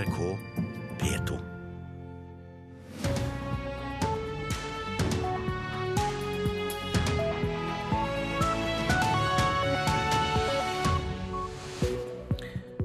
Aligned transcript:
NRK 0.00 0.38
P2. 1.00 1.38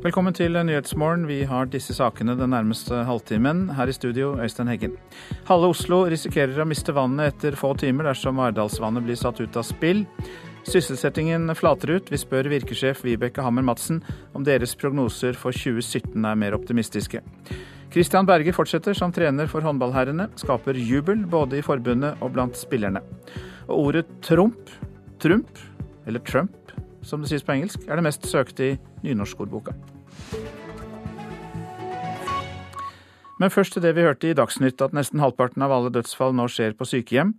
Velkommen 0.04 0.34
til 0.34 0.52
Nyhetsmorgen. 0.52 1.24
Vi 1.28 1.44
har 1.48 1.66
disse 1.72 1.96
sakene 1.96 2.36
den 2.36 2.52
nærmeste 2.52 3.06
halvtimen. 3.08 3.70
Her 3.78 3.88
i 3.88 3.96
studio, 3.96 4.36
Øystein 4.42 4.68
Heggen. 4.68 4.98
Halve 5.48 5.72
Oslo 5.72 6.04
risikerer 6.12 6.60
å 6.60 6.68
miste 6.68 6.92
vannet 6.94 7.32
etter 7.32 7.56
få 7.56 7.72
timer 7.80 8.12
dersom 8.12 8.44
Ardalsvannet 8.44 9.08
blir 9.08 9.16
satt 9.16 9.40
ut 9.40 9.56
av 9.56 9.64
spill. 9.64 10.04
Sysselsettingen 10.66 11.52
flater 11.56 11.96
ut. 11.98 12.10
Vi 12.10 12.18
spør 12.20 12.50
virkesjef 12.50 13.04
Vibeke 13.06 13.44
Hammer 13.46 13.66
Madsen 13.66 14.02
om 14.34 14.46
deres 14.48 14.74
prognoser 14.80 15.38
for 15.38 15.54
2017 15.54 16.26
er 16.26 16.42
mer 16.42 16.58
optimistiske. 16.58 17.22
Christian 17.94 18.28
Berge 18.28 18.54
fortsetter 18.56 18.98
som 18.98 19.14
trener 19.16 19.48
for 19.52 19.64
håndballherrene. 19.64 20.28
Skaper 20.42 20.76
jubel 20.76 21.24
både 21.30 21.62
i 21.62 21.66
forbundet 21.66 22.18
og 22.20 22.34
blant 22.36 22.58
spillerne. 22.60 23.04
Og 23.70 23.88
ordet 23.88 24.06
Trump, 24.26 24.74
Trump, 25.22 25.62
eller 26.06 26.20
Trump 26.26 26.66
som 27.06 27.22
det 27.22 27.30
sies 27.30 27.46
på 27.46 27.54
engelsk, 27.54 27.86
er 27.88 28.00
det 28.00 28.08
mest 28.08 28.26
søkte 28.30 28.72
i 28.72 28.78
nynorskordboka. 29.06 29.76
Men 33.42 33.52
først 33.52 33.76
til 33.76 33.84
det 33.84 33.92
vi 33.98 34.04
hørte 34.06 34.30
i 34.30 34.36
Dagsnytt, 34.38 34.80
at 34.82 34.94
nesten 34.96 35.20
halvparten 35.20 35.64
av 35.66 35.74
alle 35.76 35.92
dødsfall 35.92 36.36
nå 36.38 36.48
skjer 36.52 36.76
på 36.80 36.88
sykehjem. 36.88 37.34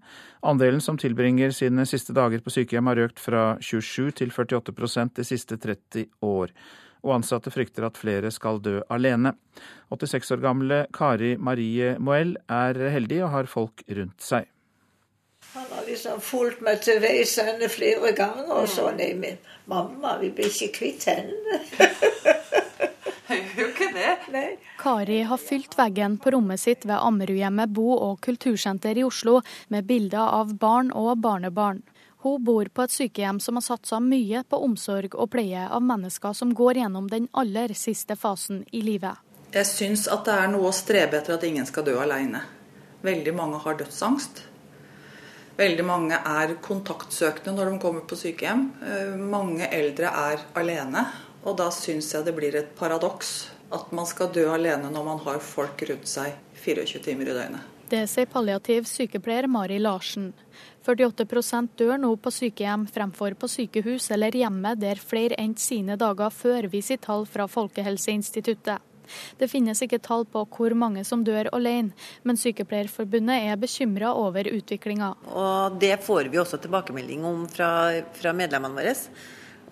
Andelen 0.45 0.82
som 0.84 0.98
tilbringer 1.00 1.54
sine 1.56 1.87
siste 1.88 2.12
dager 2.16 2.42
på 2.45 2.52
sykehjem 2.52 2.91
har 2.91 3.00
økt 3.06 3.23
fra 3.23 3.45
27 3.64 4.10
til 4.18 4.34
48% 4.34 5.16
de 5.16 5.24
siste 5.24 5.56
30 5.62 6.10
år. 6.27 6.52
Og 7.06 7.14
ansatte 7.16 7.52
frykter 7.54 7.87
at 7.88 7.96
flere 7.96 8.32
skal 8.34 8.60
dø 8.60 8.80
alene. 8.92 9.32
86 9.95 10.37
år 10.37 10.42
gamle 10.45 10.82
Kari 10.92 11.37
Marie 11.40 11.95
Moell 11.98 12.37
er 12.52 12.76
heldig 12.92 13.23
og 13.24 13.32
har 13.32 13.49
folk 13.49 13.84
rundt 13.88 14.21
seg. 14.21 14.51
Han 15.54 15.71
har 15.71 15.87
liksom 15.87 16.21
fulgt 16.21 16.60
meg 16.66 16.82
til 16.84 17.01
veis 17.01 17.38
ende 17.40 17.71
flere 17.73 18.12
ganger. 18.18 18.51
Og 18.52 18.68
så 18.68 18.90
nei, 18.99 19.15
men 19.16 19.40
mamma, 19.71 20.18
vi 20.21 20.28
blir 20.34 20.52
ikke 20.52 20.74
kvitt 20.76 21.09
henne. 21.09 21.62
Gjør 23.27 23.57
jo 23.60 23.66
ikke 23.73 23.88
det. 23.95 24.13
Nei. 24.32 24.46
Kari 24.79 25.21
har 25.27 25.41
fylt 25.43 25.74
veggen 25.79 26.16
på 26.23 26.30
rommet 26.37 26.60
sitt 26.63 26.87
ved 26.87 26.99
Ammerudhjemmet 27.01 27.73
bo- 27.74 27.99
og 27.99 28.21
kultursenter 28.24 28.99
i 29.01 29.05
Oslo 29.07 29.41
med 29.74 29.87
bilder 29.88 30.30
av 30.41 30.55
barn 30.60 30.93
og 30.95 31.16
barnebarn. 31.24 31.83
Hun 32.27 32.43
bor 32.43 32.66
på 32.74 32.83
et 32.87 32.91
sykehjem 32.95 33.38
som 33.43 33.59
har 33.59 33.63
satsa 33.66 34.01
mye 34.02 34.41
på 34.49 34.59
omsorg 34.65 35.15
og 35.15 35.30
pleie 35.35 35.66
av 35.68 35.83
mennesker 35.85 36.35
som 36.35 36.55
går 36.59 36.80
gjennom 36.80 37.07
den 37.10 37.29
aller 37.38 37.74
siste 37.79 38.16
fasen 38.18 38.65
i 38.73 38.80
livet. 38.83 39.15
Jeg 39.55 39.66
syns 39.68 40.07
at 40.11 40.24
det 40.27 40.35
er 40.35 40.51
noe 40.51 40.71
å 40.71 40.74
strebe 40.74 41.21
etter 41.21 41.37
at 41.37 41.45
ingen 41.46 41.66
skal 41.68 41.87
dø 41.87 41.95
alene. 42.02 42.43
Veldig 43.07 43.35
mange 43.37 43.61
har 43.63 43.79
dødsangst. 43.79 44.43
Veldig 45.57 45.85
mange 45.88 46.18
er 46.18 46.57
kontaktsøkende 46.61 47.55
når 47.57 47.71
de 47.71 47.79
kommer 47.80 48.02
på 48.09 48.18
sykehjem. 48.18 48.65
Eh, 48.85 49.15
Mange 49.16 49.68
eldre 49.73 50.11
er 50.11 50.43
alene. 50.61 51.07
Og 51.47 51.55
da 51.59 51.71
syns 51.71 52.11
jeg 52.15 52.27
det 52.27 52.35
blir 52.35 52.57
et 52.59 52.75
paradoks 52.79 53.52
at 53.75 53.91
man 53.95 54.07
skal 54.07 54.33
dø 54.35 54.49
alene 54.51 54.91
når 54.91 55.07
man 55.07 55.23
har 55.27 55.39
folk 55.43 55.83
rundt 55.89 56.11
seg 56.11 56.35
24 56.63 57.02
timer 57.07 57.30
i 57.30 57.37
døgnet. 57.37 57.73
Det 57.87 58.02
sier 58.11 58.27
palliativ 58.27 58.89
sykepleier 58.91 59.47
Mari 59.47 59.79
Larsen. 59.79 60.33
48% 60.87 61.77
dør 61.79 62.01
nå 62.02 62.11
på 62.19 62.33
sykehjem 62.35 62.89
fremfor 62.91 63.37
på 63.39 63.51
sykehus 63.51 64.09
eller 64.15 64.34
hjemme 64.34 64.75
der 64.78 64.99
flere 64.99 65.39
endte 65.39 65.62
sine 65.62 65.94
dager 65.99 66.34
før, 66.34 66.67
viser 66.71 66.99
tall 67.03 67.27
fra 67.31 67.47
Folkehelseinstituttet. 67.50 68.83
Det 69.39 69.47
finnes 69.47 69.78
ikke 69.83 70.00
tall 70.03 70.25
på 70.27 70.43
hvor 70.50 70.75
mange 70.75 71.05
som 71.06 71.22
dør 71.22 71.47
alene, 71.55 71.94
men 72.27 72.39
Sykepleierforbundet 72.41 73.47
er 73.47 73.61
bekymra 73.61 74.12
over 74.19 74.50
utviklinga. 74.50 75.12
Og 75.31 75.78
det 75.78 75.94
får 76.03 76.31
vi 76.33 76.41
også 76.43 76.59
tilbakemelding 76.62 77.23
om 77.29 77.45
fra, 77.51 77.71
fra 78.19 78.35
medlemmene 78.35 78.81
våre. 78.81 78.97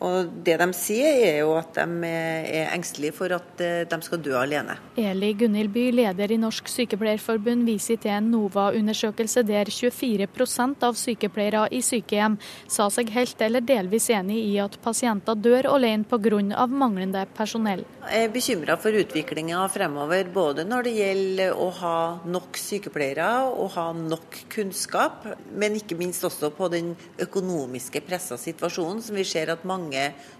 Og 0.04 0.32
det 0.44 0.56
de 0.60 0.68
sier 0.76 1.20
er 1.24 1.38
jo 1.42 1.54
at 1.56 1.78
de 1.78 2.08
er 2.08 2.72
engstelige 2.74 3.14
for 3.16 3.32
at 3.34 3.62
eh, 3.64 3.84
de 3.88 3.98
skal 4.04 4.20
dø 4.24 4.34
alene. 4.38 4.76
Eli 5.00 5.32
Gunhild 5.38 5.72
By, 5.74 5.86
leder 5.94 6.34
i 6.34 6.38
Norsk 6.40 6.68
Sykepleierforbund, 6.70 7.64
viser 7.68 8.00
til 8.00 8.12
en 8.16 8.30
NOVA-undersøkelse 8.34 9.44
der 9.48 9.70
24% 9.72 10.84
av 10.86 10.98
sykepleiere 10.98 11.66
i 11.74 11.80
sykehjem 11.84 12.36
sa 12.70 12.88
seg 12.92 13.12
helt 13.14 13.40
eller 13.44 13.64
delvis 13.64 14.10
enig 14.12 14.40
i 14.50 14.58
at 14.62 14.76
pasienter 14.84 15.38
dør 15.38 15.70
alene 15.74 16.04
pga. 16.08 16.66
manglende 16.68 17.24
personell. 17.36 17.84
Jeg 18.04 18.26
er 18.26 18.32
bekymra 18.32 18.76
for 18.80 18.92
utviklinga 18.92 19.62
fremover, 19.72 20.28
både 20.32 20.64
når 20.68 20.86
det 20.86 20.94
gjelder 20.98 21.56
å 21.56 21.68
ha 21.80 21.96
nok 22.26 22.58
sykepleiere 22.60 23.28
og 23.48 23.70
ha 23.76 23.86
nok 23.96 24.38
kunnskap, 24.52 25.24
men 25.52 25.78
ikke 25.78 25.96
minst 25.98 26.24
også 26.24 26.50
på 26.54 26.68
den 26.72 26.92
økonomiske 27.22 28.02
pressa 28.04 28.36
situasjonen 28.40 29.02
som 29.04 29.16
vi 29.16 29.24
ser 29.28 29.52
at 29.52 29.64
mange 29.68 29.93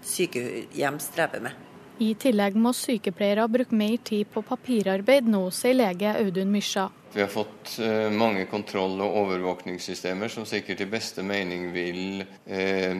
sykehjem 0.05 0.99
strever 1.03 1.47
med. 1.47 1.63
I 2.03 2.09
tillegg 2.19 2.57
må 2.59 2.73
sykepleiere 2.75 3.45
bruke 3.47 3.75
mer 3.77 3.95
tid 4.03 4.27
på 4.33 4.43
papirarbeid 4.43 5.29
nå, 5.31 5.45
sier 5.55 5.77
lege 5.77 6.11
Audun 6.19 6.51
Mysja. 6.51 6.89
Vi 7.15 7.21
har 7.23 7.29
fått 7.31 7.77
eh, 7.79 8.09
mange 8.11 8.43
kontroll- 8.51 8.99
og 8.99 9.15
overvåkningssystemer 9.21 10.27
som 10.27 10.43
sikkert 10.49 10.83
i 10.83 10.89
beste 10.91 11.23
mening 11.23 11.69
vil 11.71 12.25
eh, 12.43 12.91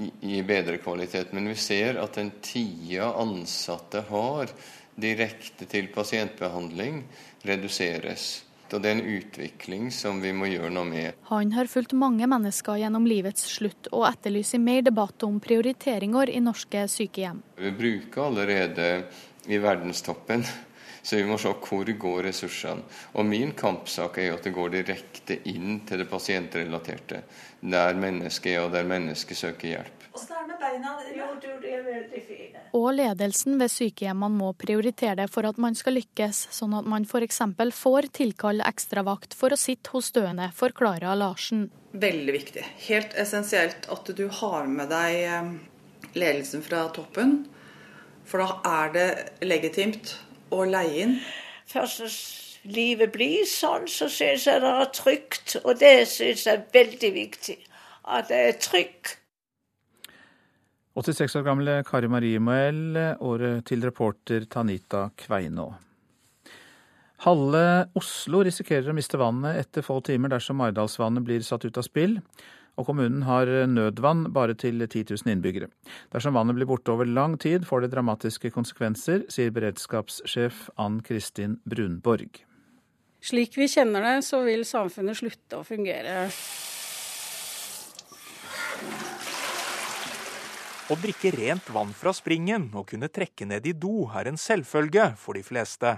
gi 0.00 0.40
bedre 0.48 0.78
kvalitet. 0.80 1.34
Men 1.36 1.52
vi 1.52 1.58
ser 1.60 2.00
at 2.00 2.16
den 2.16 2.32
tida 2.40 3.10
ansatte 3.20 4.06
har 4.08 4.48
direkte 4.96 5.68
til 5.68 5.92
pasientbehandling, 5.92 7.02
reduseres. 7.44 8.30
Og 8.74 8.82
det 8.82 8.90
er 8.90 8.98
en 8.98 9.10
utvikling 9.18 9.88
som 9.94 10.20
vi 10.20 10.32
må 10.36 10.50
gjøre 10.50 10.70
noe 10.74 10.88
med. 10.88 11.18
Han 11.30 11.52
har 11.56 11.70
fulgt 11.70 11.94
mange 11.96 12.28
mennesker 12.28 12.80
gjennom 12.82 13.08
livets 13.08 13.46
slutt, 13.56 13.90
og 13.92 14.06
etterlyser 14.10 14.60
mer 14.62 14.84
debatt 14.86 15.24
om 15.26 15.40
prioriteringer 15.40 16.30
i 16.30 16.42
norske 16.44 16.84
sykehjem. 16.92 17.42
Vi 17.56 17.74
bruker 17.78 18.26
allerede 18.28 18.88
i 19.48 19.60
verdenstoppen, 19.62 20.44
så 21.02 21.16
vi 21.16 21.24
må 21.24 21.38
se 21.40 21.52
hvor 21.52 21.88
går 22.04 22.26
ressursene. 22.28 22.84
Og 23.16 23.24
min 23.26 23.54
kampsak 23.56 24.18
er 24.20 24.30
jo 24.30 24.38
at 24.38 24.48
det 24.48 24.56
går 24.56 24.74
direkte 24.76 25.38
inn 25.48 25.80
til 25.88 26.02
det 26.02 26.10
pasientrelaterte. 26.10 27.22
Der 27.60 27.96
mennesket 27.96 28.52
er, 28.52 28.66
og 28.66 28.74
der 28.76 28.88
mennesket 28.88 29.40
søker 29.40 29.72
hjelp. 29.72 29.97
Åssen 30.18 30.34
er 30.34 30.42
det 30.42 30.50
med 30.50 30.60
beina? 30.60 30.94
Jo, 31.14 31.26
du, 31.38 31.48
de 31.62 31.72
er 31.76 31.84
veldig 31.86 32.22
fine. 32.26 32.62
Og 32.78 32.88
ledelsen 32.96 33.58
ved 33.60 33.70
sykehjemmene 33.70 34.40
må 34.40 34.52
prioritere 34.58 35.14
det 35.20 35.28
for 35.30 35.46
at 35.46 35.60
man 35.62 35.78
skal 35.78 35.94
lykkes, 35.98 36.40
sånn 36.58 36.74
at 36.78 36.88
man 36.90 37.06
f.eks. 37.06 37.38
får 37.78 38.10
tilkalle 38.18 38.66
ekstravakt 38.66 39.36
for 39.38 39.54
å 39.54 39.60
sitte 39.60 39.94
hos 39.94 40.10
døende, 40.16 40.50
forklarer 40.56 41.18
Larsen. 41.18 41.68
Veldig 41.92 42.34
viktig. 42.34 42.64
Helt 42.88 43.14
essensielt 43.18 43.86
at 43.94 44.10
du 44.18 44.26
har 44.40 44.66
med 44.66 44.90
deg 44.90 45.20
eh, 45.22 45.52
ledelsen 46.18 46.66
fra 46.66 46.88
toppen. 46.94 47.38
For 48.28 48.42
da 48.42 48.82
er 48.82 48.92
det 48.92 49.08
legitimt 49.46 50.18
å 50.52 50.66
leie 50.68 51.06
inn. 51.06 51.16
Først 51.68 52.02
når 52.02 52.18
livet 52.74 53.12
blir 53.14 53.46
sånn, 53.48 53.86
så 53.88 54.08
syns 54.12 54.46
jeg 54.48 54.60
det 54.64 54.74
er 54.82 54.90
trygt. 54.92 55.56
Og 55.62 55.78
det 55.80 55.94
syns 56.10 56.44
jeg 56.46 56.58
er 56.58 56.66
veldig 56.74 57.12
viktig. 57.14 57.58
At 58.08 58.28
det 58.32 58.42
er 58.50 58.60
trygt. 58.60 59.16
86 60.98 61.36
år 61.38 61.44
gamle 61.46 61.74
Kari 61.86 62.08
Marie 62.10 62.40
Moell, 62.42 62.96
året 63.22 63.62
til 63.68 63.84
reporter 63.86 64.48
Tanita 64.50 65.04
Kveinå. 65.14 65.68
Halve 67.22 67.60
Oslo 67.98 68.40
risikerer 68.42 68.90
å 68.90 68.96
miste 68.96 69.20
vannet 69.20 69.60
etter 69.60 69.86
få 69.86 70.00
timer 70.02 70.32
dersom 70.32 70.58
Maridalsvannet 70.58 71.22
blir 71.22 71.44
satt 71.46 71.68
ut 71.68 71.78
av 71.78 71.86
spill, 71.86 72.16
og 72.74 72.90
kommunen 72.90 73.22
har 73.28 73.46
nødvann 73.70 74.26
bare 74.34 74.58
til 74.58 74.82
10 74.88 75.14
000 75.14 75.30
innbyggere. 75.36 75.70
Dersom 76.14 76.34
vannet 76.34 76.58
blir 76.58 76.66
borte 76.66 76.90
over 76.90 77.06
lang 77.06 77.36
tid, 77.38 77.66
får 77.66 77.86
det 77.86 77.92
dramatiske 77.94 78.50
konsekvenser, 78.54 79.28
sier 79.30 79.54
beredskapssjef 79.54 80.66
Ann 80.82 80.98
Kristin 81.06 81.60
Brunborg. 81.62 82.42
Slik 83.22 83.54
vi 83.58 83.70
kjenner 83.70 84.02
det, 84.02 84.16
så 84.26 84.42
vil 84.46 84.66
samfunnet 84.66 85.22
slutte 85.22 85.62
å 85.62 85.66
fungere. 85.66 86.26
Å 90.88 90.96
drikke 90.96 91.34
rent 91.34 91.66
vann 91.68 91.90
fra 91.92 92.14
springen 92.16 92.70
og 92.72 92.86
kunne 92.88 93.10
trekke 93.12 93.44
ned 93.44 93.66
i 93.68 93.74
do 93.76 94.06
er 94.16 94.30
en 94.30 94.38
selvfølge 94.40 95.10
for 95.20 95.36
de 95.36 95.42
fleste. 95.44 95.90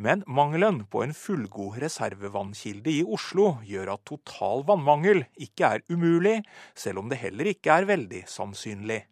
Men 0.00 0.22
mangelen 0.24 0.78
på 0.88 1.02
en 1.04 1.12
fullgod 1.12 1.76
reservevannkilde 1.82 2.94
i 2.94 3.02
Oslo 3.04 3.58
gjør 3.68 3.90
at 3.92 4.06
total 4.08 4.64
vannmangel 4.70 5.26
ikke 5.36 5.68
er 5.76 5.84
umulig, 5.92 6.38
selv 6.72 7.02
om 7.02 7.12
det 7.12 7.20
heller 7.20 7.50
ikke 7.52 7.74
er 7.76 7.88
veldig 7.90 8.22
sannsynlig. 8.32 9.02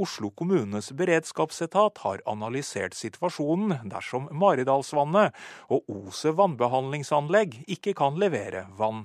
Oslo 0.00 0.30
kommunes 0.32 0.88
beredskapsetat 0.96 2.00
har 2.06 2.24
analysert 2.24 2.96
situasjonen 2.96 3.90
dersom 3.92 4.30
Maridalsvannet 4.40 5.36
og 5.68 5.84
Ose 5.98 6.32
vannbehandlingsanlegg 6.32 7.60
ikke 7.76 7.92
kan 8.00 8.16
levere 8.16 8.64
vann. 8.80 9.04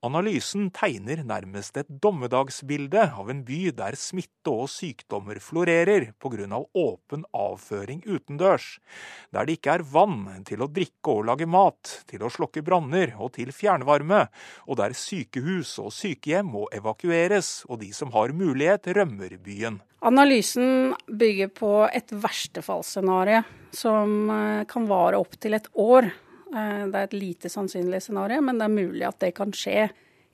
Analysen 0.00 0.70
tegner 0.72 1.20
nærmest 1.28 1.76
et 1.76 1.88
dommedagsbilde 2.00 3.02
av 3.20 3.28
en 3.28 3.42
by 3.44 3.58
der 3.76 3.98
smitte 4.00 4.48
og 4.48 4.70
sykdommer 4.72 5.36
florerer 5.44 6.06
pga. 6.16 6.60
åpen 6.72 7.26
avføring 7.36 8.00
utendørs, 8.06 8.78
der 9.30 9.44
det 9.44 9.58
ikke 9.58 9.74
er 9.74 9.84
vann 9.84 10.40
til 10.48 10.64
å 10.64 10.70
drikke 10.72 11.12
og 11.12 11.26
lage 11.28 11.44
mat, 11.44 12.00
til 12.08 12.24
å 12.24 12.32
slokke 12.32 12.62
branner 12.64 13.12
og 13.18 13.34
til 13.36 13.52
fjernvarme, 13.52 14.22
og 14.64 14.80
der 14.80 14.96
sykehus 14.96 15.76
og 15.84 15.92
sykehjem 15.92 16.48
må 16.48 16.64
evakueres 16.72 17.66
og 17.68 17.82
de 17.84 17.92
som 17.92 18.08
har 18.16 18.32
mulighet, 18.32 18.88
rømmer 18.96 19.36
byen. 19.36 19.82
Analysen 20.00 20.94
bygger 21.12 21.52
på 21.52 21.74
et 21.92 22.08
verstefallsscenario 22.08 23.44
som 23.76 24.30
eh, 24.32 24.64
kan 24.64 24.88
vare 24.88 25.20
opptil 25.20 25.60
et 25.60 25.68
år. 25.76 26.08
Eh, 26.50 26.84
det 26.90 26.98
er 26.98 27.08
et 27.08 27.18
lite 27.18 27.50
sannsynlig 27.52 28.02
scenario, 28.04 28.42
men 28.44 28.58
det 28.58 28.66
er 28.66 28.74
mulig 28.74 29.06
at 29.08 29.20
det 29.22 29.34
kan 29.38 29.54
skje. 29.54 29.88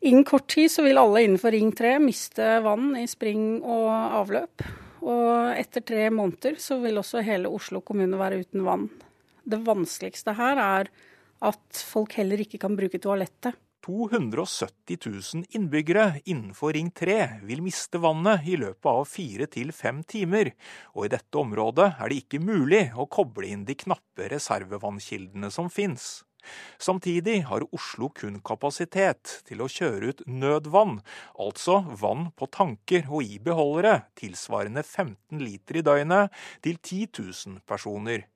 Innen 0.07 0.27
kort 0.29 0.49
tid 0.53 0.71
så 0.73 0.85
vil 0.85 1.01
alle 1.01 1.25
innenfor 1.25 1.55
Ring 1.55 1.73
3 1.77 1.97
miste 2.05 2.59
vann 2.65 2.93
i 3.01 3.07
spring 3.11 3.63
og 3.65 3.89
avløp. 4.21 4.65
Og 5.07 5.57
etter 5.57 5.85
tre 5.87 6.09
måneder 6.11 6.59
så 6.61 6.79
vil 6.83 6.99
også 7.01 7.25
hele 7.25 7.51
Oslo 7.53 7.81
kommune 7.85 8.19
være 8.19 8.43
uten 8.43 8.65
vann. 8.67 8.89
Det 9.47 9.61
vanskeligste 9.65 10.35
her 10.37 10.59
er 10.59 10.91
at 11.47 11.81
folk 11.87 12.17
heller 12.19 12.41
ikke 12.43 12.61
kan 12.63 12.77
bruke 12.79 12.99
toalettet. 13.03 13.55
270 13.87 14.99
000 15.35 15.45
innbyggere 15.55 16.21
innenfor 16.25 16.73
Ring 16.73 16.91
3 16.91 17.19
vil 17.47 17.63
miste 17.63 18.01
vannet 18.03 18.43
i 18.51 18.57
løpet 18.59 18.89
av 18.91 19.05
fire 19.07 19.47
til 19.47 19.71
fem 19.71 20.01
timer, 20.03 20.51
og 20.99 21.07
i 21.07 21.13
dette 21.13 21.39
området 21.39 21.93
er 21.95 22.11
det 22.11 22.19
ikke 22.25 22.43
mulig 22.43 22.83
å 22.99 23.07
koble 23.07 23.47
inn 23.47 23.63
de 23.69 23.79
knappe 23.79 24.27
reservevannkildene 24.33 25.53
som 25.55 25.71
fins. 25.71 26.25
Samtidig 26.83 27.41
har 27.47 27.67
Oslo 27.75 28.11
kun 28.15 28.41
kapasitet 28.47 29.41
til 29.47 29.63
å 29.63 29.71
kjøre 29.71 30.11
ut 30.11 30.23
nødvann, 30.27 30.99
altså 31.39 31.81
vann 32.03 32.33
på 32.35 32.51
tanker 32.51 33.07
og 33.07 33.23
i 33.23 33.39
beholdere, 33.43 34.01
tilsvarende 34.19 34.83
15 34.83 35.43
liter 35.43 35.79
i 35.79 35.87
døgnet, 35.87 36.35
til 36.63 36.79
10 36.83 37.23
000 37.23 37.63
personer. 37.67 38.27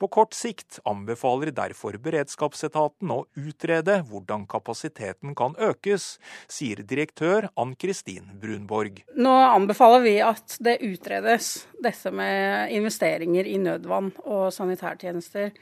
På 0.00 0.08
kort 0.10 0.34
sikt 0.34 0.80
anbefaler 0.88 1.52
derfor 1.54 1.96
beredskapsetaten 2.02 3.12
å 3.14 3.20
utrede 3.38 4.00
hvordan 4.08 4.46
kapasiteten 4.50 5.36
kan 5.38 5.54
økes, 5.62 6.16
sier 6.50 6.82
direktør 6.82 7.48
Ann-Kristin 7.60 8.32
Brunborg. 8.42 9.02
Nå 9.14 9.34
anbefaler 9.52 10.04
vi 10.06 10.16
at 10.24 10.56
det 10.64 10.78
utredes, 10.86 11.68
dette 11.82 12.12
med 12.14 12.72
investeringer 12.74 13.48
i 13.48 13.58
nødvann 13.62 14.12
og 14.24 14.50
sanitærtjenester. 14.54 15.52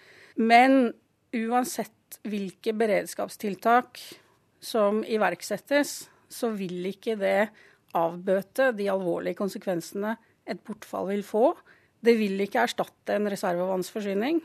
Men 0.40 0.92
uansett 1.36 2.20
hvilke 2.26 2.74
beredskapstiltak 2.76 4.00
som 4.60 5.04
iverksettes, 5.06 6.08
så 6.30 6.50
vil 6.54 6.84
ikke 6.90 7.16
det 7.18 7.50
avbøte 7.96 8.70
de 8.78 8.86
alvorlige 8.92 9.38
konsekvensene 9.38 10.14
et 10.50 10.60
bortfall 10.66 11.10
vil 11.10 11.24
få 11.26 11.44
det 12.04 12.16
vil 12.18 12.40
ikke 12.44 12.64
erstatte 12.64 13.16
en 13.16 13.28
reservevannsforsyning. 13.30 14.40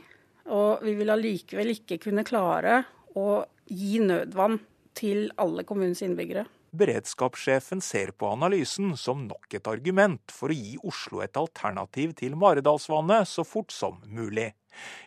Og 0.55 0.83
vi 0.85 0.93
vil 0.99 1.09
allikevel 1.09 1.73
ikke 1.73 1.99
kunne 2.03 2.25
klare 2.27 2.83
å 3.17 3.45
gi 3.65 3.97
nødvann 4.03 4.59
til 4.95 5.29
alle 5.41 5.65
kommunens 5.67 6.03
innbyggere. 6.05 6.45
Beredskapssjefen 6.75 7.79
ser 7.83 8.11
på 8.19 8.27
analysen 8.33 8.91
som 8.99 9.23
nok 9.29 9.53
et 9.55 9.67
argument 9.71 10.33
for 10.33 10.51
å 10.51 10.57
gi 10.57 10.75
Oslo 10.83 11.21
et 11.23 11.37
alternativ 11.39 12.13
til 12.19 12.35
Maridalsvannet 12.39 13.29
så 13.31 13.45
fort 13.47 13.71
som 13.71 14.01
mulig. 14.11 14.49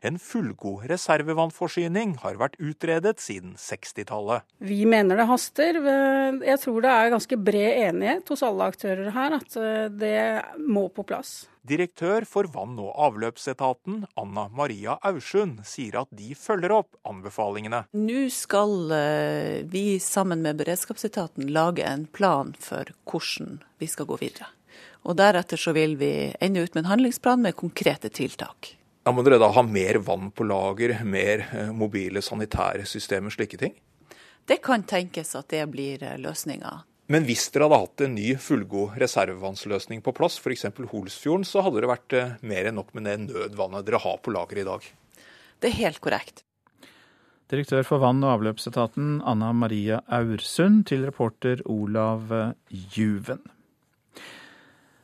En 0.03 0.19
fullgod 0.23 0.87
reservevannforsyning 0.91 2.17
har 2.23 2.39
vært 2.41 2.59
utredet 2.63 3.19
siden 3.23 3.57
60-tallet. 3.59 4.47
Vi 4.63 4.85
mener 4.89 5.19
det 5.19 5.29
haster. 5.29 5.81
Jeg 6.47 6.63
tror 6.63 6.83
det 6.85 6.95
er 6.95 7.15
ganske 7.15 7.41
bred 7.51 7.85
enighet 7.89 8.33
hos 8.33 8.45
alle 8.47 8.71
aktører 8.73 9.13
her 9.15 9.39
at 9.39 9.61
eh, 9.61 9.87
det 9.93 10.19
må 10.63 10.89
på 10.93 11.07
plass. 11.09 11.47
Direktør 11.69 12.25
for 12.25 12.49
vann- 12.49 12.79
og 12.81 12.95
avløpsetaten, 12.97 14.07
Anna 14.17 14.47
Maria 14.49 14.97
Aursund, 15.05 15.61
sier 15.69 15.99
at 16.01 16.13
de 16.17 16.33
følger 16.39 16.73
opp 16.73 16.97
anbefalingene. 17.09 17.83
Nå 17.93 18.29
skal 18.33 18.95
eh, 18.95 19.67
vi 19.69 19.99
sammen 20.01 20.45
med 20.47 20.63
beredskapsetaten 20.63 21.51
lage 21.53 21.85
en 21.85 22.07
plan 22.07 22.55
for 22.63 22.89
hvordan 23.11 23.59
vi 23.83 23.91
skal 23.91 24.09
gå 24.09 24.17
videre. 24.23 24.49
Og 25.05 25.17
Deretter 25.19 25.61
så 25.61 25.75
vil 25.77 25.97
vi 26.01 26.33
ende 26.41 26.65
ut 26.65 26.75
med 26.75 26.85
en 26.85 26.93
handlingsplan 26.95 27.45
med 27.45 27.57
konkrete 27.57 28.11
tiltak. 28.13 28.78
Da 29.09 29.13
må 29.17 29.23
dere 29.25 29.39
da 29.41 29.47
ha 29.49 29.63
mer 29.65 29.97
vann 30.05 30.27
på 30.37 30.45
lager, 30.45 30.99
mer 31.01 31.47
mobile 31.73 32.21
sanitære 32.21 32.85
systemer, 32.85 33.33
slike 33.33 33.57
ting? 33.57 33.73
Det 34.45 34.59
kan 34.61 34.83
tenkes 34.85 35.33
at 35.39 35.49
det 35.49 35.63
blir 35.73 36.03
eh, 36.05 36.19
løsninga. 36.21 36.75
Men 37.09 37.25
hvis 37.25 37.47
dere 37.55 37.71
hadde 37.71 37.79
hatt 37.87 38.05
en 38.05 38.13
ny 38.19 38.35
fullgod 38.37 38.99
reservevannsløsning 39.01 40.05
på 40.05 40.13
plass, 40.13 40.37
f.eks. 40.45 40.67
Holsfjorden, 40.93 41.49
så 41.49 41.65
hadde 41.65 41.81
det 41.81 41.89
vært 41.89 42.19
eh, 42.21 42.37
mer 42.53 42.69
enn 42.69 42.77
nok 42.83 42.93
med 42.93 43.09
det 43.09 43.17
nødvannet 43.23 43.89
dere 43.89 44.03
har 44.05 44.21
på 44.21 44.35
lager 44.37 44.61
i 44.61 44.69
dag? 44.69 44.93
Det 45.57 45.73
er 45.73 45.79
helt 45.79 46.05
korrekt. 46.05 46.45
Direktør 47.49 47.89
for 47.89 48.05
vann- 48.05 48.21
og 48.21 48.35
avløpsetaten 48.35 49.23
Anna 49.25 49.55
Maria 49.57 50.03
Aursund 50.05 50.85
til 50.93 51.09
reporter 51.09 51.65
Olav 51.65 52.29
Juven. 52.69 53.41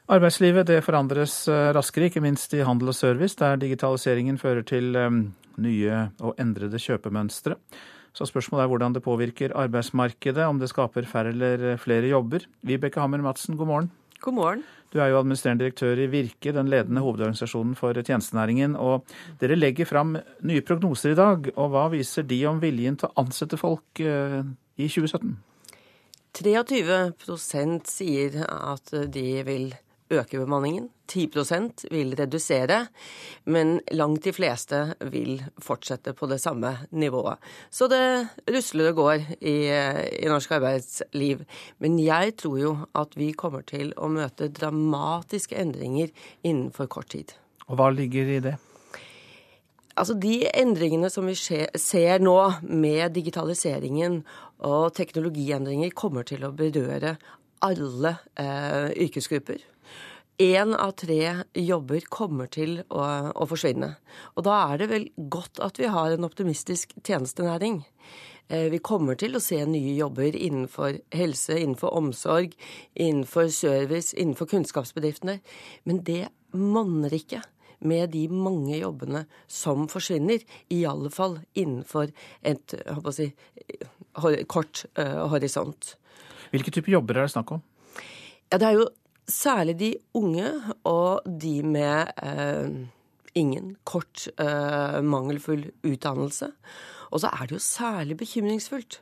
Arbeidslivet 0.05 0.69
det 0.69 0.83
forandres 0.85 1.47
eh, 1.49 1.71
raskere, 1.73 2.11
ikke 2.11 2.21
minst 2.21 2.53
i 2.53 2.61
handel 2.61 2.91
og 2.93 2.97
service, 2.97 3.39
der 3.41 3.57
digitaliseringen 3.57 4.37
fører 4.37 4.65
til 4.69 4.93
eh, 5.01 5.11
nye 5.65 6.01
og 6.21 6.35
endrede 6.41 6.77
kjøpemønstre. 6.77 7.57
Så 8.15 8.27
spørsmålet 8.29 8.67
er 8.67 8.69
hvordan 8.71 8.95
det 8.95 9.03
påvirker 9.03 9.55
arbeidsmarkedet, 9.57 10.45
om 10.45 10.61
det 10.61 10.69
skaper 10.69 11.09
færre 11.09 11.33
eller 11.33 11.79
flere 11.81 12.11
jobber. 12.13 12.45
Vibeke 12.63 13.01
Hammer 13.01 13.25
Madsen, 13.25 13.57
god 13.57 13.71
morgen. 13.71 13.89
God 14.21 14.37
morgen. 14.37 14.65
Du 14.93 15.01
er 15.01 15.09
jo 15.09 15.23
administrerende 15.23 15.65
direktør 15.65 15.99
i 15.99 16.11
Virke, 16.13 16.53
den 16.53 16.69
ledende 16.69 17.01
hovedorganisasjonen 17.01 17.73
for 17.75 17.97
tjenestenæringen. 17.97 18.77
Og 18.77 19.09
dere 19.41 19.57
legger 19.57 19.89
fram 19.89 20.19
nye 20.45 20.63
prognoser 20.63 21.15
i 21.15 21.19
dag. 21.19 21.49
Og 21.57 21.73
hva 21.73 21.89
viser 21.97 22.29
de 22.29 22.43
om 22.47 22.61
viljen 22.63 23.01
til 23.01 23.09
å 23.09 23.25
ansette 23.25 23.57
folk 23.61 24.05
eh, 24.05 24.45
i 24.77 24.87
2017? 24.87 25.33
23% 26.35 27.89
sier 27.89 28.41
at 28.45 28.95
de 29.15 29.27
vil 29.49 29.69
øke 30.21 30.41
bemanningen. 30.41 30.91
10 31.09 31.29
vil 31.91 32.15
redusere, 32.17 32.87
men 33.45 33.81
langt 33.93 34.25
de 34.25 34.33
fleste 34.33 34.95
vil 35.13 35.43
fortsette 35.59 36.15
på 36.17 36.27
det 36.27 36.41
samme 36.41 36.87
nivået. 36.91 37.37
Så 37.71 37.89
det 37.89 38.29
rusler 38.49 38.89
og 38.89 38.95
går 38.95 39.27
i, 39.41 39.69
i 40.25 40.29
norsk 40.29 40.51
arbeidsliv. 40.51 41.45
Men 41.79 41.99
jeg 41.99 42.37
tror 42.37 42.59
jo 42.59 42.77
at 42.95 43.17
vi 43.17 43.33
kommer 43.33 43.63
til 43.63 43.93
å 43.97 44.09
møte 44.09 44.49
dramatiske 44.49 45.57
endringer 45.57 46.09
innenfor 46.43 46.87
kort 46.87 47.13
tid. 47.13 47.37
Og 47.69 47.77
hva 47.77 47.91
ligger 47.93 48.33
i 48.39 48.41
det? 48.41 48.57
Altså 49.95 50.17
De 50.19 50.41
endringene 50.51 51.11
som 51.13 51.27
vi 51.29 51.37
ser 51.39 52.23
nå 52.25 52.39
med 52.63 53.15
digitaliseringen 53.15 54.25
og 54.65 54.95
teknologiendringer, 54.97 55.95
kommer 55.95 56.27
til 56.27 56.43
å 56.47 56.55
berøre 56.57 57.15
alle 57.65 58.17
eh, 58.41 58.91
yrkesgrupper 59.07 59.63
én 60.39 60.75
av 60.75 60.93
tre 60.99 61.45
jobber 61.55 62.05
kommer 62.11 62.51
til 62.51 62.81
å, 62.89 63.01
å, 63.31 63.47
forsvinne. 63.49 63.95
Og 64.35 64.47
da 64.47 64.59
er 64.69 64.83
det 64.83 64.91
vel 64.91 65.09
godt 65.31 65.61
at 65.63 65.79
vi 65.79 65.91
har 65.91 66.15
en 66.15 66.27
optimistisk 66.27 66.95
tjenestenæring. 67.03 67.83
Eh, 68.49 68.69
vi 68.73 68.81
kommer 68.83 69.19
til 69.21 69.37
å 69.37 69.43
se 69.43 69.61
nye 69.69 69.95
jobber 69.97 70.37
innenfor 70.37 70.99
helse, 71.15 71.57
innenfor 71.61 71.95
omsorg, 71.97 72.57
innenfor 72.95 73.51
service, 73.55 74.15
innenfor 74.15 74.51
kunnskapsbedriftene. 74.51 75.39
Men 75.85 76.03
det 76.07 76.29
monner 76.55 77.15
ikke 77.15 77.43
med 77.85 78.11
de 78.15 78.27
mange 78.33 78.79
jobbene 78.79 79.25
som 79.51 79.89
forsvinner. 79.93 80.43
I 80.73 80.85
alle 80.89 81.13
fall 81.15 81.39
innenfor 81.55 82.11
et 82.43 82.75
si, 83.15 83.31
kort 84.49 84.85
uh, 84.99 85.27
horisont. 85.33 85.95
Hvilke 86.55 86.73
typer 86.73 86.97
jobber 86.97 87.19
er 87.19 87.27
det 87.27 87.35
snakk 87.35 87.57
om? 87.57 87.65
Ja, 88.53 88.59
Det 88.59 88.69
er 88.69 88.79
jo 88.79 88.89
Særlig 89.31 89.79
de 89.81 89.95
unge 90.15 90.51
og 90.85 91.25
de 91.41 91.63
med 91.65 92.11
eh, 92.23 92.89
ingen 93.35 93.77
kort, 93.85 94.29
eh, 94.39 95.01
mangelfull 95.01 95.71
utdannelse. 95.85 96.51
Og 97.11 97.21
så 97.21 97.31
er 97.33 97.47
det 97.47 97.57
jo 97.57 97.63
særlig 97.63 98.17
bekymringsfullt 98.21 98.99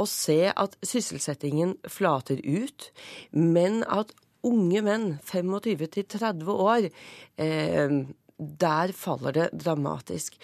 å 0.00 0.06
se 0.08 0.38
at 0.48 0.78
sysselsettingen 0.80 1.74
flater 1.88 2.40
ut, 2.40 2.90
men 3.32 3.82
at 3.84 4.14
unge 4.46 4.80
menn, 4.86 5.18
25-30 5.26 6.48
år, 6.48 6.88
eh, 7.36 7.98
der 8.38 8.92
faller 8.96 9.32
det 9.32 9.50
dramatisk. 9.64 10.38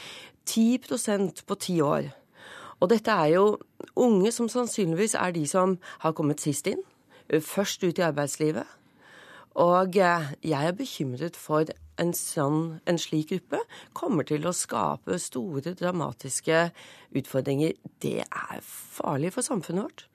10% 0.44 1.46
på 1.46 1.54
ti 1.54 1.80
år. 1.80 2.12
Og 2.80 2.90
dette 2.90 3.10
er 3.10 3.32
jo 3.36 3.58
unge 3.96 4.32
som 4.32 4.48
sannsynligvis 4.48 5.14
er 5.14 5.32
de 5.32 5.46
som 5.46 5.78
har 6.04 6.12
kommet 6.12 6.40
sist 6.40 6.66
inn, 6.66 6.82
først 7.32 7.84
ut 7.84 7.98
i 7.98 8.04
arbeidslivet 8.04 8.66
og 9.60 9.96
eh, 10.00 10.32
jeg 10.46 10.68
er 10.68 10.76
bekymret 10.76 11.36
for 11.38 11.68
en, 12.00 12.12
sånn, 12.16 12.78
en 12.88 12.98
slik 13.00 13.30
gruppe 13.30 13.60
kommer 13.96 14.26
til 14.28 14.46
å 14.48 14.54
skape 14.56 15.18
store, 15.20 15.74
dramatiske 15.78 16.62
utfordringer. 17.20 17.74
Det 18.02 18.22
er 18.24 18.62
farlig 18.62 19.34
for 19.34 19.44
samfunnet 19.44 19.84
vårt. 19.84 20.06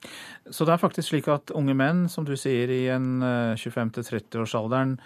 Så 0.50 0.66
det 0.66 0.74
er 0.74 0.82
faktisk 0.82 1.12
slik 1.12 1.30
at 1.32 1.54
unge 1.56 1.76
menn, 1.78 2.06
som 2.10 2.26
du 2.26 2.34
sier, 2.38 2.70
i 2.72 2.88
en 2.92 3.22
25-30-årsalderen 3.58 4.98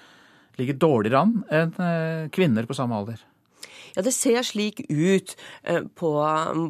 ligger 0.60 0.80
dårligere 0.80 1.20
an 1.24 1.36
enn 1.52 2.32
kvinner 2.32 2.66
på 2.68 2.76
samme 2.76 2.98
alder? 2.98 3.20
Ja, 3.96 4.02
det 4.04 4.14
ser 4.16 4.42
slik 4.46 4.82
ut 4.88 5.34
eh, 5.62 5.82
på, 5.98 6.12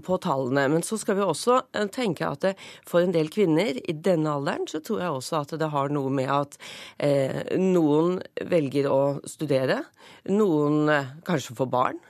på, 0.06 0.18
tallene. 0.22 0.66
Men 0.72 0.86
så 0.86 0.98
skal 1.00 1.18
vi 1.18 1.26
også 1.26 1.60
eh, 1.76 1.88
tenke 1.92 2.28
at 2.28 2.44
det, 2.44 2.54
for 2.88 3.04
en 3.04 3.14
del 3.14 3.30
kvinner 3.32 3.78
i 3.78 3.96
denne 3.96 4.36
alderen, 4.36 4.68
så 4.70 4.82
tror 4.84 5.02
jeg 5.02 5.18
også 5.18 5.42
at 5.42 5.56
det 5.60 5.72
har 5.74 5.92
noe 5.94 6.12
med 6.12 6.30
at 6.32 6.58
eh, 7.02 7.42
noen 7.60 8.20
velger 8.50 8.90
å 8.90 9.02
studere. 9.28 9.82
Noen 10.30 10.88
eh, 10.92 11.14
kanskje 11.26 11.58
får 11.58 11.72
barn. 11.72 12.02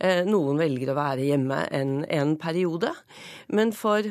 Eh, 0.00 0.22
noen 0.28 0.60
velger 0.60 0.92
å 0.92 0.98
være 0.98 1.28
hjemme 1.28 1.64
en, 1.76 2.00
en 2.08 2.36
periode. 2.40 2.92
Men 3.52 3.74
for 3.76 4.06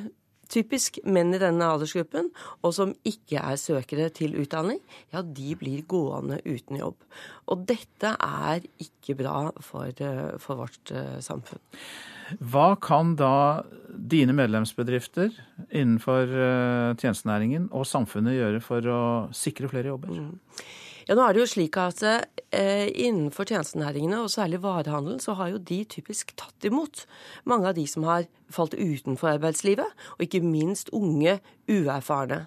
typisk 0.49 0.99
menn 1.05 1.33
i 1.35 1.41
denne 1.41 1.67
aldersgruppen, 1.73 2.29
og 2.65 2.75
som 2.75 2.93
ikke 3.07 3.41
er 3.41 3.59
søkere 3.59 4.09
til 4.13 4.35
utdanning, 4.41 4.81
ja, 5.13 5.23
de 5.23 5.55
blir 5.59 5.85
gående 5.89 6.39
uten 6.45 6.79
jobb. 6.79 6.97
Og 7.49 7.65
dette 7.69 8.15
er 8.15 8.65
ikke 8.81 9.17
bra 9.19 9.49
for, 9.65 9.89
eh, 9.89 10.35
for 10.41 10.63
vårt 10.63 10.93
uh, 10.93 11.17
samfunn. 11.23 11.61
Hva 12.37 12.75
kan 12.81 13.15
da 13.17 13.63
dine 13.89 14.35
medlemsbedrifter 14.37 15.31
innenfor 15.69 16.29
uh, 16.29 16.91
tjenestenæringen 16.99 17.71
og 17.73 17.87
samfunnet 17.89 18.37
gjøre 18.37 18.61
for 18.61 18.85
å 18.85 19.01
sikre 19.33 19.71
flere 19.71 19.93
jobber? 19.93 20.13
Mm. 20.13 20.37
Ja, 21.09 21.15
nå 21.17 21.23
er 21.25 21.33
det 21.33 21.41
jo 21.41 21.49
slik 21.49 21.77
at 21.81 22.03
eh, 22.05 22.85
Innenfor 22.93 23.47
tjenestenæringene, 23.49 24.19
og 24.21 24.29
særlig 24.29 24.59
varehandelen, 24.61 25.17
så 25.17 25.33
har 25.39 25.49
jo 25.49 25.57
de 25.57 25.79
typisk 25.89 26.35
tatt 26.37 26.67
imot 26.69 27.07
mange 27.49 27.65
av 27.65 27.73
de 27.79 27.87
som 27.89 28.05
har 28.05 28.27
falt 28.53 28.77
utenfor 28.77 29.31
arbeidslivet, 29.31 29.89
og 30.19 30.21
ikke 30.27 30.43
minst 30.45 30.93
unge, 30.93 31.39
uerfarne. 31.65 32.43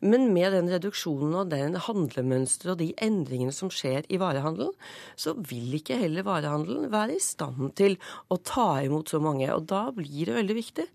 Men 0.00 0.30
med 0.32 0.54
den 0.56 0.70
reduksjonen 0.72 1.34
og 1.36 1.50
den 1.52 1.74
handlemønsteret 1.76 2.72
og 2.72 2.78
de 2.80 2.88
endringene 3.04 3.52
som 3.52 3.68
skjer 3.68 4.06
i 4.08 4.16
varehandelen, 4.16 4.72
så 5.12 5.34
vil 5.36 5.74
ikke 5.76 5.98
heller 6.00 6.24
varehandelen 6.24 6.88
være 6.88 7.18
i 7.18 7.20
stand 7.20 7.74
til 7.76 7.98
å 8.32 8.40
ta 8.40 8.80
imot 8.80 9.12
så 9.12 9.20
mange. 9.20 9.44
Og 9.52 9.68
da 9.68 9.82
blir 9.92 10.30
det 10.30 10.38
veldig 10.38 10.56
viktig 10.56 10.88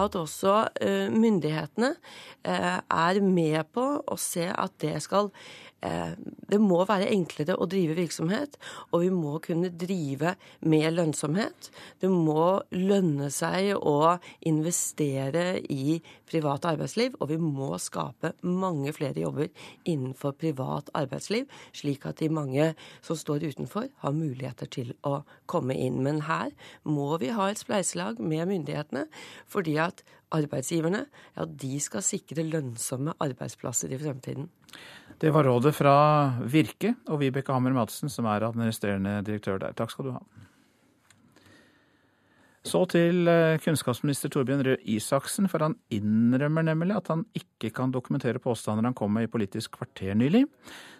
at 0.00 0.16
også 0.16 0.56
uh, 0.72 1.12
myndighetene 1.12 1.92
uh, 1.92 2.80
er 2.80 3.20
med 3.20 3.60
på 3.76 3.84
å 4.00 4.16
se 4.16 4.48
at 4.48 4.80
det 4.80 4.96
skal 5.04 5.28
Eh, 5.28 5.65
det 5.82 6.58
må 6.62 6.78
være 6.88 7.10
enklere 7.12 7.54
å 7.60 7.66
drive 7.68 7.94
virksomhet, 7.98 8.56
og 8.90 9.02
vi 9.04 9.10
må 9.12 9.36
kunne 9.44 9.68
drive 9.70 10.32
med 10.66 10.86
lønnsomhet. 10.94 11.68
Det 12.00 12.10
må 12.10 12.62
lønne 12.74 13.28
seg 13.34 13.74
å 13.76 14.16
investere 14.48 15.60
i 15.70 15.98
privat 16.26 16.66
arbeidsliv, 16.66 17.18
og 17.20 17.30
vi 17.30 17.38
må 17.42 17.76
skape 17.82 18.32
mange 18.42 18.94
flere 18.96 19.20
jobber 19.22 19.52
innenfor 19.84 20.34
privat 20.40 20.90
arbeidsliv, 20.96 21.46
slik 21.76 22.08
at 22.08 22.22
de 22.22 22.32
mange 22.32 22.72
som 23.04 23.18
står 23.18 23.46
utenfor, 23.52 23.90
har 24.02 24.16
muligheter 24.16 24.70
til 24.72 24.94
å 25.06 25.20
komme 25.50 25.76
inn. 25.76 26.00
Men 26.02 26.24
her 26.26 26.54
må 26.88 27.12
vi 27.22 27.34
ha 27.36 27.50
et 27.50 27.62
spleiselag 27.62 28.18
med 28.18 28.48
myndighetene, 28.48 29.06
fordi 29.46 29.76
at 29.82 30.02
arbeidsgiverne 30.34 31.04
ja, 31.06 31.46
de 31.46 31.76
skal 31.82 32.02
sikre 32.04 32.46
lønnsomme 32.46 33.14
arbeidsplasser 33.22 33.92
i 33.94 34.00
fremtiden. 34.00 34.48
Det 35.20 35.32
var 35.32 35.46
rådet 35.48 35.72
fra 35.72 35.94
Virke 36.44 36.92
og 37.08 37.22
Vibeke 37.22 37.54
Hammer 37.54 37.72
Madsen, 37.72 38.12
som 38.12 38.28
er 38.28 38.44
administrerende 38.44 39.22
direktør 39.24 39.62
der. 39.62 39.72
Takk 39.76 39.94
skal 39.94 40.10
du 40.10 40.12
ha. 40.18 40.20
Så 42.66 42.80
til 42.90 43.28
eh, 43.30 43.60
kunnskapsminister 43.62 44.30
Torbjørn 44.32 44.64
Røe 44.66 44.80
Isaksen, 44.90 45.46
for 45.50 45.62
han 45.62 45.76
innrømmer 45.94 46.66
nemlig 46.66 46.96
at 46.98 47.12
han 47.12 47.22
ikke 47.38 47.70
kan 47.76 47.94
dokumentere 47.94 48.42
påstander 48.42 48.88
han 48.88 48.96
kom 48.96 49.14
med 49.14 49.28
i 49.28 49.30
Politisk 49.30 49.78
kvarter 49.78 50.18
nylig. 50.18 50.42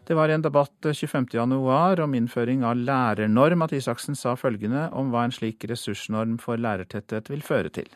Det 0.07 0.15
var 0.15 0.31
i 0.31 0.37
en 0.37 0.47
debatt 0.47 0.87
25.1 0.87 2.05
om 2.05 2.15
innføring 2.15 2.63
av 2.65 2.79
lærernorm 2.79 3.67
at 3.67 3.75
Isaksen 3.75 4.15
sa 4.15 4.37
følgende 4.39 4.87
om 4.95 5.11
hva 5.11 5.27
en 5.27 5.35
slik 5.35 5.67
ressursnorm 5.67 6.39
for 6.43 6.61
lærertetthet 6.61 7.33
vil 7.35 7.43
føre 7.43 7.75
til. 7.75 7.91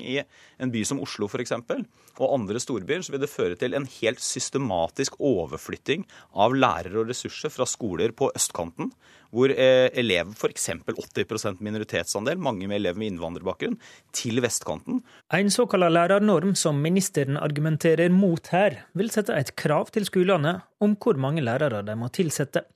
I 0.00 0.20
en 0.58 0.72
by 0.74 0.82
som 0.86 1.00
Oslo 1.02 1.28
f.eks. 1.28 1.52
og 1.54 2.32
andre 2.34 2.60
storbyer 2.62 3.04
så 3.04 3.14
vil 3.14 3.22
det 3.22 3.30
føre 3.30 3.58
til 3.58 3.76
en 3.76 3.86
helt 4.00 4.22
systematisk 4.22 5.18
overflytting 5.22 6.06
av 6.34 6.54
lærere 6.56 7.02
og 7.02 7.10
ressurser 7.12 7.52
fra 7.52 7.66
skoler 7.68 8.14
på 8.16 8.30
østkanten, 8.34 8.90
hvor 9.34 9.50
elever 9.50 10.34
f.eks. 10.34 10.68
80% 10.86 11.62
minoritetsandel, 11.64 12.38
mange 12.38 12.68
med 12.70 12.80
elever 12.80 13.00
med 13.02 13.12
innvandrerbakgrunn, 13.12 13.78
til 14.14 14.42
vestkanten. 14.44 15.02
En 15.34 15.50
såkalt 15.50 15.90
lærernorm 15.90 16.54
som 16.58 16.78
ministeren 16.82 17.38
argumenterer 17.40 18.14
mot 18.14 18.52
her, 18.54 18.84
vil 18.94 19.10
sette 19.14 19.34
et 19.34 19.54
krav 19.58 19.90
til 19.94 20.06
skolene 20.06 20.60
om 20.82 20.96
hvor 20.98 21.18
mange 21.18 21.42
lærere 21.44 21.82
de 21.86 21.98
må 21.98 22.10
tilsette. 22.14 22.66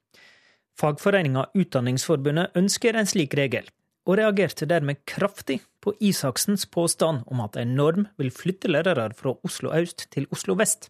Fagforeninga 0.79 1.49
Utdanningsforbundet 1.59 2.55
ønsker 2.59 2.95
en 2.95 3.09
slik 3.11 3.35
regel 3.35 3.67
og 4.09 4.17
reagerte 4.17 4.67
dermed 4.69 5.03
kraftig 5.09 5.61
på 5.85 5.93
Isaksens 6.01 6.65
påstand 6.73 7.27
om 7.29 7.43
at 7.45 7.59
en 7.61 7.75
norm 7.77 8.07
vil 8.17 8.33
flytte 8.33 8.71
lærere 8.71 9.11
fra 9.17 9.35
Oslo 9.45 9.75
øst 9.77 10.07
til 10.15 10.27
Oslo 10.33 10.57
vest. 10.57 10.89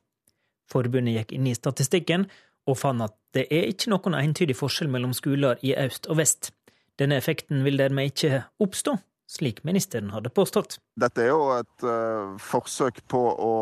Forbundet 0.71 1.17
gikk 1.17 1.35
inn 1.35 1.49
i 1.51 1.57
statistikken 1.57 2.29
og 2.69 2.79
fant 2.79 3.03
at 3.03 3.17
det 3.35 3.49
er 3.51 3.67
ikke 3.73 3.91
noen 3.91 4.17
entydig 4.21 4.57
forskjell 4.59 4.91
mellom 4.93 5.17
skoler 5.17 5.59
i 5.67 5.75
øst 5.75 6.07
og 6.07 6.21
vest. 6.21 6.53
Denne 6.99 7.19
effekten 7.19 7.65
vil 7.67 7.79
dermed 7.79 8.13
ikke 8.13 8.43
oppstå, 8.63 8.97
slik 9.29 9.61
ministeren 9.67 10.13
hadde 10.15 10.31
påstått. 10.35 10.79
Dette 10.99 11.25
er 11.25 11.31
jo 11.33 11.51
et 11.57 11.87
uh, 11.87 12.39
forsøk 12.43 13.03
på 13.11 13.21
å 13.35 13.55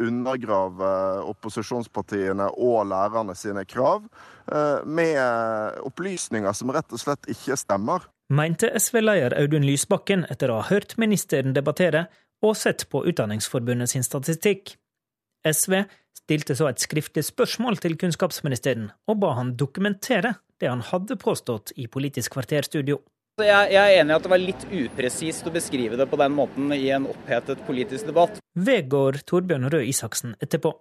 undergrave 0.00 0.92
opposisjonspartiene 1.32 2.50
og 2.56 2.86
lærerne 2.92 3.34
sine 3.38 3.66
krav 3.66 4.06
uh, 4.06 4.80
med 4.86 5.18
opplysninger 5.86 6.54
som 6.56 6.72
rett 6.74 6.94
og 6.94 7.02
slett 7.02 7.30
ikke 7.30 7.58
stemmer 7.58 8.06
mente 8.30 8.70
SV-leder 8.78 9.34
Audun 9.40 9.66
Lysbakken 9.66 10.22
etter 10.30 10.52
å 10.52 10.60
ha 10.60 10.68
hørt 10.70 10.94
ministeren 11.02 11.54
debattere 11.54 12.06
og 12.46 12.54
sett 12.56 12.86
på 12.92 13.02
Utdanningsforbundet 13.10 13.90
sin 13.90 14.06
statistikk. 14.06 14.76
SV 15.42 15.82
stilte 16.20 16.54
så 16.54 16.68
et 16.70 16.82
skriftlig 16.82 17.24
spørsmål 17.26 17.80
til 17.82 17.96
kunnskapsministeren 17.98 18.92
og 19.10 19.18
ba 19.24 19.34
han 19.38 19.56
dokumentere 19.58 20.36
det 20.62 20.70
han 20.70 20.84
hadde 20.84 21.16
påstått 21.18 21.72
i 21.80 21.88
Politisk 21.90 22.36
kvarterstudio. 22.36 23.00
Jeg, 23.40 23.72
er 23.72 23.96
enig 23.96 24.12
i 24.12 24.16
at 24.18 24.26
det 24.26 24.30
var 24.30 24.42
litt 24.42 24.66
upresist 24.68 25.46
å 25.48 25.54
beskrive 25.54 25.96
det 25.96 26.06
på 26.10 26.18
den 26.20 26.34
måten 26.36 26.74
i 26.76 26.90
en 26.92 27.08
opphetet 27.08 27.62
politisk 27.66 28.10
debatt. 28.10 28.38
Vedgår 28.54 29.22
Torbjørn 29.26 29.70
Røe 29.72 29.88
Isaksen 29.88 30.36
etterpå. 30.44 30.74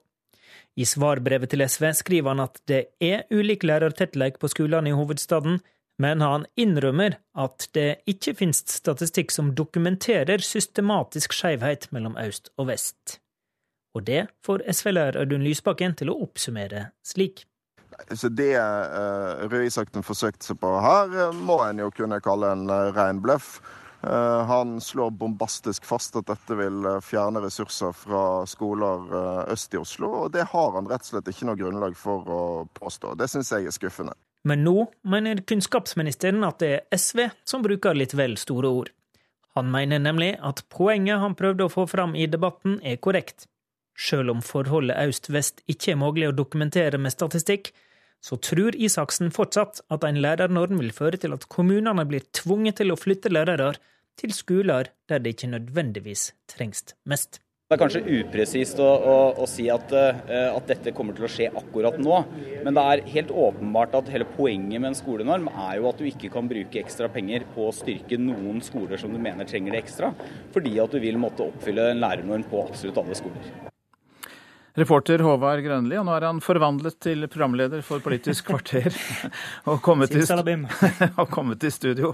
I 0.78 0.86
svarbrevet 0.86 1.50
til 1.50 1.64
SV 1.66 1.88
skriver 1.98 2.36
han 2.36 2.44
at 2.44 2.60
det 2.70 2.82
er 3.02 3.24
ulik 3.32 3.64
lærertettleik 3.66 4.38
på 4.42 4.52
skolene 4.52 4.92
i 4.92 4.98
hovedstaden, 4.98 5.62
men 6.00 6.22
han 6.24 6.46
innrømmer 6.56 7.18
at 7.38 7.68
det 7.76 8.02
ikke 8.10 8.34
finnes 8.40 8.64
statistikk 8.72 9.34
som 9.36 9.52
dokumenterer 9.56 10.40
systematisk 10.44 11.36
skjevhet 11.36 11.90
mellom 11.96 12.16
øst 12.22 12.54
og 12.58 12.70
vest. 12.72 13.20
Og 13.98 14.06
det 14.08 14.28
får 14.46 14.64
SV-lærer 14.70 15.20
Audun 15.20 15.44
Lysbakken 15.44 15.98
til 16.00 16.14
å 16.14 16.20
oppsummere 16.24 16.90
slik. 17.06 17.44
Så 18.16 18.30
Det 18.32 18.54
uh, 18.56 19.44
Røe 19.50 19.66
Isaksen 19.68 20.06
forsøkte 20.06 20.52
seg 20.52 20.60
på 20.62 20.72
her, 20.80 21.12
uh, 21.12 21.36
må 21.36 21.60
en 21.66 21.82
jo 21.84 21.90
kunne 21.92 22.22
kalle 22.24 22.54
en 22.56 22.70
uh, 22.72 22.94
ren 22.96 23.22
bløff. 23.24 23.60
Han 24.00 24.78
slår 24.80 25.10
bombastisk 25.20 25.84
fast 25.84 26.16
at 26.16 26.30
dette 26.30 26.56
vil 26.56 26.86
fjerne 27.04 27.42
ressurser 27.44 27.92
fra 27.92 28.46
skoler 28.48 29.10
øst 29.52 29.76
i 29.76 29.82
Oslo, 29.82 30.14
og 30.22 30.30
det 30.32 30.46
har 30.54 30.70
han 30.78 30.88
rett 30.88 31.04
og 31.04 31.10
slett 31.10 31.28
ikke 31.28 31.50
noe 31.50 31.60
grunnlag 31.60 31.98
for 32.00 32.32
å 32.32 32.44
påstå. 32.80 33.18
Det 33.20 33.28
syns 33.28 33.52
jeg 33.52 33.68
er 33.68 33.76
skuffende. 33.76 34.16
Men 34.48 34.64
nå 34.64 34.86
mener 35.04 35.42
kunnskapsministeren 35.48 36.46
at 36.48 36.62
det 36.64 36.70
er 36.76 36.98
SV 36.98 37.26
som 37.48 37.64
bruker 37.66 37.98
litt 37.98 38.16
vel 38.16 38.38
store 38.40 38.72
ord. 38.72 38.92
Han 39.58 39.72
mener 39.74 40.00
nemlig 40.00 40.36
at 40.46 40.64
poenget 40.72 41.20
han 41.20 41.36
prøvde 41.36 41.66
å 41.66 41.74
få 41.74 41.86
fram 41.90 42.16
i 42.16 42.30
debatten, 42.32 42.78
er 42.84 43.02
korrekt. 43.04 43.48
Sjøl 44.00 44.32
om 44.32 44.44
forholdet 44.46 45.00
øst-vest 45.10 45.64
ikke 45.68 45.92
er 45.94 46.00
mulig 46.00 46.30
å 46.30 46.36
dokumentere 46.36 47.02
med 47.02 47.12
statistikk, 47.12 47.74
så 48.24 48.38
tror 48.40 48.76
Isaksen 48.76 49.32
fortsatt 49.36 49.82
at 49.92 50.06
en 50.08 50.20
lærernorm 50.24 50.80
vil 50.80 50.94
føre 50.96 51.20
til 51.20 51.36
at 51.36 51.48
kommunene 51.52 52.06
blir 52.08 52.24
tvunget 52.36 52.80
til 52.80 52.94
å 52.94 53.00
flytte 53.00 53.32
lærere 53.32 53.74
til 54.20 54.34
skoler 54.36 54.92
der 55.08 55.24
det 55.24 55.36
ikke 55.36 55.52
nødvendigvis 55.54 56.30
trengs 56.52 56.84
mest. 57.08 57.40
Det 57.70 57.76
er 57.76 57.82
kanskje 57.84 58.16
upresist 58.18 58.80
å, 58.82 58.86
å, 58.98 59.18
å 59.44 59.46
si 59.46 59.68
at, 59.70 59.92
uh, 59.94 60.56
at, 60.56 60.72
dette 60.72 60.90
kommer 60.98 61.14
til 61.14 61.28
å 61.28 61.30
skje 61.30 61.52
akkurat 61.54 62.00
nå. 62.02 62.16
Men 62.66 62.74
det 62.74 62.86
er 62.96 63.04
helt 63.12 63.34
åpenbart 63.44 63.94
at 64.00 64.10
hele 64.10 64.26
poenget 64.26 64.82
med 64.82 64.90
en 64.90 64.98
skolenorm 64.98 65.46
er 65.52 65.78
jo 65.78 65.86
at 65.92 66.02
du 66.02 66.08
ikke 66.10 66.34
kan 66.34 66.50
bruke 66.50 66.82
ekstra 66.82 67.12
penger 67.14 67.46
på 67.54 67.70
å 67.70 67.76
styrke 67.84 68.18
noen 68.18 68.58
skoler 68.66 68.98
som 68.98 69.14
du 69.14 69.22
mener 69.22 69.46
trenger 69.46 69.78
det 69.78 69.84
ekstra, 69.84 70.10
fordi 70.50 70.80
at 70.82 70.98
du 70.98 71.04
vil 71.06 71.22
måtte 71.22 71.46
oppfylle 71.46 71.92
en 71.92 72.02
lærernorm 72.02 72.50
på 72.50 72.66
absolutt 72.72 72.98
alle 73.04 73.22
skoler. 73.22 73.54
Reporter 74.78 75.24
Håvard 75.26 75.64
Grønli, 75.66 75.98
og 75.98 76.06
nå 76.06 76.14
er 76.14 76.26
han 76.28 76.40
forvandlet 76.44 77.00
til 77.02 77.26
programleder 77.32 77.82
for 77.86 78.04
Politisk 78.04 78.46
kvarter 78.52 78.94
og 79.70 79.82
kommet, 79.86 80.14
i, 80.14 80.22
og 81.22 81.26
kommet 81.34 81.64
i 81.66 81.72
studio. 81.74 82.14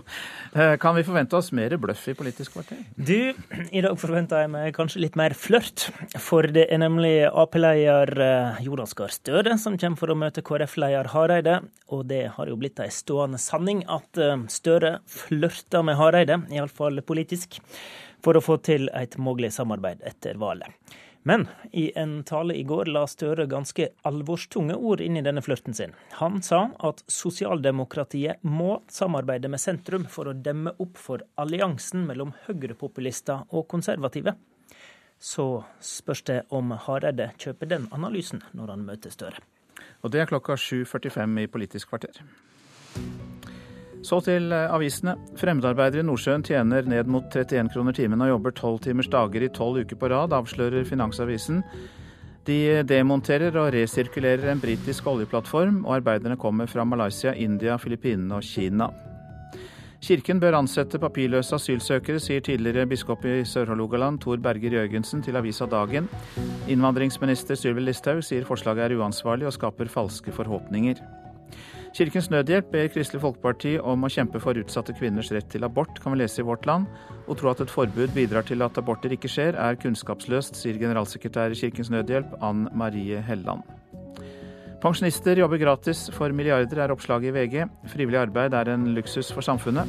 Eh, 0.54 0.76
kan 0.82 0.96
vi 0.96 1.04
forvente 1.08 1.36
oss 1.36 1.52
mer 1.56 1.76
bløff 1.82 2.08
i 2.12 2.16
Politisk 2.18 2.56
kvarter? 2.56 2.80
Du, 2.96 3.36
i 3.36 3.84
dag 3.84 4.00
forventer 4.00 4.46
jeg 4.46 4.54
meg 4.56 4.72
kanskje 4.78 5.04
litt 5.04 5.20
mer 5.20 5.36
flørt. 5.36 5.90
For 6.22 6.48
det 6.48 6.68
er 6.72 6.82
nemlig 6.82 7.14
Ap-leder 7.28 8.14
eh, 8.24 8.64
Jonas 8.66 8.96
Gahr 8.98 9.14
Støre 9.14 9.58
som 9.62 9.76
kommer 9.82 10.00
for 10.00 10.14
å 10.14 10.20
møte 10.20 10.46
KrF-leder 10.46 11.12
Hareide. 11.12 11.60
Og 11.92 12.06
det 12.10 12.24
har 12.38 12.50
jo 12.50 12.60
blitt 12.60 12.80
ei 12.84 12.92
stående 12.94 13.42
sanning 13.42 13.84
at 13.92 14.22
eh, 14.22 14.38
Støre 14.52 15.00
flørter 15.12 15.84
med 15.86 16.00
Hareide, 16.00 16.40
iallfall 16.56 17.04
politisk, 17.06 17.60
for 18.24 18.38
å 18.38 18.44
få 18.44 18.58
til 18.64 18.88
et 18.96 19.20
mulig 19.22 19.52
samarbeid 19.54 20.06
etter 20.08 20.40
valget. 20.42 20.72
Men 21.28 21.48
i 21.72 21.92
en 21.98 22.24
tale 22.24 22.54
i 22.54 22.64
går 22.64 22.86
la 22.94 23.02
Støre 23.10 23.48
ganske 23.50 23.88
alvorstunge 24.06 24.76
ord 24.78 25.02
inn 25.02 25.18
i 25.18 25.24
denne 25.26 25.42
flørten 25.42 25.74
sin. 25.74 25.96
Han 26.20 26.38
sa 26.46 26.68
at 26.86 27.02
sosialdemokratiet 27.10 28.46
må 28.46 28.84
samarbeide 28.94 29.50
med 29.50 29.64
sentrum 29.64 30.06
for 30.06 30.30
å 30.30 30.36
demme 30.38 30.76
opp 30.78 31.02
for 31.02 31.26
alliansen 31.42 32.06
mellom 32.06 32.36
høyrepopulister 32.46 33.50
og 33.50 33.66
konservative. 33.74 34.36
Så 35.18 35.64
spørs 35.82 36.22
det 36.30 36.44
om 36.54 36.76
Hareide 36.86 37.32
kjøper 37.42 37.74
den 37.74 37.90
analysen 37.96 38.46
når 38.54 38.76
han 38.76 38.86
møter 38.86 39.16
Støre. 39.16 39.42
Og 40.06 40.14
det 40.14 40.22
er 40.22 40.30
klokka 40.30 40.60
7.45 40.62 41.42
i 41.42 41.50
Politisk 41.50 41.90
kvarter. 41.90 42.22
Så 44.06 44.20
til 44.22 44.54
eh, 44.54 44.70
avisene. 44.70 45.16
Fremmedarbeidere 45.40 46.04
i 46.04 46.06
Nordsjøen 46.06 46.46
tjener 46.46 46.86
ned 46.86 47.10
mot 47.10 47.26
31 47.26 47.72
kroner 47.74 47.96
timen 47.98 48.22
og 48.22 48.36
jobber 48.36 48.54
tolv 48.54 48.84
timers 48.86 49.10
dager 49.10 49.48
i 49.48 49.50
tolv 49.54 49.82
uker 49.82 49.98
på 49.98 50.10
rad, 50.14 50.36
avslører 50.36 50.86
Finansavisen. 50.86 51.64
De 52.46 52.84
demonterer 52.86 53.56
og 53.58 53.72
resirkulerer 53.74 54.52
en 54.52 54.62
britisk 54.62 55.08
oljeplattform, 55.10 55.82
og 55.88 55.96
arbeiderne 55.98 56.38
kommer 56.38 56.70
fra 56.70 56.86
Malaysia, 56.86 57.34
India, 57.34 57.80
Filippinene 57.82 58.38
og 58.38 58.46
Kina. 58.46 58.92
Kirken 60.06 60.38
bør 60.38 60.60
ansette 60.60 61.00
papirløse 61.02 61.58
asylsøkere, 61.58 62.22
sier 62.22 62.44
tidligere 62.46 62.86
biskop 62.86 63.26
i 63.26 63.40
Sør-Hålogaland 63.50 64.22
Tor 64.22 64.38
Berger 64.38 64.78
Jørgensen 64.78 65.26
til 65.26 65.40
avisa 65.40 65.66
Dagen. 65.66 66.12
Innvandringsminister 66.70 67.58
Sylvi 67.58 67.88
Listhaug 67.88 68.22
sier 68.28 68.46
forslaget 68.46 68.92
er 68.92 69.00
uansvarlig 69.00 69.50
og 69.50 69.58
skaper 69.58 69.90
falske 69.90 70.36
forhåpninger. 70.36 71.02
Kirkens 71.96 72.26
Nødhjelp 72.28 72.74
ber 72.74 72.90
Kristelig 72.92 73.22
Folkeparti 73.24 73.78
om 73.80 74.02
å 74.04 74.10
kjempe 74.12 74.42
for 74.44 74.58
utsatte 74.60 74.92
kvinners 74.98 75.30
rett 75.32 75.48
til 75.48 75.64
abort, 75.64 75.96
kan 76.04 76.12
vi 76.12 76.20
lese 76.20 76.42
i 76.42 76.44
Vårt 76.44 76.66
Land. 76.68 76.90
Å 77.32 77.38
tro 77.40 77.48
at 77.54 77.62
et 77.64 77.72
forbud 77.72 78.12
bidrar 78.12 78.44
til 78.44 78.66
at 78.66 78.76
aborter 78.82 79.16
ikke 79.16 79.32
skjer, 79.32 79.56
er 79.56 79.80
kunnskapsløst, 79.80 80.60
sier 80.60 80.76
generalsekretær 80.82 81.56
i 81.56 81.62
Kirkens 81.62 81.94
Nødhjelp, 81.96 82.36
Ann 82.44 82.68
Marie 82.76 83.24
Helland. 83.24 83.64
Pensjonister 84.84 85.40
jobber 85.40 85.64
gratis 85.64 86.10
for 86.12 86.36
milliarder, 86.36 86.84
er 86.84 86.92
oppslaget 86.92 87.32
i 87.32 87.36
VG. 87.40 87.58
Frivillig 87.96 88.26
arbeid 88.26 88.60
er 88.60 88.76
en 88.76 88.90
luksus 89.00 89.32
for 89.32 89.48
samfunnet. 89.48 89.88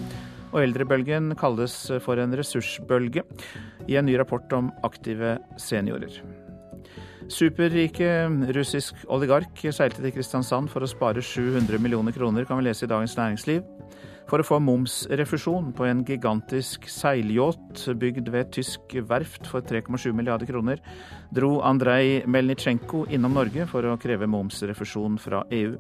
Og 0.55 0.63
eldrebølgen 0.63 1.35
kalles 1.35 1.75
for 2.07 2.23
en 2.23 2.39
ressursbølge, 2.39 3.27
i 3.91 3.99
en 3.99 4.07
ny 4.07 4.15
rapport 4.23 4.55
om 4.55 4.71
aktive 4.87 5.41
seniorer. 5.59 6.23
Superrike 7.33 8.09
russisk 8.55 9.01
oligark 9.11 9.59
seilte 9.75 10.03
til 10.03 10.13
Kristiansand 10.15 10.71
for 10.71 10.85
å 10.85 10.91
spare 10.91 11.23
700 11.25 11.81
millioner 11.83 12.15
kroner, 12.15 12.47
kan 12.47 12.61
vi 12.61 12.69
lese 12.69 12.87
i 12.87 12.91
Dagens 12.91 13.17
Næringsliv. 13.19 13.65
For 14.27 14.43
å 14.43 14.47
få 14.47 14.59
momsrefusjon 14.63 15.73
på 15.77 15.87
en 15.87 16.03
gigantisk 16.07 16.89
seilyacht 16.91 17.85
bygd 17.99 18.31
ved 18.31 18.41
et 18.41 18.55
tysk 18.59 18.97
verft 19.11 19.47
for 19.51 19.63
3,7 19.63 20.11
milliarder 20.15 20.51
kroner, 20.51 20.83
dro 21.35 21.61
Andrej 21.67 22.25
Melnitsjenko 22.31 23.05
innom 23.11 23.39
Norge 23.39 23.69
for 23.71 23.87
å 23.87 23.99
kreve 24.03 24.27
momsrefusjon 24.31 25.19
fra 25.23 25.45
EU. 25.55 25.77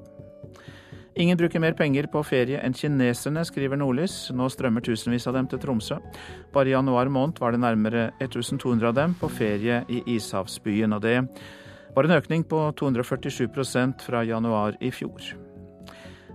Ingen 1.16 1.38
bruker 1.38 1.60
mer 1.60 1.72
penger 1.72 2.04
på 2.12 2.20
ferie 2.28 2.58
enn 2.60 2.74
kineserne, 2.76 3.40
skriver 3.48 3.78
Nordlys. 3.80 4.26
Nå 4.36 4.50
strømmer 4.52 4.84
tusenvis 4.84 5.24
av 5.30 5.38
dem 5.38 5.46
til 5.48 5.62
Tromsø. 5.62 5.96
Bare 6.52 6.68
i 6.68 6.74
januar 6.74 7.08
måned 7.08 7.40
var 7.40 7.56
det 7.56 7.62
nærmere 7.62 8.10
1200 8.20 8.90
av 8.90 8.98
dem 8.98 9.14
på 9.16 9.30
ferie 9.32 9.80
i 9.88 10.02
ishavsbyen. 10.18 10.92
Og 10.92 11.00
det 11.06 11.16
var 11.96 12.04
en 12.04 12.18
økning 12.18 12.44
på 12.44 12.60
247% 12.76 14.04
fra 14.04 14.26
januar 14.28 14.76
i 14.84 14.92
fjor. 14.92 15.32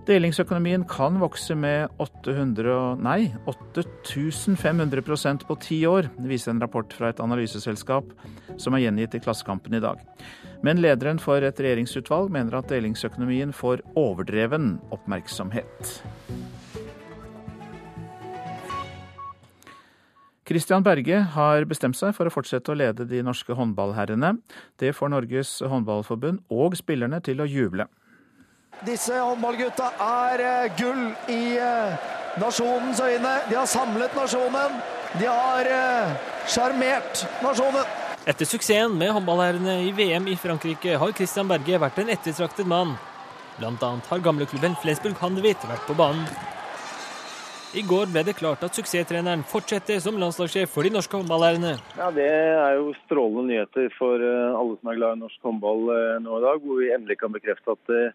Delingsøkonomien 0.02 0.82
kan 0.90 1.20
vokse 1.22 1.54
med 1.54 1.86
800, 2.02 2.98
nei, 3.06 3.30
8500% 3.46 5.46
på 5.46 5.60
ti 5.62 5.84
år, 5.86 6.10
viser 6.26 6.56
en 6.56 6.64
rapport 6.64 6.90
fra 6.90 7.12
et 7.12 7.22
analyseselskap 7.22 8.10
som 8.58 8.74
er 8.74 8.88
gjengitt 8.88 9.14
i 9.14 9.22
Klassekampen 9.22 9.78
i 9.78 9.84
dag. 9.84 10.02
Men 10.62 10.78
lederen 10.78 11.18
for 11.18 11.42
et 11.42 11.58
regjeringsutvalg 11.58 12.30
mener 12.30 12.54
at 12.60 12.68
delingsøkonomien 12.70 13.50
får 13.56 13.82
overdreven 13.98 14.76
oppmerksomhet. 14.94 15.96
Christian 20.46 20.84
Berge 20.86 21.18
har 21.34 21.64
bestemt 21.70 21.96
seg 21.98 22.14
for 22.14 22.28
å 22.28 22.34
fortsette 22.34 22.70
å 22.70 22.76
lede 22.78 23.06
de 23.10 23.22
norske 23.26 23.54
håndballherrene. 23.58 24.36
Det 24.78 24.92
får 24.94 25.10
Norges 25.14 25.56
håndballforbund 25.66 26.42
og 26.50 26.76
spillerne 26.78 27.22
til 27.24 27.42
å 27.42 27.48
juble. 27.48 27.86
Disse 28.86 29.18
håndballgutta 29.18 29.92
er 30.02 30.42
eh, 30.42 30.74
gull 30.78 31.04
i 31.30 31.56
eh, 31.62 32.10
nasjonens 32.42 33.02
øyne. 33.02 33.34
De 33.50 33.58
har 33.58 33.70
samlet 33.70 34.14
nasjonen. 34.18 34.78
De 35.18 35.28
har 35.30 35.70
eh, 35.70 36.30
sjarmert 36.50 37.26
nasjonen. 37.44 38.01
Etter 38.22 38.46
suksessen 38.46 38.92
med 38.94 39.10
håndballherrene 39.10 39.80
i 39.82 39.88
VM 39.98 40.28
i 40.30 40.36
Frankrike 40.38 40.94
har 40.94 41.10
Christian 41.18 41.48
Berge 41.50 41.80
vært 41.82 41.96
en 41.98 42.10
ettertraktet 42.12 42.68
mann. 42.70 42.92
Blant 43.56 43.82
annet 43.82 44.06
har 44.12 44.22
gamleklubben 44.22 44.76
Flensburg 44.78 45.16
Handewitt 45.18 45.64
vært 45.66 45.82
på 45.88 45.96
banen. 45.98 46.22
I 47.74 47.82
går 47.82 48.12
ble 48.12 48.22
det 48.22 48.36
klart 48.38 48.62
at 48.62 48.76
suksesstreneren 48.78 49.42
fortsetter 49.50 49.98
som 50.04 50.20
landslagssjef 50.22 50.70
for 50.70 50.86
de 50.86 50.92
norske 50.94 51.18
håndballherrene. 51.18 51.72
Ja, 51.98 52.12
Det 52.14 52.28
er 52.30 52.76
jo 52.78 52.92
strålende 53.00 53.48
nyheter 53.48 53.90
for 53.96 54.22
alle 54.22 54.76
som 54.78 54.92
er 54.92 55.00
glad 55.00 55.16
i 55.16 55.22
norsk 55.24 55.48
håndball 55.48 55.82
nå 56.22 56.36
i 56.38 56.44
dag, 56.44 56.60
hvor 56.62 56.78
vi 56.78 56.92
endelig 56.94 57.18
kan 57.18 57.34
bekrefte 57.34 57.74
at 57.74 57.90
eh, 57.90 58.12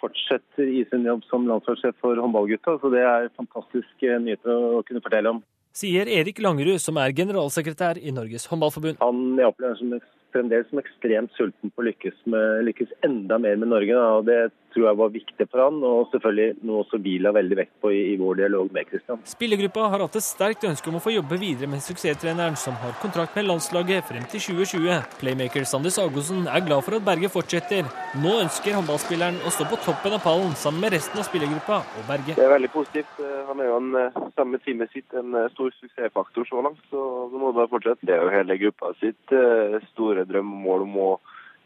fortsetter 0.00 0.72
i 0.72 0.86
sin 0.88 1.04
jobb 1.04 1.20
som 1.28 1.44
landslagssjef 1.50 2.00
for 2.00 2.16
håndballgutta. 2.16 2.78
Så 2.80 2.88
det 2.96 3.04
er 3.04 3.28
fantastiske 3.36 4.16
nyheter 4.24 4.80
å 4.80 4.80
kunne 4.88 5.04
fortelle 5.04 5.36
om. 5.36 5.44
Sier 5.74 6.06
Erik 6.06 6.38
Langerud, 6.38 6.78
som 6.78 6.98
er 7.02 7.14
generalsekretær 7.18 7.98
i 7.98 8.12
Norges 8.14 8.46
håndballforbund. 8.46 9.00
Han 9.02 9.40
jeg 9.40 9.50
opplever 9.50 9.80
som 9.80 9.96
fremdeles 10.34 10.68
som 10.70 10.78
ekstremt 10.78 11.34
sulten 11.34 11.72
på 11.74 11.82
å 11.82 11.86
lykkes, 11.88 12.20
lykkes 12.66 12.92
enda 13.06 13.40
mer 13.42 13.58
med 13.58 13.72
Norge. 13.72 13.96
Da. 13.96 14.04
og 14.20 14.28
Det 14.28 14.38
tror 14.74 14.88
jeg 14.88 14.98
var 14.98 15.12
viktig 15.14 15.46
for 15.50 15.62
han, 15.62 15.80
og 15.86 16.10
selvfølgelig 16.12 16.66
noe 16.66 16.82
også 16.82 17.00
vi 17.04 17.16
la 17.22 17.32
veldig 17.34 17.58
vekt 17.60 17.74
på 17.82 17.92
i, 17.94 18.00
i, 18.12 18.16
vår 18.20 18.40
dialog 18.42 18.70
med 18.74 18.88
Kristian. 18.90 19.22
Spillergruppa 19.28 19.88
har 19.92 20.04
hatt 20.04 20.18
et 20.18 20.26
sterkt 20.26 20.66
ønske 20.68 20.90
om 20.90 20.98
å 20.98 21.02
få 21.04 21.14
jobbe 21.14 21.38
videre 21.40 21.70
med 21.70 21.84
suksesstreneren, 21.84 22.58
som 22.60 22.76
har 22.82 22.96
kontrakt 23.02 23.36
med 23.38 23.48
landslaget 23.48 24.08
frem 24.10 24.26
til 24.32 24.42
2020. 24.48 25.18
Playmaker 25.20 25.68
Sander 25.68 25.94
Sagosen 25.94 26.48
er 26.50 26.64
glad 26.66 26.84
for 26.86 26.98
at 26.98 27.06
Berge 27.06 27.30
fortsetter. 27.32 27.88
Nå 28.22 28.36
ønsker 28.42 28.76
håndballspilleren 28.78 29.40
å 29.46 29.54
stå 29.54 29.68
på 29.70 29.80
toppen 29.86 30.16
av 30.18 30.24
pallen 30.24 30.54
sammen 30.58 30.84
med 30.84 30.96
resten 30.96 31.22
av 31.22 31.28
spillergruppa 31.28 31.80
og 31.84 32.08
Berge. 32.10 32.36
Det 32.38 32.46
er 32.46 32.54
veldig 32.56 32.72
positivt. 32.74 33.22
Han 33.48 33.62
er 33.62 33.70
jo 33.70 33.78
en, 33.78 33.94
eh, 34.00 34.20
sammen 34.34 34.56
med 34.56 34.64
teamet 34.66 34.92
sitt 34.92 35.14
en 35.14 35.34
eh, 35.38 35.50
stor 35.54 35.70
suksessfaktor 35.78 36.48
så 36.48 36.64
langt, 36.64 36.82
så 36.90 37.04
nå 37.30 37.38
må 37.38 37.52
det 37.52 37.60
bare 37.62 37.72
fortsette. 37.74 38.06
Det 38.06 38.16
er 38.16 38.24
jo 38.24 38.34
hele 38.34 38.58
gruppa 38.64 38.94
sitt 39.00 39.34
eh, 39.34 39.78
store 39.92 40.26
drøm 40.28 40.52
og 40.54 40.64
mål 40.66 40.86
om 40.88 41.00
å 41.04 41.08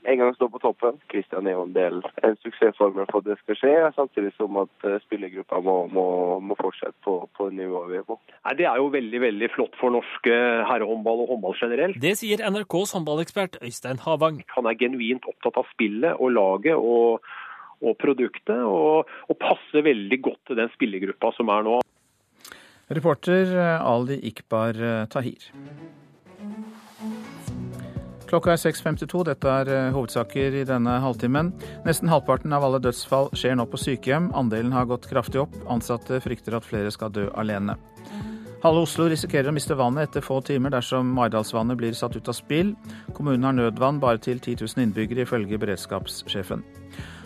en 0.05 0.19
gang 0.19 0.35
stå 0.35 0.49
på 0.53 0.61
toppen. 0.63 0.99
Kristian 1.11 1.47
er 1.49 1.57
jo 1.57 1.65
en 1.67 1.75
del 1.75 1.99
en 2.27 2.37
suksessformel 2.45 3.09
for 3.11 3.21
at 3.21 3.29
det 3.31 3.39
skal 3.41 3.59
skje, 3.59 3.73
samtidig 3.97 4.31
som 4.37 4.61
at 4.63 4.87
eh, 4.87 4.99
spillergruppa 5.05 5.61
må, 5.65 5.77
må, 5.93 6.07
må 6.45 6.57
fortsette 6.61 6.97
på, 7.05 7.17
på 7.37 7.49
nivået 7.55 7.91
vi 7.91 7.99
er 8.01 8.07
på. 8.07 8.19
Nei, 8.47 8.55
Det 8.61 8.69
er 8.71 8.79
jo 8.81 8.93
veldig 8.95 9.23
veldig 9.27 9.51
flott 9.57 9.77
for 9.81 9.95
norsk 9.95 10.31
herrehåndball 10.71 11.25
og 11.25 11.35
håndball 11.35 11.59
generelt. 11.59 12.01
Det 12.03 12.15
sier 12.21 12.45
NRKs 12.47 12.95
håndballekspert 12.97 13.61
Øystein 13.65 14.03
Havang. 14.05 14.43
Han 14.55 14.71
er 14.71 14.79
genuint 14.79 15.29
opptatt 15.29 15.61
av 15.61 15.69
spillet 15.75 16.17
og 16.17 16.33
laget 16.37 16.79
og, 16.79 17.29
og 17.83 18.01
produktet, 18.01 18.65
og, 18.65 19.11
og 19.29 19.41
passer 19.43 19.87
veldig 19.87 20.23
godt 20.25 20.43
til 20.51 20.63
den 20.63 20.73
spillergruppa 20.77 21.35
som 21.37 21.51
er 21.55 21.67
nå. 21.67 21.79
Reporter 22.89 23.51
eh, 23.53 23.79
Ali 23.85 24.23
Ikbar 24.31 24.79
Tahir. 25.13 25.51
Klokka 28.29 28.53
er 28.53 28.61
6.52. 28.61 29.23
Dette 29.25 29.53
er 29.62 29.71
eh, 29.73 29.91
hovedsaker 29.95 30.59
i 30.61 30.64
denne 30.69 30.99
halvtimen. 31.01 31.49
Nesten 31.87 32.11
halvparten 32.12 32.53
av 32.53 32.67
alle 32.67 32.81
dødsfall 32.85 33.31
skjer 33.33 33.57
nå 33.57 33.64
på 33.73 33.81
sykehjem. 33.81 34.29
Andelen 34.37 34.75
har 34.77 34.88
gått 34.91 35.09
kraftig 35.09 35.41
opp. 35.47 35.55
Ansatte 35.73 36.21
frykter 36.21 36.59
at 36.59 36.67
flere 36.69 36.93
skal 36.93 37.14
dø 37.14 37.29
alene. 37.41 37.79
Halve 38.61 38.83
Oslo 38.85 39.07
risikerer 39.09 39.49
å 39.49 39.55
miste 39.55 39.77
vannet 39.79 40.11
etter 40.11 40.25
få 40.25 40.41
timer 40.45 40.75
dersom 40.75 41.12
Maridalsvannet 41.17 41.79
blir 41.79 41.97
satt 41.97 42.19
ut 42.19 42.29
av 42.29 42.37
spill. 42.37 42.75
Kommunen 43.17 43.47
har 43.47 43.57
nødvann 43.57 44.01
bare 44.03 44.21
til 44.21 44.43
10 44.43 44.61
000 44.67 44.85
innbyggere, 44.85 45.25
ifølge 45.25 45.61
beredskapssjefen. 45.62 46.67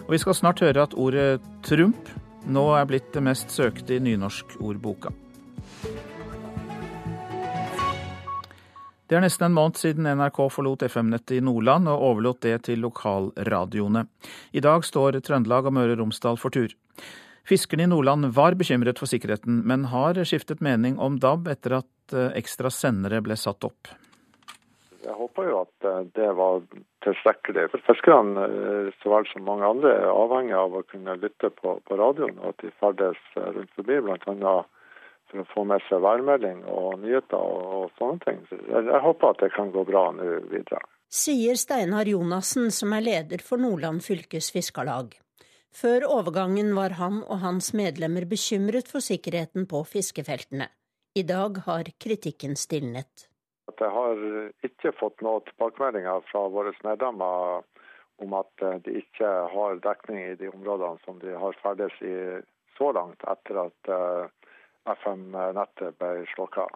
Og 0.05 0.13
vi 0.13 0.21
skal 0.23 0.39
snart 0.39 0.63
høre 0.63 0.85
at 0.87 0.95
ordet 0.95 1.41
Trump 1.67 2.13
nå 2.47 2.69
er 2.77 2.87
blitt 2.91 3.11
det 3.15 3.25
mest 3.25 3.51
søkte 3.55 3.97
i 3.97 4.03
nynorskordboka. 4.03 5.15
Det 9.13 9.19
er 9.19 9.27
nesten 9.27 9.51
en 9.51 9.53
måned 9.53 9.77
siden 9.77 10.07
NRK 10.09 10.39
forlot 10.49 10.87
FM-nettet 10.87 11.35
i 11.37 11.43
Nordland 11.45 11.85
og 11.93 12.01
overlot 12.07 12.39
det 12.47 12.55
til 12.65 12.81
lokalradioene. 12.81 14.07
I 14.57 14.63
dag 14.65 14.87
står 14.89 15.19
Trøndelag 15.21 15.69
og 15.69 15.75
Møre 15.77 15.93
og 15.93 16.01
Romsdal 16.01 16.41
for 16.41 16.55
tur. 16.55 16.73
Fiskerne 17.45 17.85
i 17.85 17.91
Nordland 17.93 18.31
var 18.33 18.57
bekymret 18.57 19.03
for 19.03 19.13
sikkerheten, 19.13 19.61
men 19.69 19.85
har 19.93 20.17
skiftet 20.25 20.65
mening 20.65 20.97
om 20.97 21.21
DAB 21.21 21.53
etter 21.53 21.77
at 21.83 22.17
eh, 22.17 22.33
ekstra 22.41 22.73
sendere 22.73 23.21
ble 23.21 23.37
satt 23.37 23.69
opp. 23.69 23.93
Jeg 25.05 25.21
håper 25.21 25.51
jo 25.51 25.61
at 25.67 25.91
eh, 25.93 26.03
det 26.17 26.33
var 26.41 26.65
tilstrekkelig. 27.05 27.69
For 27.75 27.85
Fiskerne 27.93 28.49
eh, 28.49 28.93
så 29.03 29.13
vel 29.13 29.29
som 29.29 29.45
mange 29.45 29.75
andre 29.77 29.93
er 29.93 30.09
avhengig 30.09 30.57
av 30.57 30.81
å 30.81 30.87
kunne 30.89 31.21
lytte 31.21 31.53
på, 31.61 31.83
på 31.85 32.01
radioen, 32.01 32.41
og 32.41 32.55
at 32.55 32.65
de 32.65 32.73
ferdes 32.81 33.21
rundt 33.37 33.77
forbi. 33.77 34.01
Blant 34.09 34.25
annet 34.33 34.73
for 35.33 35.43
å 35.43 35.49
få 35.55 35.65
med 35.69 35.83
seg 35.89 36.03
værmelding 36.05 36.63
og 36.69 37.01
nyheter 37.03 37.41
og, 37.41 37.89
sånne 37.99 38.21
ting. 38.27 38.43
Jeg, 38.53 38.85
jeg 38.89 39.01
håper 39.07 39.33
at 39.33 39.41
det 39.43 39.51
kan 39.57 39.73
gå 39.73 39.85
bra 39.89 40.05
nå 40.17 40.29
videre. 40.53 40.83
Sier 41.13 41.59
Steinar 41.61 42.09
Jonassen, 42.09 42.71
som 42.73 42.93
er 42.97 43.05
leder 43.05 43.43
for 43.45 43.61
Nordland 43.61 44.05
fylkes 44.05 44.53
fiskarlag. 44.55 45.17
Før 45.73 46.05
overgangen 46.09 46.75
var 46.77 46.99
han 47.01 47.23
og 47.23 47.41
hans 47.41 47.73
medlemmer 47.77 48.27
bekymret 48.29 48.89
for 48.93 49.05
sikkerheten 49.05 49.67
på 49.69 49.83
fiskefeltene. 49.89 50.69
I 51.17 51.25
dag 51.29 51.63
har 51.67 51.89
kritikken 52.01 52.57
stilnet. 52.57 53.29
Jeg 53.73 53.91
har 53.93 54.21
ikke 54.67 54.93
fått 54.99 55.23
noen 55.25 55.45
tilbakemeldinger 55.49 56.25
fra 56.29 56.45
våre 56.53 56.73
medlemmer 56.85 57.65
om 58.23 58.37
at 58.37 58.65
de 58.85 58.99
ikke 59.01 59.29
har 59.53 59.81
dekning 59.85 60.21
i 60.23 60.37
de 60.41 60.51
områdene 60.53 61.01
som 61.07 61.19
de 61.25 61.33
har 61.45 61.57
ferdes 61.65 61.97
i 62.05 62.15
så 62.77 62.93
langt 62.97 63.25
etter 63.29 63.59
at 63.65 63.91
eh, 63.93 64.29
FM-nettet 64.89 65.99
ble 65.99 66.27
slokka. 66.35 66.67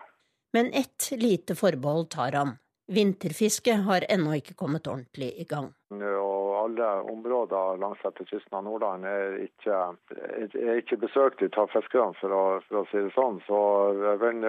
Men 0.53 0.73
ett 0.73 1.11
lite 1.11 1.55
forbehold 1.55 2.11
tar 2.11 2.33
han. 2.33 2.57
Vinterfisket 2.87 3.83
har 3.85 4.05
ennå 4.09 4.37
ikke 4.39 4.55
kommet 4.55 4.87
ordentlig 4.87 5.33
i 5.43 5.45
gang. 5.45 5.73
Og 5.91 6.51
alle 6.61 6.91
områder 7.11 7.81
langs 7.83 8.05
kysten 8.31 8.55
av 8.55 8.63
Nordland 8.65 9.05
er 9.11 9.41
ikke, 9.43 9.81
er 10.15 10.79
ikke 10.79 11.01
besøkt 11.03 11.59
av 11.59 11.73
fiskerne, 11.75 12.15
for 12.21 12.31
å, 12.31 12.45
for 12.69 12.85
å 12.85 12.85
si 12.93 13.03
det 13.03 13.11
sånn. 13.17 13.41
Så 13.49 13.59
jeg 14.05 14.21
vil 14.23 14.47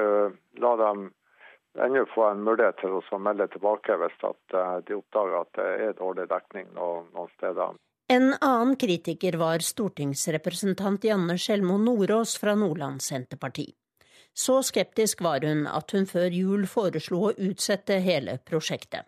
la 0.61 0.75
dem 0.83 1.09
ennå 1.77 2.05
få 2.13 2.29
en 2.29 2.43
mulighet 2.43 2.79
til 2.81 2.97
å 2.97 3.19
melde 3.21 3.47
tilbake 3.53 3.97
hvis 4.01 4.23
eh, 4.23 4.77
de 4.87 4.97
oppdager 4.97 5.41
at 5.41 5.51
det 5.57 5.67
er 5.87 5.99
dårlig 5.99 6.27
dekning 6.31 6.69
noen 6.77 7.29
steder. 7.35 7.77
En 8.09 8.33
annen 8.41 8.75
kritiker 8.79 9.35
var 9.35 9.59
stortingsrepresentant 9.59 11.03
Janne 11.03 11.33
Sjelmo 11.37 11.75
Nordås 11.77 12.37
fra 12.39 12.53
Nordland 12.55 13.01
Senterparti. 13.03 13.65
Så 14.31 14.61
skeptisk 14.63 15.21
var 15.25 15.43
hun 15.43 15.65
at 15.67 15.91
hun 15.91 16.07
før 16.07 16.31
jul 16.31 16.63
foreslo 16.71 17.19
å 17.27 17.33
utsette 17.49 17.97
hele 18.05 18.37
prosjektet. 18.47 19.03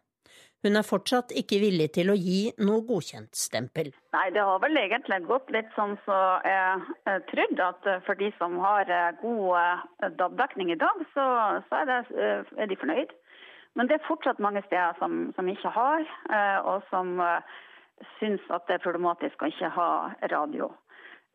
Hun 0.67 0.75
er 0.75 0.83
fortsatt 0.83 1.31
ikke 1.31 1.61
villig 1.61 1.87
til 1.95 2.11
å 2.11 2.17
gi 2.19 2.41
noe 2.59 2.83
godkjentstempel. 2.89 3.93
Nei, 4.17 4.25
det 4.35 4.43
har 4.49 4.59
vel 4.65 4.81
egentlig 4.81 5.21
gått 5.29 5.55
litt 5.55 5.71
sånn 5.77 5.95
som 6.03 6.11
så 6.11 6.19
jeg 6.51 7.23
trodde, 7.31 7.69
at 7.69 7.89
for 8.03 8.19
de 8.19 8.33
som 8.35 8.59
har 8.59 8.91
eh, 8.91 9.15
god 9.21 9.47
eh, 9.61 10.11
DAB-dekning 10.19 10.73
i 10.75 10.79
dag, 10.83 11.07
så, 11.13 11.29
så 11.69 11.79
er, 11.79 11.87
det, 11.87 12.01
eh, 12.19 12.51
er, 12.59 12.67
de 12.67 12.79
fornøyd. 12.83 13.15
Men 13.79 13.87
det 13.87 14.01
er 14.01 14.07
fortsatt 14.11 14.43
mange 14.43 14.65
steder 14.67 14.99
som, 14.99 15.29
som 15.39 15.47
ikke 15.47 15.71
har, 15.71 16.03
og 16.67 16.83
som 16.89 17.21
syns 18.17 18.43
at 18.49 18.67
det 18.67 18.77
er 18.77 18.85
problematisk 18.85 19.41
å 19.41 19.49
ikke 19.51 19.71
ha 19.75 19.89
radio. 20.33 20.69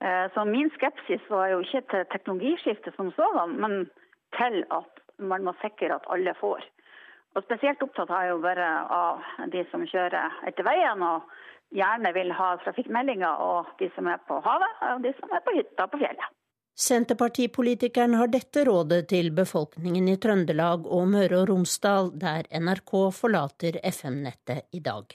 Eh, 0.04 0.26
så 0.34 0.44
min 0.48 0.70
skepsis 0.76 1.22
var 1.30 1.50
jo 1.52 1.62
ikke 1.64 1.84
til 1.92 2.06
teknologiskiftet 2.12 2.96
som 2.96 3.12
sådan, 3.16 3.56
men 3.60 3.84
til 4.38 4.62
at 4.74 5.02
man 5.18 5.44
må 5.46 5.54
sikre 5.62 5.94
at 5.94 6.08
alle 6.10 6.34
får. 6.40 6.64
Og 7.34 7.42
Spesielt 7.46 7.82
opptatt 7.82 8.10
har 8.14 8.26
jeg 8.26 8.34
jo 8.34 8.44
vært 8.44 8.92
av 8.94 9.50
de 9.50 9.64
som 9.70 9.82
kjører 9.90 10.38
etter 10.46 10.66
veien 10.66 11.02
og 11.02 11.26
gjerne 11.74 12.12
vil 12.14 12.30
ha 12.36 12.54
trafikkmeldinger, 12.62 13.42
og 13.42 13.74
de 13.80 13.90
som 13.96 14.06
er 14.10 14.22
på 14.28 14.38
havet 14.44 14.82
og 14.92 15.02
de 15.02 15.14
som 15.18 15.34
er 15.34 15.42
på 15.46 15.56
hytta 15.56 15.88
på 15.90 16.00
fjellet. 16.02 16.30
Senterpartipolitikeren 16.74 18.16
har 18.18 18.30
dette 18.30 18.64
rådet 18.66 19.04
til 19.12 19.30
befolkningen 19.34 20.08
i 20.10 20.16
Trøndelag 20.18 20.88
og 20.90 21.06
Møre 21.12 21.42
og 21.42 21.52
Romsdal, 21.52 22.10
der 22.18 22.48
NRK 22.50 22.94
forlater 23.14 23.78
FM-nettet 23.86 24.74
i 24.74 24.82
dag. 24.82 25.14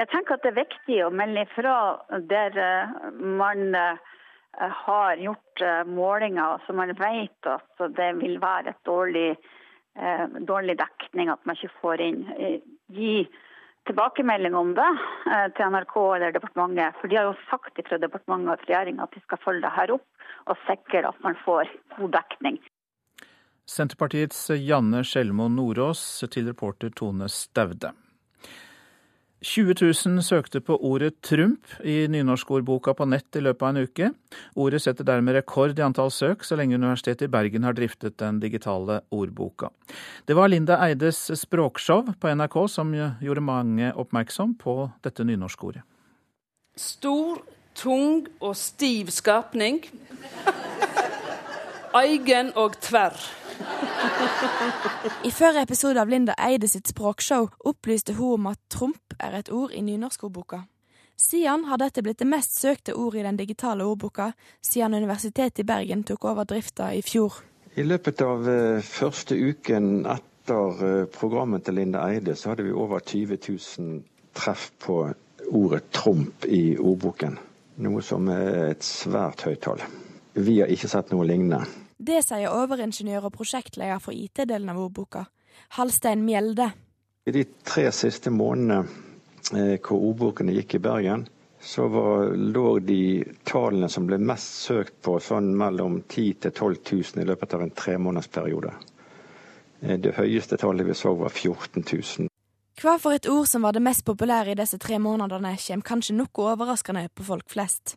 Jeg 0.00 0.10
tenker 0.10 0.34
at 0.34 0.42
det 0.42 0.50
er 0.50 0.62
viktig 0.64 0.96
å 1.04 1.12
melde 1.14 1.44
ifra 1.46 1.74
der 2.30 2.56
eh, 2.58 2.94
man 3.38 3.76
eh, 3.78 4.14
har 4.84 5.20
gjort 5.22 5.62
eh, 5.62 5.84
målinger 5.86 6.64
så 6.66 6.74
man 6.74 6.90
vet 6.98 7.50
at 7.50 7.84
det 7.94 8.10
vil 8.18 8.40
være 8.42 8.74
et 8.74 8.88
dårlig, 8.88 9.28
dårlig 10.42 10.74
dekning, 10.80 11.28
at 11.30 11.42
man 11.46 11.54
ikke 11.54 11.76
får 11.78 12.02
inn. 12.02 12.24
Gi 12.90 13.22
tilbakemelding 13.86 14.56
om 14.58 14.72
det 14.74 14.90
til 15.54 15.70
NRK 15.70 15.94
eller 16.16 16.34
departementet. 16.34 16.98
For 16.98 17.10
de 17.10 17.20
har 17.20 17.28
jo 17.28 17.36
sagt 17.46 17.78
fra 17.86 18.00
departementet 18.02 18.56
og 18.56 18.64
regjeringa 18.66 19.06
at 19.06 19.14
de 19.14 19.22
skal 19.22 19.42
følge 19.44 19.62
det 19.68 19.74
her 19.76 19.94
opp 19.94 20.50
og 20.50 20.64
sikre 20.66 21.04
at 21.12 21.20
man 21.22 21.38
får 21.44 21.70
god 21.94 22.16
dekning. 22.18 22.58
Senterpartiets 23.70 24.48
Janne 24.58 25.04
Skjelmo 25.06 25.46
Nordås 25.48 26.02
til 26.26 26.50
reporter 26.50 26.90
Tone 26.90 27.30
Staude. 27.30 27.94
20 29.44 29.74
000 30.06 30.22
søkte 30.22 30.60
på 30.60 30.76
ordet 30.80 31.20
Trump 31.20 31.66
i 31.84 32.08
nynorskordboka 32.08 32.94
på 32.94 33.04
nett 33.04 33.36
i 33.36 33.42
løpet 33.44 33.62
av 33.62 33.68
en 33.74 33.84
uke. 33.84 34.10
Ordet 34.56 34.80
setter 34.82 35.04
dermed 35.04 35.36
rekord 35.36 35.78
i 35.78 35.84
antall 35.84 36.12
søk, 36.14 36.44
så 36.44 36.56
lenge 36.56 36.78
Universitetet 36.78 37.26
i 37.26 37.32
Bergen 37.32 37.66
har 37.68 37.76
driftet 37.76 38.16
den 38.22 38.40
digitale 38.40 39.02
ordboka. 39.12 39.68
Det 40.24 40.36
var 40.38 40.48
Linda 40.48 40.78
Eides 40.86 41.26
språkshow 41.40 42.14
på 42.20 42.34
NRK 42.34 42.58
som 42.72 42.94
gjorde 42.96 43.44
mange 43.44 43.92
oppmerksom 43.92 44.56
på 44.60 44.78
dette 45.04 45.28
nynorskordet. 45.28 45.84
Stor, 46.76 47.42
tung 47.76 48.24
og 48.40 48.56
stiv 48.56 49.12
skapning. 49.14 49.82
Eigen 51.94 52.54
og 52.58 52.80
tverr. 52.82 53.43
I 55.24 55.30
førre 55.32 55.62
episode 55.64 56.00
av 56.00 56.10
Linda 56.10 56.34
Eide 56.38 56.68
sitt 56.68 56.90
språkshow 56.90 57.48
opplyste 57.64 58.14
hun 58.18 58.38
om 58.38 58.46
at 58.52 58.60
tromp 58.72 59.16
er 59.18 59.38
et 59.38 59.50
ord 59.52 59.72
i 59.72 59.82
nynorskordboka. 59.84 60.64
Siden 61.16 61.64
har 61.70 61.78
dette 61.78 62.02
blitt 62.02 62.18
det 62.18 62.28
mest 62.28 62.58
søkte 62.58 62.94
ordet 62.98 63.22
i 63.22 63.26
den 63.28 63.38
digitale 63.38 63.84
ordboka 63.86 64.32
siden 64.64 64.96
Universitetet 64.98 65.62
i 65.62 65.66
Bergen 65.68 66.02
tok 66.04 66.24
over 66.26 66.44
drifta 66.48 66.90
i 66.94 67.02
fjor. 67.06 67.38
I 67.76 67.86
løpet 67.86 68.22
av 68.22 68.48
uh, 68.48 68.82
første 68.82 69.34
uken 69.38 70.06
etter 70.10 70.82
uh, 70.82 71.06
programmet 71.14 71.64
til 71.66 71.78
Linda 71.78 72.04
Eide, 72.10 72.34
så 72.36 72.52
hadde 72.52 72.66
vi 72.66 72.74
over 72.74 73.00
20 73.00 73.38
000 73.48 74.02
treff 74.34 74.70
på 74.82 74.98
ordet 75.50 75.90
tromp 75.94 76.46
i 76.46 76.76
ordboken. 76.78 77.38
Noe 77.82 78.02
som 78.06 78.28
er 78.30 78.74
et 78.74 78.86
svært 78.86 79.46
høyt 79.46 79.62
tall. 79.66 79.82
Vi 80.34 80.60
har 80.60 80.70
ikke 80.70 80.90
sett 80.90 81.10
noe 81.14 81.26
lignende. 81.26 81.62
Det 82.04 82.20
sier 82.20 82.52
overingeniør 82.52 83.30
og 83.30 83.36
prosjektleder 83.38 84.00
for 84.02 84.12
IT-delen 84.12 84.68
av 84.68 84.80
ordboka, 84.82 85.22
Halstein 85.78 86.24
Mjelde. 86.26 86.66
I 87.24 87.32
de 87.32 87.44
tre 87.64 87.86
siste 87.96 88.32
månedene 88.34 88.82
eh, 89.54 89.78
hvor 89.78 90.02
ordbokene 90.10 90.52
gikk 90.58 90.76
i 90.76 90.82
Bergen, 90.84 91.24
så 91.64 91.86
var, 91.88 92.34
lå 92.36 92.74
de 92.84 93.22
tallene 93.48 93.88
som 93.88 94.04
ble 94.10 94.18
mest 94.20 94.66
søkt 94.66 94.98
på, 95.06 95.16
sånn 95.22 95.54
mellom 95.56 96.02
10 96.02 96.26
000 96.26 96.42
til 96.44 96.52
12 96.52 96.76
000 97.14 97.24
i 97.24 97.26
løpet 97.30 97.56
av 97.56 97.64
en 97.64 97.72
tremånedersperiode. 97.72 98.74
Eh, 99.80 99.96
det 99.96 100.12
høyeste 100.18 100.60
tallet 100.60 100.90
vi 100.90 100.98
så, 100.98 101.14
var 101.16 101.32
14 101.32 101.86
000. 101.88 102.28
Hva 102.82 102.98
for 103.00 103.16
et 103.16 103.30
ord 103.30 103.48
som 103.48 103.64
var 103.64 103.72
det 103.72 103.86
mest 103.86 104.04
populære 104.04 104.52
i 104.52 104.60
disse 104.60 104.76
tre 104.82 105.00
månedene, 105.00 105.56
kommer 105.56 105.88
kanskje 105.94 106.18
noe 106.20 106.48
overraskende 106.52 107.06
på 107.14 107.30
folk 107.32 107.48
flest. 107.54 107.96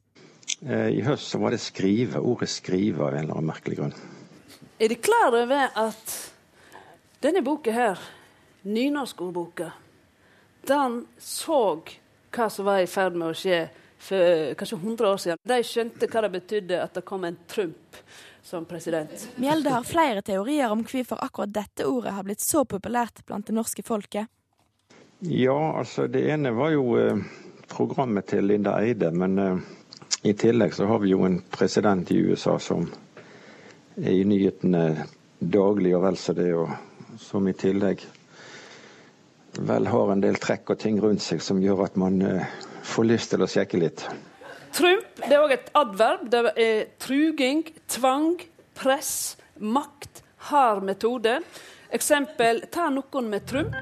Eh, 0.65 0.89
I 0.97 1.01
høst 1.05 1.29
så 1.29 1.39
var 1.41 1.53
det 1.53 1.61
skrive, 1.61 2.19
ordet 2.19 2.49
'skrive' 2.49 3.01
av 3.01 3.13
en 3.13 3.23
eller 3.23 3.33
annen 3.33 3.51
merkelig 3.51 3.77
grunn. 3.77 3.93
Er 4.79 4.87
de 4.87 4.95
klar 4.95 5.33
over 5.33 5.69
at 5.75 6.31
denne 7.21 7.41
boka 7.41 7.71
her, 7.71 7.99
nynorskordboka, 8.63 9.71
den 10.67 11.05
så 11.19 11.81
hva 12.31 12.49
som 12.49 12.65
var 12.65 12.79
i 12.79 12.87
ferd 12.87 13.15
med 13.15 13.29
å 13.29 13.37
skje 13.37 13.69
for 13.97 14.53
kanskje 14.53 14.77
100 14.77 15.09
år 15.09 15.17
siden. 15.17 15.37
De 15.43 15.63
skjønte 15.63 16.07
hva 16.07 16.21
det 16.21 16.31
betydde 16.31 16.81
at 16.83 16.93
det 16.93 17.05
kom 17.05 17.23
en 17.23 17.37
Trump 17.47 17.97
som 18.43 18.65
president. 18.65 19.27
Mjelde 19.35 19.73
har 19.73 19.83
flere 19.83 20.21
teorier 20.21 20.71
om 20.71 20.83
hvorfor 20.83 21.19
akkurat 21.23 21.53
dette 21.53 21.87
ordet 21.87 22.13
har 22.13 22.23
blitt 22.23 22.43
så 22.43 22.63
populært 22.65 23.25
blant 23.25 23.47
det 23.47 23.55
norske 23.57 23.83
folket. 23.83 24.27
Ja, 25.19 25.79
altså 25.79 26.05
det 26.07 26.27
ene 26.29 26.53
var 26.53 26.69
jo 26.75 26.93
eh, 26.99 27.17
programmet 27.67 28.29
til 28.29 28.45
Linda 28.45 28.77
Eide, 28.79 29.09
men 29.11 29.39
eh, 29.41 29.57
i 30.21 30.33
tillegg 30.33 30.73
så 30.73 30.85
har 30.89 30.99
vi 30.99 31.11
jo 31.13 31.23
en 31.25 31.41
president 31.51 32.11
i 32.11 32.17
USA 32.17 32.57
som 32.59 32.87
er 33.97 34.13
i 34.13 34.23
nyhetene 34.27 35.05
daglig 35.39 35.93
og 35.97 36.03
vel 36.07 36.17
så 36.17 36.33
det, 36.37 36.49
og 36.57 36.71
som 37.21 37.47
i 37.47 37.55
tillegg 37.57 38.03
vel 39.67 39.89
har 39.89 40.11
en 40.13 40.21
del 40.21 40.37
trekk 40.41 40.73
og 40.73 40.81
ting 40.81 40.99
rundt 41.01 41.23
seg 41.25 41.41
som 41.41 41.61
gjør 41.61 41.85
at 41.87 41.97
man 41.97 42.21
uh, 42.21 42.43
får 42.85 43.09
lyst 43.09 43.33
til 43.33 43.45
å 43.45 43.49
sjekke 43.49 43.81
litt. 43.81 44.03
Trump 44.75 45.07
det 45.23 45.33
er 45.33 45.41
òg 45.41 45.55
et 45.55 45.71
adverb. 45.77 46.27
Det 46.29 46.43
er 46.61 46.83
truging, 47.01 47.63
tvang, 47.89 48.35
press, 48.77 49.37
makt, 49.57 50.21
hard 50.51 50.85
metode. 50.85 51.39
Eksempel, 51.93 52.61
ta 52.71 52.89
noen 52.93 53.31
med 53.31 53.47
Trump. 53.49 53.73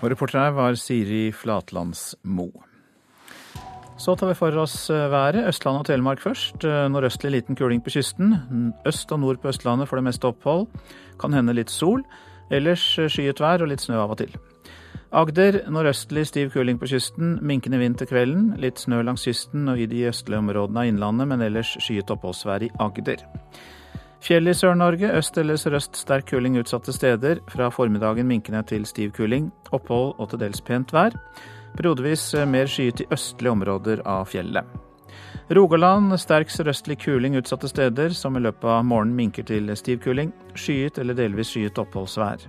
Og 0.00 0.08
reporter 0.08 0.40
her 0.40 0.52
var 0.56 0.76
Siri 0.80 1.28
Flatlandsmo. 1.32 2.48
Så 4.00 4.14
tar 4.16 4.30
vi 4.30 4.38
for 4.38 4.56
oss 4.56 4.88
eh, 4.88 5.10
været. 5.12 5.44
Østland 5.44 5.82
og 5.82 5.84
Telemark 5.84 6.22
først. 6.24 6.64
Eh, 6.64 6.86
nordøstlig 6.88 7.34
liten 7.34 7.56
kuling 7.56 7.82
på 7.84 7.92
kysten. 7.92 8.32
Øst 8.88 9.12
og 9.12 9.20
nord 9.20 9.42
på 9.42 9.48
Østlandet 9.48 9.88
for 9.88 10.00
det 10.00 10.06
meste 10.06 10.24
opphold. 10.24 10.66
Kan 11.20 11.36
hende 11.36 11.52
litt 11.52 11.70
sol. 11.70 12.00
Ellers 12.50 12.84
eh, 12.98 13.10
skyet 13.12 13.42
vær 13.44 13.60
og 13.60 13.68
litt 13.68 13.84
snø 13.84 13.98
av 14.00 14.14
og 14.14 14.22
til. 14.22 14.32
Agder 15.12 15.66
nordøstlig 15.68 16.24
stiv 16.30 16.54
kuling 16.54 16.80
på 16.80 16.88
kysten. 16.88 17.36
Minkende 17.44 17.82
vind 17.82 17.98
til 18.00 18.08
kvelden. 18.08 18.54
Litt 18.62 18.80
snø 18.80 19.02
langs 19.04 19.26
kysten 19.28 19.68
og 19.68 19.82
i 19.82 19.90
de 19.90 20.06
østlige 20.08 20.40
områdene 20.40 20.80
av 20.80 20.88
Innlandet, 20.94 21.28
men 21.28 21.44
ellers 21.44 21.74
skyet 21.76 22.14
oppholdsvær 22.14 22.64
i 22.64 22.72
Agder. 22.80 23.26
Fjell 24.20 24.48
i 24.48 24.54
Sør-Norge. 24.54 25.08
Øst 25.16 25.38
eller 25.40 25.56
sørøst 25.56 25.96
sterk 25.96 26.28
kuling 26.28 26.58
utsatte 26.60 26.92
steder. 26.92 27.40
Fra 27.48 27.70
formiddagen 27.72 28.28
minkende 28.28 28.62
til 28.68 28.84
stiv 28.86 29.14
kuling. 29.16 29.50
Opphold 29.72 30.14
og 30.18 30.30
til 30.30 30.42
dels 30.42 30.60
pent 30.60 30.92
vær. 30.92 31.16
Periodevis 31.76 32.34
eh, 32.34 32.46
mer 32.48 32.68
skyet 32.68 33.00
i 33.00 33.08
østlige 33.14 33.54
områder 33.54 34.02
av 34.04 34.28
fjellet. 34.28 34.64
Rogaland 35.56 36.12
sterk 36.20 36.50
sørøstlig 36.52 36.98
kuling 37.02 37.34
utsatte 37.40 37.68
steder, 37.68 38.12
som 38.14 38.36
i 38.36 38.42
løpet 38.44 38.68
av 38.70 38.84
morgenen 38.86 39.16
minker 39.16 39.46
til 39.46 39.72
stiv 39.76 40.02
kuling. 40.04 40.34
Skyet 40.54 41.00
eller 41.00 41.16
delvis 41.18 41.54
skyet 41.54 41.80
oppholdsvær. 41.80 42.44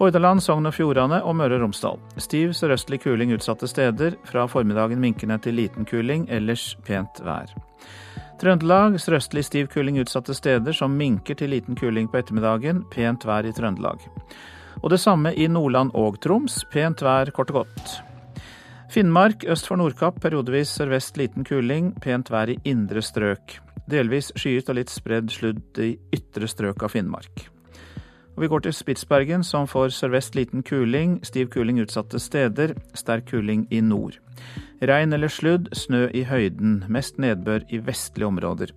Hordaland, 0.00 0.42
Sogn 0.42 0.66
og 0.66 0.74
Fjordane 0.74 1.20
og 1.22 1.36
Møre 1.38 1.60
og 1.60 1.66
Romsdal. 1.66 2.00
Stiv 2.18 2.56
sørøstlig 2.58 3.04
kuling 3.04 3.32
utsatte 3.36 3.68
steder. 3.70 4.16
Fra 4.26 4.48
formiddagen 4.50 5.00
minkende 5.00 5.38
til 5.38 5.54
liten 5.60 5.86
kuling, 5.86 6.26
ellers 6.28 6.72
pent 6.84 7.22
vær. 7.22 7.52
Trøndelag 8.42 8.96
sørøstlig 8.98 9.44
stiv 9.46 9.68
kuling 9.70 10.00
utsatte 10.02 10.34
steder, 10.34 10.74
som 10.74 10.96
minker 10.98 11.36
til 11.38 11.52
liten 11.54 11.76
kuling 11.78 12.08
på 12.10 12.18
ettermiddagen. 12.18 12.80
Pent 12.90 13.22
vær 13.22 13.46
i 13.46 13.52
Trøndelag. 13.54 14.02
Og 14.82 14.90
det 14.90 14.98
samme 14.98 15.30
i 15.38 15.46
Nordland 15.46 15.92
og 15.94 16.18
Troms. 16.24 16.64
Pent 16.72 17.04
vær 17.06 17.30
kort 17.30 17.52
og 17.54 17.60
godt. 17.60 17.92
Finnmark 18.90 19.46
øst 19.46 19.70
for 19.70 19.78
Nordkapp 19.78 20.18
periodevis 20.20 20.74
sørvest 20.74 21.20
liten 21.22 21.46
kuling, 21.46 21.94
pent 22.02 22.34
vær 22.34 22.50
i 22.50 22.58
indre 22.66 23.04
strøk. 23.06 23.60
Delvis 23.86 24.32
skyet 24.34 24.74
og 24.74 24.80
litt 24.80 24.90
spredd 24.90 25.30
sludd 25.30 25.78
i 25.78 25.94
ytre 26.10 26.50
strøk 26.50 26.82
av 26.82 26.90
Finnmark. 26.96 27.46
Og 28.34 28.42
vi 28.42 28.50
går 28.50 28.66
til 28.66 28.74
Spitsbergen, 28.74 29.46
som 29.46 29.70
får 29.70 29.94
sørvest 29.94 30.34
liten 30.34 30.66
kuling, 30.66 31.20
stiv 31.22 31.54
kuling 31.54 31.78
utsatte 31.78 32.18
steder, 32.18 32.74
sterk 32.98 33.30
kuling 33.30 33.68
i 33.70 33.78
nord. 33.80 34.18
Regn 34.82 35.14
eller 35.14 35.30
sludd, 35.30 35.68
snø 35.78 36.08
i 36.10 36.24
høyden, 36.26 36.80
mest 36.90 37.20
nedbør 37.22 37.62
i 37.70 37.78
vestlige 37.86 38.26
områder. 38.26 38.72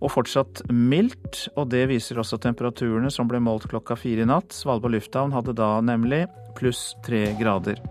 Og 0.00 0.12
fortsatt 0.14 0.62
mildt, 0.70 1.48
og 1.58 1.72
det 1.72 1.88
viser 1.90 2.20
også 2.22 2.38
temperaturene 2.40 3.10
som 3.10 3.26
ble 3.28 3.40
målt 3.42 3.66
klokka 3.72 3.96
fire 3.98 4.22
i 4.22 4.28
natt. 4.30 4.54
Svalbard 4.54 4.94
lufthavn 4.94 5.34
hadde 5.34 5.56
da 5.58 5.72
nemlig 5.82 6.22
pluss 6.56 6.94
tre 7.04 7.24
grader. 7.40 7.82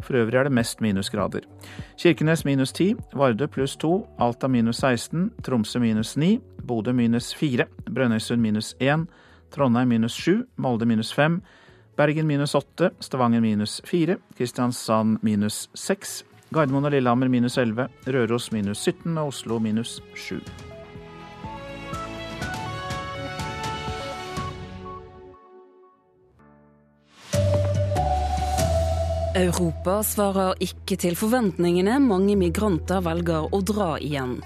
For 0.00 0.16
øvrig 0.16 0.40
er 0.40 0.48
det 0.48 0.56
mest 0.56 0.80
minusgrader. 0.80 1.44
Kirkenes 2.00 2.46
minus 2.48 2.72
10, 2.72 2.96
Vardø 3.14 3.46
pluss 3.52 3.76
2, 3.76 3.92
Alta 4.24 4.48
minus 4.48 4.80
16, 4.80 5.30
Tromsø 5.44 5.84
minus 5.84 6.16
9, 6.16 6.38
Bodø 6.64 6.92
minus 6.92 7.34
4, 7.36 7.68
Brønnøysund 7.84 8.40
minus 8.40 8.74
1, 8.80 9.06
Trondheim 9.52 9.92
minus 9.92 10.16
7, 10.24 10.46
Molde 10.56 10.88
minus 10.88 11.12
5, 11.12 11.42
Bergen 11.96 12.26
minus 12.26 12.54
8, 12.54 12.90
Stavanger 13.00 13.40
minus 13.40 13.80
4, 13.84 14.16
Kristiansand 14.38 15.18
minus 15.22 15.68
6, 15.74 16.24
Gardermoen 16.54 16.86
og 16.86 16.92
Lillehammer 16.94 17.30
minus 17.32 17.56
11, 17.58 17.88
Røros 18.14 18.52
minus 18.54 18.84
17 18.86 19.18
og 19.18 19.32
Oslo 19.32 19.58
minus 19.58 19.98
7. 20.14 20.38
Europa 29.34 29.98
svarer 30.06 30.54
ikke 30.62 30.94
til 31.02 31.18
forventningene. 31.18 31.98
Mange 31.98 32.36
migranter 32.38 33.02
velger 33.02 33.50
å 33.50 33.62
dra 33.66 33.96
igjen. 33.98 34.38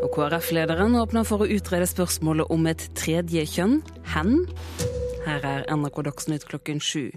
Og 0.00 0.08
KrF-lederen 0.16 0.96
åpner 0.96 1.28
for 1.28 1.44
å 1.44 1.50
utrede 1.58 1.84
spørsmålet 1.90 2.48
om 2.48 2.64
et 2.72 2.88
tredje 2.96 3.44
kjønn. 3.52 3.82
Hen? 4.14 4.46
Her 5.26 5.44
er 5.44 5.66
NRK 5.76 6.06
Dagsnytt 6.08 6.48
klokken 6.48 6.80
sju. 6.80 7.10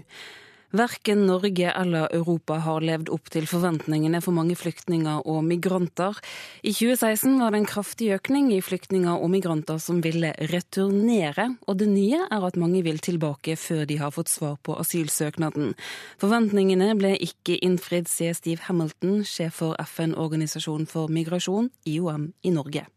Verken 0.74 1.26
Norge 1.26 1.70
eller 1.70 2.08
Europa 2.10 2.56
har 2.58 2.82
levd 2.82 3.10
opp 3.14 3.28
til 3.30 3.44
forventningene 3.46 4.18
for 4.24 4.34
mange 4.34 4.56
flyktninger 4.58 5.20
og 5.30 5.44
migranter. 5.46 6.18
I 6.66 6.72
2016 6.74 7.36
var 7.38 7.54
det 7.54 7.60
en 7.60 7.68
kraftig 7.70 8.08
økning 8.16 8.48
i 8.50 8.58
flyktninger 8.58 9.14
og 9.14 9.30
migranter 9.30 9.78
som 9.78 10.00
ville 10.02 10.32
returnere, 10.50 11.46
og 11.70 11.78
det 11.78 11.88
nye 11.92 12.24
er 12.26 12.48
at 12.48 12.58
mange 12.58 12.82
vil 12.82 12.98
tilbake 12.98 13.54
før 13.54 13.84
de 13.86 14.00
har 14.02 14.10
fått 14.16 14.34
svar 14.34 14.58
på 14.66 14.74
asylsøknaden. 14.82 15.76
Forventningene 16.18 16.90
ble 16.98 17.14
ikke 17.22 17.60
innfridd, 17.62 18.10
sier 18.10 18.34
Steve 18.34 18.66
Hamilton, 18.66 19.22
sjef 19.22 19.62
for 19.62 19.78
FN-organisasjonen 19.78 20.90
for 20.90 21.06
migrasjon, 21.06 21.70
IOM, 21.86 22.32
i 22.42 22.50
Norge. 22.50 22.88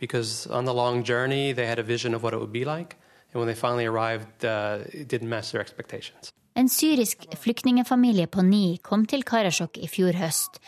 Because 0.00 0.46
on 0.46 0.64
the 0.64 0.72
long 0.72 1.04
journey 1.04 1.52
they 1.52 1.66
had 1.66 1.78
a 1.78 1.84
vision 1.84 2.14
of 2.14 2.22
what 2.22 2.32
it 2.32 2.40
would 2.40 2.52
be 2.52 2.64
like, 2.64 2.96
and 3.34 3.40
when 3.40 3.46
they 3.46 3.54
finally 3.54 3.84
arrived, 3.84 4.42
uh, 4.42 4.78
it 4.88 5.06
didn't. 5.06 6.39
En 6.60 6.68
syrisk 6.68 7.22
flyktningfamilie 7.40 8.26
på 8.26 8.42
ni 8.44 8.78
kom 8.84 9.06
til 9.08 9.22
Karasjok 9.24 9.78
i 9.80 9.86
fjor 9.88 10.12
høst. 10.20 10.58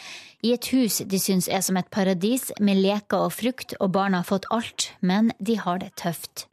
I 0.41 0.55
et 0.55 0.69
hus 0.73 1.03
de 1.05 1.21
syns 1.21 1.51
er 1.53 1.61
som 1.61 1.77
et 1.77 1.91
paradis, 1.93 2.47
med 2.65 2.81
leker 2.81 3.27
og 3.27 3.35
frukt, 3.37 3.75
og 3.77 3.93
barna 3.93 4.23
har 4.23 4.29
fått 4.31 4.49
alt, 4.57 4.87
men 5.03 5.29
de 5.37 5.59
har 5.61 5.83
det 5.85 5.91
tøft. 6.01 6.47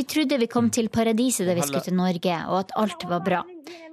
Vi 0.00 0.06
trodde 0.14 0.40
vi 0.40 0.50
kom 0.56 0.70
til 0.70 0.88
paradiset 0.88 1.44
da 1.44 1.58
vi 1.60 1.68
skulle 1.68 1.84
til 1.84 2.00
Norge, 2.00 2.40
og 2.48 2.58
at 2.64 2.74
alt 2.80 3.08
var 3.12 3.20
bra. 3.20 3.44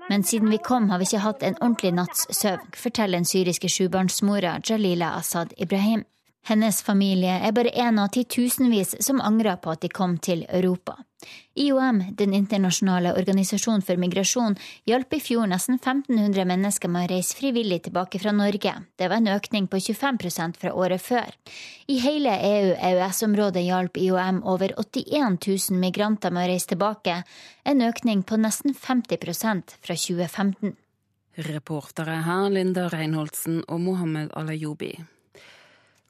Men 0.09 0.23
siden 0.23 0.49
vi 0.55 0.63
kom, 0.63 0.87
har 0.89 1.03
vi 1.03 1.09
ikke 1.09 1.25
hatt 1.27 1.43
en 1.43 1.59
ordentlig 1.59 1.97
natts 1.99 2.29
søvn, 2.31 2.63
forteller 2.79 3.19
den 3.19 3.27
syriske 3.27 3.67
sjubarnsmora 3.67 4.61
Jalila 4.63 5.17
Assad 5.19 5.51
Ibrahim. 5.57 6.07
Hennes 6.45 6.83
familie 6.85 7.39
er 7.41 7.53
bare 7.57 7.71
en 7.73 7.97
av 7.99 8.11
titusenvis 8.13 8.95
som 9.01 9.21
angrer 9.21 9.57
på 9.57 9.71
at 9.73 9.81
de 9.81 9.89
kom 9.89 10.19
til 10.21 10.43
Europa. 10.45 10.99
IOM, 11.57 12.03
den 12.19 12.35
internasjonale 12.37 13.15
organisasjonen 13.17 13.81
for 13.81 13.97
migrasjon, 13.97 14.53
hjalp 14.85 15.15
i 15.17 15.19
fjor 15.23 15.47
nesten 15.49 15.79
1500 15.79 16.45
mennesker 16.45 16.91
med 16.91 17.07
å 17.07 17.13
reise 17.15 17.37
frivillig 17.39 17.79
tilbake 17.87 18.21
fra 18.21 18.33
Norge. 18.35 18.75
Det 18.93 19.09
var 19.09 19.23
en 19.23 19.31
økning 19.33 19.65
på 19.71 19.79
25% 19.81 20.59
fra 20.61 20.75
året 20.77 21.01
før. 21.01 21.33
I 21.89 21.97
hele 22.03 22.37
EU-EØS-området 22.51 23.65
hjalp 23.65 23.97
IOM 24.03 24.43
over 24.43 24.75
81 24.77 25.39
000 25.47 25.81
migranter 25.81 26.29
med 26.29 26.45
å 26.45 26.53
reise 26.53 26.75
tilbake, 26.75 27.17
en 27.65 27.81
økning 27.89 28.21
på 28.21 28.37
nesten 28.37 28.77
50% 28.77 29.79
fra 29.81 29.97
2015. 29.97 30.77
Reportere 31.49 32.21
her 32.29 32.47
Linda 32.53 32.85
Reinholdsen 32.93 33.63
og 33.65 33.81
Mohammed 33.89 34.29
Alayobi. 34.37 34.93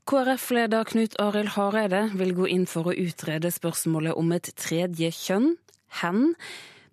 KrF-leder 0.05 0.83
Knut 0.85 1.15
Arild 1.17 1.55
Hareide 1.55 2.11
vil 2.13 2.35
gå 2.37 2.45
inn 2.53 2.67
for 2.69 2.91
å 2.91 2.93
utrede 2.93 3.49
spørsmålet 3.49 4.13
om 4.13 4.27
et 4.35 4.51
tredje 4.53 5.07
kjønn, 5.17 5.55
hen. 6.03 6.35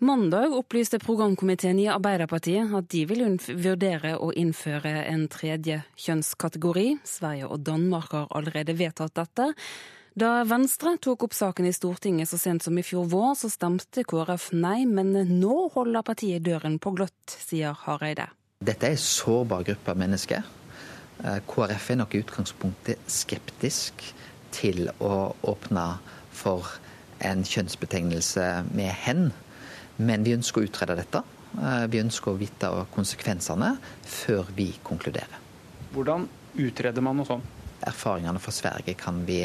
Mandag 0.01 0.55
opplyste 0.57 0.97
programkomiteen 1.03 1.83
i 1.83 1.91
Arbeiderpartiet 1.93 2.73
at 2.73 2.89
de 2.95 3.03
vil 3.11 3.37
vurdere 3.51 4.15
å 4.17 4.31
innføre 4.33 4.95
en 5.11 5.27
tredje 5.29 5.83
kjønnskategori. 6.01 6.87
Sverige 7.05 7.51
og 7.53 7.61
Danmark 7.69 8.17
har 8.17 8.33
allerede 8.33 8.79
vedtatt 8.81 9.13
dette. 9.21 9.51
Da 10.17 10.33
Venstre 10.49 10.95
tok 10.97 11.29
opp 11.29 11.37
saken 11.37 11.69
i 11.69 11.75
Stortinget 11.77 12.33
så 12.33 12.41
sent 12.41 12.65
som 12.65 12.81
i 12.81 12.87
fjor 12.87 13.13
vår, 13.13 13.37
så 13.45 13.53
stemte 13.53 14.07
KrF 14.09 14.55
nei, 14.57 14.87
men 14.89 15.13
nå 15.37 15.69
holder 15.77 16.09
partiet 16.09 16.49
døren 16.49 16.81
på 16.81 16.97
gløtt, 16.97 17.37
sier 17.45 17.77
Hareide. 17.85 18.31
Dette 18.65 18.89
er 18.89 18.97
en 18.97 19.05
sårbar 19.05 19.69
gruppe 19.69 20.01
mennesker. 20.01 20.49
Eh, 21.23 21.39
KrF 21.47 21.91
er 21.93 22.01
nok 22.01 22.15
i 22.17 22.23
utgangspunktet 22.25 23.03
skeptisk 23.11 24.03
til 24.53 24.89
å 24.99 25.33
åpne 25.47 25.85
for 26.35 26.67
en 27.23 27.45
kjønnsbetegnelse 27.47 28.47
med 28.75 28.91
hen. 29.05 29.29
Men 30.03 30.27
vi 30.27 30.35
ønsker 30.35 30.63
å 30.63 30.67
utrede 30.67 30.99
dette. 30.99 31.23
Eh, 31.55 31.87
vi 31.93 32.03
ønsker 32.03 32.33
å 32.33 32.41
vite 32.41 32.71
konsekvensene 32.95 33.77
før 34.03 34.51
vi 34.57 34.73
konkluderer. 34.83 35.39
Hvordan 35.95 36.27
utreder 36.59 37.05
man 37.05 37.21
noe 37.21 37.29
sånt? 37.29 37.61
Erfaringene 37.87 38.43
fra 38.43 38.55
Sverige 38.55 38.95
kan 38.99 39.23
vi 39.27 39.45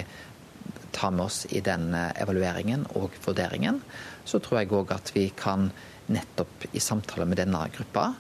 ta 0.94 1.12
med 1.14 1.28
oss 1.28 1.44
i 1.54 1.62
den 1.62 1.92
eh, 1.94 2.10
evalueringen 2.24 2.88
og 2.98 3.14
vurderingen. 3.22 3.84
Så 4.26 4.42
tror 4.42 4.64
jeg 4.64 4.74
òg 4.74 4.96
at 4.98 5.14
vi 5.14 5.28
kan 5.38 5.70
nettopp 6.10 6.72
i 6.72 6.82
samtale 6.82 7.28
med 7.30 7.38
denne 7.38 7.68
gruppa 7.76 8.14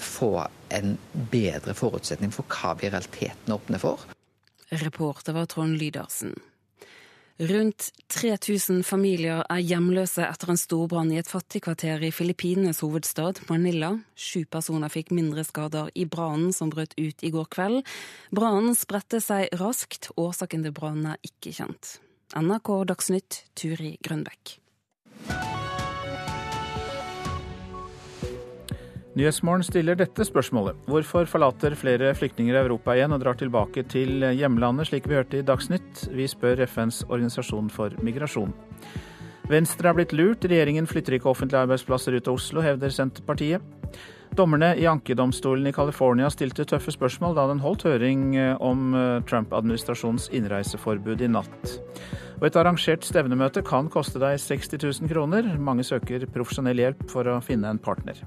få 0.00 0.32
en 0.74 0.96
bedre 1.32 1.74
forutsetning 1.78 2.32
for 2.34 2.48
hva 2.50 2.74
vi 2.80 2.88
i 2.88 2.92
realiteten 2.92 3.54
åpner 3.54 3.82
for. 3.82 4.02
Reporter 4.74 5.36
var 5.36 5.46
Trond 5.46 5.78
Lydersen. 5.78 6.34
Rundt 7.38 7.88
3000 8.14 8.84
familier 8.86 9.40
er 9.50 9.58
hjemløse 9.58 10.22
etter 10.22 10.52
en 10.52 10.60
storbrann 10.60 11.10
i 11.10 11.18
et 11.18 11.30
fattigkvarter 11.30 12.04
i 12.06 12.12
Filippinenes 12.14 12.78
hovedstad, 12.84 13.40
Manila. 13.48 13.90
Sju 14.14 14.44
personer 14.46 14.92
fikk 14.92 15.10
mindre 15.10 15.42
skader 15.42 15.90
i 15.98 16.06
brannen 16.06 16.54
som 16.54 16.70
brøt 16.70 16.94
ut 16.94 17.26
i 17.26 17.32
går 17.34 17.50
kveld. 17.50 17.82
Brannen 18.30 18.78
spredte 18.78 19.18
seg 19.18 19.50
raskt. 19.58 20.12
Årsaken 20.14 20.62
til 20.62 20.76
brannen 20.78 21.10
er 21.16 21.26
ikke 21.26 21.56
kjent. 21.58 21.96
NRK 22.38 22.70
Dagsnytt, 22.92 23.42
Turi 23.58 23.96
Grønbekk. 24.06 24.60
Nyhetsmorgen 29.14 29.62
stiller 29.62 29.94
dette 29.94 30.24
spørsmålet. 30.26 30.74
Hvorfor 30.90 31.28
forlater 31.30 31.76
flere 31.78 32.08
flyktninger 32.18 32.56
Europa 32.58 32.96
igjen 32.96 33.14
og 33.14 33.20
drar 33.22 33.36
tilbake 33.38 33.84
til 33.86 34.24
hjemlandet, 34.34 34.88
slik 34.88 35.06
vi 35.06 35.14
hørte 35.14 35.38
i 35.38 35.46
Dagsnytt? 35.46 36.08
Vi 36.10 36.26
spør 36.26 36.64
FNs 36.66 37.04
organisasjon 37.06 37.70
for 37.70 37.94
migrasjon. 38.02 38.50
Venstre 39.46 39.92
er 39.92 39.98
blitt 40.00 40.16
lurt, 40.16 40.42
regjeringen 40.50 40.88
flytter 40.90 41.14
ikke 41.14 41.30
offentlige 41.30 41.62
arbeidsplasser 41.62 42.16
ut 42.16 42.26
av 42.26 42.40
Oslo, 42.40 42.64
hevder 42.64 42.90
Senterpartiet. 42.90 43.62
Dommerne 44.34 44.72
i 44.82 44.88
ankedomstolen 44.90 45.68
i 45.70 45.74
California 45.76 46.26
stilte 46.32 46.66
tøffe 46.66 46.90
spørsmål 46.90 47.36
da 47.36 47.46
den 47.52 47.62
holdt 47.62 47.86
høring 47.86 48.32
om 48.58 48.96
Trump-administrasjonens 49.30 50.26
innreiseforbud 50.34 51.22
i 51.22 51.30
natt. 51.30 51.76
Og 52.40 52.48
et 52.48 52.58
arrangert 52.58 53.06
stevnemøte 53.06 53.62
kan 53.62 53.86
koste 53.92 54.18
deg 54.18 54.40
60 54.42 54.74
000 54.82 55.12
kroner. 55.12 55.54
Mange 55.54 55.86
søker 55.86 56.26
profesjonell 56.34 56.82
hjelp 56.82 57.06
for 57.12 57.30
å 57.30 57.38
finne 57.46 57.70
en 57.70 57.78
partner. 57.78 58.18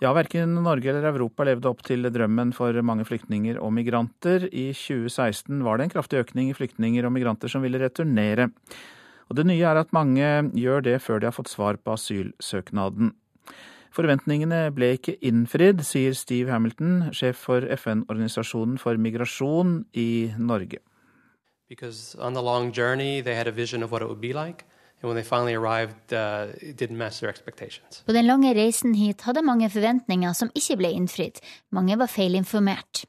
Ja, 0.00 0.14
verken 0.16 0.54
Norge 0.64 0.88
eller 0.88 1.10
Europa 1.10 1.44
levde 1.44 1.68
opp 1.68 1.82
til 1.84 2.06
drømmen 2.08 2.54
for 2.56 2.72
mange 2.80 3.04
flyktninger 3.04 3.58
og 3.60 3.74
migranter. 3.76 4.46
I 4.48 4.70
2016 4.72 5.58
var 5.66 5.76
det 5.76 5.84
en 5.86 5.92
kraftig 5.92 6.22
økning 6.22 6.48
i 6.48 6.56
flyktninger 6.56 7.04
og 7.04 7.12
migranter 7.12 7.52
som 7.52 7.60
ville 7.60 7.82
returnere. 7.82 8.48
Og 9.28 9.36
Det 9.36 9.44
nye 9.44 9.60
er 9.60 9.76
at 9.76 9.92
mange 9.92 10.24
gjør 10.56 10.80
det 10.88 11.02
før 11.04 11.20
de 11.20 11.28
har 11.28 11.36
fått 11.36 11.52
svar 11.52 11.76
på 11.76 11.92
asylsøknaden. 11.92 13.12
Forventningene 13.92 14.70
ble 14.72 14.94
ikke 14.96 15.18
innfridd, 15.20 15.84
sier 15.84 16.16
Steve 16.16 16.48
Hamilton, 16.48 17.12
sjef 17.12 17.36
for 17.36 17.60
FN-organisasjonen 17.60 18.78
for 18.80 18.96
migrasjon 18.96 19.84
i 19.92 20.32
Norge. 20.38 20.80
Because 21.68 22.16
on 22.18 22.32
the 22.32 22.42
long 22.42 22.72
journey, 22.72 23.20
they 23.20 23.34
had 23.34 23.46
a 23.46 23.52
vision 23.52 23.82
of 23.82 23.92
what 23.92 24.00
it 24.00 24.08
would 24.08 24.22
be 24.22 24.32
like. 24.32 24.64
And 25.02 25.08
when 25.08 25.16
they 25.16 25.24
finally 25.24 25.54
arrived, 25.54 26.12
uh, 26.12 26.48
it 26.60 26.76
didn't 26.76 26.98
match 26.98 27.20
their 27.20 27.30
expectations. 27.30 28.02
På 28.06 28.12
den 28.12 28.26
lange 28.26 28.54
reisen 28.54 28.94
hit 28.94 29.22
hadde 29.24 29.42
mange 29.42 29.70
forventninger 29.70 30.32
som 30.36 30.50
ikke 30.54 30.76
ble 30.76 30.90
innfridd. 30.92 31.40
Mange 31.72 31.96
var 31.96 32.06
feilinformert. 32.06 33.06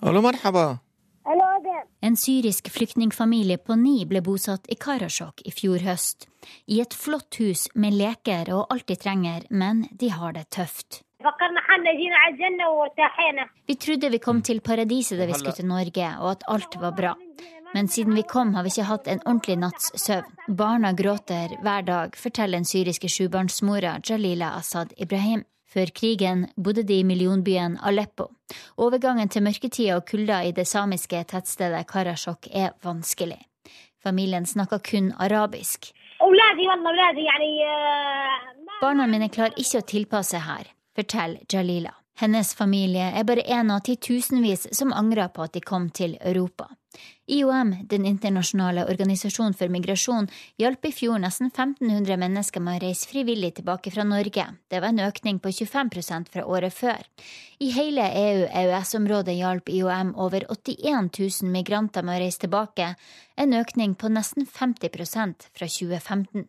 Hallo, 0.00 0.22
marhaba. 0.24 0.78
En 2.00 2.16
syrisk 2.16 2.70
flyktningfamilie 2.72 3.58
på 3.60 3.76
ni 3.76 4.06
ble 4.08 4.22
bosatt 4.24 4.64
i 4.72 4.76
Karasjok 4.80 5.42
i 5.44 5.52
fjor 5.52 5.84
høst. 5.84 6.24
I 6.72 6.80
et 6.80 6.96
flott 6.96 7.36
hus 7.42 7.66
med 7.76 7.92
leker 8.00 8.48
og 8.56 8.72
alt 8.72 8.86
de 8.88 8.96
trenger, 8.96 9.44
men 9.50 9.84
de 9.92 10.08
har 10.08 10.32
det 10.32 10.46
tøft. 10.48 11.02
Vi 13.68 13.76
trodde 13.84 14.10
vi 14.10 14.18
kom 14.24 14.40
til 14.40 14.64
paradiset 14.64 15.20
da 15.20 15.28
vi 15.28 15.36
skulle 15.36 15.58
til 15.60 15.68
Norge, 15.68 16.08
og 16.24 16.30
at 16.32 16.48
alt 16.48 16.80
var 16.80 16.96
bra. 16.96 17.12
Men 17.74 17.88
siden 17.88 18.14
vi 18.14 18.22
kom, 18.22 18.54
har 18.54 18.62
vi 18.62 18.72
ikke 18.72 18.88
hatt 18.88 19.06
en 19.06 19.20
ordentlig 19.24 19.58
natts 19.58 19.92
søvn. 20.02 20.26
Barna 20.48 20.90
gråter 20.92 21.54
hver 21.62 21.84
dag, 21.86 22.16
forteller 22.18 22.58
den 22.58 22.66
syriske 22.66 23.08
sjubarnsmora 23.08 24.00
Jalila 24.04 24.56
Assad 24.58 24.92
Ibrahim. 24.96 25.44
Før 25.70 25.86
krigen 25.94 26.48
bodde 26.56 26.82
de 26.82 26.96
i 26.98 27.04
millionbyen 27.06 27.76
Aleppo. 27.86 28.26
Overgangen 28.76 29.30
til 29.30 29.44
mørketida 29.46 30.00
og 30.00 30.08
kulda 30.08 30.40
i 30.42 30.50
det 30.50 30.66
samiske 30.66 31.22
tettstedet 31.30 31.84
Karasjok 31.86 32.48
er 32.50 32.74
vanskelig. 32.82 33.38
Familien 34.02 34.46
snakker 34.46 34.82
kun 34.82 35.12
arabisk. 35.18 35.92
Barna 38.80 39.06
mine 39.06 39.30
klarer 39.30 39.54
ikke 39.62 39.78
å 39.78 39.88
tilpasse 39.94 40.42
her, 40.42 40.74
forteller 40.96 41.46
Jalila. 41.46 41.94
Hennes 42.18 42.50
familie 42.54 43.12
er 43.14 43.24
bare 43.24 43.46
en 43.46 43.70
av 43.70 43.84
titusenvis 43.86 44.66
som 44.76 44.92
angrer 44.92 45.30
på 45.30 45.46
at 45.46 45.54
de 45.54 45.62
kom 45.62 45.86
til 45.94 46.18
Europa. 46.18 46.66
IOM, 47.30 47.74
den 47.86 48.06
internasjonale 48.06 48.84
organisasjonen 48.90 49.54
for 49.54 49.70
migrasjon, 49.70 50.26
hjalp 50.58 50.88
i 50.88 50.92
fjor 50.92 51.20
nesten 51.22 51.50
1500 51.52 52.16
mennesker 52.18 52.64
med 52.64 52.80
å 52.80 52.86
reise 52.86 53.06
frivillig 53.06 53.52
tilbake 53.60 53.92
fra 53.94 54.04
Norge. 54.04 54.46
Det 54.68 54.80
var 54.82 54.90
en 54.90 55.04
økning 55.06 55.38
på 55.38 55.52
25% 55.54 56.32
fra 56.34 56.44
året 56.46 56.74
før. 56.74 57.06
I 57.62 57.70
hele 57.76 58.08
EU-EØS-området 58.24 59.38
hjalp 59.38 59.70
IOM 59.70 60.14
over 60.18 60.48
81 60.50 61.12
000 61.20 61.52
migranter 61.54 62.02
med 62.02 62.18
å 62.18 62.24
reise 62.24 62.42
tilbake, 62.46 62.94
en 63.36 63.54
økning 63.54 63.94
på 63.94 64.10
nesten 64.10 64.48
50% 64.50 65.52
fra 65.54 65.70
2015. 65.70 66.48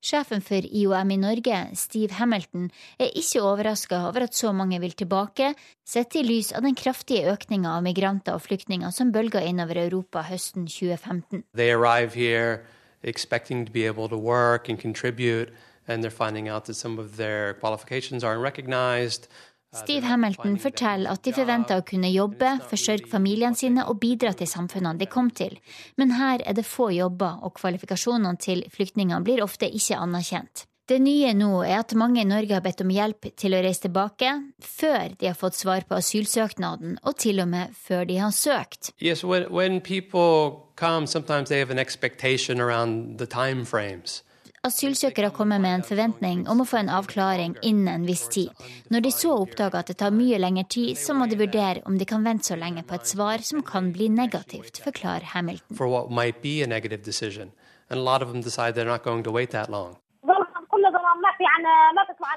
Sjefen 0.00 0.40
for 0.40 0.64
IOM 0.64 1.10
i 1.12 1.16
Norge, 1.20 1.56
Steve 1.76 2.16
Hamilton, 2.16 2.70
er 2.98 3.12
ikke 3.20 3.42
overraska 3.44 3.98
over 4.08 4.24
at 4.24 4.34
så 4.34 4.52
mange 4.56 4.78
vil 4.80 4.94
tilbake, 4.96 5.52
sett 5.84 6.16
i 6.16 6.22
lys 6.24 6.54
av 6.56 6.64
den 6.64 6.74
kraftige 6.78 7.28
økninga 7.28 7.74
av 7.76 7.84
migranter 7.84 8.38
og 8.38 8.46
flyktninger 8.46 8.94
som 8.96 9.12
bølga 9.12 9.42
innover 9.44 9.82
Europa 9.84 10.24
høsten 10.24 10.64
2015. 10.64 11.44
They 11.52 11.70
arrive 11.70 12.14
here 12.14 12.62
expecting 13.02 13.66
to 13.66 13.72
be 13.72 13.84
able 13.84 14.08
to 14.08 14.16
work 14.16 14.70
and 14.70 14.80
contribute, 14.80 15.52
and 15.86 16.02
they're 16.02 16.10
finding 16.10 16.48
out 16.48 16.64
that 16.64 16.74
some 16.74 16.98
of 16.98 17.18
their 17.18 17.54
qualifications 17.60 18.24
aren't 18.24 18.42
recognized. 18.42 19.28
Steve 19.70 20.02
Hamilton 20.02 20.56
forteller 20.58 21.12
at 21.12 21.22
de 21.22 21.30
forventer 21.34 21.78
å 21.78 21.84
kunne 21.86 22.08
jobbe, 22.10 22.56
forsørge 22.72 23.06
familiene 23.12 23.54
sine 23.54 23.84
og 23.86 24.00
bidra 24.02 24.32
til 24.34 24.48
samfunnene 24.50 24.98
de 24.98 25.06
kom 25.06 25.28
til. 25.30 25.54
Men 25.94 26.16
her 26.18 26.42
er 26.42 26.56
det 26.58 26.66
få 26.66 26.88
jobber, 26.90 27.38
og 27.46 27.54
kvalifikasjonene 27.60 28.40
til 28.42 28.64
flyktningene 28.74 29.22
blir 29.22 29.44
ofte 29.44 29.70
ikke 29.70 30.00
anerkjent. 30.02 30.64
Det 30.90 30.98
nye 30.98 31.30
nå 31.38 31.60
er 31.62 31.84
at 31.84 31.94
mange 31.94 32.18
i 32.18 32.26
Norge 32.26 32.56
har 32.56 32.64
bedt 32.64 32.80
om 32.82 32.90
hjelp 32.90 33.28
til 33.38 33.54
å 33.54 33.60
reise 33.62 33.84
tilbake, 33.84 34.32
før 34.58 35.14
de 35.20 35.28
har 35.28 35.36
fått 35.38 35.54
svar 35.54 35.86
på 35.86 35.94
asylsøknaden, 36.00 36.96
og 37.06 37.14
til 37.22 37.38
og 37.38 37.46
med 37.52 37.76
før 37.78 38.08
de 38.08 38.16
har 38.18 38.34
søkt. 38.34 38.90
Yes, 38.98 39.22
when, 39.22 39.46
when 39.54 39.78
people 39.80 40.66
come, 40.74 41.06
sometimes 41.06 41.48
they 41.48 41.60
have 41.62 41.70
an 41.70 41.78
expectation 41.78 42.60
around 42.60 43.18
the 43.18 43.26
time 43.26 43.64
frames. 43.64 44.24
Asylsøkere 44.60 45.30
kommer 45.32 45.56
med 45.56 45.72
en 45.72 45.82
forventning 45.88 46.40
om 46.52 46.58
å 46.60 46.64
få 46.68 46.82
en 46.82 46.90
avklaring 46.92 47.54
innen 47.64 47.88
en 47.88 48.02
viss 48.04 48.26
tid. 48.28 48.50
Når 48.92 49.04
de 49.06 49.12
så 49.16 49.32
oppdager 49.32 49.78
at 49.80 49.88
det 49.88 49.96
tar 50.02 50.12
mye 50.12 50.36
lengre 50.36 50.66
tid, 50.68 50.98
så 51.00 51.16
må 51.16 51.30
de 51.30 51.38
vurdere 51.40 51.80
om 51.88 51.96
de 51.96 52.04
kan 52.04 52.26
vente 52.28 52.50
så 52.50 52.58
lenge 52.60 52.84
på 52.84 52.98
et 52.98 53.08
svar 53.08 53.40
som 53.46 53.64
kan 53.64 53.88
bli 53.94 54.10
negativt, 54.12 54.82
forklarer 54.84 55.32
Hamilton. 55.32 55.78
For 55.80 55.88
what 55.88 56.12
might 56.12 56.42
be 56.44 56.60
a 56.60 56.68
negative 56.68 57.00
decision. 57.08 57.56
And 57.88 58.00
a 58.00 58.04
lot 58.04 58.20
of 58.20 58.28
them 58.28 58.42
decide 58.42 58.74
they're 58.74 58.84
not 58.84 59.02
going 59.02 59.24
to 59.24 59.32
wait 59.32 59.56
that 59.56 59.70
long. 59.70 59.96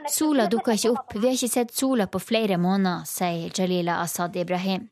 Sola 0.07 0.45
dukka 0.47 0.75
ikke 0.77 0.91
opp, 0.93 1.15
vi 1.15 1.27
har 1.27 1.35
ikke 1.35 1.49
sett 1.51 1.73
sola 1.75 2.05
på 2.07 2.21
flere 2.23 2.57
måneder, 2.61 3.03
sier 3.09 3.51
Jalila 3.51 3.97
Asaad 4.03 4.35
Ibrahim. 4.39 4.87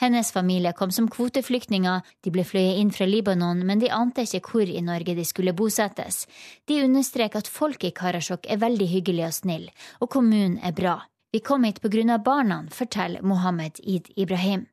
Hennes 0.00 0.32
familie 0.32 0.74
kom 0.76 0.92
som 0.92 1.08
kvoteflyktninger, 1.08 2.02
de 2.24 2.32
ble 2.34 2.44
fløyet 2.44 2.80
inn 2.82 2.92
fra 2.92 3.08
Libanon, 3.08 3.64
men 3.66 3.80
de 3.80 3.92
ante 3.92 4.26
ikke 4.26 4.42
hvor 4.50 4.68
i 4.68 4.84
Norge 4.84 5.16
de 5.16 5.24
skulle 5.24 5.56
bosettes. 5.56 6.26
De 6.68 6.82
understreker 6.84 7.40
at 7.40 7.48
folk 7.48 7.84
i 7.84 7.92
Karasjok 7.96 8.48
er 8.50 8.60
veldig 8.60 8.88
hyggelige 8.90 9.30
og 9.32 9.38
snille, 9.38 9.74
og 10.00 10.12
kommunen 10.12 10.58
er 10.62 10.76
bra. 10.76 10.98
Vi 11.34 11.40
kom 11.40 11.64
hit 11.64 11.80
av 11.84 12.22
barna, 12.22 12.64
forteller 12.70 13.22
Mohammed 13.22 13.80
Id 13.82 14.12
Ibrahim. 14.16 14.66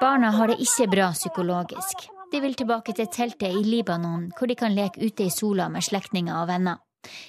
Barna 0.00 0.30
har 0.30 0.46
det 0.48 0.58
ikke 0.58 0.90
bra 0.90 1.12
psykologisk. 1.12 2.10
De 2.30 2.38
vil 2.38 2.52
tilbake 2.54 2.92
til 2.94 3.08
teltet 3.10 3.50
i 3.50 3.62
Libanon, 3.66 4.28
hvor 4.38 4.46
de 4.46 4.54
kan 4.54 4.70
leke 4.70 5.02
ute 5.02 5.24
i 5.26 5.32
sola 5.34 5.64
med 5.66 5.82
slektninger 5.82 6.36
og 6.38 6.46
venner. 6.46 6.78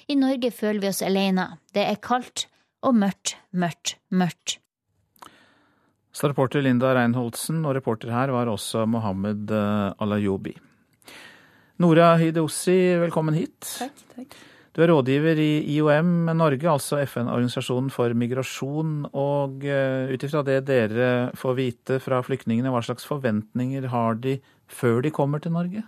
I 0.06 0.14
Norge 0.14 0.52
føler 0.54 0.78
vi 0.84 0.90
oss 0.92 1.02
alene. 1.02 1.48
Det 1.74 1.82
er 1.82 1.98
kaldt 1.98 2.44
og 2.86 2.94
mørkt, 2.94 3.34
mørkt, 3.50 3.96
mørkt. 4.14 4.60
Så 6.14 6.30
reporter 6.30 6.62
Linda 6.62 6.92
Reinholdsen, 6.94 7.64
og 7.66 7.74
reporter 7.74 8.12
her 8.14 8.30
var 8.30 8.52
også 8.52 8.84
Mohammed 8.86 9.50
Alayobi. 9.50 10.54
Nora 11.82 12.12
Hideossi, 12.20 12.78
velkommen 13.02 13.34
hit. 13.34 13.58
Takk, 13.80 14.06
takk. 14.14 14.40
Du 14.72 14.80
er 14.80 14.88
rådgiver 14.88 15.36
i 15.36 15.50
IOM 15.74 16.30
Norge, 16.32 16.64
altså 16.70 17.02
FN-organisasjonen 17.02 17.90
for 17.92 18.14
migrasjon. 18.16 19.02
Og 19.12 19.66
ut 19.66 20.24
ifra 20.24 20.46
det 20.46 20.62
dere 20.70 21.10
får 21.36 21.58
vite 21.58 21.98
fra 22.00 22.22
flyktningene, 22.24 22.70
hva 22.72 22.80
slags 22.86 23.04
forventninger 23.08 23.90
har 23.92 24.22
de 24.22 24.38
før 24.72 25.02
de 25.04 25.12
kommer 25.14 25.42
til 25.42 25.52
Norge? 25.54 25.84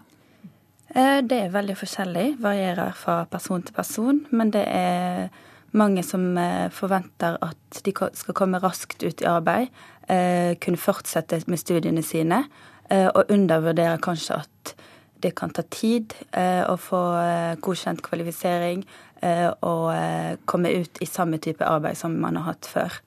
Det 0.95 1.39
er 1.41 1.51
veldig 1.51 1.75
forskjellig, 1.81 2.27
varierer 2.45 2.95
fra 2.95 3.25
person 3.27 3.65
til 3.65 3.75
person. 3.75 4.21
Men 4.31 4.53
det 4.55 4.63
er 4.69 5.33
mange 5.75 6.05
som 6.07 6.37
forventer 6.71 7.39
at 7.43 7.81
de 7.83 7.95
skal 8.15 8.37
komme 8.37 8.61
raskt 8.63 9.03
ut 9.03 9.25
i 9.25 9.27
arbeid, 9.27 9.73
kunne 10.63 10.79
fortsette 10.79 11.41
med 11.51 11.59
studiene 11.59 12.05
sine, 12.07 12.45
og 12.93 13.33
undervurderer 13.33 13.99
kanskje 14.05 14.39
at 14.45 14.75
det 15.25 15.33
kan 15.35 15.51
ta 15.57 15.65
tid 15.73 16.15
å 16.37 16.77
få 16.79 17.03
godkjent 17.65 18.05
kvalifisering 18.05 18.85
og 19.65 19.89
komme 20.47 20.75
ut 20.79 21.03
i 21.03 21.09
samme 21.11 21.41
type 21.43 21.65
arbeid 21.65 21.99
som 21.99 22.21
man 22.23 22.37
har 22.39 22.53
hatt 22.53 22.69
før. 22.71 23.01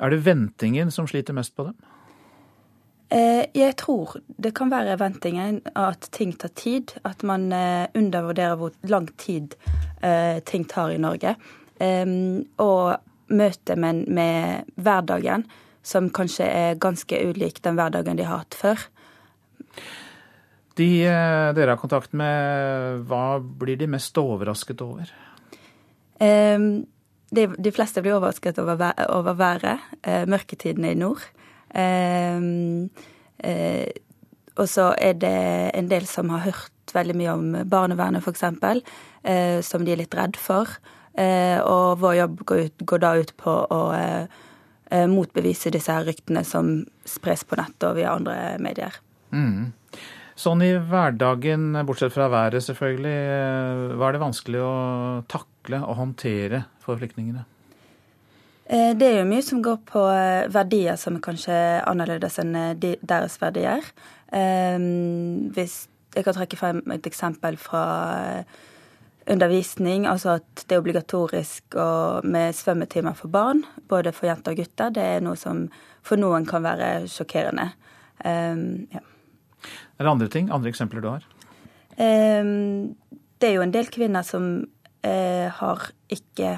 Er 0.00 0.14
det 0.14 0.24
ventingen 0.24 0.88
som 0.94 1.10
sliter 1.10 1.36
mest 1.36 1.52
på 1.58 1.68
dem? 1.68 1.76
Jeg 3.14 3.76
tror 3.78 4.16
det 4.42 4.50
kan 4.58 4.72
være 4.72 4.96
ventingen, 4.98 5.60
at 5.78 6.08
ting 6.10 6.32
tar 6.34 6.50
tid. 6.58 6.96
At 7.06 7.22
man 7.22 7.46
undervurderer 7.94 8.56
hvor 8.58 8.72
lang 8.90 9.06
tid 9.18 9.54
ting 10.44 10.64
tar 10.66 10.90
i 10.90 10.98
Norge. 10.98 11.36
Og 12.58 12.96
møtet 13.30 13.78
med, 13.78 14.08
med 14.08 14.72
hverdagen 14.74 15.46
som 15.84 16.08
kanskje 16.14 16.48
er 16.48 16.80
ganske 16.80 17.18
ulik 17.28 17.60
den 17.64 17.76
hverdagen 17.78 18.18
de 18.18 18.26
har 18.26 18.42
hatt 18.42 18.56
før. 18.56 18.86
De 20.78 20.88
eh, 21.06 21.50
dere 21.54 21.74
har 21.74 21.78
kontakt 21.80 22.16
med, 22.16 23.04
hva 23.06 23.38
blir 23.38 23.78
de 23.78 23.88
mest 23.90 24.16
overrasket 24.18 24.80
over? 24.82 25.12
Eh, 26.18 26.58
de, 27.34 27.46
de, 27.52 27.74
fleste 27.74 28.02
blir 28.02 28.16
overrasket 28.16 28.58
over, 28.62 28.88
over 29.12 29.38
været. 29.38 29.84
Eh, 30.02 30.24
mørketidene 30.30 30.94
i 30.94 30.98
nord. 30.98 31.22
Eh, 31.74 32.46
eh, 33.50 33.90
og 34.54 34.70
så 34.70 34.92
er 34.94 35.18
det 35.18 35.36
en 35.74 35.90
del 35.90 36.06
som 36.06 36.30
har 36.30 36.46
hørt 36.46 36.94
veldig 36.94 37.16
mye 37.18 37.34
om 37.34 37.46
barnevernet, 37.66 38.22
f.eks., 38.22 38.44
eh, 39.26 39.60
som 39.66 39.84
de 39.84 39.94
er 39.94 40.04
litt 40.04 40.14
redd 40.14 40.38
for. 40.38 40.70
Eh, 41.18 41.58
og 41.58 42.00
vår 42.02 42.18
jobb 42.20 42.42
går, 42.46 42.66
ut, 42.66 42.84
går 42.86 43.02
da 43.02 43.14
ut 43.18 43.36
på 43.40 43.54
å 43.74 43.84
Eh, 44.94 45.06
motbevise 45.08 45.72
disse 45.72 45.92
her 45.92 46.04
ryktene 46.04 46.44
som 46.46 46.82
spres 47.08 47.44
på 47.48 47.56
nettet 47.58 47.88
og 47.88 47.96
via 47.98 48.12
andre 48.14 48.36
medier. 48.62 49.00
Mm. 49.34 49.72
Sånn 50.38 50.62
i 50.66 50.72
hverdagen, 50.76 51.72
bortsett 51.86 52.12
fra 52.14 52.28
været 52.30 52.62
selvfølgelig, 52.66 53.16
hva 53.94 54.08
er 54.08 54.16
det 54.16 54.22
vanskelig 54.22 54.62
å 54.62 54.74
takle 55.30 55.80
og 55.86 55.98
håndtere 56.00 56.64
for 56.82 56.98
flyktningene? 57.00 57.46
Eh, 58.66 58.92
det 58.96 59.08
er 59.08 59.18
jo 59.20 59.28
mye 59.28 59.44
som 59.44 59.62
går 59.64 59.80
på 59.88 60.02
verdier 60.54 60.96
som 61.00 61.18
er 61.18 61.24
kanskje 61.24 61.56
annerledes 61.84 62.38
enn 62.40 62.54
deres 62.80 63.36
verdier. 63.42 63.84
Hvis 64.34 65.74
jeg 66.14 66.24
kan 66.26 66.36
trekke 66.36 66.58
frem 66.58 66.80
et 66.94 67.06
eksempel 67.06 67.58
fra 67.60 67.84
undervisning, 69.30 70.08
altså 70.10 70.38
at 70.40 70.64
det 70.66 70.74
er 70.74 70.82
obligatorisk 70.82 71.76
med 72.26 72.56
svømmetimer 72.56 73.14
for 73.14 73.30
barn, 73.30 73.62
både 73.88 74.12
for 74.12 74.26
jenter 74.26 74.56
og 74.56 74.58
gutter, 74.58 74.90
det 74.90 75.04
er 75.04 75.22
noe 75.24 75.38
som 75.38 75.68
for 76.04 76.20
noen 76.20 76.48
kan 76.48 76.64
være 76.66 77.06
sjokkerende. 77.08 77.70
Um, 78.24 78.88
ja. 78.92 79.00
Er 79.98 80.06
det 80.06 80.10
andre 80.10 80.28
ting, 80.28 80.50
andre 80.52 80.72
eksempler 80.74 81.04
du 81.04 81.08
har? 81.12 81.24
Um, 81.96 82.94
det 83.38 83.48
er 83.48 83.58
jo 83.58 83.64
en 83.64 83.74
del 83.74 83.90
kvinner 83.92 84.26
som 84.26 84.64
har 85.04 85.82
ikke, 86.08 86.54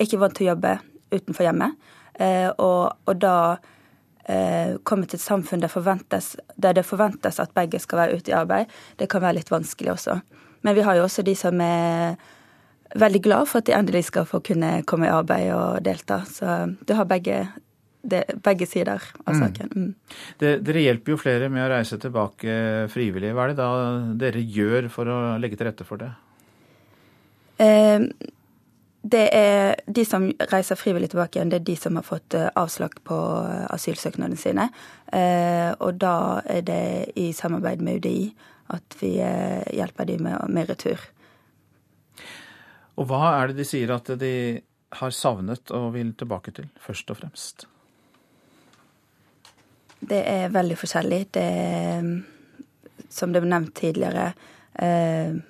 ikke 0.00 0.18
vant 0.22 0.32
til 0.32 0.46
å 0.46 0.54
jobbe 0.54 0.78
utenfor 1.10 1.46
hjemmet. 1.46 1.76
Uh, 2.20 2.50
og, 2.58 2.96
og, 3.06 3.14
da 3.22 3.36
uh, 3.56 4.74
komme 4.84 5.08
til 5.08 5.16
et 5.18 5.24
samfunn 5.24 5.62
der, 5.62 5.72
der, 6.56 6.74
det 6.76 6.84
forventes 6.86 7.40
at 7.40 7.54
begge 7.56 7.80
skal 7.80 8.04
være 8.04 8.20
ute 8.20 8.32
i 8.32 8.36
arbeid, 8.36 8.70
det 8.98 9.08
kan 9.10 9.22
være 9.24 9.40
litt 9.40 9.52
vanskelig 9.52 9.94
også. 9.94 10.20
Men 10.60 10.76
vi 10.76 10.84
har 10.84 10.98
jo 10.98 11.06
også 11.06 11.24
de 11.24 11.34
som 11.38 11.60
er 11.64 12.20
veldig 12.98 13.22
glad 13.22 13.48
for 13.48 13.60
at 13.60 13.68
de 13.68 13.76
endelig 13.76 14.04
skal 14.08 14.26
få 14.28 14.42
kunne 14.44 14.80
komme 14.88 15.08
i 15.08 15.14
arbeid 15.14 15.52
og 15.54 15.82
delta. 15.86 16.22
Så 16.28 16.74
du 16.86 16.94
har 16.98 17.06
begge, 17.08 17.44
det, 18.02 18.24
begge 18.44 18.66
sider 18.68 19.02
av 19.24 19.36
mm. 19.36 19.40
saken. 19.40 19.70
Mm. 19.74 20.24
Det, 20.42 20.56
dere 20.66 20.84
hjelper 20.84 21.14
jo 21.14 21.20
flere 21.20 21.50
med 21.52 21.64
å 21.64 21.70
reise 21.72 22.00
tilbake 22.02 22.56
frivillig. 22.92 23.32
Hva 23.36 23.46
er 23.46 23.54
det 23.54 23.62
da 23.62 23.70
dere 24.24 24.42
gjør 24.42 24.90
for 24.92 25.10
å 25.10 25.20
legge 25.40 25.60
til 25.60 25.70
rette 25.70 25.86
for 25.86 26.02
det? 26.02 26.10
Eh, 27.60 28.08
det 29.02 29.26
er 29.32 29.80
de 29.88 30.04
som 30.04 30.26
reiser 30.52 30.76
frivillig 30.76 31.08
tilbake 31.12 31.38
igjen, 31.38 31.50
det 31.52 31.62
er 31.62 31.68
de 31.70 31.76
som 31.80 31.96
har 31.96 32.04
fått 32.04 32.36
eh, 32.36 32.50
avslag 32.60 32.98
på 33.06 33.16
asylsøknadene 33.72 34.36
sine. 34.36 34.68
Eh, 35.08 35.70
og 35.80 35.96
da 36.02 36.42
er 36.44 36.66
det 36.68 36.82
i 37.16 37.30
samarbeid 37.36 37.80
med 37.84 38.02
UDI 38.02 38.28
at 38.76 38.98
vi 39.00 39.14
eh, 39.24 39.64
hjelper 39.74 40.10
dem 40.10 40.26
med, 40.28 40.44
med 40.52 40.68
retur. 40.68 41.00
Og 43.00 43.08
hva 43.08 43.38
er 43.38 43.50
det 43.50 43.62
de 43.62 43.68
sier 43.68 43.90
at 43.94 44.12
de 44.20 44.34
har 45.00 45.14
savnet 45.14 45.72
og 45.72 45.92
vil 45.94 46.12
tilbake 46.18 46.52
til, 46.52 46.68
først 46.84 47.12
og 47.14 47.22
fremst? 47.22 47.64
Det 50.00 50.20
er 50.26 50.52
veldig 50.52 50.76
forskjellig. 50.80 51.20
Det 51.36 51.44
er, 51.44 52.10
som 53.12 53.32
det 53.32 53.42
ble 53.42 53.52
nevnt 53.52 53.72
tidligere, 53.80 54.32
eh, 54.76 55.40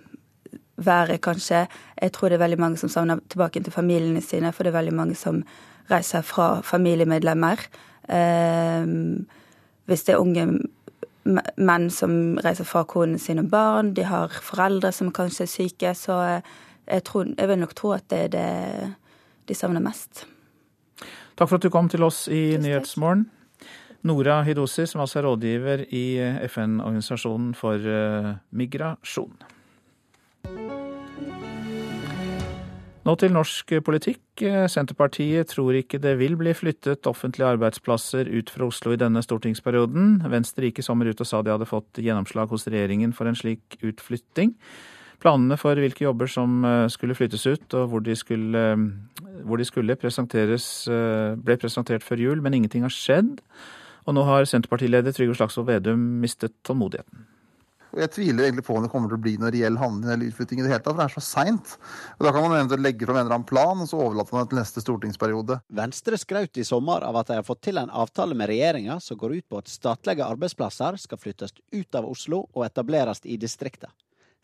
været 0.85 1.21
kanskje. 1.21 1.67
Jeg 2.03 2.13
tror 2.13 2.29
det 2.29 2.39
er 2.39 2.45
veldig 2.45 2.61
mange 2.61 2.81
som 2.81 2.89
savner 2.89 3.21
tilbake 3.29 3.63
til 3.63 3.73
familiene 3.73 4.21
sine, 4.21 4.53
for 4.53 4.65
det 4.65 4.73
er 4.73 4.79
veldig 4.79 4.95
mange 4.95 5.15
som 5.15 5.43
reiser 5.91 6.23
fra 6.23 6.61
familiemedlemmer. 6.65 7.67
Eh, 8.09 8.87
hvis 9.87 10.07
det 10.07 10.15
er 10.15 10.23
unge 10.23 10.47
menn 11.57 11.91
som 11.93 12.39
reiser 12.45 12.65
fra 12.65 12.85
konene 12.89 13.19
sine 13.19 13.45
og 13.45 13.51
barn, 13.53 13.95
de 13.95 14.05
har 14.09 14.33
foreldre 14.43 14.93
som 14.93 15.13
kanskje 15.13 15.45
er 15.45 15.53
syke, 15.53 15.95
så 15.95 16.21
jeg, 16.87 17.05
tror, 17.05 17.29
jeg 17.37 17.49
vil 17.49 17.61
nok 17.61 17.75
tro 17.75 17.93
at 17.97 18.09
det 18.11 18.25
er 18.29 18.33
det 18.35 18.95
de 19.49 19.55
savner 19.55 19.83
mest. 19.83 20.25
Takk 21.37 21.49
for 21.49 21.59
at 21.59 21.65
du 21.65 21.71
kom 21.73 21.89
til 21.91 22.05
oss 22.07 22.27
i 22.29 22.57
Nyhetsmorgen. 22.61 23.27
Nora 24.07 24.41
Hidosi, 24.47 24.87
som 24.89 25.03
altså 25.03 25.21
er 25.21 25.27
rådgiver 25.29 25.85
i 25.93 26.05
FN-organisasjonen 26.49 27.55
for 27.55 27.77
eh, 27.77 28.31
migrasjon. 28.57 29.35
Nå 33.01 33.15
til 33.17 33.33
norsk 33.33 33.73
politikk. 33.81 34.43
Senterpartiet 34.69 35.49
tror 35.55 35.79
ikke 35.79 35.99
det 36.03 36.19
vil 36.21 36.35
bli 36.37 36.53
flyttet 36.53 37.09
offentlige 37.09 37.49
arbeidsplasser 37.55 38.29
ut 38.29 38.53
fra 38.53 38.69
Oslo 38.69 38.93
i 38.93 39.01
denne 39.01 39.23
stortingsperioden. 39.25 40.19
Venstre 40.29 40.69
gikk 40.69 40.83
i 40.83 40.85
sommer 40.85 41.09
ut 41.09 41.23
og 41.25 41.29
sa 41.29 41.41
de 41.41 41.55
hadde 41.55 41.69
fått 41.69 42.03
gjennomslag 42.05 42.53
hos 42.53 42.69
regjeringen 42.69 43.17
for 43.17 43.31
en 43.31 43.39
slik 43.41 43.79
utflytting. 43.81 44.53
Planene 45.21 45.59
for 45.61 45.77
hvilke 45.77 46.07
jobber 46.07 46.31
som 46.33 46.63
eh, 46.65 46.87
skulle 46.93 47.17
flyttes 47.17 47.45
ut 47.45 47.77
og 47.77 47.91
hvor 47.93 48.05
de 48.05 48.15
skulle, 48.17 48.61
eh, 48.73 49.43
hvor 49.45 49.61
de 49.61 49.67
skulle 49.69 49.97
presenteres, 50.01 50.65
eh, 50.89 51.37
ble 51.37 51.59
presentert 51.61 52.05
før 52.05 52.25
jul, 52.25 52.41
men 52.41 52.57
ingenting 52.57 52.87
har 52.87 52.95
skjedd. 52.95 53.37
Og 54.09 54.17
nå 54.17 54.25
har 54.25 54.49
Senterpartileder 54.49 55.13
Trygve 55.13 55.37
Slagsvold 55.37 55.69
Vedum 55.69 56.07
mistet 56.23 56.57
tålmodigheten. 56.65 57.29
Og 57.91 58.03
jeg 58.05 58.13
tviler 58.15 58.47
egentlig 58.47 58.65
på 58.67 58.77
om 58.77 58.85
det 58.85 58.91
kommer 58.93 59.11
til 59.11 59.19
å 59.19 59.23
bli 59.25 59.33
noe 59.41 59.51
reell 59.55 59.79
handling 59.81 60.13
eller 60.13 60.31
utflytting 60.31 60.61
i 60.61 60.67
det 60.67 60.71
hele 60.71 60.83
tatt, 60.83 60.95
for 60.95 61.01
det 61.03 61.07
er 61.09 61.15
så 61.17 61.25
seint. 61.27 61.73
Da 62.23 62.33
kan 62.35 62.45
man 62.45 62.55
eventuelt 62.59 62.85
legge 62.85 63.09
fram 63.09 63.19
en 63.19 63.25
eller 63.25 63.39
annen 63.39 63.49
plan, 63.49 63.83
og 63.83 63.91
så 63.91 63.99
overlater 63.99 64.37
man 64.37 64.47
det 64.47 64.53
til 64.53 64.61
neste 64.61 64.85
stortingsperiode. 64.85 65.59
Venstre 65.81 66.21
skraut 66.21 66.61
i 66.61 66.67
sommer 66.67 67.07
av 67.07 67.19
at 67.19 67.33
de 67.33 67.41
har 67.41 67.47
fått 67.47 67.65
til 67.67 67.81
en 67.83 67.91
avtale 68.03 68.39
med 68.39 68.51
regjeringa 68.53 69.01
som 69.03 69.19
går 69.19 69.41
ut 69.41 69.49
på 69.51 69.63
at 69.63 69.73
statlige 69.73 70.29
arbeidsplasser 70.29 71.01
skal 71.03 71.23
flyttes 71.23 71.57
ut 71.75 71.99
av 71.99 72.07
Oslo 72.07 72.45
og 72.53 72.65
etableres 72.69 73.25
i 73.27 73.41
distrikta. 73.41 73.91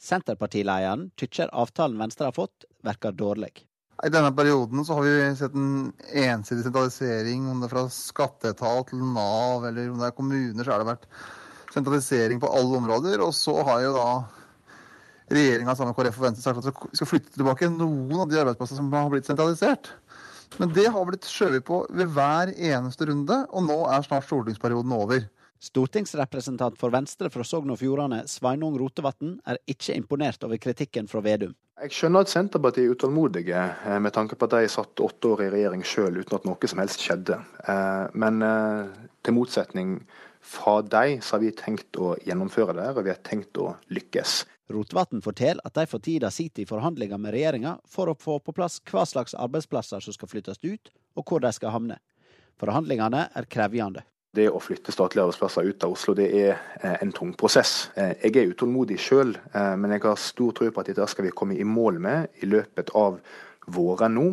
Senterpartilederen 0.03 1.09
tykker 1.17 1.55
avtalen 1.57 2.03
Venstre 2.03 2.29
har 2.29 2.37
fått, 2.37 2.67
virker 2.85 3.15
dårlig. 3.17 3.55
I 4.05 4.11
denne 4.13 4.29
perioden 4.37 4.85
så 4.85 4.99
har 4.99 5.07
vi 5.07 5.37
sett 5.39 5.55
en 5.57 5.93
ensidig 6.13 6.67
sentralisering, 6.67 7.47
om 7.49 7.63
det 7.63 7.71
er 7.71 7.73
fra 7.73 7.87
skatteetat 7.89 8.91
til 8.91 9.01
Nav 9.01 9.65
eller 9.71 9.89
om 9.89 10.03
det 10.03 10.11
er 10.11 10.17
kommuner, 10.19 10.67
så 10.67 10.75
har 10.75 10.83
det 10.83 10.91
vært 10.91 11.07
sentralisering 11.77 12.41
på 12.43 12.51
alle 12.51 12.81
områder. 12.81 13.23
Og 13.25 13.35
så 13.37 13.55
har 13.69 13.85
jo 13.85 13.95
da 13.97 14.09
regjeringa 15.33 15.75
sammen 15.77 15.93
med 15.93 15.99
KrF 15.99 16.19
og 16.21 16.27
Venstre 16.29 16.45
sagt 16.49 16.67
at 16.73 16.83
vi 16.91 16.99
skal 17.01 17.11
flytte 17.11 17.35
tilbake 17.37 17.71
noen 17.73 18.25
av 18.25 18.29
de 18.31 18.41
arbeidsplassene 18.43 18.83
som 18.83 18.93
har 18.95 19.13
blitt 19.13 19.29
sentralisert. 19.29 19.93
Men 20.61 20.71
det 20.75 20.87
har 20.95 21.07
blitt 21.09 21.27
skjøvet 21.27 21.65
på 21.67 21.81
ved 21.91 22.13
hver 22.15 22.53
eneste 22.55 23.09
runde, 23.09 23.43
og 23.51 23.67
nå 23.67 23.81
er 23.91 24.07
snart 24.07 24.29
stortingsperioden 24.29 24.95
over. 24.95 25.27
Stortingsrepresentant 25.67 26.77
for 26.79 26.93
Venstre 26.93 27.31
fra 27.33 27.45
Sogn 27.47 27.73
og 27.73 27.81
Fjordane, 27.81 28.23
Sveinung 28.29 28.77
Rotevatn, 28.79 29.39
er 29.49 29.59
ikke 29.67 29.97
imponert 29.97 30.45
over 30.47 30.61
kritikken 30.63 31.09
fra 31.11 31.23
Vedum. 31.25 31.55
Jeg 31.81 31.93
skjønner 31.93 32.25
at 32.25 32.33
Senterpartiet 32.33 32.87
er 32.87 32.95
utålmodige, 32.95 33.63
eh, 33.85 33.99
med 34.01 34.15
tanke 34.15 34.37
på 34.37 34.47
at 34.47 34.55
de 34.55 34.69
satt 34.73 35.03
åtte 35.03 35.33
år 35.33 35.43
i 35.45 35.51
regjering 35.53 35.83
sjøl 35.85 36.21
uten 36.21 36.39
at 36.39 36.47
noe 36.49 36.71
som 36.71 36.81
helst 36.81 37.03
skjedde. 37.05 37.41
Eh, 37.69 38.07
men 38.15 38.41
eh, 38.45 39.09
til 39.25 39.37
motsetning 39.37 39.99
fra 40.47 40.81
dem 40.83 41.21
så 41.23 41.37
har 41.37 41.43
vi 41.43 41.53
tenkt 41.57 41.99
å 41.99 42.15
gjennomføre 42.23 42.77
det, 42.77 42.91
og 42.95 43.05
vi 43.07 43.13
har 43.13 43.23
tenkt 43.27 43.59
å 43.59 43.73
lykkes. 43.91 44.45
Rotevatn 44.73 45.23
forteller 45.23 45.63
at 45.67 45.77
de 45.79 45.87
for 45.87 46.03
tida 46.03 46.31
sitter 46.35 46.65
i 46.65 46.69
forhandlinger 46.69 47.21
med 47.23 47.35
regjeringa 47.35 47.77
for 47.91 48.11
å 48.11 48.19
få 48.19 48.41
på 48.43 48.55
plass 48.55 48.81
hva 48.91 49.05
slags 49.07 49.35
arbeidsplasser 49.39 50.03
som 50.03 50.15
skal 50.15 50.31
flyttes 50.31 50.63
ut, 50.65 50.91
og 51.19 51.27
hvor 51.27 51.43
de 51.43 51.53
skal 51.55 51.75
havne. 51.75 51.99
Forhandlingene 52.59 53.29
er 53.37 53.49
krevjende. 53.51 54.03
Det 54.37 54.49
å 54.53 54.61
flytte 54.61 54.93
statlige 54.93 55.25
arbeidsplasser 55.25 55.71
ut 55.71 55.87
av 55.87 55.95
Oslo 55.95 56.13
det 56.19 56.27
er 56.35 56.53
eh, 56.83 56.99
en 57.01 57.13
tung 57.15 57.33
prosess. 57.39 57.89
Eh, 57.97 58.17
jeg 58.27 58.37
er 58.37 58.53
utålmodig 58.53 58.99
sjøl, 59.01 59.33
eh, 59.55 59.73
men 59.81 59.95
jeg 59.95 60.05
har 60.05 60.21
stor 60.21 60.53
tro 60.57 60.69
på 60.69 60.83
at 60.83 60.91
dette 60.91 61.07
skal 61.09 61.29
vi 61.29 61.35
komme 61.37 61.57
i 61.57 61.65
mål 61.65 62.01
med 62.03 62.43
i 62.43 62.51
løpet 62.51 62.93
av 62.99 63.21
våren 63.67 64.13
nå, 64.15 64.27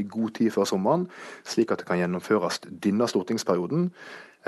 i 0.00 0.02
god 0.08 0.30
tid 0.38 0.48
før 0.54 0.64
sommeren, 0.64 1.02
slik 1.44 1.74
at 1.74 1.82
det 1.82 1.88
kan 1.90 1.98
gjennomføres 2.00 2.62
denne 2.64 3.04
stortingsperioden. 3.10 3.90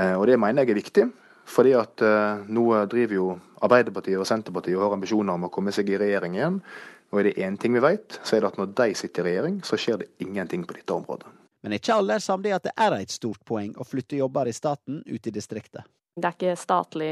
Og 0.00 0.26
Det 0.26 0.38
mener 0.40 0.64
jeg 0.64 0.72
er 0.72 0.80
viktig, 0.80 1.04
Fordi 1.50 1.72
at 1.74 2.02
uh, 2.04 2.46
nå 2.46 2.64
driver 2.86 3.14
jo 3.14 3.26
Arbeiderpartiet 3.64 4.20
og 4.20 4.28
Senterpartiet 4.28 4.78
og 4.78 4.86
har 4.86 4.96
ambisjoner 4.96 5.34
om 5.34 5.48
å 5.48 5.52
komme 5.52 5.72
seg 5.74 5.90
i 5.90 5.98
regjering 6.00 6.36
igjen. 6.38 6.60
Og 7.10 7.20
er 7.20 7.26
det 7.26 7.42
én 7.42 7.56
ting 7.58 7.74
vi 7.74 7.82
vet, 7.82 8.20
så 8.22 8.36
er 8.36 8.44
det 8.44 8.52
at 8.52 8.58
når 8.60 8.74
de 8.78 8.94
sitter 8.94 9.26
i 9.26 9.32
regjering, 9.32 9.60
så 9.66 9.78
skjer 9.80 10.02
det 10.04 10.10
ingenting 10.22 10.62
på 10.64 10.76
dette 10.78 10.94
området. 10.94 11.28
Men 11.60 11.74
ikke 11.76 11.96
alle 11.98 12.16
er 12.16 12.24
samde 12.24 12.48
i 12.48 12.54
at 12.56 12.64
det 12.64 12.72
er 12.78 12.96
et 12.96 13.12
stort 13.12 13.42
poeng 13.44 13.74
å 13.76 13.84
flytte 13.84 14.20
jobber 14.20 14.48
i 14.48 14.54
staten 14.56 15.02
ut 15.04 15.26
i 15.26 15.34
distriktet. 15.34 15.84
Det 16.16 16.26
er 16.26 16.36
ikke 16.36 16.56
statlig 16.58 17.10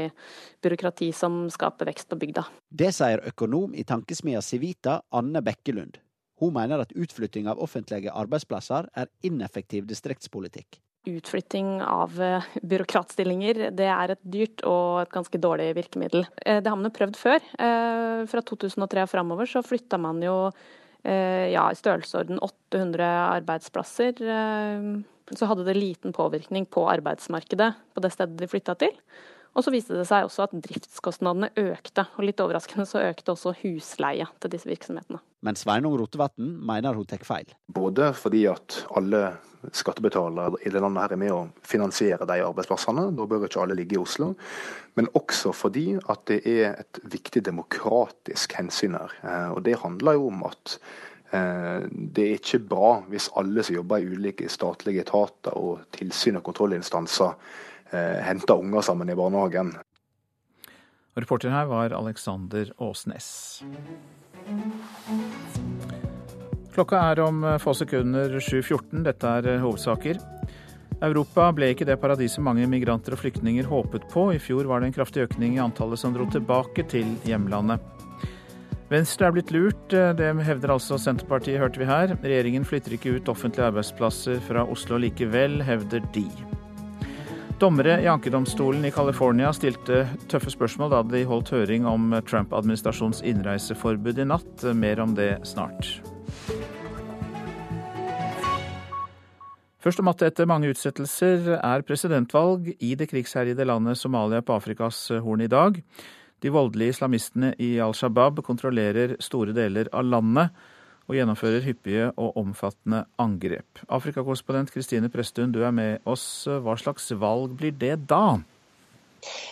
byråkrati 0.63 1.11
som 1.15 1.45
skaper 1.51 1.89
vekst 1.91 2.09
på 2.09 2.17
bygda. 2.19 2.43
Det 2.69 2.89
sier 2.95 3.21
økonom 3.29 3.75
i 3.77 3.85
tankesmia 3.87 4.41
Civita, 4.41 4.99
Anne 5.15 5.43
Bekkelund. 5.45 5.99
Hun 6.39 6.55
mener 6.55 6.83
at 6.83 6.95
utflytting 6.95 7.47
av 7.51 7.59
offentlige 7.59 8.13
arbeidsplasser 8.15 8.87
er 8.95 9.11
ineffektiv 9.27 9.87
distriktspolitikk. 9.87 10.79
Utflytting 11.09 11.79
av 11.81 12.17
eh, 12.21 12.47
byråkratstillinger 12.61 13.69
det 13.75 13.87
er 13.89 14.13
et 14.13 14.21
dyrt 14.21 14.63
og 14.67 15.01
et 15.03 15.13
ganske 15.13 15.39
dårlig 15.41 15.71
virkemiddel. 15.77 16.25
Eh, 16.43 16.59
det 16.61 16.69
har 16.69 16.77
man 16.77 16.89
jo 16.89 16.95
prøvd 16.97 17.17
før. 17.17 17.45
Eh, 17.57 18.25
fra 18.29 18.43
2003 18.51 19.05
og 19.05 19.11
framover 19.11 19.49
så 19.49 19.63
flytta 19.65 19.99
man 20.01 20.21
jo 20.25 20.35
ja, 20.99 21.61
i 21.71 21.77
størrelsesorden 21.79 22.41
800 22.43 23.05
arbeidsplasser. 23.39 24.17
Så 25.31 25.47
hadde 25.47 25.63
det 25.63 25.77
liten 25.77 26.11
påvirkning 26.11 26.65
på 26.67 26.83
arbeidsmarkedet 26.91 27.69
på 27.95 28.03
det 28.03 28.11
stedet 28.11 28.35
de 28.41 28.49
flytta 28.51 28.75
til. 28.83 28.97
Og 29.57 29.65
så 29.65 29.73
viste 29.73 29.97
det 29.97 30.05
seg 30.07 30.27
også 30.27 30.45
at 30.45 30.55
driftskostnadene 30.67 31.49
økte, 31.57 32.05
og 32.15 32.25
litt 32.27 32.41
overraskende 32.43 32.85
så 32.87 33.01
økte 33.09 33.33
også 33.33 33.55
husleie 33.63 34.27
til 34.39 34.53
disse 34.53 34.69
virksomhetene. 34.69 35.21
Men 35.45 35.57
Sveinung 35.57 35.95
Rotevatn 35.99 36.51
mener 36.67 36.97
hun 36.97 37.07
tar 37.09 37.23
feil. 37.27 37.49
Både 37.71 38.11
fordi 38.17 38.45
at 38.51 38.83
alle 38.99 39.23
skattebetalere 39.75 40.59
i 40.63 40.71
det 40.71 40.81
landet 40.81 41.03
her 41.03 41.15
er 41.15 41.19
med 41.19 41.33
å 41.35 41.41
finansiere 41.67 42.27
de 42.29 42.39
arbeidsplassene, 42.45 43.09
da 43.15 43.27
bør 43.27 43.47
ikke 43.47 43.63
alle 43.63 43.77
ligge 43.79 43.97
i 43.97 44.01
Oslo. 44.01 44.31
Men 44.99 45.09
også 45.17 45.53
fordi 45.55 45.93
at 45.99 46.25
det 46.31 46.41
er 46.47 46.79
et 46.83 47.01
viktig 47.11 47.43
demokratisk 47.47 48.55
hensyn 48.59 48.97
her. 48.99 49.15
Eh, 49.23 49.49
og 49.55 49.63
det 49.67 49.79
handler 49.81 50.19
jo 50.19 50.29
om 50.29 50.45
at 50.47 50.77
eh, 51.35 51.87
det 51.89 52.25
er 52.25 52.37
ikke 52.37 52.61
bra 52.71 52.93
hvis 53.11 53.31
alle 53.39 53.65
som 53.65 53.79
jobber 53.79 54.03
i 54.03 54.13
ulike 54.13 54.51
statlige 54.51 55.03
etater 55.07 55.57
og 55.59 55.87
tilsyn 55.95 56.39
og 56.39 56.47
kontrollinstanser 56.47 57.35
eh, 57.91 58.19
henta 58.25 58.57
unger 58.59 58.85
sammen 58.85 59.09
i 59.09 59.15
barnehagen. 59.15 59.73
Reporter 61.19 61.51
her 61.51 61.65
var 61.65 61.95
Alexander 61.97 62.71
Åsnes. 62.77 63.29
Klokka 66.73 66.99
er 67.11 67.19
om 67.25 67.43
få 67.59 67.73
sekunder 67.75 68.37
7.14. 68.39 69.03
Dette 69.03 69.37
er 69.39 69.53
eh, 69.55 69.63
hovedsaker. 69.63 70.21
Europa 70.99 71.47
ble 71.55 71.71
ikke 71.73 71.87
det 71.87 71.95
paradiset 72.01 72.43
mange 72.43 72.67
migranter 72.67 73.15
og 73.15 73.21
flyktninger 73.21 73.67
håpet 73.67 74.05
på. 74.11 74.29
I 74.35 74.41
fjor 74.43 74.67
var 74.67 74.81
det 74.81 74.89
en 74.89 74.97
kraftig 74.97 75.23
økning 75.29 75.55
i 75.55 75.63
antallet 75.63 75.99
som 76.01 76.15
dro 76.15 76.27
tilbake 76.31 76.83
til 76.91 77.15
hjemlandet. 77.27 77.83
Venstre 78.89 79.27
er 79.27 79.35
blitt 79.35 79.51
lurt, 79.53 79.93
eh, 79.93 80.13
det 80.17 80.31
hevder 80.47 80.73
altså 80.73 80.97
Senterpartiet, 80.97 81.59
hørte 81.61 81.79
vi 81.79 81.89
her. 81.89 82.15
Regjeringen 82.23 82.65
flytter 82.65 82.95
ikke 82.97 83.17
ut 83.17 83.29
offentlige 83.29 83.69
arbeidsplasser 83.69 84.39
fra 84.47 84.65
Oslo 84.65 84.97
likevel, 84.97 85.61
hevder 85.61 86.01
de. 86.15 86.25
Dommere 87.59 87.97
i 87.99 88.07
ankedomstolen 88.07 88.85
i 88.87 88.91
California 88.95 89.49
stilte 89.51 90.05
tøffe 90.31 90.53
spørsmål 90.53 90.93
da 90.93 90.99
de 91.11 91.25
holdt 91.27 91.49
høring 91.51 91.83
om 91.83 92.13
Trump-administrasjonens 92.23 93.19
innreiseforbud 93.27 94.21
i 94.23 94.25
natt. 94.29 94.63
Mer 94.79 95.01
om 95.03 95.11
det 95.17 95.41
snart. 95.43 95.89
Først 99.83 99.99
om 99.99 100.07
at 100.07 100.23
etter 100.23 100.47
mange 100.47 100.71
utsettelser 100.71 101.51
er 101.57 101.83
presidentvalg 101.83 102.71
i 102.79 102.93
det 102.95 103.09
krigsherjede 103.11 103.67
landet 103.67 103.99
Somalia 103.99 104.39
på 104.39 104.55
Afrikas 104.55 105.09
Horn 105.19 105.43
i 105.43 105.51
dag. 105.51 105.83
De 106.39 106.55
voldelige 106.55 106.95
islamistene 106.95 107.51
i 107.59 107.73
Al 107.83 107.91
Shabaab 107.91 108.39
kontrollerer 108.47 109.17
store 109.19 109.51
deler 109.51 109.91
av 109.91 110.07
landet 110.07 110.55
og 111.09 111.17
gjennomfører 111.17 111.65
hyppige 111.65 112.11
og 112.21 112.37
omfattende 112.37 113.03
angrep. 113.19 113.81
Afrikakorrespondent 113.89 114.71
Kristine 114.75 115.09
Presttun, 115.09 115.51
du 115.51 115.63
er 115.65 115.73
med 115.73 116.05
oss. 116.05 116.45
Hva 116.45 116.77
slags 116.77 117.09
valg 117.17 117.57
blir 117.57 117.73
det 117.73 117.95
da? 118.11 118.37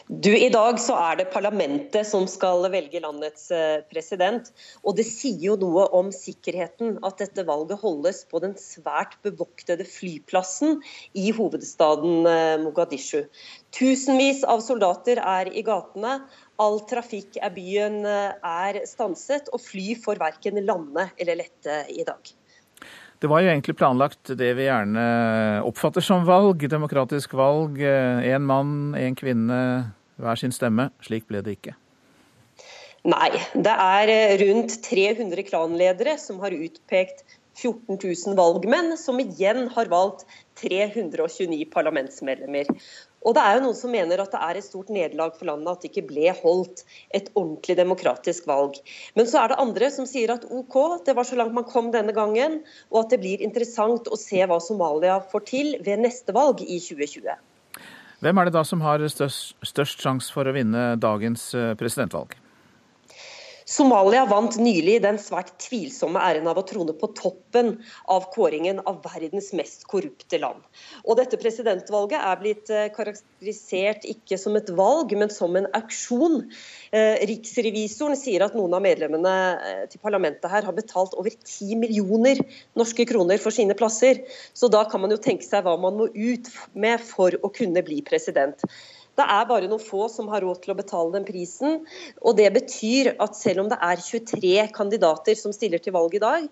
Du, 0.08 0.30
I 0.32 0.48
dag 0.54 0.78
så 0.80 0.96
er 1.10 1.18
det 1.20 1.32
parlamentet 1.34 2.08
som 2.08 2.24
skal 2.32 2.64
velge 2.72 3.02
landets 3.04 3.50
eh, 3.52 3.82
president. 3.92 4.48
Og 4.88 4.96
det 5.00 5.04
sier 5.10 5.50
jo 5.50 5.58
noe 5.60 5.88
om 5.98 6.14
sikkerheten 6.16 6.96
at 7.08 7.20
dette 7.20 7.44
valget 7.48 7.82
holdes 7.82 8.24
på 8.32 8.40
den 8.44 8.56
svært 8.62 9.18
bevoktede 9.28 9.88
flyplassen 9.88 10.80
i 11.18 11.34
hovedstaden 11.36 12.30
eh, 12.32 12.56
Mogadishu. 12.64 13.26
Tusenvis 13.76 14.46
av 14.48 14.64
soldater 14.64 15.20
er 15.20 15.52
i 15.52 15.66
gatene. 15.68 16.22
All 16.62 16.80
trafikk 16.90 17.38
i 17.38 17.50
byen 17.54 18.02
eh, 18.08 18.34
er 18.42 18.82
stanset, 18.90 19.52
og 19.54 19.62
fly 19.62 19.94
får 20.02 20.22
verken 20.22 20.58
lande 20.66 21.10
eller 21.18 21.42
lette 21.44 21.84
i 21.94 22.06
dag. 22.08 22.34
Det 23.18 23.30
var 23.30 23.42
jo 23.42 23.50
egentlig 23.50 23.74
planlagt 23.78 24.30
det 24.38 24.52
vi 24.58 24.68
gjerne 24.68 25.04
oppfatter 25.66 26.06
som 26.06 26.26
valg, 26.26 26.68
demokratisk 26.70 27.34
valg. 27.38 27.80
Én 27.82 28.36
eh, 28.36 28.42
mann, 28.42 28.94
én 28.98 29.18
kvinne, 29.18 29.60
hver 30.22 30.38
sin 30.38 30.54
stemme. 30.54 30.92
Slik 31.06 31.26
ble 31.30 31.42
det 31.46 31.58
ikke. 31.58 31.78
Nei, 33.08 33.32
det 33.56 33.74
er 33.74 34.12
eh, 34.12 34.36
rundt 34.42 34.80
300 34.84 35.46
klanledere 35.48 36.18
som 36.22 36.42
har 36.44 36.56
utpekt 36.56 37.24
14 37.58 37.98
000 37.98 38.38
valgmenn, 38.38 38.98
som 39.00 39.22
igjen 39.22 39.66
har 39.74 39.90
valgt 39.90 40.26
329 40.62 41.66
parlamentsmedlemmer. 41.74 42.70
Og 43.28 43.36
det 43.36 43.44
er 43.44 43.58
jo 43.58 43.64
noen 43.66 43.76
som 43.76 43.92
mener 43.92 44.22
at 44.24 44.32
det 44.32 44.40
er 44.40 44.60
et 44.60 44.66
stort 44.66 44.92
nederlag 44.94 45.34
for 45.36 45.50
landet 45.50 45.74
at 45.74 45.84
det 45.84 45.92
ikke 45.92 46.06
ble 46.14 46.32
holdt 46.40 46.86
et 47.18 47.28
ordentlig 47.34 47.76
demokratisk 47.76 48.48
valg. 48.48 48.80
Men 49.20 49.28
så 49.28 49.42
er 49.42 49.52
det 49.52 49.60
andre 49.60 49.92
som 49.92 50.08
sier 50.08 50.32
at 50.32 50.48
OK, 50.48 50.78
det 51.04 51.18
var 51.18 51.28
så 51.28 51.36
langt 51.40 51.58
man 51.58 51.68
kom 51.68 51.92
denne 51.92 52.16
gangen, 52.16 52.62
og 52.94 53.04
at 53.04 53.12
det 53.12 53.22
blir 53.26 53.44
interessant 53.44 54.08
å 54.08 54.20
se 54.20 54.40
hva 54.48 54.62
Somalia 54.64 55.20
får 55.34 55.48
til 55.52 55.76
ved 55.84 56.06
neste 56.06 56.36
valg 56.36 56.64
i 56.64 56.80
2020. 56.80 57.36
Hvem 58.24 58.40
er 58.40 58.48
det 58.48 58.56
da 58.56 58.64
som 58.66 58.82
har 58.82 59.04
størst, 59.12 59.58
størst 59.76 60.02
sjanse 60.02 60.34
for 60.34 60.48
å 60.48 60.56
vinne 60.56 60.94
dagens 60.98 61.52
eh, 61.54 61.74
presidentvalg? 61.78 62.34
Somalia 63.68 64.22
vant 64.24 64.56
nylig 64.64 65.02
den 65.04 65.18
svært 65.20 65.50
tvilsomme 65.60 66.22
æren 66.24 66.46
av 66.48 66.56
å 66.62 66.64
trone 66.64 66.94
på 66.96 67.10
toppen 67.18 67.74
av 68.08 68.30
kåringen 68.32 68.80
av 68.88 69.02
verdens 69.04 69.50
mest 69.60 69.84
korrupte 69.92 70.40
land. 70.40 70.62
Og 71.04 71.20
dette 71.20 71.36
presidentvalget 71.42 72.16
er 72.16 72.40
blitt 72.40 72.72
eh, 72.72 72.88
karakterisert 72.96 74.08
ikke 74.08 74.40
som 74.40 74.56
et 74.56 74.72
valg, 74.78 75.12
men 75.20 75.34
som 75.34 75.60
en 75.60 75.68
auksjon. 75.76 76.46
Eh, 76.96 77.20
riksrevisoren 77.28 78.16
sier 78.16 78.46
at 78.48 78.56
noen 78.56 78.78
av 78.78 78.86
medlemmene 78.88 79.36
eh, 79.60 79.84
til 79.92 80.00
parlamentet 80.00 80.48
her 80.54 80.64
har 80.64 80.78
betalt 80.78 81.18
over 81.20 81.36
10 81.36 81.76
millioner 81.84 82.40
norske 82.80 83.04
kroner 83.12 83.44
for 83.44 83.52
sine 83.52 83.76
plasser. 83.76 84.24
Så 84.56 84.72
da 84.72 84.86
kan 84.88 85.04
man 85.04 85.12
jo 85.12 85.20
tenke 85.20 85.44
seg 85.44 85.68
hva 85.68 85.76
man 85.76 86.00
må 86.00 86.08
ut 86.16 86.48
med 86.72 87.04
for 87.04 87.36
å 87.44 87.52
kunne 87.52 87.84
bli 87.84 88.00
president. 88.08 88.64
Det 89.18 89.26
er 89.26 89.48
bare 89.50 89.66
noen 89.70 89.82
få 89.82 90.06
som 90.14 90.30
har 90.30 90.44
råd 90.46 90.62
til 90.62 90.76
å 90.76 90.78
betale 90.78 91.16
den 91.16 91.26
prisen. 91.26 91.80
og 92.22 92.38
Det 92.38 92.52
betyr 92.54 93.16
at 93.18 93.38
selv 93.38 93.64
om 93.64 93.72
det 93.72 93.80
er 93.82 94.04
23 94.04 94.68
kandidater 94.76 95.38
som 95.40 95.56
stiller 95.56 95.82
til 95.82 95.96
valg 95.96 96.14
i 96.14 96.22
dag, 96.22 96.46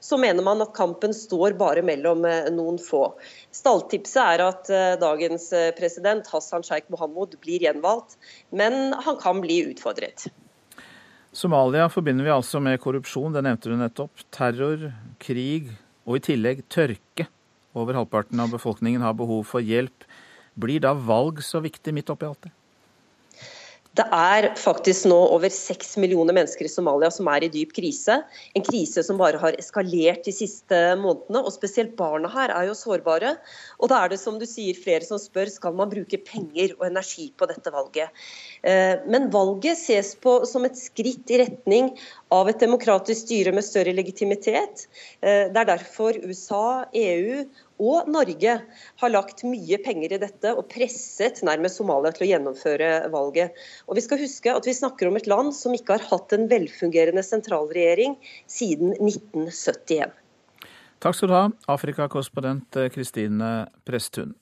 så 0.00 0.18
mener 0.18 0.42
man 0.46 0.62
at 0.62 0.74
kampen 0.74 1.14
står 1.14 1.56
bare 1.58 1.82
mellom 1.82 2.24
eh, 2.26 2.50
noen 2.54 2.78
få. 2.82 3.16
Stalltipset 3.54 4.20
er 4.22 4.44
at 4.46 4.70
eh, 4.70 4.98
dagens 5.00 5.48
eh, 5.54 5.70
president 5.78 6.26
Hassan 6.30 6.66
Sheikh 6.66 6.90
Mohammed 6.94 7.34
blir 7.42 7.66
gjenvalgt, 7.66 8.18
men 8.50 8.94
han 8.94 9.18
kan 9.18 9.42
bli 9.42 9.64
utfordret. 9.72 10.28
Somalia 11.34 11.88
forbinder 11.92 12.26
vi 12.26 12.34
altså 12.34 12.62
med 12.62 12.78
korrupsjon, 12.82 13.34
det 13.34 13.44
nevnte 13.46 13.70
du 13.70 13.76
nettopp. 13.78 14.22
Terror, 14.34 14.88
krig 15.22 15.72
og 16.06 16.18
i 16.18 16.24
tillegg 16.30 16.64
tørke. 16.72 17.28
Over 17.78 17.98
halvparten 17.98 18.40
av 18.42 18.54
befolkningen 18.54 19.04
har 19.04 19.18
behov 19.18 19.44
for 19.50 19.62
hjelp. 19.62 20.06
Blir 20.58 20.82
da 20.82 20.94
valg 20.94 21.42
så 21.44 21.62
viktig 21.64 21.94
midt 21.94 22.10
oppi 22.14 22.26
alt 22.28 22.48
det? 22.48 22.54
Det 23.98 24.04
er 24.14 24.46
faktisk 24.54 25.08
nå 25.10 25.16
over 25.34 25.50
seks 25.50 25.96
millioner 25.98 26.36
mennesker 26.36 26.68
i 26.68 26.70
Somalia 26.70 27.08
som 27.10 27.26
er 27.32 27.42
i 27.42 27.50
dyp 27.50 27.72
krise. 27.74 28.20
En 28.54 28.62
krise 28.62 29.02
som 29.02 29.18
bare 29.18 29.40
har 29.42 29.56
eskalert 29.58 30.22
de 30.28 30.34
siste 30.34 30.78
månedene. 31.00 31.40
og 31.40 31.50
Spesielt 31.54 31.96
barna 31.98 32.30
her 32.30 32.52
er 32.54 32.68
jo 32.68 32.76
sårbare. 32.78 33.34
Og 33.82 33.90
da 33.90 33.98
er 34.04 34.12
det 34.12 34.20
som 34.22 34.38
du 34.38 34.46
sier 34.46 34.78
flere 34.78 35.08
som 35.08 35.18
spør 35.18 35.50
skal 35.50 35.74
man 35.78 35.90
bruke 35.90 36.20
penger 36.28 36.76
og 36.76 36.86
energi 36.92 37.30
på 37.34 37.48
dette 37.50 37.72
valget. 37.74 38.14
Eh, 38.62 39.02
men 39.10 39.32
valget 39.34 39.80
ses 39.80 40.12
på 40.22 40.44
som 40.46 40.68
et 40.68 40.78
skritt 40.78 41.34
i 41.34 41.42
retning 41.42 41.90
av 42.34 42.48
et 42.50 42.60
demokratisk 42.60 43.26
styre 43.26 43.52
med 43.56 43.64
større 43.64 43.94
legitimitet. 43.96 44.86
Eh, 45.20 45.48
det 45.52 45.62
er 45.62 45.70
derfor 45.70 46.18
USA, 46.24 46.84
EU 46.92 47.44
og 47.78 48.08
Norge 48.10 48.56
har 49.02 49.12
lagt 49.12 49.44
mye 49.46 49.78
penger 49.84 50.16
i 50.16 50.20
dette 50.22 50.52
og 50.54 50.66
presset 50.72 51.42
nærmest 51.46 51.78
Somalia 51.78 52.12
til 52.14 52.26
å 52.26 52.30
gjennomføre 52.32 52.90
valget. 53.14 53.54
Og 53.86 53.98
Vi 53.98 54.04
skal 54.04 54.22
huske 54.22 54.54
at 54.54 54.66
vi 54.66 54.76
snakker 54.76 55.08
om 55.08 55.16
et 55.16 55.30
land 55.30 55.54
som 55.56 55.74
ikke 55.74 55.98
har 55.98 56.08
hatt 56.10 56.34
en 56.34 56.48
velfungerende 56.50 57.22
sentralregjering 57.24 58.18
siden 58.50 58.96
1971. 58.98 60.12
Takk 60.98 61.14
skal 61.14 61.30
du 61.30 61.36
ha, 61.36 61.46
Afrikakorrespondent 61.70 62.80
Kristine 62.90 63.68
Presttun. 63.86 64.34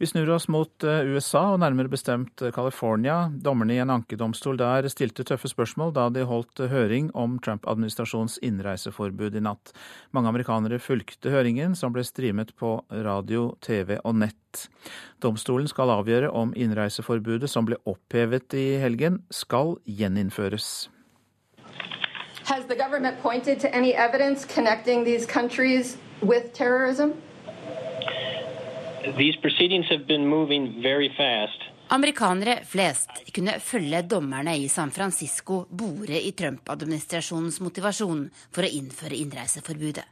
Vi 0.00 0.06
snur 0.06 0.30
oss 0.30 0.48
mot 0.48 0.84
eh, 0.84 1.02
USA, 1.12 1.42
og 1.52 1.58
nærmere 1.60 1.90
bestemt 1.92 2.40
eh, 2.40 2.48
California. 2.56 3.26
Dommerne 3.44 3.74
i 3.74 3.82
en 3.82 3.90
ankedomstol 3.92 4.56
der 4.56 4.88
stilte 4.88 5.26
tøffe 5.28 5.50
spørsmål 5.52 5.92
da 5.92 6.06
de 6.08 6.22
holdt 6.24 6.62
eh, 6.64 6.72
høring 6.72 7.10
om 7.12 7.34
Trump-administrasjonens 7.44 8.38
innreiseforbud 8.40 9.36
i 9.36 9.44
natt. 9.44 9.74
Mange 10.16 10.32
amerikanere 10.32 10.80
fulgte 10.80 11.28
høringen, 11.34 11.76
som 11.76 11.92
ble 11.92 12.06
streamet 12.08 12.54
på 12.56 12.78
radio, 12.88 13.50
TV 13.60 13.98
og 14.00 14.16
nett. 14.24 14.64
Domstolen 15.20 15.68
skal 15.68 15.92
avgjøre 15.98 16.32
om 16.32 16.56
innreiseforbudet 16.56 17.52
som 17.52 17.68
ble 17.68 17.76
opphevet 17.84 18.56
i 18.56 18.80
helgen, 18.80 19.20
skal 19.28 19.76
gjeninnføres. 19.84 20.88
Has 22.48 22.64
the 22.72 22.74
government 22.74 23.20
pointed 23.20 23.60
to 23.60 23.68
any 23.76 23.92
evidence 23.92 24.46
connecting 24.46 25.04
these 25.04 25.26
countries 25.26 25.98
with 26.22 26.54
terrorism? 26.54 27.20
Amerikanere 31.88 32.58
flest 32.68 33.22
kunne 33.34 33.54
følge 33.64 34.02
dommerne 34.02 34.52
i 34.60 34.68
San 34.68 34.92
Francisco 34.92 35.62
bore 35.70 36.20
i 36.20 36.32
Trump-administrasjonens 36.36 37.60
motivasjon 37.64 38.26
for 38.52 38.66
å 38.66 38.72
innføre 38.80 39.16
innreiseforbudet. 39.16 40.04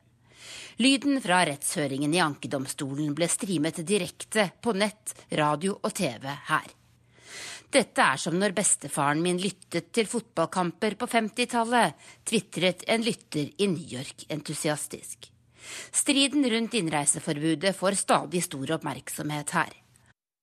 Lyden 0.81 1.21
fra 1.21 1.43
rettshøringen 1.45 2.15
i 2.15 2.23
ankedomstolen 2.25 3.13
ble 3.15 3.29
streamet 3.29 3.83
direkte 3.87 4.49
på 4.63 4.73
nett, 4.73 5.15
radio 5.37 5.77
og 5.83 5.93
TV 5.93 6.29
her. 6.49 6.69
Dette 7.69 8.01
er 8.15 8.17
som 8.17 8.39
når 8.41 8.55
bestefaren 8.57 9.21
min 9.21 9.41
lyttet 9.43 9.93
til 9.93 10.09
fotballkamper 10.09 10.97
på 10.97 11.11
50-tallet, 11.13 11.99
tvitret 12.25 12.87
en 12.89 13.05
lytter 13.05 13.51
i 13.59 13.69
New 13.69 13.99
York 13.99 14.25
entusiastisk. 14.33 15.29
Striden 15.93 16.47
rundt 16.51 16.75
innreiseforbudet 16.79 17.77
får 17.77 18.01
stadig 18.01 18.43
stor 18.45 18.79
oppmerksomhet 18.79 19.55
her. 19.59 19.77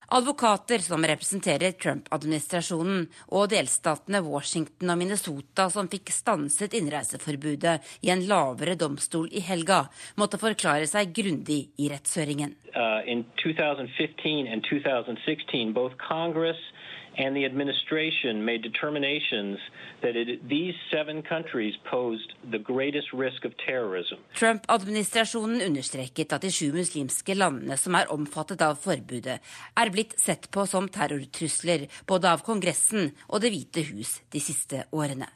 Advokater 0.08 0.78
som 0.78 1.02
representerer 1.02 1.74
Trump-administrasjonen 1.82 3.08
og 3.34 3.48
delstatene 3.50 4.22
Washington 4.22 4.92
og 4.94 5.00
Minnesota 5.02 5.66
som 5.74 5.90
fikk 5.90 6.12
stanset 6.14 6.76
innreiseforbudet 6.78 7.80
i 8.06 8.12
en 8.14 8.22
lavere 8.30 8.76
domstol 8.78 9.32
i 9.34 9.42
helga, 9.42 9.88
måtte 10.22 10.38
forklare 10.42 10.86
seg 10.90 11.14
grundig 11.16 11.72
i 11.82 11.90
rettshøringen. 11.90 12.54
Uh, 12.76 13.02
in 13.10 13.26
2015 13.42 14.46
and 14.46 14.62
2016, 14.70 15.74
both 15.74 15.98
Congress 15.98 16.62
and 17.18 17.36
the 17.36 17.46
administration 17.46 18.46
made 18.46 18.62
determinations 18.62 19.58
that 20.02 20.16
it, 20.16 20.48
these 20.48 20.76
seven 20.92 21.22
countries 21.22 21.76
posed 21.90 22.34
the 22.52 22.60
greatest 22.60 23.14
risk 23.14 23.46
of 23.46 23.52
terrorism. 23.58 24.18
Trump-administrasjonen 24.34 25.62
understreket 25.62 26.34
at 26.34 26.42
de 26.42 26.52
sju 26.52 26.72
muslimske 26.74 27.36
landene 27.36 27.78
som 27.78 27.96
er 27.96 28.12
omfattet 28.14 28.62
av 28.66 28.78
forbudet, 28.82 29.40
er 29.76 29.94
blitt 29.94 30.18
sett 30.20 30.50
på 30.52 30.68
som 30.68 30.90
terrortrusler 30.90 31.88
både 32.08 32.32
av 32.32 32.46
Kongressen 32.46 33.12
og 33.30 33.42
Det 33.46 33.52
hvite 33.54 33.84
hus 33.92 34.20
de 34.32 34.40
siste 34.42 34.86
årene. 34.92 35.28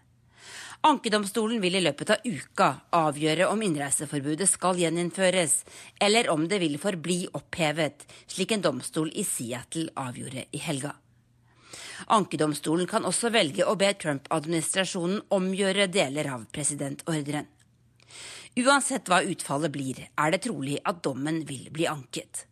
Ankedomstolen 0.87 1.59
vil 1.59 1.75
i 1.75 1.81
løpet 1.83 2.13
av 2.13 2.23
uka 2.23 2.69
avgjøre 2.95 3.49
om 3.51 3.59
innreiseforbudet 3.65 4.47
skal 4.47 4.79
gjeninnføres, 4.79 5.57
eller 5.99 6.29
om 6.31 6.47
det 6.47 6.61
vil 6.63 6.79
forbli 6.79 7.25
opphevet, 7.35 8.07
slik 8.31 8.55
en 8.55 8.63
domstol 8.63 9.11
i 9.11 9.27
Seattle 9.27 9.91
avgjorde 9.99 10.47
i 10.55 10.63
helga. 10.63 10.95
Ankedomstolen 12.07 12.87
kan 12.87 13.05
også 13.05 13.31
velge 13.33 13.65
å 13.67 13.75
be 13.79 13.91
Trump-administrasjonen 13.93 15.21
omgjøre 15.35 15.87
deler 15.91 16.31
av 16.33 16.45
presidentordren. 16.53 17.47
Uansett 18.59 19.07
hva 19.09 19.21
utfallet 19.23 19.71
blir, 19.71 19.99
er 20.17 20.31
det 20.33 20.41
trolig 20.47 20.79
at 20.83 21.03
dommen 21.05 21.43
vil 21.47 21.69
bli 21.71 21.87
anket. 21.87 22.45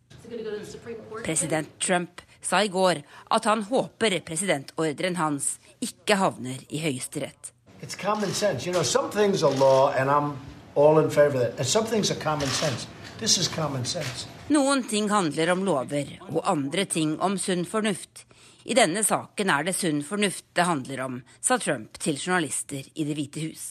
President 1.24 1.78
Trump 1.80 2.22
sa 2.40 2.62
i 2.62 2.68
går 2.68 3.02
at 3.34 3.44
han 3.48 3.64
håper 3.68 4.20
presidentordren 4.26 5.16
hans 5.18 5.56
ikke 5.84 6.18
havner 6.20 6.60
i 6.68 6.82
Høyesterett. 6.82 7.52
You 7.80 8.72
know, 8.72 8.82
some 8.82 9.10
things 9.10 9.42
are 9.42 9.54
law, 9.54 9.92
and 9.92 10.10
I'm 10.10 10.36
all 10.74 10.98
in 10.98 11.10
favor 11.10 11.36
of 11.36 11.42
that. 11.42 11.58
And 11.58 11.66
some 11.66 11.86
things 11.86 12.10
are 12.10 12.20
common 12.20 12.48
sense. 12.48 12.86
This 13.18 13.38
is 13.38 13.48
common 13.48 13.84
sense. 13.84 14.26
Noen 14.48 14.84
ting 14.88 15.10
handler 15.10 15.50
om 15.52 15.64
lover, 15.66 16.10
og 16.30 16.42
andre 16.46 16.84
ting 16.86 17.16
om 17.20 17.38
sunn 17.38 17.64
fornuft. 17.66 18.27
I 18.68 18.74
denne 18.76 19.00
saken 19.00 19.48
er 19.48 19.64
det 19.64 19.72
sunn 19.78 20.02
fornuft 20.04 20.44
det 20.52 20.66
handler 20.68 21.00
om, 21.00 21.20
sa 21.40 21.56
Trump 21.56 21.96
til 22.02 22.18
journalister 22.20 22.84
i 22.84 23.06
Det 23.08 23.14
hvite 23.16 23.40
hus. 23.46 23.62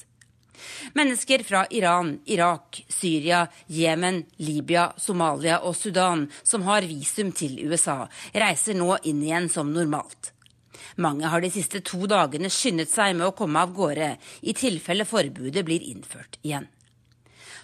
Mennesker 0.98 1.43
fra 1.45 1.68
Iran, 1.70 2.16
Irak, 2.26 2.80
Syria, 2.89 3.43
Jemen, 3.70 4.24
Libya, 4.41 4.88
Somalia 4.98 5.60
og 5.62 5.76
Sudan 5.78 6.26
som 6.41 6.66
har 6.66 6.88
visum 6.89 7.30
til 7.30 7.60
USA, 7.70 8.08
reiser 8.34 8.74
nå 8.74 8.95
inn 9.06 9.22
igjen 9.22 9.52
som 9.54 9.70
normalt. 9.70 10.32
Mange 10.98 11.30
har 11.30 11.45
de 11.45 11.54
siste 11.54 11.84
to 11.86 12.10
dagene 12.10 12.50
skyndet 12.50 12.89
seg 12.89 13.14
med 13.20 13.30
å 13.30 13.36
komme 13.38 13.62
av 13.62 13.78
gårde, 13.78 14.16
i 14.41 14.58
tilfelle 14.58 15.06
forbudet 15.06 15.62
blir 15.68 15.86
innført 15.93 16.41
igjen. 16.41 16.66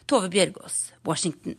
Tove 0.06 0.30
Bjørgaas, 0.30 0.92
Washington. 1.02 1.58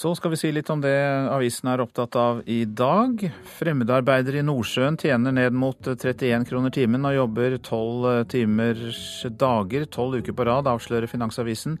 Så 0.00 0.14
skal 0.16 0.32
vi 0.32 0.36
si 0.40 0.48
litt 0.48 0.70
om 0.72 0.80
det 0.80 0.96
avisen 1.28 1.68
er 1.68 1.82
opptatt 1.82 2.14
av 2.16 2.38
i 2.48 2.62
dag. 2.64 3.20
Fremmedarbeidere 3.58 4.40
i 4.40 4.44
Nordsjøen 4.48 4.94
tjener 4.96 5.34
ned 5.36 5.52
mot 5.52 5.76
31 5.76 6.46
kroner 6.48 6.72
timen 6.72 7.04
og 7.04 7.18
jobber 7.18 7.58
12 7.58 8.06
timers 8.32 9.02
dager 9.42 9.84
tolv 9.92 10.22
uker 10.22 10.32
på 10.38 10.46
rad, 10.48 10.70
avslører 10.72 11.10
Finansavisen. 11.10 11.76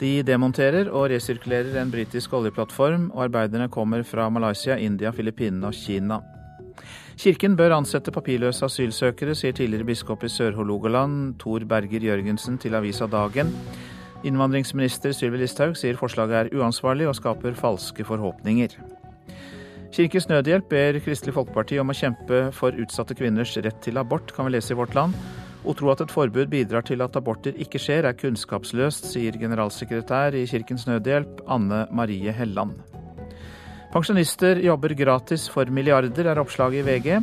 De 0.00 0.10
demonterer 0.26 0.90
og 0.90 1.06
resirkulerer 1.14 1.78
en 1.78 1.94
britisk 1.94 2.34
oljeplattform, 2.34 3.12
og 3.14 3.28
arbeiderne 3.28 3.70
kommer 3.70 4.02
fra 4.02 4.26
Malaysia, 4.26 4.74
India, 4.74 5.14
Filippinene 5.14 5.70
og 5.70 5.78
Kina. 5.78 6.18
Kirken 7.14 7.54
bør 7.54 7.76
ansette 7.78 8.10
papirløse 8.10 8.66
asylsøkere, 8.66 9.38
sier 9.38 9.54
tidligere 9.54 9.92
biskop 9.92 10.26
i 10.26 10.34
Sør-Hålogaland, 10.34 11.36
Tor 11.38 11.62
Berger 11.70 12.10
Jørgensen, 12.10 12.58
til 12.58 12.74
avisa 12.74 13.06
Dagen. 13.06 13.54
Innvandringsminister 14.22 15.14
Sylvi 15.16 15.40
Listhaug 15.42 15.74
sier 15.78 15.98
forslaget 15.98 16.36
er 16.38 16.60
uansvarlig 16.60 17.08
og 17.10 17.16
skaper 17.18 17.56
falske 17.58 18.06
forhåpninger. 18.06 18.76
Kirkens 19.92 20.28
Nødhjelp 20.30 20.70
ber 20.70 20.96
Kristelig 21.04 21.34
Folkeparti 21.36 21.76
om 21.82 21.92
å 21.92 21.96
kjempe 21.96 22.46
for 22.56 22.78
utsatte 22.80 23.16
kvinners 23.18 23.52
rett 23.58 23.82
til 23.84 24.00
abort, 24.00 24.32
kan 24.32 24.48
vi 24.48 24.54
lese 24.54 24.72
i 24.72 24.78
Vårt 24.78 24.94
Land. 24.96 25.18
Å 25.62 25.74
tro 25.78 25.92
at 25.92 26.00
et 26.02 26.14
forbud 26.14 26.48
bidrar 26.50 26.86
til 26.86 27.04
at 27.04 27.18
aborter 27.18 27.58
ikke 27.60 27.82
skjer, 27.82 28.08
er 28.08 28.16
kunnskapsløst, 28.18 29.10
sier 29.12 29.36
generalsekretær 29.38 30.38
i 30.38 30.46
Kirkens 30.50 30.88
Nødhjelp, 30.88 31.44
Anne 31.46 31.84
Marie 31.94 32.34
Helland. 32.34 32.91
Pensjonister 33.92 34.56
jobber 34.64 34.94
gratis 34.96 35.42
for 35.52 35.68
milliarder, 35.68 36.24
er 36.24 36.38
oppslaget 36.40 36.80
i 36.80 36.84
VG. 36.86 37.18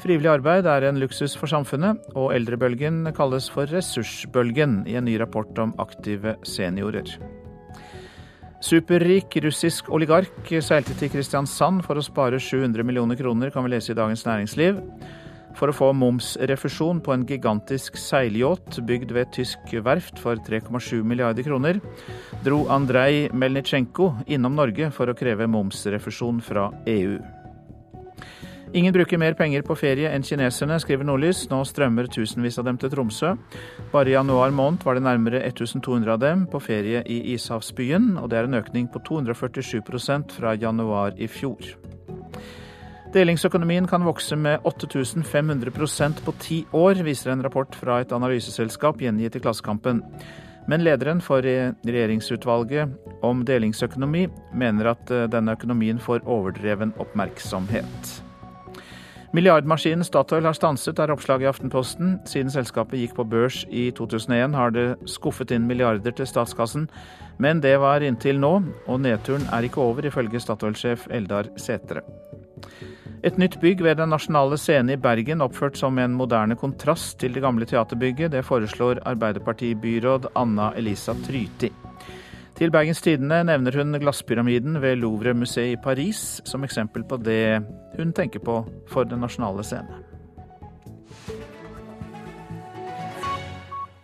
Frivillig 0.00 0.30
arbeid 0.32 0.64
er 0.64 0.86
en 0.88 0.96
luksus 1.02 1.34
for 1.36 1.50
samfunnet, 1.52 2.00
og 2.16 2.32
eldrebølgen 2.32 3.02
kalles 3.12 3.50
for 3.52 3.68
ressursbølgen 3.68 4.86
i 4.88 4.96
en 4.96 5.04
ny 5.04 5.18
rapport 5.20 5.52
om 5.60 5.74
aktive 5.84 6.38
seniorer. 6.48 7.12
Superrik 8.64 9.36
russisk 9.44 9.90
oligark 9.92 10.48
seilte 10.64 10.96
til 10.96 11.12
Kristiansand 11.12 11.84
for 11.84 12.00
å 12.00 12.06
spare 12.06 12.40
700 12.40 12.88
millioner 12.88 13.20
kroner, 13.20 13.52
kan 13.52 13.66
vi 13.66 13.74
lese 13.74 13.92
i 13.92 13.98
Dagens 13.98 14.24
Næringsliv. 14.24 14.80
For 15.54 15.70
å 15.70 15.76
få 15.76 15.92
momsrefusjon 15.94 17.00
på 17.04 17.14
en 17.14 17.22
gigantisk 17.28 17.98
seilyacht 18.00 18.80
bygd 18.88 19.14
ved 19.14 19.28
et 19.28 19.36
tysk 19.38 19.76
verft 19.86 20.18
for 20.22 20.40
3,7 20.48 21.04
milliarder 21.06 21.46
kroner, 21.46 21.78
dro 22.42 22.64
Andrej 22.74 23.28
Melnitsjenko 23.32 24.10
innom 24.26 24.58
Norge 24.58 24.90
for 24.94 25.10
å 25.10 25.16
kreve 25.18 25.46
momsrefusjon 25.50 26.42
fra 26.44 26.68
EU. 26.90 27.16
Ingen 28.74 28.90
bruker 28.90 29.20
mer 29.22 29.36
penger 29.38 29.62
på 29.62 29.76
ferie 29.78 30.10
enn 30.10 30.24
kineserne, 30.26 30.80
skriver 30.82 31.06
Nordlys. 31.06 31.44
Nå 31.46 31.60
strømmer 31.62 32.08
tusenvis 32.10 32.58
av 32.58 32.66
dem 32.66 32.80
til 32.82 32.90
Tromsø. 32.90 33.36
Bare 33.92 34.10
i 34.10 34.16
januar 34.16 34.50
måned 34.50 34.82
var 34.82 34.98
det 34.98 35.04
nærmere 35.06 35.44
1200 35.46 36.16
av 36.16 36.18
dem 36.24 36.42
på 36.50 36.58
ferie 36.58 37.04
i 37.06 37.20
ishavsbyen, 37.36 38.16
og 38.18 38.32
det 38.32 38.40
er 38.40 38.50
en 38.50 38.58
økning 38.58 38.90
på 38.90 39.04
247% 39.06 40.34
fra 40.34 40.56
januar 40.58 41.14
i 41.14 41.30
fjor. 41.30 41.76
Delingsøkonomien 43.14 43.86
kan 43.86 44.02
vokse 44.02 44.34
med 44.34 44.64
8500% 44.66 46.24
på 46.26 46.32
ti 46.42 46.56
år, 46.74 46.98
viser 47.06 47.30
en 47.30 47.44
rapport 47.46 47.76
fra 47.78 48.00
et 48.02 48.12
analyseselskap 48.12 48.98
gjengitt 48.98 49.36
i 49.38 49.42
Klassekampen. 49.44 50.00
Men 50.66 50.82
lederen 50.82 51.20
for 51.22 51.44
regjeringsutvalget 51.44 52.90
om 53.22 53.44
delingsøkonomi 53.46 54.24
mener 54.58 54.88
at 54.96 55.12
eh, 55.14 55.28
denne 55.30 55.54
økonomien 55.54 56.00
får 56.02 56.24
overdreven 56.26 56.94
oppmerksomhet. 56.98 58.10
Milliardmaskinen 59.34 60.06
Statoil 60.06 60.46
har 60.46 60.58
stanset, 60.58 60.98
er 60.98 61.10
oppslaget 61.14 61.46
i 61.46 61.50
Aftenposten. 61.52 62.16
Siden 62.26 62.50
selskapet 62.54 62.98
gikk 62.98 63.14
på 63.18 63.28
børs 63.30 63.62
i 63.70 63.88
2001 63.94 64.58
har 64.58 64.74
det 64.74 64.88
skuffet 65.10 65.54
inn 65.54 65.68
milliarder 65.70 66.14
til 66.14 66.26
statskassen. 66.30 66.88
Men 67.38 67.62
det 67.62 67.76
var 67.82 68.02
inntil 68.02 68.42
nå, 68.42 68.56
og 68.86 69.00
nedturen 69.06 69.46
er 69.54 69.66
ikke 69.66 69.82
over, 69.82 70.06
ifølge 70.06 70.42
Statoil-sjef 70.42 71.08
Eldar 71.14 71.50
Sætre. 71.58 72.02
Et 73.24 73.38
nytt 73.40 73.54
bygg 73.56 73.80
ved 73.80 73.96
Den 73.96 74.10
nasjonale 74.12 74.58
scene 74.60 74.92
i 74.92 75.00
Bergen, 75.00 75.40
oppført 75.40 75.78
som 75.80 75.96
en 75.96 76.12
moderne 76.12 76.58
kontrast 76.60 77.16
til 77.22 77.32
det 77.32 77.40
gamle 77.40 77.64
teaterbygget, 77.64 78.34
det 78.34 78.42
foreslår 78.44 79.00
Arbeiderpartibyråd 79.08 80.26
Anna 80.36 80.66
Elisa 80.76 81.14
Tryti. 81.24 81.70
Til 82.58 82.70
Bergens 82.74 83.00
Tidende 83.00 83.38
nevner 83.48 83.78
hun 83.80 83.96
glasspyramiden 84.02 84.76
ved 84.82 85.00
Louvre-museet 85.00 85.72
i 85.72 85.80
Paris 85.80 86.42
som 86.44 86.68
eksempel 86.68 87.06
på 87.08 87.16
det 87.16 87.64
hun 87.96 88.12
tenker 88.12 88.44
på 88.44 88.58
for 88.92 89.08
Den 89.08 89.24
nasjonale 89.24 89.64
scene. 89.64 90.04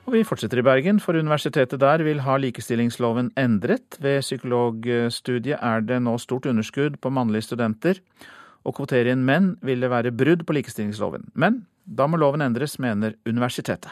Og 0.08 0.16
vi 0.16 0.24
fortsetter 0.24 0.64
i 0.64 0.66
Bergen, 0.66 0.96
for 0.98 1.12
universitetet 1.12 1.78
der 1.78 2.02
vil 2.08 2.24
ha 2.24 2.40
likestillingsloven 2.40 3.34
endret. 3.36 4.00
Ved 4.00 4.24
psykologstudiet 4.24 5.60
er 5.60 5.84
det 5.84 6.00
nå 6.02 6.16
stort 6.18 6.48
underskudd 6.48 6.96
på 7.04 7.12
mannlige 7.12 7.52
studenter. 7.52 8.00
Å 8.60 8.72
kvotere 8.76 9.14
inn 9.14 9.24
menn 9.24 9.54
ville 9.64 9.88
være 9.88 10.12
brudd 10.12 10.44
på 10.46 10.56
likestillingsloven. 10.58 11.30
Men 11.34 11.64
da 11.84 12.06
må 12.06 12.20
loven 12.20 12.44
endres, 12.44 12.78
mener 12.78 13.16
universitetet. 13.28 13.90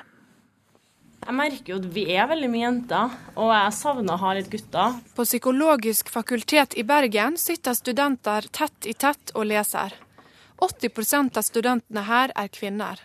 Jeg 1.18 1.34
merker 1.34 1.72
jo 1.72 1.78
at 1.80 1.86
vi 1.92 2.04
er 2.14 2.28
veldig 2.30 2.48
mye 2.52 2.62
jenter, 2.62 3.14
og 3.36 3.50
jeg 3.52 3.72
savner 3.76 4.14
å 4.14 4.20
ha 4.22 4.34
litt 4.38 4.50
gutter. 4.52 5.00
På 5.16 5.26
Psykologisk 5.26 6.12
fakultet 6.12 6.76
i 6.78 6.84
Bergen 6.88 7.36
sitter 7.40 7.74
studenter 7.76 8.46
tett 8.54 8.88
i 8.88 8.94
tett 8.94 9.34
og 9.34 9.48
leser. 9.50 9.96
80% 10.62 11.38
av 11.38 11.46
studentene 11.46 12.04
her 12.06 12.32
er 12.38 12.48
kvinner. 12.54 13.02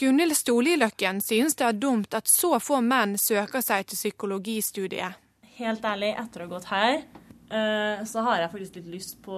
Gunhild 0.00 0.36
Storliløkken 0.36 1.20
synes 1.20 1.56
det 1.60 1.66
er 1.68 1.76
dumt 1.76 2.16
at 2.16 2.28
så 2.28 2.54
få 2.64 2.80
menn 2.84 3.18
søker 3.20 3.62
seg 3.64 3.86
til 3.88 4.00
psykologistudiet. 4.00 5.18
Helt 5.60 5.84
ærlig, 5.84 6.14
etter 6.16 6.40
å 6.40 6.46
ha 6.48 6.52
gått 6.54 6.68
her, 6.72 7.02
eh, 7.52 8.04
så 8.08 8.24
har 8.24 8.40
jeg 8.40 8.52
faktisk 8.54 8.80
litt 8.80 8.92
lyst 8.96 9.18
på 9.22 9.36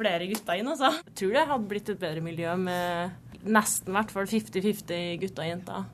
flere 0.00 0.28
gutter 0.30 0.60
inn, 0.60 0.72
altså. 0.72 0.92
Jeg 1.06 1.16
tror 1.20 1.36
det 1.36 1.46
hadde 1.52 1.70
blitt 1.70 1.92
et 1.92 2.00
bedre 2.00 2.24
miljø 2.24 2.56
med 2.60 3.46
nesten 3.46 3.96
hvert 3.96 4.12
fall 4.12 4.28
50-50 4.28 5.20
gutter 5.22 5.44
og 5.44 5.50
jenter. 5.50 5.88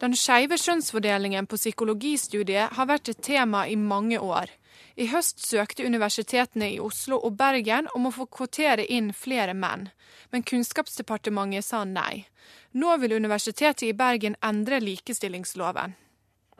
Den 0.00 0.16
skeive 0.16 0.56
kjønnsfordelingen 0.56 1.44
på 1.46 1.58
psykologistudiet 1.60 2.72
har 2.78 2.88
vært 2.88 3.10
et 3.12 3.20
tema 3.20 3.66
i 3.68 3.76
mange 3.76 4.16
år. 4.16 4.48
I 4.96 5.10
høst 5.12 5.42
søkte 5.44 5.84
universitetene 5.84 6.70
i 6.72 6.80
Oslo 6.80 7.18
og 7.20 7.36
Bergen 7.36 7.88
om 7.96 8.08
å 8.08 8.14
få 8.14 8.26
kvotere 8.32 8.86
inn 8.88 9.12
flere 9.16 9.52
menn, 9.54 9.90
men 10.32 10.44
Kunnskapsdepartementet 10.46 11.66
sa 11.66 11.84
nei. 11.84 12.24
Nå 12.72 12.96
vil 13.02 13.18
Universitetet 13.18 13.90
i 13.90 13.96
Bergen 13.96 14.38
endre 14.44 14.80
likestillingsloven. 14.80 15.94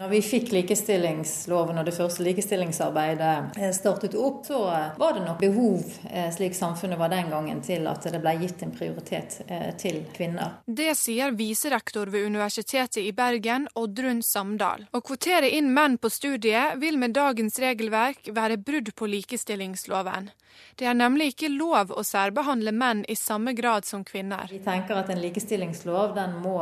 Når 0.00 0.08
vi 0.08 0.18
fikk 0.24 0.48
likestillingsloven 0.54 1.76
og 1.76 1.84
det 1.84 1.92
første 1.92 2.24
likestillingsarbeidet 2.24 3.58
eh, 3.60 3.72
startet 3.76 4.14
opp, 4.16 4.46
så 4.48 4.62
eh, 4.72 4.86
var 4.96 5.12
det 5.12 5.26
nok 5.26 5.42
behov, 5.42 5.82
eh, 6.08 6.30
slik 6.32 6.56
samfunnet 6.56 6.96
var 6.96 7.12
den 7.12 7.28
gangen, 7.28 7.60
til 7.60 7.84
at 7.90 8.08
det 8.08 8.22
ble 8.22 8.32
gitt 8.40 8.64
en 8.64 8.72
prioritet 8.72 9.42
til 9.82 10.00
kvinner. 10.16 10.56
Det 10.64 10.94
sier 10.96 11.36
viserektor 11.36 12.08
ved 12.08 12.30
Universitetet 12.32 13.02
i 13.04 13.12
Bergen, 13.12 13.68
Oddrun 13.76 14.24
Samdal. 14.24 14.88
Å 14.88 15.04
kvotere 15.04 15.52
inn 15.52 15.68
menn 15.76 16.00
på 16.00 16.08
studiet 16.08 16.80
vil 16.80 16.96
med 16.96 17.12
dagens 17.20 17.60
regelverk 17.60 18.32
være 18.32 18.56
brudd 18.56 18.94
på 18.96 19.10
likestillingsloven. 19.18 20.32
Det 20.76 20.86
er 20.88 20.96
nemlig 20.96 21.34
ikke 21.34 21.50
lov 21.52 21.92
å 21.92 22.02
særbehandle 22.06 22.72
menn 22.72 23.02
i 23.08 23.16
samme 23.18 23.52
grad 23.56 23.84
som 23.84 24.04
kvinner. 24.06 24.48
Vi 24.50 24.62
tenker 24.64 24.96
at 25.00 25.10
en 25.12 25.20
likestillingslov 25.20 26.14
den 26.16 26.38
må 26.42 26.56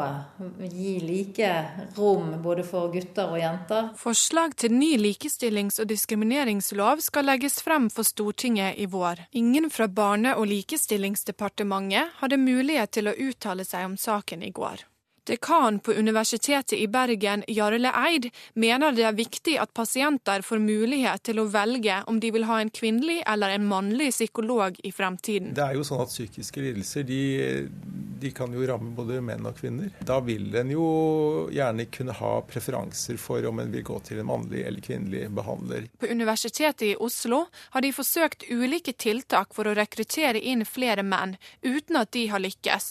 gi 0.73 0.97
like 1.05 1.53
rom 1.97 2.35
både 2.43 2.67
for 2.67 2.91
gutter 2.93 3.31
og 3.35 3.39
jenter. 3.41 3.93
Forslag 3.99 4.57
til 4.59 4.75
ny 4.75 4.95
likestillings- 4.99 5.81
og 5.81 5.89
diskrimineringslov 5.93 7.05
skal 7.05 7.29
legges 7.31 7.61
frem 7.65 7.89
for 7.93 8.07
Stortinget 8.09 8.79
i 8.79 8.89
vår. 8.91 9.27
Ingen 9.39 9.71
fra 9.71 9.89
Barne- 9.89 10.37
og 10.37 10.49
likestillingsdepartementet 10.51 12.19
hadde 12.21 12.43
mulighet 12.43 12.97
til 12.99 13.11
å 13.11 13.17
uttale 13.29 13.65
seg 13.69 13.87
om 13.87 13.97
saken 13.97 14.43
i 14.43 14.51
går. 14.55 14.87
Dekan 15.29 15.79
på 15.79 15.93
Universitetet 15.93 16.79
i 16.79 16.87
Bergen, 16.89 17.45
Jarle 17.49 17.91
Eid, 17.93 18.31
mener 18.55 18.95
det 18.97 19.05
er 19.05 19.17
viktig 19.17 19.59
at 19.61 19.75
pasienter 19.77 20.41
får 20.47 20.61
mulighet 20.63 21.27
til 21.29 21.43
å 21.43 21.49
velge 21.53 21.99
om 22.09 22.21
de 22.21 22.31
vil 22.33 22.47
ha 22.49 22.61
en 22.63 22.71
kvinnelig 22.73 23.19
eller 23.29 23.53
en 23.53 23.67
mannlig 23.69 24.09
psykolog 24.15 24.79
i 24.89 24.93
fremtiden. 24.93 25.53
Det 25.59 25.67
er 25.67 25.77
jo 25.77 25.85
sånn 25.85 26.01
at 26.01 26.13
Psykiske 26.15 26.63
lidelser 26.65 27.05
de, 27.09 27.21
de 28.23 28.31
kan 28.33 28.55
jo 28.57 28.65
ramme 28.67 28.95
både 28.97 29.21
menn 29.25 29.45
og 29.49 29.59
kvinner. 29.61 29.91
Da 30.01 30.17
vil 30.25 30.49
en 30.57 30.73
jo 30.73 30.87
gjerne 31.53 31.87
kunne 31.93 32.17
ha 32.17 32.33
preferanser 32.49 33.21
for 33.21 33.45
om 33.51 33.61
en 33.61 33.75
vil 33.75 33.85
gå 33.85 33.99
til 34.09 34.23
en 34.23 34.31
mannlig 34.31 34.65
eller 34.65 34.85
kvinnelig 34.85 35.27
behandler. 35.37 35.91
På 36.01 36.09
Universitetet 36.09 36.87
i 36.89 36.95
Oslo 36.97 37.45
har 37.75 37.85
de 37.85 37.93
forsøkt 37.93 38.49
ulike 38.49 38.97
tiltak 38.97 39.53
for 39.57 39.69
å 39.69 39.77
rekruttere 39.77 40.41
inn 40.41 40.65
flere 40.65 41.05
menn, 41.05 41.37
uten 41.61 42.01
at 42.01 42.15
de 42.17 42.25
har 42.33 42.41
lykkes. 42.41 42.89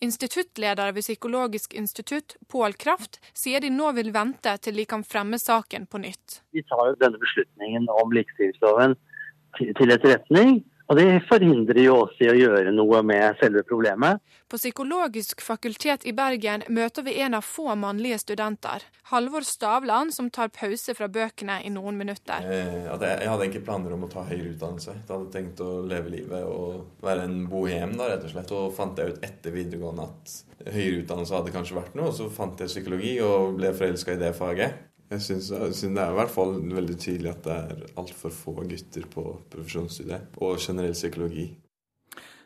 Instituttleder 0.00 0.92
ved 0.96 1.04
Psykologisk 1.04 1.74
institutt, 1.76 2.36
Pål 2.48 2.72
Kraft, 2.80 3.18
sier 3.36 3.60
de 3.60 3.68
nå 3.68 3.90
vil 3.98 4.14
vente 4.14 4.54
til 4.64 4.78
de 4.80 4.86
kan 4.88 5.04
fremme 5.04 5.36
saken 5.36 5.84
på 5.92 6.00
nytt. 6.00 6.40
Vi 6.56 6.64
tar 6.70 6.86
jo 6.88 6.94
denne 7.02 7.20
beslutningen 7.20 7.88
om 7.92 8.14
likestillingsloven 8.16 8.96
til 9.58 9.92
etterretning. 9.92 10.62
Og 10.90 10.98
det 10.98 11.20
forhindrer 11.28 11.84
jo 11.84 12.00
oss 12.02 12.16
i 12.18 12.26
å 12.26 12.34
gjøre 12.34 12.72
noe 12.74 12.98
med 13.06 13.38
selve 13.38 13.62
problemet. 13.62 14.18
På 14.50 14.58
Psykologisk 14.58 15.38
fakultet 15.46 16.02
i 16.02 16.12
Bergen 16.18 16.64
møter 16.66 17.06
vi 17.06 17.14
en 17.22 17.36
av 17.38 17.46
få 17.46 17.76
mannlige 17.78 18.18
studenter. 18.24 18.82
Halvor 19.12 19.46
Stavland, 19.46 20.10
som 20.10 20.32
tar 20.34 20.50
pause 20.50 20.96
fra 20.98 21.06
bøkene 21.06 21.60
i 21.62 21.70
noen 21.70 21.94
minutter. 21.94 22.42
Eh, 22.42 22.90
jeg 22.90 23.30
hadde 23.30 23.46
ikke 23.46 23.62
planer 23.68 23.94
om 23.94 24.08
å 24.08 24.10
ta 24.10 24.26
høyere 24.26 24.50
utdannelse. 24.56 24.96
Jeg 24.98 25.06
hadde 25.12 25.30
tenkt 25.36 25.62
å 25.62 25.70
leve 25.86 26.10
livet 26.10 26.42
og 26.50 27.06
være 27.06 27.28
en 27.28 27.44
bohem, 27.52 27.94
da, 27.94 28.10
rett 28.10 28.26
og 28.26 28.34
slett. 28.34 28.50
Og 28.58 28.74
fant 28.74 28.98
jeg 28.98 29.14
ut 29.14 29.26
etter 29.30 29.54
videregående 29.54 30.10
at 30.10 30.36
høyere 30.74 31.04
utdannelse 31.04 31.38
hadde 31.38 31.54
kanskje 31.54 31.78
vært 31.78 31.94
noe. 31.94 32.10
Og 32.10 32.18
så 32.18 32.26
fant 32.34 32.58
jeg 32.58 32.74
psykologi 32.74 33.20
og 33.22 33.60
ble 33.62 33.70
forelska 33.78 34.18
i 34.18 34.24
det 34.26 34.34
faget. 34.34 34.89
Jeg 35.10 35.24
syns, 35.24 35.48
det 35.50 35.98
er 35.98 36.12
i 36.12 36.18
hvert 36.20 36.30
fall 36.30 36.52
veldig 36.70 36.94
tydelig 37.02 37.32
at 37.32 37.42
det 37.42 37.54
er 37.56 37.80
altfor 37.98 38.30
få 38.30 38.54
gutter 38.62 39.08
på 39.10 39.24
profesjonsstudiet 39.50 40.38
og 40.38 40.62
generell 40.62 40.94
psykologi. 40.94 41.48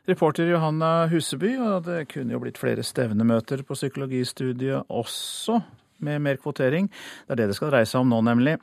Reporter 0.09 0.49
Johanna 0.49 1.07
Huseby, 1.09 1.55
og 1.61 1.85
det 1.87 2.07
kunne 2.13 2.33
jo 2.33 2.41
blitt 2.41 2.61
flere 2.61 2.85
stevnemøter 2.85 3.63
på 3.65 3.77
psykologistudiet 3.77 4.89
også, 4.93 5.61
med 6.05 6.21
mer 6.25 6.37
kvotering. 6.41 6.91
Det 7.25 7.33
er 7.33 7.41
det 7.41 7.47
det 7.53 7.57
skal 7.57 7.71
dreie 7.73 7.89
seg 7.89 8.03
om 8.03 8.13
nå, 8.13 8.19
nemlig. 8.27 8.59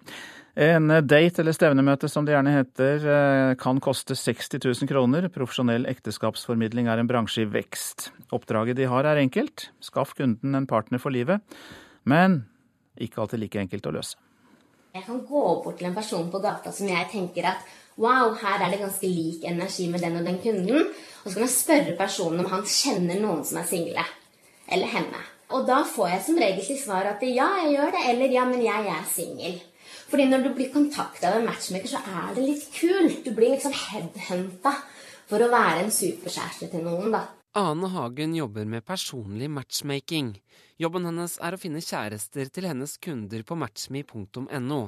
En 0.53 0.91
date 1.07 1.41
eller 1.41 1.55
stevnemøte, 1.55 2.09
som 2.11 2.25
det 2.27 2.35
gjerne 2.35 2.53
heter, 2.53 3.05
eh, 3.07 3.53
kan 3.61 3.79
koste 3.81 4.17
60 4.17 4.59
000 4.59 4.89
kroner. 4.89 5.29
Profesjonell 5.31 5.87
ekteskapsformidling 5.89 6.89
er 6.91 6.99
en 7.01 7.09
bransje 7.09 7.45
i 7.45 7.49
vekst. 7.49 8.09
Oppdraget 8.35 8.77
de 8.77 8.89
har 8.91 9.05
er 9.05 9.21
enkelt. 9.21 9.69
Skaff 9.79 10.13
kunden 10.17 10.57
en 10.57 10.67
partner 10.67 10.99
for 10.99 11.09
livet. 11.09 11.41
Men 12.03 12.43
ikke 13.01 13.23
alltid 13.23 13.41
like 13.43 13.59
enkelt 13.61 13.89
å 13.89 13.95
løse. 13.97 14.19
Jeg 14.91 15.05
kan 15.07 15.21
gå 15.23 15.41
bort 15.63 15.77
til 15.79 15.87
en 15.87 15.95
person 15.95 16.27
på 16.31 16.41
gata 16.43 16.73
som 16.75 16.89
jeg 16.89 17.07
tenker 17.13 17.47
at 17.47 17.67
wow, 18.01 18.33
her 18.35 18.59
er 18.59 18.73
det 18.73 18.81
ganske 18.81 19.07
lik 19.07 19.45
energi 19.47 19.87
med 19.91 20.03
den 20.03 20.17
og 20.19 20.25
den 20.27 20.39
kunden. 20.43 20.89
Og 21.23 21.27
så 21.29 21.37
kan 21.37 21.45
jeg 21.45 21.53
spørre 21.55 21.97
personen 21.99 22.43
om 22.43 22.49
han 22.51 22.65
kjenner 22.67 23.21
noen 23.21 23.45
som 23.47 23.61
er 23.61 23.69
single. 23.69 24.03
Eller 24.71 24.91
henne. 24.91 25.21
Og 25.51 25.67
da 25.67 25.81
får 25.87 26.13
jeg 26.13 26.23
som 26.27 26.39
regel 26.39 26.65
til 26.65 26.79
svar 26.79 27.07
at 27.09 27.23
ja, 27.27 27.47
jeg 27.61 27.75
gjør 27.75 27.91
det, 27.95 28.03
eller 28.13 28.35
ja, 28.35 28.45
men 28.47 28.63
jeg 28.63 28.87
er 28.93 29.09
singel. 29.11 29.59
Fordi 30.11 30.27
når 30.27 30.45
du 30.45 30.53
blir 30.55 30.71
kontakta 30.73 31.29
av 31.29 31.39
en 31.39 31.47
matchmaker, 31.47 31.91
så 31.91 31.99
er 32.03 32.33
det 32.35 32.47
litt 32.47 32.65
kult. 32.75 33.21
Du 33.25 33.31
blir 33.35 33.53
liksom 33.55 33.75
headhunta 33.75 34.73
for 35.29 35.43
å 35.43 35.51
være 35.51 35.85
en 35.85 35.93
superkjæreste 35.95 36.71
til 36.73 36.83
noen, 36.83 37.15
da. 37.15 37.25
Ane 37.59 37.87
Hagen 37.91 38.35
jobber 38.35 38.67
med 38.67 38.85
personlig 38.87 39.49
matchmaking. 39.51 40.33
Jobben 40.81 41.03
hennes 41.05 41.35
er 41.45 41.53
å 41.53 41.59
finne 41.61 41.81
kjærester 41.83 42.47
til 42.49 42.65
hennes 42.65 42.95
kunder 43.05 43.43
på 43.45 43.53
matchme.no. 43.59 44.79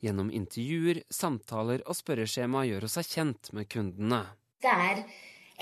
Gjennom 0.00 0.30
intervjuer, 0.32 1.02
samtaler 1.12 1.82
og 1.84 1.98
spørreskjema 1.98 2.62
gjør 2.70 2.86
hun 2.86 2.92
seg 2.94 3.10
kjent 3.10 3.50
med 3.58 3.68
kundene. 3.74 4.22
Det 4.64 4.72
er 4.72 5.02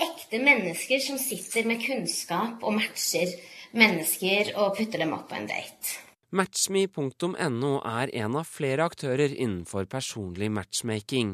ekte 0.05 0.39
mennesker 0.45 1.03
som 1.03 1.19
sitter 1.19 1.67
med 1.67 1.83
kunnskap 1.83 2.63
og 2.63 2.77
matcher 2.77 3.35
mennesker 3.75 4.53
og 4.61 4.77
putter 4.79 5.03
dem 5.03 5.11
opp 5.17 5.27
på 5.27 5.41
en 5.41 5.51
date. 5.51 5.99
Matchme.no 6.31 7.69
er 7.83 8.11
en 8.15 8.35
av 8.39 8.47
flere 8.47 8.85
aktører 8.87 9.33
innenfor 9.33 9.83
personlig 9.91 10.47
matchmaking. 10.55 11.33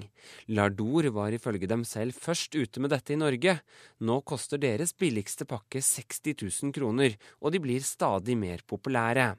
Lardor 0.49 1.11
var 1.13 1.35
ifølge 1.37 1.69
dem 1.69 1.83
selv 1.85 2.17
først 2.17 2.57
ute 2.57 2.81
med 2.81 2.89
dette 2.89 3.13
i 3.13 3.19
Norge. 3.21 3.59
Nå 4.01 4.15
koster 4.25 4.57
deres 4.57 4.95
billigste 4.97 5.45
pakke 5.45 5.83
60 5.85 6.33
000 6.41 6.73
kroner, 6.73 7.13
og 7.37 7.53
de 7.53 7.61
blir 7.61 7.85
stadig 7.85 8.39
mer 8.41 8.65
populære. 8.65 9.35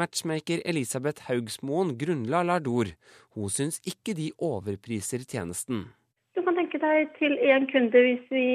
Matchmaker 0.00 0.64
Elisabeth 0.64 1.28
Haugsmoen 1.28 1.92
grunnla 2.00 2.40
Lardor. 2.48 2.94
Hun 3.36 3.52
syns 3.52 3.82
ikke 3.84 4.16
de 4.16 4.30
overpriser 4.40 5.28
tjenesten. 5.28 5.90
Du 6.32 6.40
kan 6.40 6.56
tenke 6.56 6.80
deg 6.80 7.12
til 7.20 7.36
én 7.44 7.68
kunde, 7.68 8.00
hvis, 8.00 8.24
vi, 8.32 8.48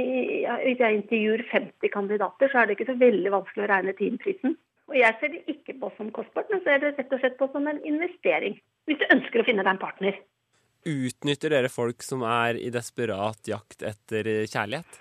hvis 0.66 0.82
jeg 0.82 1.04
intervjuer 1.04 1.46
50 1.54 1.94
kandidater, 1.94 2.50
så 2.50 2.64
er 2.64 2.66
det 2.66 2.80
ikke 2.80 2.90
så 2.90 2.98
veldig 2.98 3.38
vanskelig 3.38 3.70
å 3.70 3.72
regne 3.76 3.98
timeprisen. 4.02 4.58
Og 4.92 4.98
jeg 5.00 5.16
ser 5.22 5.32
det 5.32 5.46
ikke 5.48 5.78
på 5.80 5.88
som 5.96 6.10
kostbart, 6.12 6.50
men 6.52 6.60
ser 6.66 6.82
det 6.84 6.92
rett 6.98 7.14
og 7.16 7.22
slett 7.22 7.38
på 7.40 7.48
som 7.54 7.68
en 7.72 7.80
investering. 7.88 8.58
Hvis 8.90 9.00
du 9.00 9.06
ønsker 9.14 9.40
å 9.40 9.46
finne 9.48 9.64
deg 9.64 9.72
en 9.72 9.80
partner. 9.80 10.18
Utnytter 10.92 11.54
dere 11.54 11.70
folk 11.72 12.04
som 12.04 12.26
er 12.28 12.58
i 12.60 12.72
desperat 12.74 13.48
jakt 13.48 13.86
etter 13.86 14.28
kjærlighet? 14.50 15.00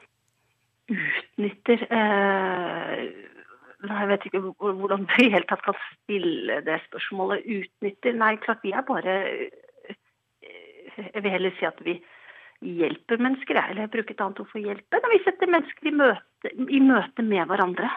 Utnytter 0.90 1.82
eh, 1.88 3.02
Jeg 3.88 4.08
vet 4.10 4.26
ikke 4.28 4.42
hvordan 4.60 5.08
du 5.08 5.16
i 5.24 5.30
hele 5.32 5.46
tatt 5.48 5.64
kan 5.64 5.78
stille 5.88 6.60
det 6.66 6.78
spørsmålet. 6.86 7.48
Utnytter 7.48 8.14
Nei, 8.20 8.34
klart 8.44 8.62
vi 8.62 8.74
er 8.76 8.86
bare 8.86 9.16
Jeg 11.00 11.24
vil 11.24 11.32
heller 11.32 11.56
si 11.58 11.66
at 11.66 11.80
vi 11.82 11.96
hjelper 12.60 13.22
mennesker, 13.24 13.56
eller 13.56 13.88
bruke 13.88 14.12
et 14.12 14.20
annet 14.20 14.42
ord 14.42 14.50
for 14.52 14.60
hjelpe, 14.60 14.98
når 15.00 15.14
vi 15.14 15.20
setter 15.24 15.48
mennesker 15.48 15.88
i 15.88 15.96
møte, 15.96 16.50
i 16.52 16.80
møte 16.84 17.24
med 17.24 17.48
hverandre. 17.48 17.88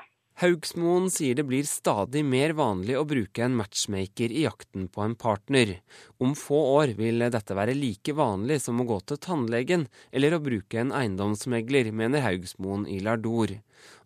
Haugsmoen 0.41 1.11
sier 1.13 1.35
det 1.37 1.43
blir 1.45 1.65
stadig 1.69 2.23
mer 2.25 2.55
vanlig 2.57 2.95
å 2.97 3.05
bruke 3.05 3.43
en 3.45 3.53
matchmaker 3.53 4.31
i 4.33 4.47
jakten 4.47 4.87
på 4.89 5.03
en 5.05 5.13
partner. 5.15 5.75
Om 6.17 6.33
få 6.37 6.57
år 6.79 6.95
vil 6.97 7.21
dette 7.21 7.53
være 7.53 7.75
like 7.77 8.15
vanlig 8.17 8.57
som 8.63 8.81
å 8.81 8.87
gå 8.89 8.97
til 9.05 9.21
tannlegen 9.21 9.85
eller 10.11 10.33
å 10.33 10.41
bruke 10.41 10.81
en 10.81 10.95
eiendomsmegler, 10.97 11.91
mener 11.93 12.25
Haugsmoen 12.25 12.87
i 12.89 12.97
Lardor. 13.05 13.53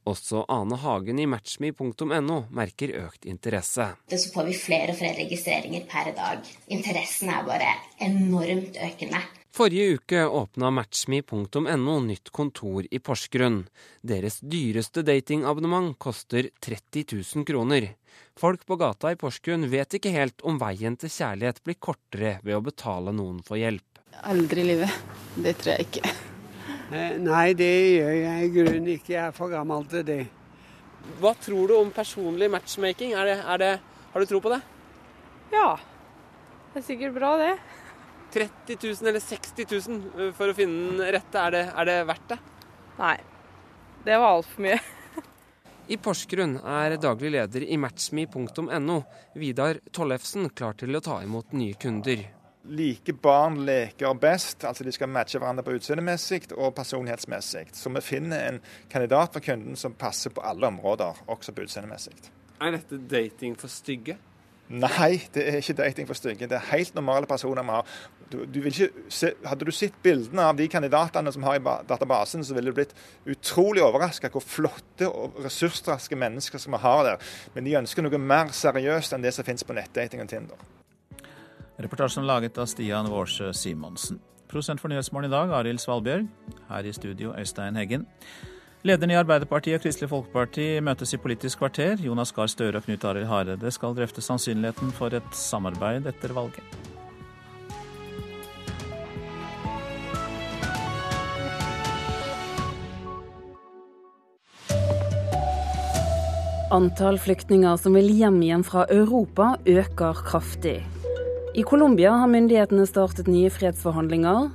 Også 0.08 0.44
Ane 0.52 0.76
Hagen 0.84 1.24
i 1.24 1.30
matchme.no 1.32 2.38
merker 2.60 2.94
økt 3.06 3.28
interesse. 3.28 3.90
Så 4.12 4.32
får 4.36 4.52
vi 4.52 4.60
flere 4.60 4.92
og 4.92 5.00
flere 5.00 5.24
registreringer 5.24 5.88
per 5.88 6.12
dag. 6.16 6.44
Interessen 6.68 7.32
er 7.32 7.48
bare 7.48 7.72
enormt 8.04 8.80
økende. 8.84 9.24
Forrige 9.58 9.94
uke 9.94 10.26
åpna 10.26 10.70
matchme.no 10.70 11.94
nytt 12.00 12.30
kontor 12.30 12.86
i 12.92 13.00
Porsgrunn. 13.00 13.64
Deres 14.06 14.36
dyreste 14.46 15.02
datingabonnement 15.02 15.96
koster 15.98 16.50
30 16.62 17.06
000 17.36 17.46
kroner. 17.46 17.88
Folk 18.38 18.68
på 18.70 18.76
gata 18.78 19.10
i 19.12 19.18
Porsgrunn 19.18 19.66
vet 19.72 19.98
ikke 19.98 20.12
helt 20.14 20.46
om 20.46 20.60
veien 20.62 20.94
til 21.02 21.10
kjærlighet 21.10 21.64
blir 21.66 21.78
kortere 21.82 22.36
ved 22.44 22.54
å 22.54 22.62
betale 22.68 23.16
noen 23.18 23.40
for 23.48 23.58
hjelp. 23.58 24.04
Aldri 24.30 24.62
i 24.62 24.68
livet. 24.76 24.94
Det 25.34 25.56
tror 25.58 25.74
jeg 25.74 25.88
ikke. 25.88 26.14
Eh, 26.94 27.18
nei, 27.26 27.48
det 27.58 27.72
gjør 27.96 28.14
jeg 28.14 28.46
i 28.46 28.54
grunnen 28.60 28.92
ikke. 28.94 29.16
Jeg 29.16 29.24
er 29.24 29.36
for 29.40 29.56
gammel 29.56 29.90
til 29.90 30.06
det. 30.06 30.20
Hva 31.18 31.34
tror 31.42 31.74
du 31.74 31.80
om 31.80 31.90
personlig 31.98 32.52
matchmaking? 32.54 33.18
Er 33.18 33.34
det, 33.34 33.36
er 33.42 33.66
det, 33.66 33.74
har 34.14 34.22
du 34.22 34.30
tro 34.30 34.44
på 34.46 34.54
det? 34.54 34.62
Ja. 35.50 35.72
Det 36.76 36.84
er 36.84 36.90
sikkert 36.94 37.18
bra, 37.18 37.34
det. 37.42 37.56
30 38.38 38.78
000 38.84 39.10
eller 39.10 39.24
60 39.24 39.66
000 39.74 40.30
for 40.38 40.52
å 40.54 40.58
finne 40.58 40.94
den 41.00 41.18
rette, 41.18 41.42
er 41.42 41.58
det, 41.58 41.66
er 41.74 41.90
det 41.90 41.98
verdt 42.12 42.30
det? 42.36 42.40
Nei. 43.02 43.18
Det 44.08 44.16
var 44.22 44.38
altfor 44.38 44.64
mye. 44.64 44.78
I 45.88 45.98
Porsgrunn 46.04 46.58
er 46.68 46.98
daglig 47.00 47.30
leder 47.32 47.64
i 47.64 47.78
matchme.no, 47.80 48.98
Vidar 49.40 49.80
Tollefsen, 49.96 50.50
klar 50.52 50.76
til 50.76 50.96
å 51.00 51.02
ta 51.04 51.22
imot 51.24 51.56
nye 51.56 51.78
kunder. 51.80 52.26
Like 52.68 53.14
barn 53.24 53.62
leker 53.64 54.18
best, 54.20 54.66
altså 54.68 54.84
de 54.84 54.92
skal 54.92 55.08
matche 55.08 55.40
hverandre 55.40 55.64
på 55.64 55.78
utseendemessig 55.78 56.50
og 56.58 56.74
personlighetsmessig. 56.76 57.70
Så 57.72 57.92
vi 57.96 58.04
finner 58.04 58.50
en 58.50 58.60
kandidat 58.92 59.38
for 59.38 59.46
kunden 59.46 59.80
som 59.80 59.96
passer 59.96 60.36
på 60.36 60.44
alle 60.44 60.68
områder, 60.68 61.24
også 61.32 61.56
på 61.56 61.64
utseendemessig. 61.64 62.18
Er 62.60 62.76
dette 62.76 63.00
dating 63.08 63.56
for 63.56 63.72
stygge? 63.72 64.18
Nei, 64.68 65.22
det 65.32 65.44
er 65.48 65.62
ikke 65.62 65.78
dating 65.78 66.08
for 66.10 66.20
stygge. 66.20 66.48
Det 66.50 66.58
er 66.58 66.72
helt 66.74 66.96
normale 66.96 67.28
personer 67.30 67.64
vi 67.64 67.76
har. 67.76 67.92
Du, 68.28 68.42
du 68.52 68.66
se, 69.08 69.30
hadde 69.48 69.66
du 69.66 69.72
sett 69.72 69.96
bildene 70.04 70.44
av 70.44 70.58
de 70.60 70.68
kandidatene 70.68 71.32
som 71.32 71.46
har 71.48 71.56
i 71.56 71.64
databasen, 71.88 72.44
så 72.44 72.56
ville 72.58 72.74
du 72.74 72.76
blitt 72.76 72.92
utrolig 73.32 73.86
overraska 73.86 74.32
hvor 74.34 74.44
flotte 74.44 75.08
og 75.08 75.40
ressursraske 75.46 76.20
mennesker 76.20 76.60
som 76.60 76.76
vi 76.76 76.82
har 76.84 77.04
der. 77.08 77.30
Men 77.56 77.70
de 77.70 77.78
ønsker 77.80 78.04
noe 78.04 78.20
mer 78.20 78.52
seriøst 78.52 79.16
enn 79.16 79.24
det 79.24 79.32
som 79.38 79.48
finnes 79.48 79.64
på 79.64 79.78
nettdating 79.78 80.26
og 80.26 80.32
Tinder. 80.34 80.68
Reportasjen 81.80 82.28
laget 82.28 82.60
av 82.60 82.68
Stian 82.68 83.08
Vårsø 83.14 83.54
Simonsen. 83.56 84.20
Prosent 84.52 84.82
for 84.84 84.92
Nyhetsmorgen 84.92 85.30
i 85.30 85.32
dag, 85.32 85.52
Arild 85.54 85.80
Svalbjørg. 85.84 86.28
Her 86.68 86.88
i 86.88 86.94
studio, 86.96 87.32
Øystein 87.40 87.80
Heggen. 87.80 88.08
Lederne 88.88 89.18
i 89.18 89.18
Arbeiderpartiet 89.20 89.82
og 89.82 89.84
Kristelig 89.84 90.08
Folkeparti 90.08 90.66
møtes 90.80 91.12
i 91.12 91.18
Politisk 91.20 91.60
kvarter. 91.60 91.98
Jonas 92.00 92.30
Gahr 92.32 92.48
Støre 92.48 92.80
og 92.80 92.86
Knut 92.86 93.04
Arild 93.10 93.28
Hareide 93.28 93.72
skal 93.76 93.96
drøfte 93.98 94.22
sannsynligheten 94.24 94.94
for 94.96 95.12
et 95.18 95.34
samarbeid 95.36 96.08
etter 96.08 96.32
valget. 96.32 96.64
Antall 106.72 107.20
flyktninger 107.20 107.76
som 107.82 107.98
vil 107.98 108.08
hjem 108.08 108.40
igjen 108.46 108.64
fra 108.64 108.86
Europa, 108.94 109.58
øker 109.68 110.24
kraftig. 110.30 110.78
I 111.58 111.68
Colombia 111.68 112.16
har 112.22 112.32
myndighetene 112.32 112.88
startet 112.88 113.28
nye 113.28 113.52
fredsforhandlinger. 113.52 114.48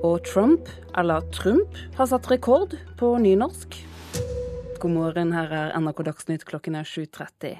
Og 0.00 0.22
Trump, 0.24 0.68
eller 0.96 1.20
Trump, 1.36 1.76
har 1.98 2.06
satt 2.08 2.30
rekord 2.30 2.72
på 2.96 3.08
nynorsk. 3.20 3.74
God 4.80 4.94
morgen, 4.94 5.34
her 5.36 5.52
er 5.52 5.74
NRK 5.76 6.06
Dagsnytt 6.06 6.46
klokken 6.48 6.78
er 6.80 6.88
7.30. 6.88 7.58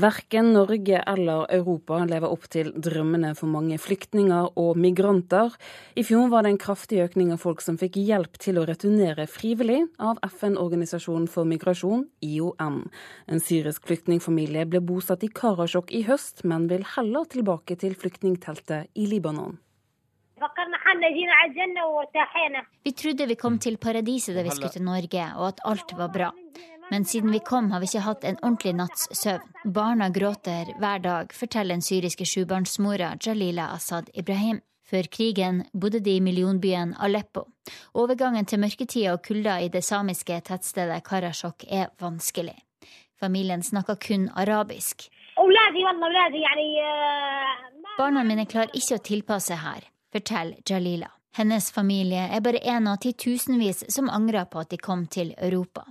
Verken 0.00 0.50
Norge 0.56 0.98
eller 1.12 1.44
Europa 1.54 2.00
lever 2.10 2.26
opp 2.26 2.48
til 2.50 2.72
drømmene 2.74 3.36
for 3.38 3.52
mange 3.52 3.78
flyktninger 3.78 4.50
og 4.58 4.82
migranter. 4.82 5.54
I 5.94 6.02
fjor 6.06 6.26
var 6.34 6.42
det 6.42 6.56
en 6.56 6.60
kraftig 6.66 7.04
økning 7.04 7.30
av 7.36 7.42
folk 7.44 7.62
som 7.62 7.78
fikk 7.78 8.00
hjelp 8.02 8.42
til 8.42 8.58
å 8.58 8.66
returnere 8.66 9.30
frivillig 9.30 9.84
av 10.02 10.18
FN-organisasjonen 10.26 11.30
for 11.30 11.46
migrasjon, 11.46 12.08
IOM. 12.18 12.82
En 13.30 13.46
syrisk 13.46 13.86
flyktningfamilie 13.86 14.66
ble 14.66 14.82
bosatt 14.82 15.22
i 15.22 15.30
Karasjok 15.30 15.94
i 15.94 16.02
høst, 16.10 16.42
men 16.42 16.66
vil 16.66 16.86
heller 16.96 17.30
tilbake 17.30 17.78
til 17.78 17.94
flyktningteltet 17.94 18.90
i 18.98 19.10
Libanon. 19.10 19.60
Vi 22.82 22.92
trodde 22.92 23.26
vi 23.26 23.34
kom 23.34 23.58
til 23.58 23.76
paradiset 23.76 24.36
da 24.36 24.42
vi 24.42 24.54
skulle 24.54 24.72
til 24.72 24.86
Norge, 24.86 25.26
og 25.36 25.48
at 25.48 25.60
alt 25.68 25.92
var 25.98 26.08
bra. 26.14 26.30
Men 26.90 27.04
siden 27.04 27.30
vi 27.32 27.38
kom 27.38 27.70
har 27.70 27.80
vi 27.80 27.86
ikke 27.86 28.02
hatt 28.02 28.24
en 28.24 28.38
ordentlig 28.42 28.72
natts 28.74 29.06
søvn. 29.14 29.52
Barna 29.64 30.08
gråter 30.10 30.72
hver 30.80 31.04
dag, 31.04 31.34
forteller 31.36 31.76
den 31.76 31.84
syriske 31.86 32.26
sjubarnsmora 32.26 33.12
Jalila 33.26 33.68
Assad 33.76 34.10
Ibrahim. 34.14 34.58
Før 34.90 35.06
krigen 35.06 35.62
bodde 35.70 36.00
de 36.02 36.16
i 36.18 36.20
millionbyen 36.24 36.96
Aleppo. 36.98 37.44
Overgangen 37.94 38.48
til 38.48 38.58
mørketida 38.58 39.12
og 39.14 39.22
kulda 39.22 39.60
i 39.62 39.68
det 39.70 39.84
samiske 39.86 40.40
tettstedet 40.48 41.04
Karasjok 41.06 41.62
er 41.68 41.92
vanskelig. 42.00 42.56
Familien 43.20 43.62
snakker 43.62 43.94
kun 43.94 44.26
arabisk. 44.34 45.06
Barna 47.98 48.26
mine 48.26 48.46
klarer 48.50 48.74
ikke 48.74 48.98
å 48.98 49.04
tilpasse 49.12 49.62
her 49.62 49.89
forteller 50.12 50.60
Jalila. 50.66 51.10
Hennes 51.36 51.70
familie 51.70 52.26
er 52.34 52.42
bare 52.42 52.58
en 52.66 52.88
av 52.90 52.98
titusenvis 53.04 53.84
som 53.88 54.10
angrer 54.10 54.48
på 54.50 54.60
at 54.64 54.70
de 54.70 54.78
kom 54.82 55.06
til 55.06 55.34
Europa. 55.38 55.86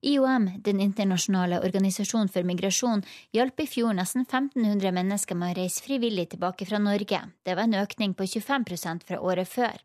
IOM, 0.00 0.50
Den 0.64 0.80
internasjonale 0.80 1.58
organisasjonen 1.60 2.30
for 2.32 2.46
migrasjon, 2.46 3.02
hjalp 3.36 3.60
i 3.60 3.66
fjor 3.66 3.96
nesten 3.98 4.24
1500 4.24 4.92
mennesker 4.94 5.36
med 5.36 5.52
å 5.52 5.58
reise 5.58 5.82
frivillig 5.84 6.28
tilbake 6.32 6.64
fra 6.70 6.78
Norge. 6.78 7.20
Det 7.44 7.56
var 7.58 7.66
en 7.66 7.80
økning 7.82 8.14
på 8.14 8.24
25% 8.24 9.04
fra 9.10 9.20
året 9.20 9.50
før. 9.50 9.76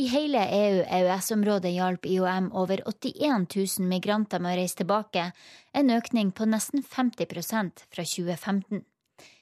I 0.00 0.08
hele 0.10 0.42
EU-EØS-området 0.56 1.74
hjalp 1.76 2.08
IOM 2.10 2.50
over 2.56 2.82
81 2.88 3.46
000 3.54 3.90
migranter 3.92 4.42
med 4.42 4.56
å 4.56 4.62
reise 4.62 4.80
tilbake, 4.80 5.30
en 5.72 5.94
økning 5.94 6.32
på 6.32 6.48
nesten 6.48 6.82
50% 6.82 7.86
fra 7.86 8.08
2015. 8.16 8.82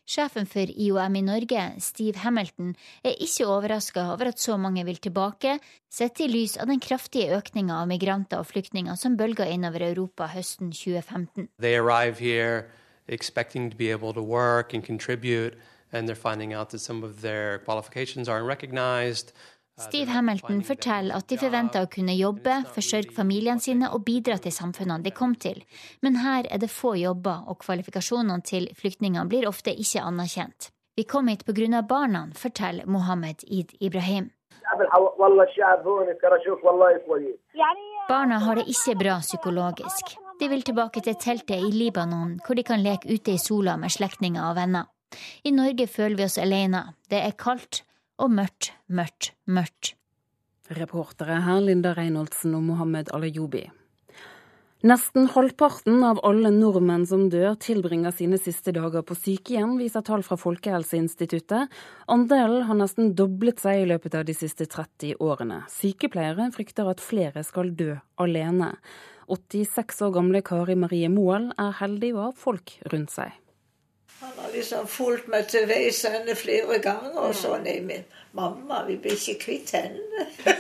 Sjefen 0.09 0.46
for 0.48 0.70
IOM 0.72 1.16
i 1.18 1.20
Norge, 1.20 1.62
Steve 1.84 2.22
Hamilton, 2.22 2.70
er 3.04 3.18
ikke 3.20 3.44
overraska 3.44 4.06
over 4.14 4.30
at 4.30 4.40
så 4.40 4.56
mange 4.56 4.80
vil 4.88 4.96
tilbake, 5.04 5.59
sett 5.92 6.22
i 6.24 6.28
lys 6.30 6.56
av 6.56 6.70
den 6.70 6.80
kraftige 6.80 7.36
økninga 7.36 7.82
av 7.82 7.90
migranter 7.90 8.40
og 8.40 8.48
flyktninger 8.48 8.96
som 8.96 9.18
bølga 9.20 9.44
innover 9.52 9.84
Europa 9.90 10.30
høsten 10.32 10.72
2015. 10.72 11.50
They 11.61 11.76
arrive 11.76 12.16
here 12.24 12.70
expecting 13.06 13.68
to 13.70 13.76
be 13.76 13.90
able 13.90 14.14
to 14.14 14.22
work 14.22 14.72
and 14.72 14.82
contribute, 14.82 15.59
and 15.92 16.09
they're 16.09 16.16
finding 16.16 16.54
out 16.54 16.70
that 16.70 16.80
some 16.80 17.04
of 17.04 17.20
their 17.20 17.59
qualifications 17.59 18.30
aren't 18.30 18.48
recognized. 18.48 19.34
Steve 19.79 20.11
Hamilton 20.11 20.62
forteller 20.66 21.14
at 21.14 21.29
de 21.31 21.39
forventer 21.39 21.85
å 21.85 21.91
kunne 21.91 22.16
jobbe, 22.18 22.55
forsørge 22.74 23.14
familiene 23.14 23.62
sine 23.62 23.91
og 23.95 24.03
bidra 24.09 24.39
til 24.43 24.55
samfunnene 24.55 25.05
de 25.05 25.12
kom 25.14 25.37
til. 25.39 25.62
Men 26.03 26.18
her 26.24 26.49
er 26.51 26.59
det 26.59 26.70
få 26.74 26.97
jobber, 26.99 27.45
og 27.47 27.61
kvalifikasjonene 27.62 28.43
til 28.43 28.66
flyktningene 28.74 29.29
blir 29.31 29.47
ofte 29.49 29.70
ikke 29.70 30.03
anerkjent. 30.03 30.72
Vi 30.99 31.05
kom 31.07 31.29
hit 31.31 31.45
pga. 31.47 31.83
barna, 31.83 32.26
forteller 32.35 32.87
Mohammed 32.87 33.45
Id 33.47 33.76
Ibrahim. 33.81 34.31
Barna 38.09 38.39
har 38.39 38.55
det 38.55 38.66
ikke 38.68 38.99
bra 38.99 39.20
psykologisk. 39.20 40.16
De 40.41 40.49
vil 40.49 40.62
tilbake 40.62 41.01
til 41.01 41.14
teltet 41.14 41.57
i 41.57 41.70
Libanon, 41.70 42.41
hvor 42.47 42.55
de 42.55 42.62
kan 42.62 42.83
leke 42.83 43.14
ute 43.14 43.33
i 43.33 43.39
sola 43.39 43.76
med 43.76 43.91
slektninger 43.91 44.43
og 44.43 44.57
venner. 44.57 44.85
I 45.45 45.51
Norge 45.51 45.87
føler 45.87 46.16
vi 46.16 46.24
oss 46.24 46.39
alene. 46.39 46.83
Det 47.11 47.22
er 47.22 47.39
kaldt, 47.39 47.85
og 48.19 48.35
mørkt, 48.35 48.73
mørkt, 48.89 49.33
mørkt. 49.47 49.95
Reportere 50.75 51.41
her 51.47 51.62
Linda 51.64 51.95
Reinholdsen 51.97 52.57
og 52.59 52.64
Mohammed 52.66 53.12
Alayobi. 53.16 53.69
Nesten 54.87 55.25
halvparten 55.35 56.05
av 56.07 56.21
alle 56.23 56.53
nordmenn 56.55 57.03
som 57.11 57.25
dør, 57.33 57.57
tilbringer 57.59 58.12
sine 58.14 58.39
siste 58.39 58.71
dager 58.77 59.03
på 59.03 59.16
sykehjem, 59.19 59.73
viser 59.81 60.05
tall 60.07 60.23
fra 60.23 60.39
Folkehelseinstituttet. 60.39 61.73
Andelen 62.07 62.62
har 62.69 62.79
nesten 62.79 63.11
doblet 63.19 63.59
seg 63.59 63.81
i 63.81 63.89
løpet 63.91 64.14
av 64.14 64.29
de 64.29 64.37
siste 64.39 64.69
30 64.71 65.19
årene. 65.19 65.64
Sykepleiere 65.73 66.47
frykter 66.55 66.93
at 66.93 67.03
flere 67.03 67.43
skal 67.43 67.75
dø 67.75 67.97
alene. 68.23 68.71
86 69.27 69.99
år 70.07 70.14
gamle 70.14 70.45
Kari 70.47 70.79
Marie 70.79 71.11
Moel 71.11 71.51
er 71.59 71.75
heldig 71.83 72.14
å 72.14 72.29
ha 72.29 72.33
folk 72.47 72.79
rundt 72.93 73.16
seg. 73.19 73.35
Han 74.21 74.33
har 74.37 74.53
liksom 74.53 74.87
fulgt 74.91 75.29
meg 75.31 75.47
til 75.51 75.69
veis 75.71 76.01
ende 76.09 76.35
flere 76.35 76.81
ganger. 76.83 77.14
Og 77.23 77.35
så 77.39 77.55
nei, 77.62 77.79
men 77.87 78.07
mamma, 78.35 78.83
vi 78.89 78.99
blir 78.99 79.14
ikke 79.14 79.39
kvitt 79.45 79.75
henne. 79.79 80.27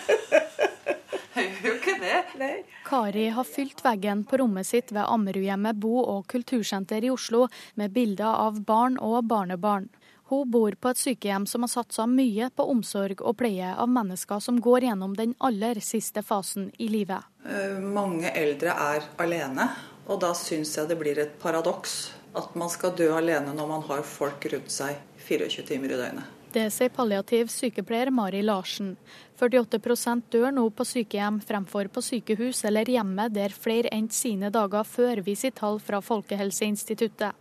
Kari 2.88 3.28
har 3.28 3.44
fylt 3.44 3.84
veggen 3.84 4.24
på 4.24 4.36
rommet 4.40 4.66
sitt 4.66 4.92
ved 4.92 5.04
Ammerudhjemmet 5.06 5.76
bo- 5.78 6.02
og 6.02 6.26
kultursenter 6.30 7.04
i 7.04 7.10
Oslo 7.10 7.46
med 7.74 7.92
bilder 7.94 8.38
av 8.46 8.60
barn 8.66 8.98
og 8.98 9.24
barnebarn. 9.30 9.88
Hun 10.28 10.50
bor 10.50 10.74
på 10.76 10.90
et 10.92 11.00
sykehjem 11.00 11.46
som 11.48 11.64
har 11.64 11.72
satsa 11.72 12.04
mye 12.10 12.50
på 12.52 12.66
omsorg 12.68 13.22
og 13.22 13.38
pleie 13.40 13.70
av 13.72 13.88
mennesker 13.88 14.42
som 14.44 14.58
går 14.60 14.88
gjennom 14.88 15.14
den 15.16 15.34
aller 15.38 15.80
siste 15.84 16.22
fasen 16.22 16.68
i 16.78 16.90
livet. 16.92 17.24
Eh, 17.48 17.78
mange 17.80 18.32
eldre 18.36 18.74
er 18.76 19.08
alene, 19.24 19.70
og 20.08 20.20
da 20.20 20.34
syns 20.36 20.74
jeg 20.76 20.90
det 20.90 20.98
blir 21.00 21.20
et 21.22 21.38
paradoks 21.40 22.17
at 22.36 22.54
man 22.58 22.70
skal 22.72 22.96
dø 22.98 23.08
alene 23.16 23.54
når 23.56 23.70
man 23.70 23.86
har 23.88 24.02
folk 24.06 24.44
rundt 24.52 24.72
seg 24.72 24.98
24 25.28 25.64
timer 25.68 25.94
i 25.94 26.00
døgnet. 26.00 26.34
Det 26.52 26.70
sier 26.72 26.88
palliativ 26.88 27.50
sykepleier 27.52 28.08
Mari 28.14 28.40
Larsen. 28.42 28.94
48% 29.38 30.30
dør 30.32 30.48
nå 30.56 30.64
på 30.72 30.86
sykehjem 30.88 31.42
fremfor 31.44 31.90
på 31.92 32.02
sykehus 32.02 32.64
eller 32.64 32.88
hjemme 32.88 33.28
der 33.32 33.52
flere 33.52 33.92
endte 33.92 34.16
sine 34.16 34.48
dager 34.54 34.88
før, 34.88 35.20
viser 35.26 35.52
tall 35.52 35.76
fra 35.84 36.00
Folkehelseinstituttet. 36.04 37.36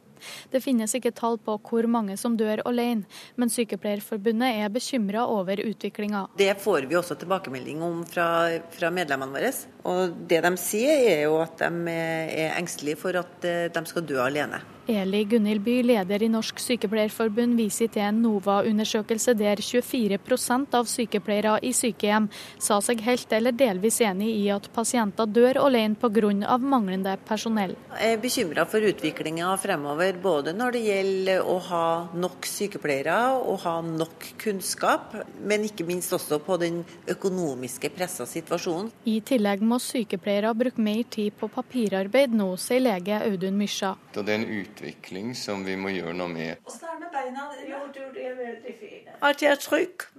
Det 0.52 0.62
finnes 0.64 0.94
ikke 0.98 1.14
tall 1.16 1.38
på 1.42 1.58
hvor 1.70 1.88
mange 1.90 2.18
som 2.20 2.38
dør 2.38 2.64
alene, 2.68 3.06
men 3.38 3.52
Sykepleierforbundet 3.54 4.62
er 4.64 4.72
bekymra 4.74 5.28
over 5.30 5.62
utviklinga. 5.64 6.28
Det 6.38 6.54
får 6.62 6.88
vi 6.90 6.98
også 7.00 7.20
tilbakemelding 7.22 7.84
om 7.86 8.02
fra, 8.10 8.30
fra, 8.74 8.92
medlemmene 8.94 9.38
våre. 9.38 9.52
Og 9.88 10.18
Det 10.30 10.42
de 10.44 10.54
sier 10.62 11.04
er 11.12 11.22
jo 11.28 11.38
at 11.44 11.62
de 11.62 11.94
er 11.94 12.58
engstelige 12.58 13.00
for 13.00 13.18
at 13.20 13.46
eh, 13.48 13.68
de 13.74 13.86
skal 13.86 14.06
dø 14.10 14.20
alene. 14.24 14.62
Eli 14.88 15.26
Gunhild 15.26 15.66
By, 15.66 15.82
leder 15.84 16.24
i 16.24 16.30
Norsk 16.32 16.62
Sykepleierforbund, 16.64 17.58
viser 17.60 17.90
til 17.92 18.06
en 18.08 18.22
NOVA-undersøkelse 18.24 19.34
der 19.36 19.60
24% 19.60 20.78
av 20.80 20.88
sykepleiere 20.88 21.58
i 21.68 21.74
sykehjem 21.76 22.30
sa 22.64 22.78
seg 22.80 23.02
helt 23.04 23.34
eller 23.36 23.52
delvis 23.52 23.98
enig 24.08 24.30
i 24.38 24.46
at 24.56 24.70
pasienter 24.72 25.28
dør 25.28 25.60
alene 25.66 26.00
pga. 26.00 26.56
manglende 26.58 27.18
personell. 27.28 27.76
Jeg 28.00 28.14
er 28.14 28.22
bekymra 28.24 28.64
for 28.66 28.80
utviklinga 28.80 29.50
fremover, 29.60 30.14
både 30.24 30.54
når 30.56 30.72
det 30.72 30.84
gjelder 30.86 31.44
å 31.44 31.58
ha 31.68 31.84
nok 32.16 32.48
sykepleiere 32.48 33.18
og 33.44 33.60
ha 33.66 33.82
nok 33.82 34.30
kunnskap, 34.40 35.18
men 35.44 35.68
ikke 35.68 35.84
minst 35.84 36.16
også 36.16 36.40
på 36.40 36.58
den 36.64 36.86
økonomiske 37.08 37.92
pressa 37.92 38.24
situasjonen. 38.26 38.94
I 39.04 39.20
tillegg 39.20 39.68
må 39.68 39.82
sykepleiere 39.84 40.56
bruke 40.56 40.80
mer 40.80 41.04
tid 41.12 41.36
på 41.36 41.52
papirarbeid 41.52 42.32
nå, 42.32 42.54
sier 42.56 42.88
lege 42.88 43.20
Audun 43.20 43.60
Mysja. 43.60 43.98
Det 44.16 44.24
er 44.24 44.40
en 44.40 44.50
utvikling 44.78 45.36
som 45.36 45.66
vi 45.66 45.76
må 45.78 45.90
gjøre 45.90 46.14
noe 46.18 46.30
med. 46.32 46.58
Åssen 46.66 46.88
er 46.88 46.98
det 46.98 47.06
med 47.06 47.14
beina? 47.14 47.50
Jo, 47.66 47.84
du, 47.94 48.02
de 48.14 48.26
er 48.30 48.36
veldig 48.38 48.74
fine. 48.80 49.16
At 49.22 49.42
jeg 49.42 49.52
er 49.52 49.62
trygg. 49.62 50.10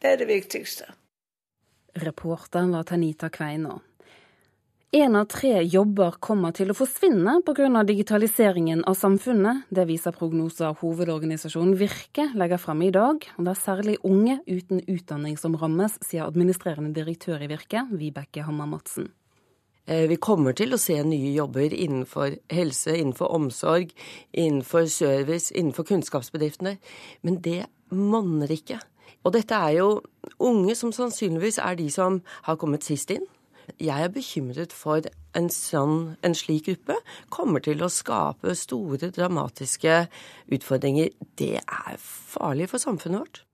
Det 0.00 0.10
er 0.12 0.18
det 0.20 0.28
viktigste. 0.28 0.90
Reporteren 2.00 2.72
var 2.72 2.84
Tanita 2.88 3.30
Kveina. 3.32 3.80
Én 4.92 5.14
av 5.14 5.28
tre 5.30 5.60
jobber 5.62 6.16
kommer 6.18 6.50
til 6.50 6.72
å 6.72 6.74
forsvinne 6.74 7.36
pga. 7.46 7.84
digitaliseringen 7.86 8.82
av 8.84 8.94
samfunnet. 8.98 9.62
Det 9.70 9.86
viser 9.86 10.10
prognoser 10.10 10.74
hovedorganisasjonen 10.80 11.76
Virke 11.78 12.26
legger 12.34 12.58
frem 12.58 12.82
i 12.82 12.90
dag. 12.90 13.22
Og 13.38 13.44
det 13.44 13.50
er 13.50 13.60
særlig 13.60 13.96
unge 14.02 14.40
uten 14.48 14.82
utdanning 14.88 15.38
som 15.38 15.54
rammes, 15.54 15.98
sier 16.02 16.26
administrerende 16.26 16.92
direktør 16.92 17.38
i 17.40 17.46
Virke, 17.46 17.86
Vibeke 17.92 18.42
Hammer 18.42 18.66
Madsen. 18.66 19.12
Vi 19.90 20.20
kommer 20.22 20.54
til 20.54 20.70
å 20.70 20.78
se 20.78 20.94
nye 21.02 21.32
jobber 21.34 21.72
innenfor 21.74 22.36
helse, 22.54 22.92
innenfor 22.94 23.32
omsorg, 23.34 23.90
innenfor 24.30 24.86
service, 24.86 25.50
innenfor 25.50 25.88
kunnskapsbedriftene. 25.88 26.76
Men 27.26 27.40
det 27.42 27.64
monner 27.90 28.52
ikke. 28.54 28.78
Og 29.26 29.34
dette 29.34 29.56
er 29.56 29.80
jo 29.80 29.88
unge 30.38 30.76
som 30.78 30.94
sannsynligvis 30.94 31.58
er 31.58 31.76
de 31.80 31.90
som 31.92 32.20
har 32.46 32.60
kommet 32.60 32.86
sist 32.86 33.10
inn. 33.10 33.26
Jeg 33.78 34.06
er 34.06 34.14
bekymret 34.14 34.72
for 34.74 35.04
en, 35.36 35.50
sånn, 35.52 36.16
en 36.26 36.34
slik 36.34 36.66
gruppe 36.70 36.96
kommer 37.30 37.62
til 37.62 37.84
å 37.84 37.90
skape 37.92 38.56
store, 38.58 39.12
dramatiske 39.14 40.04
utfordringer. 40.54 41.12
Det 41.38 41.56
er 41.60 42.00
farlig 42.00 42.70
for 42.72 42.82
samfunnet 42.82 43.22
vårt. 43.22 43.44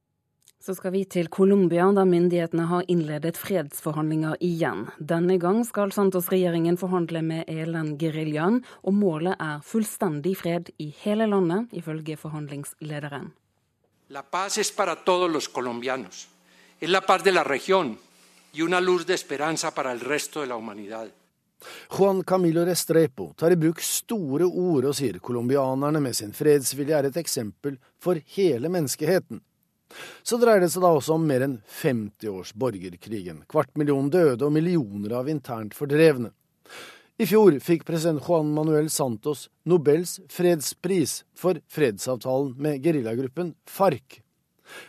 Så 0.66 0.74
skal 0.74 0.90
vi 0.90 1.04
til 1.06 1.28
Colombia, 1.30 1.84
der 1.94 2.08
myndighetene 2.10 2.64
har 2.66 2.88
innledet 2.90 3.36
fredsforhandlinger 3.38 4.40
igjen. 4.42 4.88
Denne 4.98 5.36
gang 5.38 5.60
skal 5.62 5.92
Santos-regjeringen 5.94 6.74
forhandle 6.80 7.22
med 7.22 7.46
ELN-geriljaen, 7.46 8.58
og 8.82 8.96
målet 8.98 9.38
er 9.38 9.62
fullstendig 9.62 10.34
fred 10.40 10.72
i 10.82 10.88
hele 11.04 11.30
landet, 11.30 11.70
ifølge 11.70 12.18
forhandlingslederen. 12.18 13.30
La 14.10 14.24
paz 14.26 14.58
es 14.58 14.72
para 14.72 14.96
todos 15.04 15.30
los 15.30 15.48
colombianos. 15.48 16.26
Es 16.80 16.90
la 16.90 17.00
paz 17.00 17.22
de 17.22 17.30
la 17.30 17.44
región 17.44 17.98
y 18.52 18.62
una 18.62 18.80
luz 18.80 19.06
de 19.06 19.14
esperanza 19.14 19.70
para 19.70 19.92
el 19.92 20.00
resto 20.00 20.40
de 20.40 20.48
la 20.48 20.56
humanidad. 20.56 21.06
Juan 21.88 22.22
Camilo 22.22 22.64
Restrepo 22.64 23.32
tar 23.36 23.52
i 23.52 23.56
bruk 23.56 23.78
store 23.80 24.44
ord 24.44 24.90
og 24.90 24.94
sier 24.98 25.20
colombianerne 25.20 26.00
med 26.00 26.14
sin 26.16 26.32
fredsvilje 26.34 26.98
er 26.98 27.06
et 27.06 27.16
eksempel 27.16 27.78
for 27.98 28.18
hele 28.34 28.68
menneskeheten. 28.68 29.40
Så 30.22 30.38
dreier 30.42 30.60
det 30.64 30.70
seg 30.72 30.84
da 30.84 30.90
også 30.96 31.16
om 31.16 31.26
mer 31.28 31.44
enn 31.46 31.60
50 31.80 32.32
års 32.32 32.52
borgerkrigen, 32.58 33.44
kvart 33.50 33.72
million 33.78 34.10
døde 34.12 34.44
og 34.46 34.52
millioner 34.54 35.18
av 35.20 35.30
internt 35.32 35.76
fordrevne. 35.78 36.32
I 37.16 37.24
fjor 37.24 37.54
fikk 37.64 37.86
president 37.88 38.20
Juan 38.26 38.50
Manuel 38.52 38.90
Santos 38.92 39.46
Nobels 39.64 40.18
fredspris 40.28 41.22
for 41.38 41.56
fredsavtalen 41.72 42.52
med 42.60 42.82
geriljagruppen 42.84 43.54
FARC. 43.64 44.18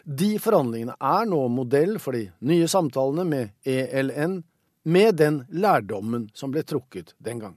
De 0.04 0.34
forhandlingene 0.42 0.98
er 1.00 1.30
nå 1.30 1.40
modell 1.54 1.96
for 2.04 2.18
de 2.18 2.26
nye 2.50 2.68
samtalene 2.68 3.24
med 3.30 3.54
ELN, 3.64 4.42
med 4.88 5.16
den 5.20 5.42
lærdommen 5.52 6.28
som 6.36 6.52
ble 6.52 6.64
trukket 6.68 7.14
den 7.24 7.40
gang. 7.44 7.56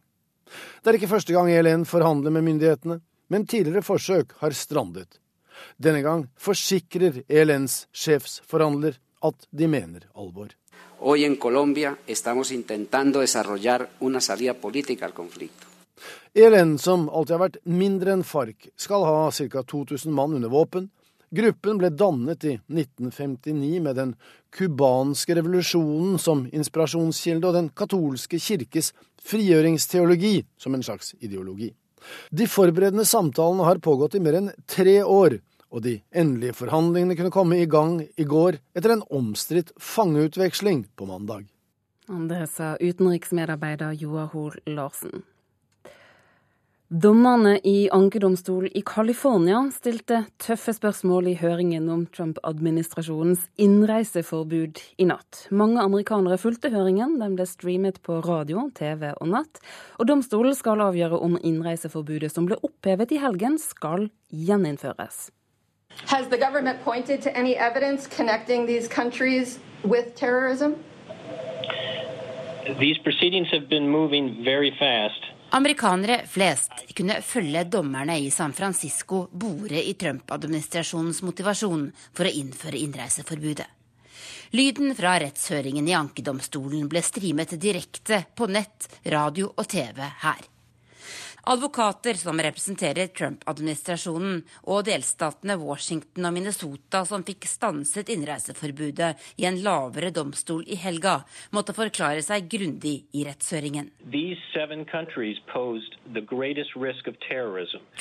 Det 0.82 0.90
er 0.90 0.98
ikke 0.98 1.10
første 1.16 1.34
gang 1.34 1.50
ELN 1.50 1.86
forhandler 1.86 2.34
med 2.34 2.46
myndighetene, 2.46 3.00
men 3.30 3.46
tidligere 3.46 3.86
forsøk 3.86 4.34
har 4.40 4.54
strandet. 4.54 5.20
Denne 5.76 6.02
gang 6.02 6.26
forsikrer 6.38 7.22
ELNs 7.28 7.86
sjefsforhandler 7.92 8.98
at 9.22 9.48
de 9.50 9.68
mener 9.68 10.06
alvor. 10.14 10.54
Hoy 11.00 11.24
en 11.24 11.36
Colombia 11.36 11.96
estamos 12.06 12.52
intentando 12.52 13.20
desarrollar 13.20 13.88
una 14.00 14.20
salida 14.20 14.54
política 14.54 15.06
al 15.06 15.14
conflicto. 15.14 15.66
ELN, 16.34 16.78
som 16.78 17.08
alltid 17.08 17.34
har 17.34 17.42
vært 17.42 17.60
mindre 17.64 18.12
enn 18.14 18.24
FARC, 18.24 18.70
skal 18.76 19.04
ha 19.04 19.30
ca. 19.30 19.62
2000 19.62 20.12
mann 20.14 20.36
under 20.36 20.52
våpen. 20.52 20.88
Gruppen 21.30 21.78
ble 21.78 21.90
dannet 21.94 22.44
i 22.44 22.56
1959 22.58 23.80
med 23.82 23.96
den 23.96 24.14
cubanske 24.50 25.36
revolusjonen 25.38 26.18
som 26.18 26.46
inspirasjonskilde 26.50 27.46
og 27.46 27.54
den 27.54 27.68
katolske 27.70 28.40
kirkes 28.42 28.92
frigjøringsteologi 29.22 30.40
som 30.58 30.74
en 30.74 30.82
slags 30.82 31.14
ideologi. 31.20 31.70
De 32.30 32.48
forberedende 32.50 33.04
samtalene 33.06 33.66
har 33.68 33.82
pågått 33.84 34.16
i 34.16 34.22
mer 34.24 34.40
enn 34.40 34.50
tre 34.66 35.00
år, 35.04 35.38
og 35.70 35.84
de 35.86 36.00
endelige 36.10 36.56
forhandlingene 36.58 37.16
kunne 37.18 37.34
komme 37.34 37.60
i 37.60 37.68
gang 37.70 38.00
i 38.18 38.26
går 38.26 38.58
etter 38.76 38.96
en 38.96 39.06
omstridt 39.10 39.72
fangeutveksling 39.78 40.84
på 40.98 41.08
mandag. 41.08 41.46
Det 42.10 42.46
sa 42.50 42.74
utenriksmedarbeider 42.80 43.94
Joar 44.02 44.32
Hoel 44.32 44.58
Larsen. 44.66 45.22
Dommerne 46.90 47.52
i 47.62 47.86
ankedomstolen 47.94 48.72
i 48.74 48.80
California 48.82 49.60
stilte 49.70 50.24
tøffe 50.42 50.72
spørsmål 50.74 51.28
i 51.30 51.36
høringen 51.38 51.86
om 51.86 52.02
Trump-administrasjonens 52.10 53.44
innreiseforbud 53.62 54.82
i 54.98 55.06
natt. 55.06 55.44
Mange 55.54 55.84
amerikanere 55.86 56.34
fulgte 56.42 56.74
høringen. 56.74 57.20
Den 57.22 57.38
ble 57.38 57.46
streamet 57.46 58.02
på 58.02 58.18
radio, 58.26 58.66
TV 58.74 59.12
og 59.12 59.30
natt. 59.30 59.62
Og 60.02 60.10
domstolen 60.10 60.58
skal 60.58 60.82
avgjøre 60.90 61.22
om 61.22 61.38
innreiseforbudet 61.38 62.34
som 62.34 62.50
ble 62.50 62.58
opphevet 62.58 63.14
i 63.14 63.22
helgen, 63.22 63.62
skal 63.62 64.10
gjeninnføres. 64.34 65.28
Has 66.10 66.28
the 66.28 66.36
government 66.36 66.82
pointed 66.84 67.22
to 67.22 67.30
any 67.36 67.56
evidence 67.56 68.08
connecting 68.16 68.66
these 68.66 68.88
countries 68.88 69.58
with 69.84 70.16
terrorism? 70.16 70.74
These 72.78 72.98
proceedings 72.98 73.48
have 73.52 73.68
been 73.68 73.88
moving 73.88 74.44
very 74.44 74.70
fast. 74.78 75.22
Amerikanere 75.50 76.26
flest 76.26 76.72
kunne 76.96 77.22
følge 77.22 77.64
dommerne 77.64 78.18
i 78.18 78.30
San 78.30 78.52
Francisco 78.52 79.28
bore 79.32 79.82
i 79.82 79.94
Trump-administrasjonens 79.94 81.22
motivasjon 81.22 81.88
for 82.14 82.26
å 82.26 82.34
innføre 82.42 82.78
innreiseforbudet. 82.78 83.66
Lyden 84.50 84.94
fra 84.98 85.14
rettshøringen 85.22 85.86
i 85.86 85.94
ankedomstolen 85.94 86.88
ble 86.90 87.02
streamet 87.06 87.54
direkte 87.62 88.24
på 88.34 88.50
nett, 88.50 88.90
radio 89.06 89.52
og 89.54 89.66
TV 89.70 90.02
her. 90.26 90.49
Advokater 91.42 92.14
som 92.14 92.40
representerer 92.40 93.08
Trump-administrasjonen, 93.16 94.42
og 94.68 94.84
delstatene 94.88 95.56
Washington 95.60 96.28
og 96.28 96.34
Minnesota 96.36 97.02
som 97.08 97.24
fikk 97.24 97.46
stanset 97.48 98.12
innreiseforbudet 98.12 99.14
i 99.40 99.46
en 99.48 99.60
lavere 99.64 100.10
domstol 100.12 100.66
i 100.68 100.76
helga, 100.80 101.20
måtte 101.56 101.76
forklare 101.76 102.20
seg 102.24 102.50
grundig 102.52 102.96
i 103.16 103.24
rettshøringen. 103.24 103.88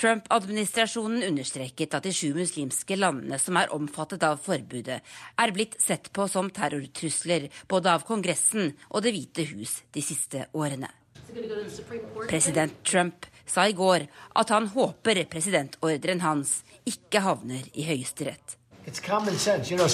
Trump-administrasjonen 0.03 1.27
understreket 1.29 1.95
at 1.95 2.07
de 2.07 2.15
sju 2.15 2.33
muslimske 2.35 2.99
landene 2.99 3.39
som 3.39 3.59
er 3.61 3.71
omfattet 3.75 4.23
av 4.27 4.39
forbudet, 4.43 4.99
er 5.39 5.55
blitt 5.55 5.79
sett 5.81 6.11
på 6.13 6.27
som 6.27 6.51
terrortrusler 6.51 7.47
både 7.71 7.95
av 7.95 8.07
Kongressen 8.07 8.73
og 8.89 9.03
Det 9.03 9.15
hvite 9.15 9.45
hus 9.53 9.79
de 9.95 10.03
siste 10.03 10.47
årene. 10.53 10.89
President 12.29 12.83
Trump 12.83 13.25
sa 13.45 13.67
i 13.67 13.73
går 13.73 14.05
at 14.35 14.49
han 14.49 14.67
håper 14.67 15.23
presidentordren 15.29 16.21
hans 16.21 16.59
ikke 16.89 17.21
havner 17.25 17.65
i 17.73 17.85
Høyesterett. 17.87 18.55
You 18.85 19.77
know, 19.77 19.87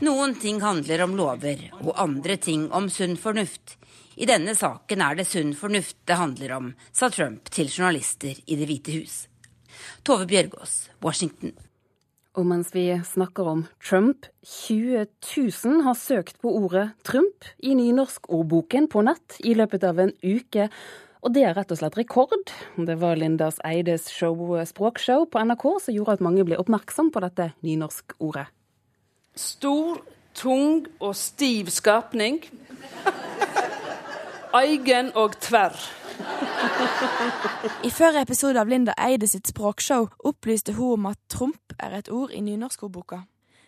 Noen 0.00 0.34
ting 0.40 0.60
handler 0.60 1.02
om 1.04 1.16
lover, 1.16 1.64
og 1.82 1.92
andre 2.02 2.36
ting 2.36 2.66
om 2.72 2.88
sunn 2.90 3.16
fornuft. 3.20 3.76
I 4.16 4.26
denne 4.28 4.54
saken 4.56 5.04
er 5.04 5.18
det 5.18 5.28
sunn 5.28 5.52
fornuft 5.56 5.96
det 6.08 6.16
handler 6.16 6.56
om, 6.56 6.72
sa 6.92 7.10
Trump 7.12 7.50
til 7.52 7.68
journalister 7.68 8.34
i 8.46 8.56
Det 8.56 8.68
hvite 8.68 8.96
hus. 8.96 9.26
Tove 10.02 10.26
Bjørgaas, 10.26 10.88
Washington. 11.04 11.52
Og 12.36 12.44
mens 12.44 12.68
vi 12.74 12.90
snakker 13.08 13.48
om 13.48 13.62
Trump, 13.80 14.26
20 14.44 15.06
000 15.24 15.84
har 15.86 15.96
søkt 15.96 16.36
på 16.44 16.52
ordet 16.58 16.90
Trump 17.08 17.48
i 17.64 17.72
nynorskordboken 17.78 18.90
på 18.92 19.04
nett 19.06 19.38
i 19.40 19.54
løpet 19.56 19.86
av 19.88 20.02
en 20.04 20.12
uke. 20.20 20.68
Og 21.24 21.32
det 21.32 21.46
er 21.48 21.56
rett 21.56 21.72
og 21.72 21.80
slett 21.80 21.96
rekord. 21.96 22.52
Det 22.76 22.98
var 23.00 23.16
Lindas 23.16 23.56
Eides 23.64 24.10
show, 24.12 24.36
språkshow 24.68 25.24
på 25.32 25.46
NRK 25.48 25.64
som 25.86 25.96
gjorde 25.96 26.18
at 26.18 26.26
mange 26.28 26.44
ble 26.44 26.60
oppmerksom 26.60 27.08
på 27.14 27.24
dette 27.24 27.48
nynorskordet. 27.64 28.52
Stor, 29.36 30.02
tung 30.36 30.84
og 31.00 31.16
stiv 31.16 31.72
skapning. 31.72 32.42
Eigen 34.56 35.14
og 35.16 35.40
tverr. 35.40 35.80
I 37.84 37.90
førre 37.90 38.22
episode 38.24 38.60
av 38.60 38.68
Linda 38.68 38.94
Eide 38.98 39.28
sitt 39.28 39.48
språkshow 39.50 40.08
opplyste 40.28 40.74
hun 40.76 40.96
om 40.96 41.08
at 41.12 41.20
tromp 41.32 41.74
er 41.78 41.98
et 41.98 42.10
ord 42.12 42.32
i 42.34 42.42
nynorskordboka. 42.44 43.22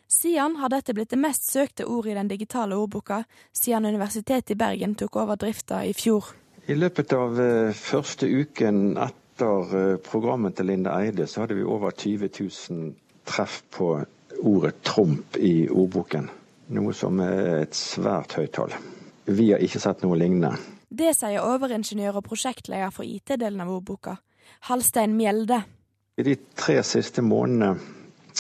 Siden 0.09 0.57
har 0.57 0.73
dette 0.73 0.95
blitt 0.97 1.11
det 1.13 1.21
mest 1.21 1.51
søkte 1.53 1.85
ordet 1.85 2.15
i 2.15 2.17
den 2.17 2.31
digitale 2.31 2.77
ordboka 2.77 3.25
siden 3.53 3.85
Universitetet 3.85 4.55
i 4.55 4.57
Bergen 4.57 4.95
tok 4.97 5.19
over 5.21 5.37
drifta 5.37 5.83
i 5.85 5.93
fjor. 5.93 6.31
I 6.69 6.77
løpet 6.77 7.13
av 7.13 7.37
uh, 7.37 7.77
første 7.77 8.29
uken 8.29 8.97
etter 9.01 9.75
uh, 9.75 9.99
programmet 10.05 10.57
til 10.57 10.71
Linda 10.73 10.97
Eide, 11.03 11.27
så 11.29 11.45
hadde 11.45 11.59
vi 11.61 11.65
over 11.65 11.93
20 11.93 12.33
000 12.41 12.95
treff 13.29 13.63
på 13.77 13.91
ordet 14.39 14.75
tromp 14.85 15.37
i 15.37 15.69
ordboken. 15.69 16.31
Noe 16.73 16.97
som 16.97 17.21
er 17.25 17.63
et 17.63 17.77
svært 17.77 18.37
høyt 18.37 18.55
tall. 18.57 18.73
Vi 19.29 19.51
har 19.53 19.61
ikke 19.65 19.81
sett 19.81 20.05
noe 20.05 20.17
lignende. 20.17 20.57
Det 20.89 21.11
sier 21.13 21.45
overingeniør 21.45 22.17
og 22.17 22.25
prosjektleder 22.31 22.93
for 22.95 23.05
IT-delen 23.05 23.61
av 23.61 23.75
ordboka, 23.75 24.15
Halstein 24.71 25.13
Mjelde. 25.19 25.61
I 26.17 26.25
de 26.25 26.35
tre 26.57 26.79
siste 26.81 27.21
månedene 27.21 27.75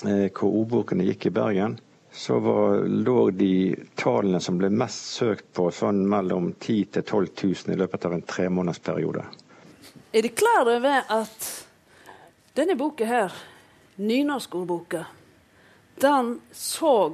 eh, 0.08 0.30
hvor 0.32 0.54
ordbokene 0.62 1.04
gikk 1.10 1.28
i 1.28 1.32
Bergen, 1.36 1.76
så 2.08 2.38
var, 2.40 2.86
lå 2.88 3.28
de 3.36 3.76
tallene 4.00 4.40
som 4.40 4.56
ble 4.58 4.70
mest 4.72 5.12
søkt 5.18 5.50
på, 5.52 5.68
sånn 5.70 6.00
mellom 6.08 6.54
10 6.54 6.88
000 6.96 7.04
12 7.04 7.28
000 7.68 7.76
i 7.76 7.78
løpet 7.82 8.08
av 8.08 8.16
en 8.16 8.24
tremånedersperiode. 8.32 9.26
Er 10.16 10.24
de 10.24 10.32
klar 10.32 10.72
over 10.72 11.04
at 11.04 11.50
denne 12.56 12.78
boka 12.80 13.06
her, 13.06 13.36
nynorskordboka, 14.00 15.04
den 16.00 16.38
så 16.54 17.12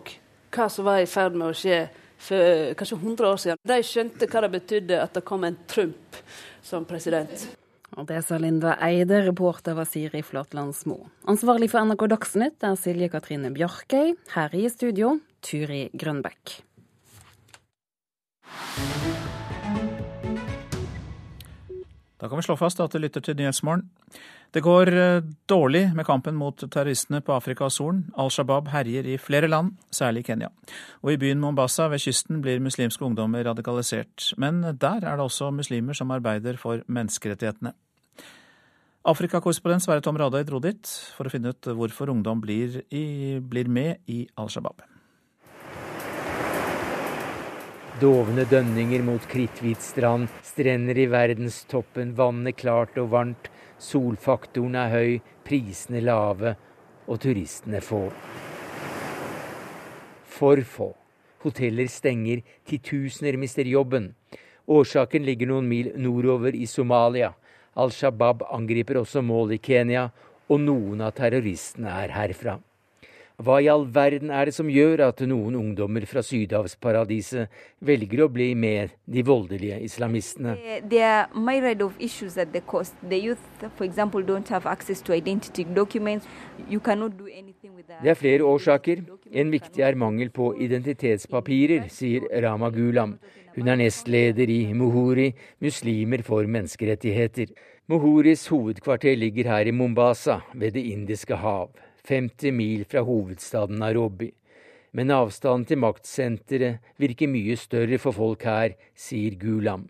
hva 0.55 0.71
som 0.71 0.87
var 0.87 1.03
i 1.03 1.11
ferd 1.11 1.35
med 1.35 1.51
å 1.51 1.59
skje 1.59 1.83
for 2.25 2.73
kanskje 2.79 3.01
100 3.01 3.29
år 3.29 3.43
siden. 3.43 3.61
De 3.69 3.79
skjønte 3.85 4.29
hva 4.31 4.45
det 4.47 4.55
betydde 4.55 5.03
at 5.03 5.15
det 5.17 5.25
kom 5.29 5.45
en 5.47 5.59
Trump 5.71 6.19
som 6.65 6.87
president. 6.89 7.47
Og 7.95 8.09
Det 8.09 8.25
sa 8.27 8.39
Linda 8.43 8.75
Eide, 8.83 9.21
reporter 9.29 9.77
var 9.79 9.87
Siri 9.87 10.23
Flatlandsmo. 10.27 10.99
Ansvarlig 11.31 11.71
for 11.71 11.87
NRK 11.87 12.09
Dagsnytt 12.11 12.67
er 12.67 12.75
Silje 12.81 13.11
Katrine 13.13 13.53
Bjarkøy. 13.55 14.17
Her 14.35 14.57
i 14.59 14.67
studio, 14.73 15.19
Turi 15.45 15.87
Grønbekk. 15.95 16.59
Da 22.21 22.29
kan 22.29 22.39
vi 22.39 22.47
slå 22.47 22.57
fast 22.57 22.81
at 22.81 22.95
du 22.95 23.01
lytter 23.03 23.21
til 23.25 23.37
Nyhetsmorgen. 23.39 23.89
Det 24.55 24.63
går 24.63 24.91
eh, 24.95 25.25
dårlig 25.51 25.89
med 25.97 26.07
kampen 26.07 26.37
mot 26.39 26.55
terroristene 26.63 27.19
på 27.27 27.35
Afrikas 27.35 27.81
Horn. 27.83 28.05
Al 28.15 28.31
Shabaab 28.31 28.71
herjer 28.71 29.09
i 29.11 29.17
flere 29.19 29.51
land, 29.51 29.73
særlig 29.91 30.23
Kenya. 30.29 30.53
Og 31.03 31.11
i 31.13 31.19
byen 31.19 31.43
Mombasa 31.43 31.89
ved 31.91 32.05
kysten 32.05 32.39
blir 32.45 32.63
muslimske 32.63 33.03
ungdommer 33.03 33.43
radikalisert. 33.49 34.31
Men 34.39 34.63
der 34.63 35.03
er 35.03 35.19
det 35.19 35.27
også 35.27 35.51
muslimer 35.51 35.99
som 35.99 36.15
arbeider 36.15 36.61
for 36.61 36.87
menneskerettighetene. 36.87 37.75
Afrikakorrespondent 39.05 39.83
Sverre 39.85 40.01
Tom 40.01 40.17
Radøy 40.17 40.47
dro 40.47 40.63
dit 40.65 40.89
for 41.17 41.27
å 41.27 41.35
finne 41.35 41.51
ut 41.53 41.75
hvorfor 41.77 42.15
ungdom 42.15 42.41
blir, 42.41 42.79
i, 42.95 43.37
blir 43.43 43.69
med 43.69 44.07
i 44.07 44.23
Al 44.39 44.49
Shabaab. 44.49 44.87
Dovne 48.01 48.43
dønninger 48.51 49.05
mot 49.07 49.23
kritthvit 49.31 49.79
strand, 49.79 50.27
strender 50.43 50.99
i 50.99 51.05
verdenstoppen, 51.07 52.17
vannet 52.19 52.57
klart 52.59 52.99
og 52.99 53.13
varmt, 53.13 53.47
Solfaktoren 53.79 54.75
er 54.81 54.91
høy, 54.91 55.13
prisene 55.47 56.03
lave 56.03 56.57
og 57.07 57.21
turistene 57.23 57.79
få. 57.79 58.09
For 60.27 60.65
få. 60.67 60.91
Hoteller 61.47 61.87
stenger, 61.87 62.43
titusener 62.67 63.39
mister 63.39 63.69
jobben. 63.69 64.11
Årsaken 64.67 65.23
ligger 65.29 65.53
noen 65.53 65.71
mil 65.71 65.93
nordover 65.95 66.57
i 66.57 66.67
Somalia. 66.67 67.31
Al 67.79 67.95
Shabaab 67.95 68.43
angriper 68.51 69.05
også 69.05 69.23
mål 69.23 69.55
i 69.55 69.63
Kenya, 69.63 70.09
og 70.51 70.67
noen 70.67 71.07
av 71.07 71.15
terroristene 71.15 71.95
er 72.03 72.19
herfra. 72.19 72.59
Hva 73.43 73.57
i 73.59 73.67
all 73.67 73.83
verden 73.91 74.31
er 74.31 74.47
det 74.47 74.55
som 74.55 74.69
gjør 74.71 75.01
at 75.09 75.19
noen 75.27 75.57
ungdommer 75.59 76.05
fra 76.07 76.23
sydhavsparadiset 76.23 77.51
velger 77.83 78.21
å 78.23 78.29
bli 78.31 78.53
med 78.55 78.93
de 79.11 79.25
voldelige 79.27 79.81
islamistene? 79.83 80.55
Det 80.87 81.01
er 88.13 88.21
flere 88.21 88.47
årsaker. 88.47 89.03
En 89.43 89.51
viktig 89.51 89.83
er 89.83 89.99
mangel 89.99 90.31
på 90.31 90.53
identitetspapirer, 90.55 91.89
sier 91.91 92.29
Rama 92.45 92.71
Gulam. 92.71 93.17
Hun 93.57 93.71
er 93.71 93.81
nestleder 93.83 94.47
i 94.51 94.73
Muhuri, 94.79 95.33
Muslimer 95.59 96.23
for 96.23 96.47
menneskerettigheter. 96.47 97.51
Muhuris 97.91 98.47
hovedkvarter 98.47 99.19
ligger 99.19 99.51
her 99.51 99.67
i 99.67 99.75
Mombasa, 99.75 100.39
ved 100.55 100.79
Det 100.79 100.87
indiske 100.95 101.35
hav. 101.35 101.75
50 102.05 102.53
mil 102.53 102.85
fra 102.85 103.01
hovedstaden 103.01 103.79
Nairobi. 103.81 104.31
Men 104.95 105.11
avstanden 105.11 105.65
til 105.67 105.81
maktsenteret 105.83 106.93
virker 107.01 107.31
mye 107.31 107.57
større 107.59 107.99
for 107.99 108.15
folk 108.15 108.45
her, 108.47 108.77
sier 108.95 109.35
Gulam. 109.41 109.89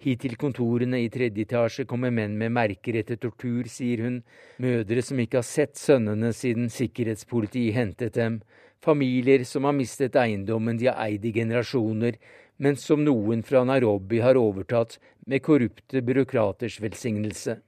Hit 0.00 0.22
til 0.24 0.38
kontorene 0.40 1.02
i 1.04 1.10
tredje 1.12 1.44
etasje 1.44 1.84
kommer 1.84 2.10
menn 2.10 2.38
med 2.40 2.54
merker 2.56 2.96
etter 3.02 3.20
tortur, 3.20 3.68
sier 3.68 4.00
hun, 4.06 4.22
mødre 4.56 5.04
som 5.04 5.20
ikke 5.20 5.42
har 5.42 5.46
sett 5.46 5.76
sønnene 5.76 6.32
siden 6.32 6.72
sikkerhetspolitiet 6.72 7.76
hentet 7.76 8.16
dem, 8.16 8.40
familier 8.80 9.44
som 9.44 9.68
har 9.68 9.76
mistet 9.76 10.16
eiendommen 10.16 10.80
de 10.80 10.88
har 10.88 10.96
eid 11.04 11.28
i 11.28 11.34
generasjoner, 11.36 12.16
men 12.56 12.80
som 12.80 13.04
noen 13.04 13.44
fra 13.44 13.60
Nairobi 13.68 14.24
har 14.24 14.40
overtatt 14.40 14.96
med 15.28 15.44
korrupte 15.44 16.00
byråkraters 16.00 16.80
velsignelse 16.80 17.60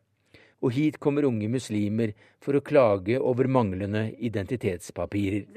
og 0.62 0.70
hit 0.76 0.98
kommer 1.02 1.26
unge 1.26 1.48
muslimer 1.50 2.12
for 2.42 2.56
å 2.58 2.62
klage 2.64 3.18
over 3.18 3.48
manglende 3.50 4.04
identitetspapirer. 4.22 5.48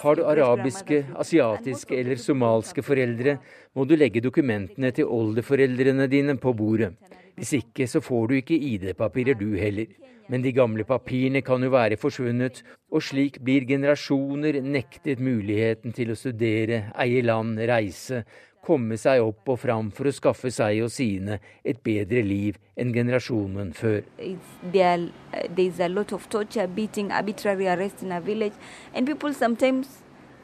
Har 0.00 0.16
du 0.16 0.22
arabiske, 0.24 1.00
asiatiske 1.20 1.98
eller 2.00 2.20
somalske 2.20 2.84
foreldre, 2.84 3.38
må 3.76 3.84
du 3.84 3.96
legge 3.96 4.22
dokumentene 4.24 4.92
til 4.96 5.10
oldeforeldrene 5.12 6.08
dine 6.08 6.36
på 6.40 6.54
bordet. 6.56 6.94
Hvis 7.34 7.52
ikke 7.58 7.88
så 7.90 8.00
får 8.04 8.26
du 8.30 8.34
ikke 8.38 8.56
ID-papirer 8.56 9.36
du 9.38 9.50
heller. 9.58 9.90
Men 10.32 10.44
de 10.44 10.54
gamle 10.56 10.86
papirene 10.88 11.42
kan 11.44 11.62
jo 11.62 11.68
være 11.74 11.98
forsvunnet, 12.00 12.62
og 12.88 13.04
slik 13.04 13.36
blir 13.44 13.66
generasjoner 13.68 14.62
nektet 14.64 15.20
muligheten 15.20 15.92
til 15.92 16.14
å 16.14 16.16
studere, 16.16 16.86
eie 16.96 17.20
land, 17.24 17.60
reise, 17.68 18.22
komme 18.64 18.96
seg 19.00 19.20
opp 19.20 19.50
og 19.52 19.60
fram 19.60 19.90
for 19.94 20.08
å 20.08 20.14
skaffe 20.14 20.50
seg 20.54 20.80
og 20.86 20.92
sine 20.92 21.38
et 21.64 21.82
bedre 21.84 22.22
liv 22.24 22.56
enn 22.80 22.94
generasjonen 22.94 23.74
før. 23.76 24.00
There, 24.72 25.10
torture, 26.08 26.68
beating, 26.68 27.12
village, 28.24 28.54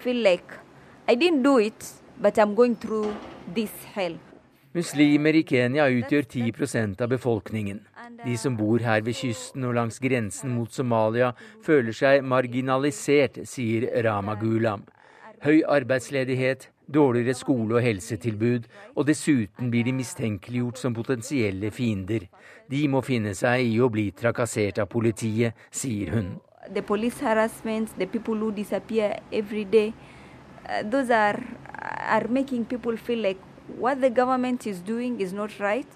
like 0.04 0.58
it, 1.66 1.94
hell. 3.94 4.18
Muslimer 4.70 5.34
i 5.34 5.40
Kenya 5.42 5.88
utgjør 5.90 6.28
10% 6.30 7.00
av 7.02 7.08
befolkningen. 7.10 7.80
De 8.24 8.36
som 8.36 8.56
bor 8.56 8.82
her 8.84 9.00
ved 9.04 9.16
kysten 9.16 9.64
og 9.64 9.74
langs 9.78 10.00
grensen 10.02 10.52
mot 10.54 10.72
Somalia, 10.72 11.32
føler 11.64 11.96
seg 11.96 12.24
marginalisert, 12.26 13.40
sier 13.48 13.88
Rama 14.04 14.34
Gulam. 14.40 14.84
Høy 15.40 15.62
arbeidsledighet, 15.64 16.68
dårligere 16.92 17.34
skole- 17.34 17.78
og 17.78 17.82
helsetilbud, 17.82 18.66
og 18.96 19.06
dessuten 19.08 19.70
blir 19.70 19.86
de 19.86 19.94
mistenkeliggjort 19.96 20.78
som 20.78 20.94
potensielle 20.94 21.70
fiender. 21.70 22.26
De 22.70 22.82
må 22.88 23.00
finne 23.00 23.32
seg 23.34 23.64
i 23.64 23.78
å 23.80 23.88
bli 23.88 24.10
trakassert 24.12 24.78
av 24.82 24.90
politiet, 24.92 25.56
sier 25.70 26.12
hun. 26.12 26.34
The 26.74 26.82
police 26.82 27.20
harassment, 27.24 27.96
the 27.98 28.06
people 28.06 28.36
who 28.36 28.50
disappear 28.52 29.20
every 29.32 29.64
day, 29.64 29.94
uh, 30.68 30.82
those 30.82 31.10
are, 31.10 31.40
are 32.06 32.28
making 32.28 32.66
people 32.66 32.96
feel 32.96 33.22
like 33.22 33.40
what 33.78 34.00
the 34.00 34.10
government 34.10 34.66
is 34.66 34.80
doing 34.80 35.20
is 35.20 35.32
not 35.32 35.58
right. 35.58 35.88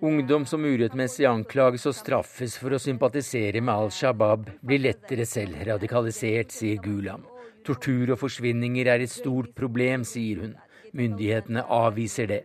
Ungdom 0.00 0.46
som 0.46 0.64
urettmessig 0.64 1.24
anklages 1.28 1.86
og 1.88 1.94
straffes 1.96 2.56
for 2.60 2.74
å 2.74 2.80
sympatisere 2.82 3.62
med 3.62 3.74
Al 3.74 3.92
Shabaab, 3.94 4.50
blir 4.66 4.82
lettere 4.82 5.26
selv 5.26 5.62
radikalisert, 5.66 6.52
sier 6.52 6.82
Gulam. 6.82 7.24
Tortur 7.66 8.12
og 8.14 8.20
forsvinninger 8.20 8.90
er 8.92 9.04
et 9.04 9.12
stort 9.12 9.54
problem, 9.56 10.04
sier 10.04 10.42
hun. 10.42 10.52
Myndighetene 10.96 11.64
avviser 11.64 12.30
det. 12.30 12.42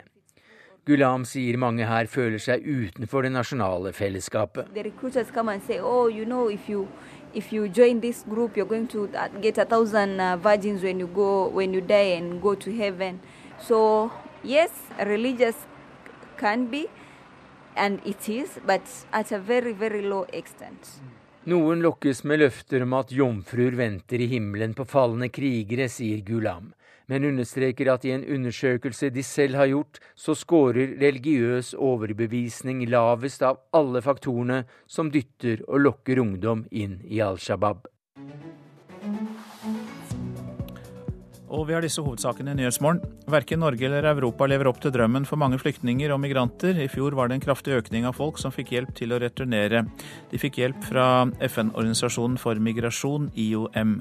Gulam 0.85 1.25
sier 1.29 1.59
mange 1.61 1.85
her 1.85 2.07
føler 2.09 2.41
seg 2.41 2.65
utenfor 2.65 3.27
det 3.27 3.33
nasjonale 3.35 3.93
fellesskapet. 3.93 4.65
oh, 5.81 6.47
if 7.33 7.53
you 7.53 7.67
join 7.67 8.01
this 8.01 8.23
group, 8.23 8.57
you're 8.57 8.65
going 8.65 8.87
to 8.87 9.07
get 9.41 9.57
a 9.57 9.65
thousand 9.65 10.19
uh, 10.19 10.37
virgins 10.37 10.83
when 10.83 10.99
you 10.99 11.07
go, 11.07 11.47
when 11.49 11.73
you 11.73 11.81
die 11.81 12.17
and 12.17 12.41
go 12.41 12.55
to 12.55 12.71
heaven. 12.71 13.19
So 13.59 14.11
Yes, 14.43 14.71
religious 15.05 15.55
can 16.35 16.65
be, 16.65 16.87
is, 17.77 18.59
very, 19.47 19.73
very. 19.73 20.03
Noen 21.43 21.81
lokkes 21.81 22.23
med 22.23 22.39
løfter 22.39 22.83
om 22.85 22.93
at 22.93 23.11
jomfruer 23.11 23.73
venter 23.73 24.21
i 24.21 24.27
himmelen 24.29 24.75
på 24.77 24.85
falne 24.85 25.31
krigere, 25.33 25.87
sier 25.89 26.21
Gulam, 26.21 26.73
men 27.09 27.25
understreker 27.25 27.89
at 27.89 28.05
i 28.05 28.13
en 28.13 28.23
undersøkelse 28.23 29.09
de 29.09 29.23
selv 29.25 29.57
har 29.57 29.71
gjort, 29.71 29.97
så 30.15 30.35
scorer 30.37 30.93
religiøs 31.01 31.73
overbevisning 31.73 32.85
lavest 32.85 33.41
av 33.41 33.57
alle 33.73 34.03
faktorene 34.05 34.63
som 34.85 35.09
dytter 35.09 35.65
og 35.67 35.81
lokker 35.87 36.21
ungdom 36.21 36.67
inn 36.69 36.99
i 37.09 37.23
Al 37.25 37.41
Shabaab. 37.41 37.89
Og 41.51 41.65
vi 41.67 41.75
har 41.75 41.83
disse 41.83 41.99
hovedsakene 42.03 42.53
i 42.53 42.59
Nyhetsmorgen. 42.61 43.01
Verken 43.31 43.59
Norge 43.59 43.83
eller 43.83 44.07
Europa 44.13 44.47
lever 44.47 44.69
opp 44.69 44.79
til 44.83 44.93
drømmen 44.95 45.25
for 45.27 45.39
mange 45.41 45.59
flyktninger 45.59 46.13
og 46.15 46.21
migranter. 46.23 46.77
I 46.79 46.87
fjor 46.91 47.17
var 47.17 47.27
det 47.27 47.37
en 47.37 47.43
kraftig 47.43 47.75
økning 47.75 48.07
av 48.07 48.15
folk 48.15 48.39
som 48.39 48.53
fikk 48.55 48.71
hjelp 48.71 48.93
til 48.95 49.11
å 49.11 49.19
returnere. 49.19 49.83
De 50.31 50.39
fikk 50.39 50.61
hjelp 50.61 50.79
fra 50.87 51.27
FN-organisasjonen 51.51 52.39
for 52.39 52.55
migrasjon, 52.55 53.33
IOM. 53.35 53.97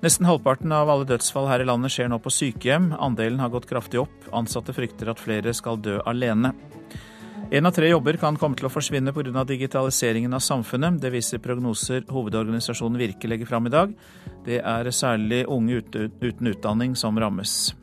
Nesten 0.00 0.24
halvparten 0.24 0.72
av 0.72 0.88
alle 0.88 1.04
dødsfall 1.04 1.50
her 1.50 1.60
i 1.60 1.68
landet 1.68 1.92
skjer 1.92 2.08
nå 2.08 2.16
på 2.24 2.32
sykehjem. 2.32 2.94
Andelen 2.96 3.42
har 3.42 3.52
gått 3.52 3.68
kraftig 3.68 4.00
opp. 4.00 4.30
Ansatte 4.32 4.72
frykter 4.72 5.12
at 5.12 5.20
flere 5.20 5.52
skal 5.52 5.76
dø 5.76 5.98
alene. 6.08 6.54
Én 7.50 7.66
av 7.66 7.72
tre 7.74 7.88
jobber 7.90 8.14
kan 8.14 8.36
komme 8.38 8.54
til 8.54 8.68
å 8.68 8.70
forsvinne 8.70 9.10
pga. 9.10 9.42
digitaliseringen 9.44 10.32
av 10.34 10.38
samfunnet. 10.38 11.00
Det 11.02 11.10
viser 11.10 11.38
prognoser 11.42 12.04
hovedorganisasjonen 12.06 12.98
Virke 12.98 13.26
legger 13.26 13.46
fram 13.46 13.66
i 13.66 13.70
dag. 13.70 13.94
Det 14.44 14.60
er 14.62 14.90
særlig 14.90 15.46
unge 15.48 15.82
uten 15.82 16.46
utdanning 16.46 16.94
som 16.94 17.18
rammes. 17.18 17.74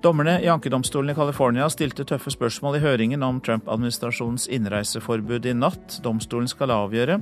Dommerne 0.00 0.40
i 0.40 0.48
ankedomstolen 0.48 1.10
i 1.10 1.14
California 1.14 1.68
stilte 1.68 2.04
tøffe 2.04 2.32
spørsmål 2.32 2.78
i 2.78 2.80
høringen 2.80 3.22
om 3.22 3.42
Trump-administrasjonens 3.44 4.48
innreiseforbud 4.48 5.44
i 5.44 5.52
natt. 5.52 6.00
Domstolen 6.02 6.48
skal 6.48 6.70
avgjøre 6.70 7.20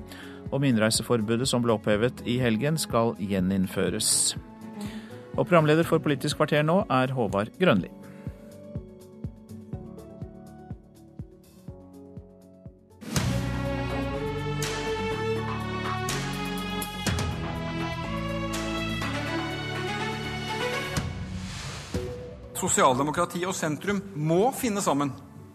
om 0.53 0.65
innreiseforbudet 0.65 1.49
som 1.49 1.63
ble 1.63 1.75
opphevet 1.75 2.23
i 2.27 2.39
helgen, 2.39 2.79
skal 2.79 3.17
gjeninnføres. 3.19 4.37
Og 5.35 5.49
programleder 5.49 5.83
for 5.83 5.99
Politisk 5.99 6.39
kvarter 6.39 6.63
nå 6.63 6.85
er 6.87 7.11
Håvard 7.11 7.51
Grønli. 7.59 7.91
Sosialdemokrati 22.61 23.41
og 23.49 23.55
sentrum 23.57 24.03
må 24.21 24.51
finne 24.53 24.83
sammen 24.85 25.15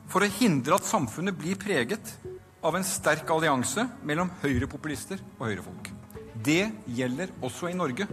for 0.09 0.25
å 0.25 0.29
hindre 0.39 0.79
at 0.79 0.87
samfunnet 0.87 1.37
blir 1.37 1.57
preget 1.61 2.15
av 2.65 2.77
en 2.77 2.85
sterk 2.87 3.29
allianse 3.29 3.83
mellom 4.01 4.31
høyrepopulister 4.41 5.21
og 5.37 5.43
høyrefolk. 5.45 5.91
Det 6.45 6.63
gjelder 6.97 7.33
også 7.45 7.69
i 7.69 7.77
Norge. 7.77 8.07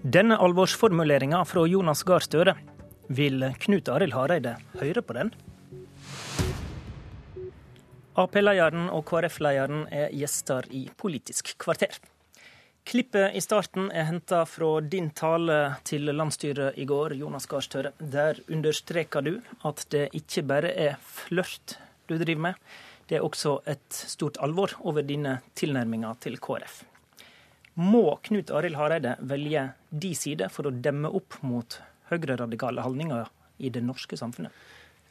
Denne 0.00 0.38
alvorsformuleringa 0.40 1.42
fra 1.48 1.66
Jonas 1.68 2.04
Gahr 2.08 2.24
Støre, 2.24 2.56
vil 3.12 3.44
Knut 3.60 3.90
Arild 3.92 4.16
Hareide 4.16 4.56
høre 4.80 5.04
på 5.04 5.16
den? 5.18 5.34
Ap-lederen 8.16 8.88
og 8.94 9.04
KrF-lederen 9.10 9.84
er 9.92 10.12
gjester 10.16 10.70
i 10.72 10.86
Politisk 10.96 11.52
kvarter. 11.60 12.00
Klippet 12.84 13.32
i 13.32 13.40
starten 13.40 13.86
er 13.96 14.04
henta 14.10 14.42
fra 14.44 14.66
din 14.84 15.06
tale 15.16 15.54
til 15.88 16.10
landsstyret 16.12 16.76
i 16.76 16.84
går, 16.84 17.14
Jonas 17.16 17.46
Gahr 17.48 17.64
Støre. 17.64 17.94
Der 17.98 18.36
understreker 18.52 19.24
du 19.24 19.38
at 19.64 19.86
det 19.94 20.10
ikke 20.12 20.44
bare 20.44 20.72
er 20.76 20.98
flørt 21.00 21.78
du 22.04 22.18
driver 22.20 22.50
med, 22.50 22.58
det 23.08 23.16
er 23.16 23.24
også 23.24 23.56
et 23.68 23.88
stort 23.88 24.36
alvor 24.44 24.76
over 24.84 25.00
dine 25.02 25.38
tilnærminger 25.56 26.20
til 26.20 26.36
KrF. 26.36 26.82
Må 27.80 28.18
Knut 28.28 28.52
Arild 28.52 28.76
Hareide 28.76 29.16
velge 29.32 29.64
de 29.90 30.12
side 30.14 30.50
for 30.52 30.68
å 30.68 30.76
demme 30.84 31.08
opp 31.08 31.40
mot 31.40 31.78
høyreradikale 32.12 32.84
holdninger 32.84 33.32
i 33.64 33.72
det 33.72 33.82
norske 33.84 34.20
samfunnet? 34.20 34.52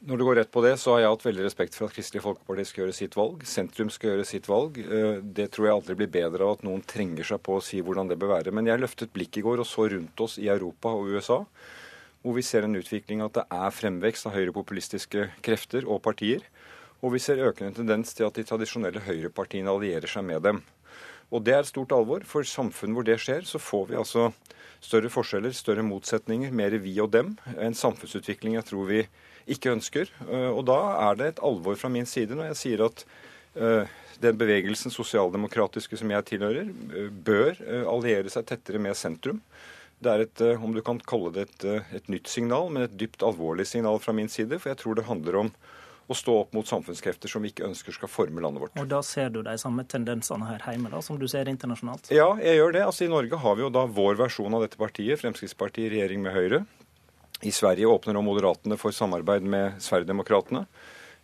Når 0.03 0.19
du 0.19 0.23
går 0.27 0.35
rett 0.35 0.49
på 0.51 0.59
det, 0.65 0.73
så 0.81 0.91
har 0.91 0.99
jeg 0.99 1.11
hatt 1.13 1.21
veldig 1.23 1.43
respekt 1.45 1.77
for 1.77 1.87
at 1.87 1.95
Kristelig 1.95 2.25
Folkeparti 2.25 2.65
skal 2.67 2.81
gjøre 2.81 2.95
sitt 2.97 3.13
valg. 3.15 3.45
Sentrum 3.47 3.87
skal 3.93 4.09
gjøre 4.09 4.25
sitt 4.27 4.49
valg. 4.51 4.75
Eh, 4.83 5.21
det 5.23 5.45
tror 5.55 5.69
jeg 5.69 5.75
aldri 5.77 5.95
blir 6.01 6.09
bedre 6.11 6.43
av 6.43 6.57
at 6.57 6.65
noen 6.67 6.83
trenger 6.83 7.29
seg 7.29 7.39
på 7.45 7.55
å 7.55 7.63
si 7.63 7.79
hvordan 7.79 8.11
det 8.11 8.17
bør 8.19 8.33
være. 8.33 8.51
Men 8.51 8.67
jeg 8.67 8.81
løftet 8.83 9.13
blikket 9.15 9.39
i 9.39 9.45
går 9.45 9.63
og 9.63 9.69
så 9.69 9.87
rundt 9.93 10.25
oss 10.25 10.35
i 10.43 10.49
Europa 10.51 10.91
og 10.91 11.07
USA, 11.15 11.39
hvor 12.19 12.35
vi 12.35 12.43
ser 12.43 12.67
en 12.67 12.75
utvikling 12.75 13.23
at 13.23 13.39
det 13.39 13.47
er 13.47 13.79
fremvekst 13.79 14.27
av 14.27 14.35
høyrepopulistiske 14.35 15.29
krefter 15.45 15.87
og 15.87 16.03
partier. 16.03 16.43
Og 16.99 17.15
vi 17.15 17.23
ser 17.23 17.39
økende 17.47 17.71
tendens 17.79 18.11
til 18.11 18.27
at 18.27 18.35
de 18.35 18.43
tradisjonelle 18.47 19.07
høyrepartiene 19.07 19.71
allierer 19.71 20.11
seg 20.11 20.27
med 20.27 20.43
dem. 20.43 20.65
Og 21.31 21.47
det 21.47 21.55
er 21.55 21.67
stort 21.71 21.95
alvor. 21.95 22.27
For 22.27 22.43
samfunn 22.43 22.91
hvor 22.91 23.07
det 23.07 23.21
skjer, 23.23 23.47
så 23.47 23.55
får 23.55 23.93
vi 23.93 24.01
altså 24.03 24.33
større 24.83 25.07
forskjeller, 25.07 25.55
større 25.55 25.87
motsetninger, 25.87 26.51
mer 26.51 26.75
vi 26.83 26.99
og 26.99 27.15
dem. 27.15 27.37
En 27.55 27.77
samfunnsutvikling 27.77 28.59
jeg 28.59 28.67
tror 28.67 28.91
vi 28.91 29.05
ikke 29.49 29.73
ønsker. 29.73 30.09
Eh, 30.27 30.49
og 30.51 30.63
da 30.69 30.79
er 31.09 31.19
det 31.19 31.27
et 31.33 31.43
alvor 31.43 31.77
fra 31.79 31.91
min 31.91 32.07
side 32.09 32.37
når 32.37 32.51
jeg 32.53 32.59
sier 32.61 32.85
at 32.87 33.05
eh, 33.55 33.93
den 34.23 34.39
bevegelsen 34.39 34.93
sosialdemokratiske 34.93 35.99
som 35.99 36.11
jeg 36.13 36.27
tilhører, 36.31 36.71
eh, 36.71 37.11
bør 37.11 37.59
alliere 37.91 38.31
seg 38.33 38.47
tettere 38.49 38.81
med 38.81 38.97
sentrum. 38.99 39.41
Det 40.03 40.11
er 40.11 40.25
et, 40.25 40.41
om 40.59 40.73
du 40.75 40.81
kan 40.83 40.97
kalle 41.07 41.31
det 41.31 41.45
et, 41.47 41.65
et 41.95 42.09
nytt 42.11 42.27
signal, 42.27 42.67
men 42.73 42.83
et 42.83 42.97
dypt 42.99 43.23
alvorlig 43.23 43.63
signal 43.69 44.01
fra 44.03 44.11
min 44.15 44.27
side. 44.27 44.57
For 44.59 44.73
jeg 44.73 44.81
tror 44.81 44.97
det 44.99 45.07
handler 45.07 45.37
om 45.45 45.53
å 46.11 46.15
stå 46.17 46.33
opp 46.41 46.55
mot 46.55 46.67
samfunnskrefter 46.67 47.31
som 47.31 47.43
vi 47.43 47.53
ikke 47.53 47.63
ønsker 47.69 47.95
skal 47.95 48.11
forme 48.11 48.43
landet 48.43 48.65
vårt. 48.65 48.75
Og 48.79 48.89
Da 48.91 48.99
ser 49.05 49.31
du 49.31 49.41
de 49.45 49.55
samme 49.59 49.85
tendensene 49.87 50.47
her 50.49 50.63
hjemme 50.67 50.91
da, 50.91 50.99
som 51.05 51.19
du 51.19 51.27
ser 51.31 51.47
internasjonalt? 51.51 52.11
Ja, 52.11 52.33
jeg 52.43 52.59
gjør 52.59 52.75
det. 52.75 52.83
Altså 52.83 53.07
I 53.07 53.11
Norge 53.13 53.39
har 53.39 53.55
vi 53.55 53.63
jo 53.63 53.71
da 53.73 53.85
vår 53.87 54.19
versjon 54.19 54.57
av 54.57 54.65
dette 54.65 54.79
partiet, 54.79 55.21
Fremskrittspartiet 55.23 55.87
i 55.87 55.93
regjering 55.95 56.25
med 56.25 56.35
Høyre. 56.35 56.63
I 57.43 57.51
Sverige 57.51 57.85
åpner 57.91 58.15
nå 58.15 58.21
Moderatene 58.23 58.77
for 58.79 58.95
samarbeid 58.95 59.43
med 59.43 59.81
Sverigedemokraterna. 59.83 60.65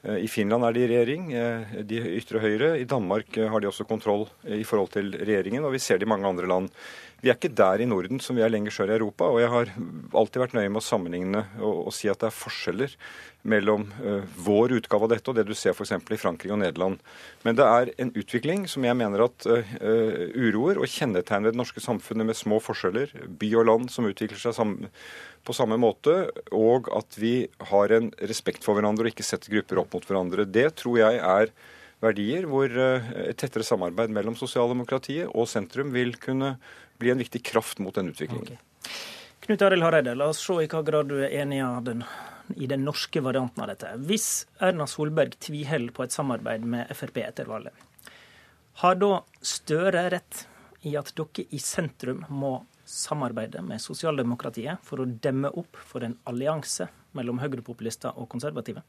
Eh, 0.03 0.17
I 0.25 0.27
Finland 0.27 0.65
er 0.67 0.75
de 0.75 0.81
i 0.83 0.89
regjering, 0.91 1.29
eh, 1.33 1.77
de 1.87 1.99
ytre 2.19 2.41
høyre. 2.43 2.73
I 2.79 2.87
Danmark 2.87 3.37
eh, 3.37 3.47
har 3.47 3.59
de 3.59 3.69
også 3.69 3.87
kontroll 3.87 4.27
i 4.43 4.65
forhold 4.67 4.91
til 4.95 5.13
regjeringen, 5.15 5.63
og 5.63 5.71
vi 5.75 5.79
ser 5.79 5.99
det 5.99 6.07
i 6.07 6.11
mange 6.11 6.27
andre 6.27 6.47
land. 6.47 6.67
Vi 7.19 7.31
er 7.31 7.35
ikke 7.35 7.51
der 7.51 7.81
i 7.83 7.87
Norden 7.89 8.21
som 8.23 8.37
vi 8.37 8.43
er 8.45 8.51
lenger 8.51 8.73
sør 8.73 8.91
i 8.91 8.95
Europa. 8.95 9.27
Og 9.27 9.41
jeg 9.41 9.51
har 9.51 9.71
alltid 10.15 10.43
vært 10.43 10.55
nøye 10.55 10.69
med 10.71 10.79
å 10.79 10.85
sammenligne 10.85 11.43
og, 11.59 11.89
og 11.89 11.95
si 11.95 12.07
at 12.11 12.21
det 12.21 12.29
er 12.29 12.37
forskjeller 12.37 12.95
mellom 13.49 13.85
uh, 14.03 14.23
vår 14.43 14.75
utgave 14.79 15.07
av 15.07 15.13
dette 15.13 15.31
og 15.31 15.37
det 15.37 15.45
du 15.47 15.53
ser 15.55 15.75
f.eks. 15.75 15.93
i 15.95 16.19
Frankrike 16.19 16.53
og 16.55 16.61
Nederland. 16.61 16.99
Men 17.45 17.55
det 17.59 17.67
er 17.67 17.91
en 18.03 18.11
utvikling 18.19 18.65
som 18.71 18.87
jeg 18.87 18.97
mener 18.99 19.23
at 19.25 19.47
uh, 19.47 19.73
uroer 20.35 20.79
og 20.79 20.91
kjennetegner 20.91 21.53
det 21.53 21.59
norske 21.59 21.83
samfunnet 21.83 22.27
med 22.27 22.39
små 22.39 22.59
forskjeller, 22.63 23.13
by 23.39 23.51
og 23.61 23.67
land 23.71 23.91
som 23.93 24.07
utvikler 24.09 24.39
seg 24.39 24.55
sammen, 24.57 24.91
på 25.47 25.55
samme 25.55 25.79
måte, 25.79 26.13
og 26.51 26.89
at 26.93 27.15
vi 27.17 27.47
har 27.71 27.95
en 27.95 28.09
respekt 28.27 28.65
for 28.67 28.75
hverandre 28.75 29.07
og 29.07 29.13
ikke 29.13 29.25
setter 29.25 29.55
grupper 29.55 29.79
opp 29.81 29.95
mot 29.95 30.07
hverandre. 30.07 30.43
Det 30.43 30.67
tror 30.81 30.99
jeg 30.99 31.21
er 31.23 31.53
verdier 32.03 32.45
hvor 32.47 32.71
et 32.71 33.39
tettere 33.39 33.65
samarbeid 33.67 34.11
mellom 34.15 34.35
sosialdemokratiet 34.39 35.31
og 35.31 35.47
sentrum 35.51 35.91
vil 35.95 36.13
kunne 36.19 36.53
bli 36.99 37.13
en 37.13 37.21
viktig 37.21 37.41
kraft 37.45 37.79
mot 37.79 37.95
den 37.95 38.11
utviklingen. 38.11 38.43
Okay. 38.43 38.57
Knut 39.39 39.61
Arild 39.65 39.83
Hareide, 39.83 40.15
la 40.15 40.27
oss 40.29 40.41
se 40.43 40.59
i 40.61 40.67
hva 40.69 40.83
grad 40.85 41.09
du 41.09 41.15
er 41.23 41.31
enig 41.41 41.61
av 41.63 41.81
den, 41.87 42.03
i 42.59 42.67
den 42.69 42.83
norske 42.85 43.23
varianten 43.23 43.63
av 43.63 43.71
dette. 43.71 43.93
Hvis 44.05 44.45
Erna 44.61 44.87
Solberg 44.87 45.39
tviholder 45.41 45.95
på 45.95 46.05
et 46.05 46.15
samarbeid 46.15 46.67
med 46.67 46.91
Frp 46.93 47.21
etter 47.23 47.49
valget, 47.49 47.73
har 48.83 48.99
da 48.99 49.23
Støre 49.41 50.05
rett 50.11 50.45
i 50.87 50.93
at 50.99 51.11
dere 51.15 51.47
i 51.55 51.59
sentrum 51.59 52.21
må 52.29 52.53
samarbeide 52.89 53.61
med 53.63 53.81
sosialdemokratiet 53.83 54.83
for 54.83 55.03
å 55.03 55.07
demme 55.07 55.51
opp 55.51 55.79
for 55.79 56.03
en 56.05 56.17
allianse 56.29 56.87
mellom 57.17 57.39
høyrepopulister 57.41 58.15
og 58.19 58.29
konservative? 58.31 58.83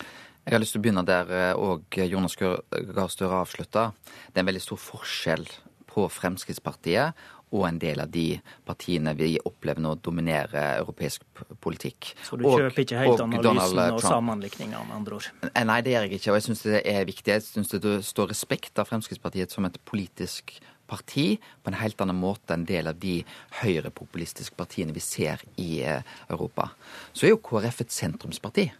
Jeg 0.00 0.54
har 0.54 0.62
lyst 0.62 0.74
til 0.74 0.80
å 0.80 0.84
begynne 0.86 1.04
der 1.04 1.30
òg 1.60 1.98
eh, 1.98 2.08
Jonas 2.08 2.36
Gahr 2.40 3.10
Støre 3.12 3.42
avslutta. 3.42 3.90
Det 4.30 4.40
er 4.40 4.44
en 4.44 4.50
veldig 4.50 4.64
stor 4.64 4.80
forskjell 4.80 5.44
på 5.90 6.06
Fremskrittspartiet 6.14 7.18
og 7.50 7.66
en 7.66 7.78
del 7.82 8.00
av 8.02 8.10
de 8.14 8.26
partiene 8.66 9.14
vi 9.18 9.32
opplever 9.42 9.82
nå 9.82 9.96
dominerer 10.04 10.78
europeisk 10.80 11.24
politikk. 11.62 12.12
Så 12.26 12.38
du 12.38 12.46
og, 12.46 12.58
kjøper 12.60 12.84
ikke 12.84 13.00
helt 13.02 13.22
analysen 13.24 13.96
og 13.96 14.02
sammenlikninga, 14.04 14.82
med 14.86 14.98
andre 15.00 15.18
ord? 15.18 15.30
Eh, 15.50 15.64
nei, 15.66 15.80
det 15.86 15.94
gjør 15.94 16.06
jeg 16.06 16.20
ikke. 16.20 16.32
Og 16.32 16.38
jeg 16.38 16.46
syns 16.48 16.66
det 16.66 16.82
er 16.94 17.08
viktig. 17.08 17.36
Jeg 17.36 17.46
syns 17.46 17.74
det 17.74 17.94
står 18.06 18.30
respekt 18.34 18.78
av 18.78 18.90
Fremskrittspartiet 18.90 19.54
som 19.54 19.66
et 19.66 19.80
politisk 19.88 20.60
parti 20.90 21.38
på 21.62 21.70
en 21.70 21.78
helt 21.78 22.02
annen 22.02 22.18
måte 22.18 22.54
enn 22.54 22.66
del 22.66 22.90
av 22.90 22.98
de 23.02 23.20
høyrepopulistiske 23.60 24.58
partiene 24.58 24.94
vi 24.94 25.02
ser 25.04 25.42
i 25.62 25.82
eh, 25.86 26.06
Europa. 26.28 26.70
Så 27.12 27.26
er 27.26 27.34
jo 27.34 27.42
KrF 27.46 27.84
et 27.84 27.94
sentrumsparti. 27.94 28.70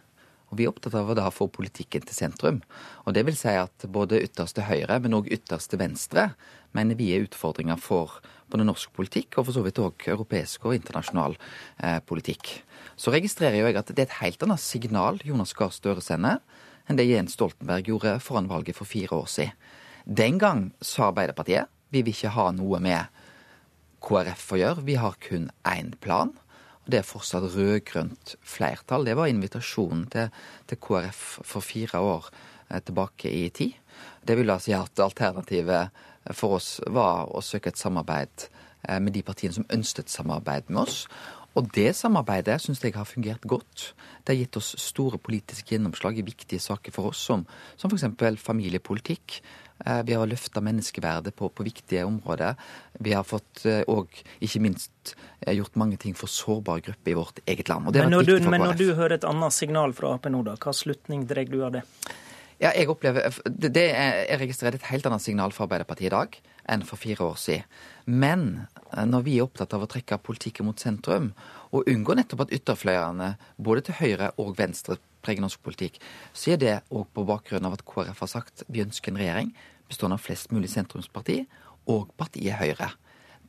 Og 0.51 0.59
Vi 0.59 0.65
er 0.65 0.71
opptatt 0.73 0.97
av 0.99 1.07
å 1.07 1.15
da 1.15 1.29
få 1.31 1.47
politikken 1.47 2.03
til 2.03 2.15
sentrum. 2.15 2.59
Og 3.07 3.15
Det 3.15 3.23
vil 3.23 3.37
si 3.39 3.53
at 3.55 3.87
både 3.87 4.19
ytterste 4.19 4.67
høyre, 4.67 4.99
men 4.99 5.15
òg 5.15 5.31
ytterste 5.31 5.79
venstre, 5.79 6.33
mener 6.75 6.99
vi 6.99 7.13
er 7.15 7.23
utfordringer 7.23 7.79
for 7.79 8.19
både 8.51 8.67
norsk 8.67 8.91
politikk 8.95 9.39
og 9.39 9.47
for 9.47 9.55
så 9.55 9.63
vidt 9.65 9.79
òg 9.81 10.07
europeisk 10.11 10.67
og 10.67 10.75
internasjonal 10.77 11.37
eh, 11.37 11.99
politikk. 12.05 12.53
Så 12.99 13.13
registrerer 13.13 13.59
jo 13.59 13.69
jeg 13.69 13.79
at 13.79 13.91
det 13.91 14.03
er 14.03 14.09
et 14.09 14.19
helt 14.21 14.43
annet 14.45 14.63
signal 14.63 15.21
Jonas 15.25 15.55
Gahr 15.57 15.73
Støre 15.73 16.03
sender 16.03 16.41
enn 16.89 16.99
det 16.99 17.07
Jens 17.07 17.37
Stoltenberg 17.37 17.87
gjorde 17.87 18.17
foran 18.23 18.49
valget 18.51 18.77
for 18.77 18.89
fire 18.89 19.15
år 19.15 19.29
siden. 19.31 19.57
Den 20.05 20.39
gang 20.41 20.71
sa 20.81 21.11
Arbeiderpartiet 21.11 21.69
vi 21.91 22.01
vil 22.01 22.15
ikke 22.15 22.31
ha 22.35 22.47
noe 22.55 22.79
med 22.83 23.19
KrF 24.01 24.45
å 24.55 24.59
gjøre, 24.61 24.85
vi 24.87 24.95
har 24.97 25.17
kun 25.21 25.49
én 25.67 25.91
plan. 26.01 26.31
Det 26.89 27.01
er 27.01 27.05
fortsatt 27.05 27.51
rød-grønt 27.53 28.35
flertall. 28.41 29.05
Det 29.05 29.13
var 29.19 29.29
invitasjonen 29.29 30.07
til, 30.11 30.31
til 30.67 30.79
KrF 30.81 31.25
for 31.45 31.61
fire 31.61 32.01
år 32.01 32.31
eh, 32.71 32.81
tilbake 32.81 33.29
i 33.29 33.43
tid. 33.53 33.75
Det 34.25 34.37
vil 34.39 34.49
altså 34.49 34.71
si 34.71 34.77
at 34.77 35.03
alternativet 35.03 36.01
for 36.29 36.59
oss 36.59 36.75
var 36.87 37.29
å 37.33 37.41
søke 37.45 37.71
et 37.71 37.79
samarbeid 37.79 38.47
eh, 38.87 38.99
med 39.01 39.15
de 39.15 39.23
partiene 39.25 39.55
som 39.57 39.67
ønsket 39.73 40.11
samarbeid 40.11 40.69
med 40.69 40.83
oss. 40.85 41.05
Og 41.59 41.67
det 41.75 41.89
samarbeidet 41.97 42.61
syns 42.63 42.79
jeg 42.83 42.95
har 42.95 43.07
fungert 43.07 43.43
godt. 43.43 43.91
Det 44.23 44.31
har 44.31 44.39
gitt 44.39 44.59
oss 44.61 44.71
store 44.79 45.19
politiske 45.19 45.75
gjennomslag 45.75 46.21
i 46.21 46.23
viktige 46.23 46.63
saker 46.63 46.93
for 46.95 47.11
oss, 47.11 47.19
som, 47.27 47.43
som 47.75 47.91
f.eks. 47.91 48.39
familiepolitikk. 48.39 49.41
Eh, 49.83 49.99
vi 50.07 50.15
har 50.15 50.29
løfta 50.29 50.63
menneskeverdet 50.63 51.35
på, 51.35 51.49
på, 51.49 51.65
viktige 51.67 52.05
områder. 52.07 52.55
Vi 53.03 53.17
har 53.17 53.27
fått 53.27 53.65
òg, 53.65 54.15
eh, 54.21 54.37
ikke 54.47 54.63
minst, 54.63 55.15
gjort 55.41 55.75
mange 55.81 55.97
ting 55.99 56.13
for 56.15 56.31
sårbare 56.31 56.85
grupper 56.85 57.11
i 57.11 57.17
vårt 57.17 57.39
eget 57.49 57.67
land. 57.67 57.89
men, 57.89 58.11
når 58.13 58.29
du, 58.29 58.35
men 58.45 58.61
når 58.61 58.77
du 58.77 58.91
hører 58.93 59.17
et 59.17 59.27
annet 59.27 59.57
signal 59.57 59.97
fra 59.97 60.13
Ap 60.15 60.29
nå, 60.29 60.43
da, 60.45 60.53
hva 60.61 60.73
slutning 60.75 61.25
drar 61.27 61.49
du 61.49 61.63
av 61.65 61.79
det? 61.79 61.87
Ja, 62.61 62.69
jeg 62.77 62.91
opplever, 62.93 63.25
det 63.49 63.87
er, 63.89 64.19
Jeg 64.29 64.39
registrerer 64.43 64.75
et 64.77 64.89
helt 64.91 65.05
annet 65.09 65.23
signal 65.23 65.53
for 65.55 65.65
Arbeiderpartiet 65.65 66.11
i 66.11 66.13
dag 66.13 66.35
enn 66.69 66.83
for 66.85 67.01
fire 67.01 67.25
år 67.25 67.39
siden. 67.41 67.63
Men 68.05 68.43
eh, 68.93 69.05
når 69.09 69.23
vi 69.25 69.37
er 69.39 69.47
opptatt 69.47 69.73
av 69.73 69.81
å 69.81 69.89
trekke 69.89 70.19
politikken 70.21 70.67
mot 70.67 70.77
sentrum, 70.79 71.31
og 71.73 71.89
unngå 71.89 72.13
nettopp 72.13 72.45
at 72.45 72.53
ytterfløyene, 72.53 73.31
både 73.57 73.87
til 73.87 73.97
høyre 73.97 74.29
og 74.37 74.53
venstre, 74.59 74.99
preger 75.25 75.41
norsk 75.41 75.61
politikk, 75.65 75.97
så 76.33 76.53
er 76.53 76.61
det 76.61 76.75
òg 76.93 77.09
på 77.13 77.25
bakgrunn 77.25 77.65
av 77.65 77.79
at 77.79 77.85
KrF 77.85 78.21
har 78.23 78.29
sagt 78.29 78.63
vi 78.69 78.85
ønsker 78.85 79.11
en 79.11 79.19
regjering 79.21 79.51
bestående 79.89 80.19
av 80.19 80.23
flest 80.23 80.53
mulig 80.53 80.69
sentrumsparti 80.71 81.41
og 81.91 82.13
partiet 82.17 82.61
Høyre. 82.61 82.91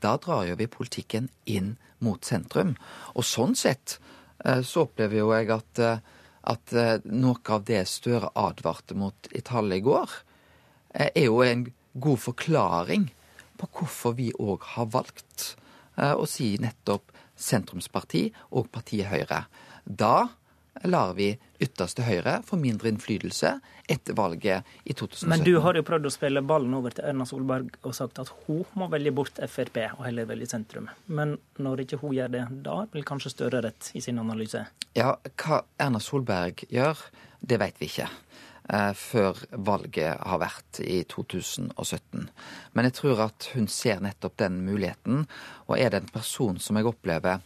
Da 0.03 0.17
drar 0.21 0.49
jo 0.49 0.57
vi 0.59 0.67
politikken 0.73 1.29
inn 1.45 1.77
mot 2.03 2.25
sentrum. 2.27 2.75
Og 3.15 3.29
sånn 3.29 3.55
sett 3.59 3.99
eh, 4.45 4.65
så 4.65 4.87
opplever 4.87 5.21
jo 5.21 5.31
jeg 5.37 5.53
at 5.55 5.85
eh, 5.85 6.03
at 6.51 6.75
eh, 6.75 6.99
noe 7.05 7.55
av 7.55 7.65
det 7.69 7.85
Støre 7.91 8.33
advarte 8.39 8.97
mot 8.99 9.29
i 9.31 9.43
tallet 9.47 9.81
i 9.81 9.87
går, 9.87 10.15
eh, 10.95 11.11
er 11.15 11.29
jo 11.29 11.43
en 11.47 11.67
god 11.93 12.23
forklaring 12.25 13.11
på 13.61 13.69
hvorfor 13.79 14.17
vi 14.19 14.31
òg 14.41 14.65
har 14.75 14.91
valgt 14.95 15.53
eh, 15.97 16.15
å 16.15 16.27
si 16.27 16.57
nettopp 16.63 17.13
sentrumsparti 17.39 18.29
og 18.51 18.71
partiet 18.75 19.11
Høyre. 19.13 19.45
Da 19.87 20.33
lar 20.85 21.15
vi 21.15 21.29
ytterste 21.63 22.05
høyre 22.07 22.39
få 22.47 22.57
mindre 22.61 22.91
innflytelse 22.91 23.53
etter 23.91 24.17
valget 24.19 24.69
i 24.85 24.95
2017. 24.97 25.29
Men 25.31 25.45
du 25.47 25.57
har 25.65 25.77
jo 25.79 25.85
prøvd 25.87 26.09
å 26.09 26.13
spille 26.15 26.43
ballen 26.47 26.75
over 26.79 26.95
til 26.97 27.07
Erna 27.11 27.27
Solberg 27.29 27.77
og 27.83 27.95
sagt 27.97 28.21
at 28.23 28.33
hun 28.47 28.65
må 28.79 28.89
velge 28.93 29.13
bort 29.15 29.41
Frp 29.51 29.79
og 29.93 30.05
heller 30.07 30.29
velge 30.31 30.49
sentrum. 30.51 30.89
Men 31.07 31.37
når 31.63 31.85
ikke 31.85 32.01
hun 32.03 32.17
gjør 32.17 32.33
det, 32.35 32.47
da 32.65 32.83
vil 32.93 33.07
kanskje 33.09 33.33
Støre 33.33 33.63
rett 33.65 33.93
i 33.97 34.03
sin 34.05 34.19
analyse? 34.21 34.67
Ja, 34.99 35.15
hva 35.41 35.63
Erna 35.81 36.01
Solberg 36.03 36.67
gjør, 36.69 36.99
det 37.41 37.61
vet 37.63 37.79
vi 37.81 37.89
ikke. 37.89 38.11
Eh, 38.71 38.93
før 38.95 39.41
valget 39.59 40.21
har 40.23 40.39
vært 40.39 40.79
i 40.85 41.01
2017. 41.11 42.29
Men 42.73 42.87
jeg 42.89 42.95
tror 43.01 43.25
at 43.25 43.49
hun 43.57 43.67
ser 43.67 44.03
nettopp 44.05 44.37
den 44.39 44.61
muligheten, 44.67 45.25
og 45.67 45.75
er 45.79 45.91
det 45.91 46.03
en 46.03 46.13
person 46.15 46.61
som 46.63 46.79
jeg 46.79 46.87
opplever 46.87 47.43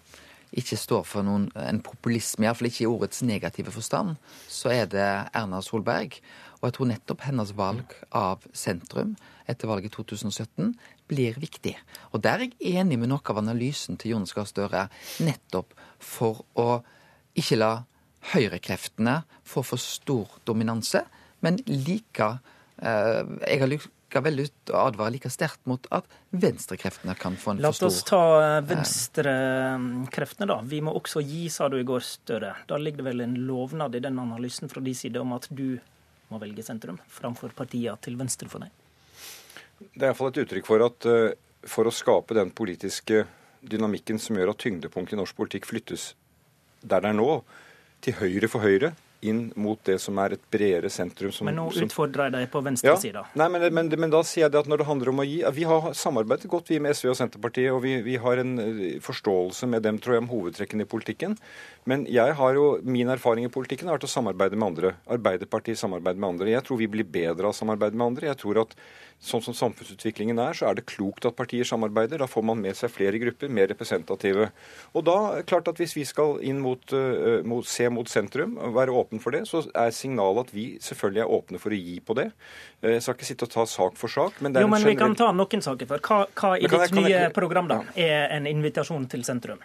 ikke 0.56 0.78
står 0.78 1.06
for 1.08 1.26
noen, 1.26 1.48
en 1.58 1.80
populisme, 1.84 2.46
iallfall 2.46 2.70
ikke 2.70 2.84
i 2.84 2.90
ordets 2.90 3.22
negative 3.26 3.72
forstand, 3.74 4.16
så 4.48 4.70
er 4.74 4.90
det 4.90 5.06
Erna 5.36 5.62
Solberg. 5.64 6.18
Og 6.60 6.68
jeg 6.68 6.76
tror 6.76 6.90
nettopp 6.90 7.24
hennes 7.26 7.52
valg 7.56 7.96
av 8.16 8.46
sentrum 8.56 9.16
etter 9.46 9.68
valget 9.70 9.90
i 9.90 9.96
2017 9.96 10.72
blir 11.10 11.36
viktig. 11.38 11.74
Og 12.12 12.22
der 12.24 12.40
er 12.40 12.48
jeg 12.48 12.80
enig 12.80 12.98
med 12.98 13.12
noe 13.12 13.22
av 13.22 13.42
analysen 13.42 13.98
til 14.00 14.14
Jonas 14.14 14.34
Gahr 14.36 14.48
Støre, 14.48 14.86
nettopp 15.22 15.76
for 16.02 16.44
å 16.58 16.80
ikke 17.36 17.60
la 17.60 17.72
høyrekreftene 18.32 19.20
få 19.46 19.62
for 19.66 19.80
stor 19.80 20.40
dominanse, 20.48 21.04
men 21.44 21.60
like 21.68 22.26
eh, 22.80 23.22
Jeg 23.46 23.60
har 23.60 23.70
skal 24.06 24.22
vel 24.22 24.44
ut 24.46 24.70
og 24.72 24.78
advare 24.80 25.14
like 25.16 25.30
sterkt 25.32 25.62
mot 25.66 25.86
at 25.94 26.06
venstrekreftene 26.30 27.16
kan 27.18 27.36
få 27.40 27.54
en 27.54 27.62
La 27.64 27.72
for 27.72 27.78
stor 27.78 27.88
La 27.88 27.92
oss 27.92 28.06
ta 28.06 28.22
eh, 28.42 28.60
venstrekreftene, 28.70 30.48
da. 30.50 30.60
Vi 30.64 30.80
må 30.84 30.94
også 30.96 31.22
gi, 31.26 31.46
sa 31.52 31.68
du 31.72 31.78
i 31.80 31.86
går, 31.86 32.04
Støre. 32.06 32.52
Da 32.70 32.78
ligger 32.80 33.02
det 33.02 33.08
vel 33.10 33.24
en 33.26 33.36
lovnad 33.48 33.98
i 33.98 34.02
den 34.04 34.18
analysen 34.22 34.70
fra 34.72 34.82
de 34.84 34.94
side 34.94 35.20
om 35.20 35.34
at 35.36 35.48
du 35.50 35.78
må 36.30 36.40
velge 36.42 36.64
sentrum 36.66 36.98
framfor 37.12 37.54
partiene 37.56 37.98
til 38.02 38.18
venstre 38.18 38.50
for 38.50 38.64
deg? 38.64 38.70
Det 39.76 40.06
er 40.06 40.10
iallfall 40.10 40.32
et 40.32 40.44
uttrykk 40.44 40.68
for 40.68 40.86
at 40.86 41.08
eh, 41.10 41.34
for 41.66 41.88
å 41.88 41.94
skape 41.94 42.36
den 42.38 42.52
politiske 42.54 43.24
dynamikken 43.66 44.20
som 44.22 44.38
gjør 44.38 44.54
at 44.54 44.62
tyngdepunktet 44.62 45.16
i 45.16 45.20
norsk 45.20 45.36
politikk 45.38 45.66
flyttes 45.68 46.12
der 46.86 47.02
det 47.02 47.10
er 47.10 47.18
nå, 47.18 47.40
til 48.04 48.14
høyre 48.20 48.48
for 48.52 48.62
Høyre, 48.62 48.92
inn 49.30 49.42
mot 49.60 49.80
det 49.88 49.98
som 50.02 50.18
er 50.22 50.36
et 50.36 50.42
bredere 50.52 50.90
sentrum. 50.92 51.32
Som, 51.34 51.48
men 51.48 51.58
nå 51.58 51.66
utfordrer 51.84 52.28
jeg 52.28 52.34
deg 52.36 52.50
på 52.52 52.62
venstresida. 52.64 53.24
Ja, 53.26 53.38
nei, 53.42 53.48
men, 53.54 53.66
men, 53.74 53.90
men, 53.92 54.12
da 54.12 54.22
sier 54.26 54.46
jeg 54.46 54.54
det 54.54 54.62
at 54.64 54.70
når 54.70 54.82
det 54.82 54.88
handler 54.88 55.12
om 55.12 55.22
å 55.22 55.26
gi 55.26 55.38
Vi 55.56 55.66
har 55.68 55.88
samarbeidet 55.96 56.50
godt 56.50 56.70
vi 56.72 56.80
med 56.82 56.96
SV 56.96 57.12
og 57.12 57.18
Senterpartiet, 57.20 57.70
og 57.74 57.82
vi, 57.84 57.96
vi 58.06 58.18
har 58.22 58.42
en 58.42 58.54
eh, 58.62 58.84
forståelse 59.04 59.68
med 59.72 59.86
dem 59.86 60.00
tror 60.02 60.16
jeg, 60.16 60.24
om 60.26 60.30
hovedtrekkene 60.32 60.86
i 60.86 60.90
politikken. 60.90 61.38
Men 61.86 62.06
jeg 62.10 62.36
har 62.38 62.58
jo, 62.58 62.68
min 62.82 63.10
erfaring 63.12 63.46
i 63.46 63.52
politikken 63.52 63.90
har 63.90 63.98
vært 63.98 64.08
å 64.08 64.14
samarbeide 64.16 64.58
med 64.58 64.72
andre. 64.72 64.94
Arbeiderpartiet 65.18 65.78
samarbeider 65.78 66.22
med 66.22 66.34
andre. 66.34 66.54
Jeg 66.54 66.66
tror 66.66 66.80
vi 66.82 66.90
blir 66.90 67.06
bedre 67.06 67.46
av 67.46 67.54
å 67.54 67.58
samarbeide 67.58 67.98
med 67.98 68.10
andre. 68.10 68.32
Jeg 68.32 68.40
tror 68.42 68.64
at 68.64 68.74
sånn 69.22 69.42
som 69.42 69.54
samfunnsutviklingen 69.56 70.38
er, 70.38 70.56
så 70.56 70.68
er 70.68 70.76
det 70.78 70.86
klokt 70.90 71.24
at 71.28 71.36
partier 71.38 71.66
samarbeider. 71.66 72.20
Da 72.20 72.28
får 72.30 72.44
man 72.46 72.60
med 72.60 72.76
seg 72.78 72.92
flere 72.92 73.18
grupper, 73.22 73.50
mer 73.52 73.70
representative. 73.72 74.50
Og 74.92 75.06
da, 75.08 75.16
klart 75.48 75.70
at 75.72 75.80
hvis 75.80 75.96
vi 75.96 76.04
skal 76.08 76.36
inn 76.44 76.60
mot, 76.62 76.82
uh, 76.92 77.40
mot, 77.46 77.66
se 77.66 77.88
mot 77.92 78.10
sentrum, 78.10 78.56
være 78.76 78.94
åpne 78.94 79.22
for 79.22 79.36
det, 79.36 79.46
så 79.48 79.64
er 79.72 79.94
signalet 79.96 80.46
at 80.46 80.54
vi 80.54 80.66
selvfølgelig 80.84 81.24
er 81.24 81.32
åpne 81.38 81.62
for 81.62 81.74
å 81.74 81.80
gi 81.80 81.96
på 82.04 82.18
det. 82.18 82.28
Jeg 82.84 83.02
skal 83.02 83.16
ikke 83.16 83.30
sitte 83.30 83.48
og 83.48 83.56
ta 83.56 83.66
sak 83.70 83.96
for 83.98 84.12
sak, 84.12 84.38
men 84.44 84.52
det 84.52 84.60
er 84.60 84.68
jo, 84.68 84.70
men 84.70 84.82
en 84.82 84.84
generell... 84.84 85.00
Vi 85.00 85.02
kan 85.06 85.18
ta 85.18 85.32
noen 85.34 85.64
saker 85.64 85.90
for. 85.90 86.06
Hva, 86.06 86.20
hva 86.36 86.52
i 86.60 86.68
ditt 86.68 86.78
jeg, 86.86 86.94
nye 87.00 87.16
jeg... 87.16 87.34
program 87.36 87.72
da, 87.72 87.80
er 87.96 88.30
en 88.36 88.48
invitasjon 88.50 89.08
til 89.10 89.26
sentrum? 89.26 89.64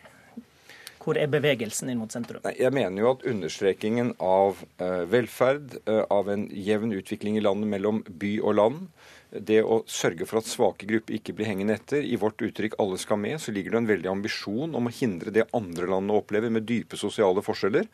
Hvor 1.02 1.18
er 1.18 1.30
bevegelsen 1.34 1.90
inn 1.90 1.98
mot 1.98 2.14
sentrum? 2.14 2.44
Nei, 2.46 2.54
jeg 2.62 2.74
mener 2.78 3.02
jo 3.02 3.14
at 3.16 3.24
understrekingen 3.30 4.14
av 4.22 4.60
uh, 4.82 5.02
velferd, 5.10 5.80
av 6.14 6.30
en 6.30 6.46
jevn 6.54 6.94
utvikling 6.94 7.40
i 7.40 7.42
landet 7.42 7.72
mellom 7.74 8.04
by 8.22 8.36
og 8.46 8.58
land, 8.60 8.84
det 9.32 9.62
å 9.64 9.82
sørge 9.88 10.26
for 10.28 10.42
at 10.42 10.50
svake 10.50 10.88
grupper 10.90 11.16
ikke 11.16 11.34
blir 11.38 11.48
hengende 11.48 11.78
etter. 11.78 12.04
I 12.04 12.18
vårt 12.20 12.42
uttrykk 12.44 12.76
'alle 12.78 12.98
skal 13.00 13.18
med' 13.18 13.40
så 13.40 13.52
ligger 13.52 13.72
det 13.72 13.78
en 13.78 13.88
veldig 13.88 14.10
ambisjon 14.12 14.76
om 14.76 14.88
å 14.88 14.92
hindre 14.92 15.32
det 15.32 15.48
andre 15.54 15.88
landene 15.88 16.18
opplever 16.20 16.52
med 16.52 16.68
dype 16.68 16.98
sosiale 16.98 17.42
forskjeller. 17.42 17.88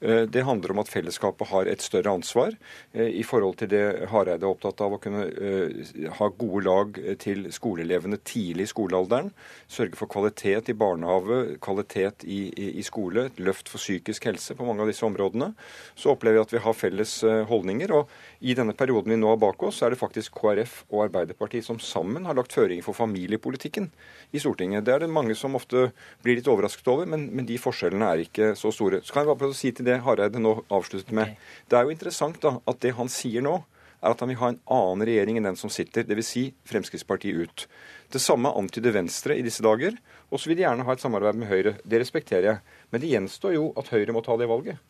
Eh, 0.00 0.22
det 0.26 0.44
handler 0.44 0.70
om 0.70 0.78
at 0.78 0.88
fellesskapet 0.88 1.48
har 1.48 1.66
et 1.66 1.82
større 1.82 2.14
ansvar 2.14 2.54
eh, 2.94 3.10
i 3.10 3.22
forhold 3.22 3.58
til 3.58 3.68
det 3.68 4.08
Hareide 4.08 4.46
er 4.46 4.54
opptatt 4.54 4.80
av 4.80 4.94
å 4.94 5.00
kunne 5.02 5.26
eh, 5.26 6.08
ha 6.18 6.28
gode 6.28 6.64
lag 6.64 7.18
til 7.18 7.50
skoleelevene 7.50 8.18
tidlig 8.22 8.68
i 8.68 8.72
skolealderen. 8.72 9.32
Sørge 9.66 9.96
for 9.96 10.06
kvalitet 10.06 10.70
i 10.70 10.78
barnehage, 10.78 11.58
kvalitet 11.58 12.22
i, 12.24 12.52
i, 12.54 12.78
i 12.78 12.82
skole, 12.82 13.26
et 13.26 13.40
løft 13.42 13.68
for 13.68 13.82
psykisk 13.82 14.26
helse 14.30 14.54
på 14.54 14.64
mange 14.64 14.82
av 14.82 14.92
disse 14.92 15.04
områdene. 15.06 15.54
Så 15.98 16.14
opplever 16.14 16.38
vi 16.38 16.46
at 16.46 16.54
vi 16.54 16.62
har 16.62 16.78
felles 16.78 17.24
holdninger. 17.50 17.90
og 17.90 18.08
i 18.44 18.54
denne 18.56 18.74
perioden 18.76 19.14
vi 19.14 19.16
nå 19.16 19.30
har 19.30 19.38
bak 19.40 19.62
oss, 19.64 19.78
så 19.80 19.86
er 19.86 19.94
det 19.94 20.00
faktisk 20.00 20.36
KrF 20.36 20.82
og 20.90 21.06
Arbeiderpartiet 21.06 21.64
som 21.64 21.78
sammen 21.80 22.26
har 22.28 22.36
lagt 22.36 22.52
føringer 22.52 22.84
for 22.84 22.96
familiepolitikken 22.96 23.88
i 24.36 24.42
Stortinget. 24.42 24.84
Det 24.84 24.92
er 24.92 25.04
det 25.04 25.10
mange 25.12 25.36
som 25.38 25.56
ofte 25.56 25.86
blir 26.24 26.36
litt 26.36 26.50
overrasket 26.52 26.90
over, 26.92 27.08
men, 27.08 27.30
men 27.32 27.48
de 27.48 27.56
forskjellene 27.60 28.10
er 28.10 28.24
ikke 28.26 28.52
så 28.60 28.72
store. 28.74 29.00
Så 29.00 29.16
kan 29.16 29.24
jeg 29.24 29.40
bare 29.40 29.56
si 29.56 29.72
til 29.72 29.88
det 29.88 30.02
Hareide 30.04 30.42
nå 30.42 30.58
avsluttet 30.68 31.14
med. 31.16 31.38
Det 31.70 31.78
er 31.78 31.88
jo 31.88 31.96
interessant 31.96 32.36
da, 32.44 32.58
at 32.68 32.84
det 32.84 32.92
han 32.98 33.12
sier 33.12 33.44
nå, 33.44 33.62
er 34.04 34.12
at 34.12 34.20
han 34.20 34.28
vil 34.28 34.40
ha 34.42 34.52
en 34.52 34.62
annen 34.76 35.08
regjering 35.08 35.40
enn 35.40 35.48
den 35.48 35.56
som 35.56 35.72
sitter, 35.72 36.04
dvs. 36.04 36.28
Si 36.28 36.44
Fremskrittspartiet 36.68 37.40
ut. 37.40 37.68
Det 38.12 38.20
samme 38.20 38.52
antyder 38.52 38.92
Venstre 38.92 39.38
i 39.38 39.44
disse 39.46 39.64
dager. 39.64 39.96
Og 40.28 40.40
så 40.40 40.50
vil 40.50 40.58
de 40.58 40.66
gjerne 40.66 40.84
ha 40.84 40.92
et 40.92 41.00
samarbeid 41.00 41.38
med 41.40 41.48
Høyre. 41.48 41.78
Det 41.80 42.02
respekterer 42.02 42.50
jeg. 42.50 42.80
Men 42.92 43.00
det 43.00 43.14
gjenstår 43.14 43.56
jo 43.56 43.70
at 43.80 43.88
Høyre 43.94 44.12
må 44.12 44.20
ta 44.26 44.36
det 44.36 44.50
valget. 44.50 44.82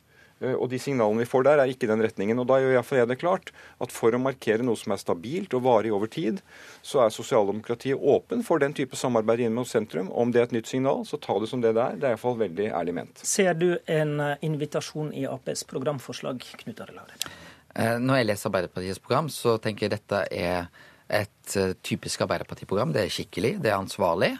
Eh, 0.44 0.54
og 0.54 0.68
de 0.72 0.80
signalene 0.80 1.22
vi 1.22 1.28
får 1.28 1.46
der, 1.46 1.62
er 1.62 1.72
ikke 1.72 1.88
den 1.90 2.02
retningen. 2.04 2.40
Og 2.42 2.48
da 2.50 2.60
gjør 2.60 2.76
iallfall 2.76 3.00
jeg 3.00 3.10
det 3.10 3.18
klart 3.20 3.52
at 3.84 3.94
for 3.94 4.14
å 4.14 4.20
markere 4.22 4.66
noe 4.66 4.78
som 4.78 4.94
er 4.94 5.00
stabilt 5.02 5.54
og 5.56 5.64
varig 5.66 5.92
over 5.94 6.10
tid, 6.10 6.42
så 6.84 7.04
er 7.04 7.14
sosialdemokratiet 7.14 8.00
åpen 8.00 8.44
for 8.46 8.62
den 8.62 8.76
type 8.76 8.98
samarbeid 8.98 9.44
inn 9.46 9.56
mot 9.56 9.68
sentrum. 9.68 10.10
Om 10.12 10.34
det 10.34 10.42
er 10.42 10.48
et 10.48 10.56
nytt 10.58 10.70
signal, 10.70 11.04
så 11.08 11.20
ta 11.20 11.38
det 11.40 11.50
som 11.50 11.64
det 11.64 11.74
det 11.76 11.84
er. 11.84 11.98
Det 12.00 12.08
er 12.08 12.16
iallfall 12.16 12.38
veldig 12.42 12.70
ærlig 12.80 12.96
ment. 13.00 13.24
Ser 13.26 13.54
du 13.58 13.70
en 13.90 14.18
eh, 14.20 14.36
invitasjon 14.46 15.12
i 15.16 15.26
Aps 15.30 15.64
programforslag, 15.70 16.44
Knut 16.64 16.84
Arild 16.84 17.02
Hareide? 17.04 17.32
Eh, 17.74 17.96
når 18.02 18.20
jeg 18.20 18.30
leser 18.30 18.50
Arbeiderpartiets 18.50 19.02
program, 19.02 19.32
så 19.32 19.56
tenker 19.62 19.88
jeg 19.88 19.96
dette 19.96 20.26
er 20.30 20.68
et 21.14 21.56
typisk 21.84 22.22
Arbeiderpartiprogram. 22.24 22.94
Det 22.94 23.02
er 23.04 23.12
skikkelig, 23.12 23.58
det 23.62 23.70
er 23.70 23.76
ansvarlig. 23.76 24.30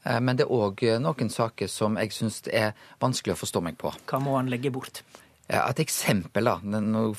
Men 0.00 0.36
det 0.36 0.46
er 0.46 0.52
òg 0.52 0.80
noen 1.00 1.28
saker 1.32 1.68
som 1.68 1.96
jeg 2.00 2.12
syns 2.16 2.38
er 2.48 2.76
vanskelig 3.00 3.34
å 3.34 3.40
forstå 3.40 3.60
meg 3.64 3.76
på. 3.80 3.90
Hva 4.08 4.20
må 4.20 4.36
han 4.38 4.48
legge 4.52 4.72
bort? 4.72 5.02
Et 5.50 5.80
eksempel, 5.82 6.46
da, 6.46 6.60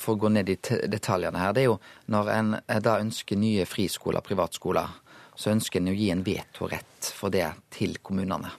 for 0.00 0.14
å 0.14 0.20
gå 0.22 0.30
ned 0.32 0.48
i 0.48 0.56
detaljene 0.88 1.40
her, 1.40 1.52
det 1.52 1.66
er 1.66 1.68
jo 1.68 1.78
når 2.12 2.30
en 2.32 2.54
eh, 2.62 2.78
da 2.80 2.96
ønsker 3.02 3.36
nye 3.36 3.66
friskoler, 3.68 4.24
privatskoler, 4.24 4.94
så 5.36 5.52
ønsker 5.52 5.80
en 5.80 5.92
å 5.92 5.96
gi 5.96 6.08
en 6.12 6.24
vetorett 6.24 7.10
for 7.12 7.32
det 7.32 7.44
til 7.74 7.98
kommunene. 8.04 8.52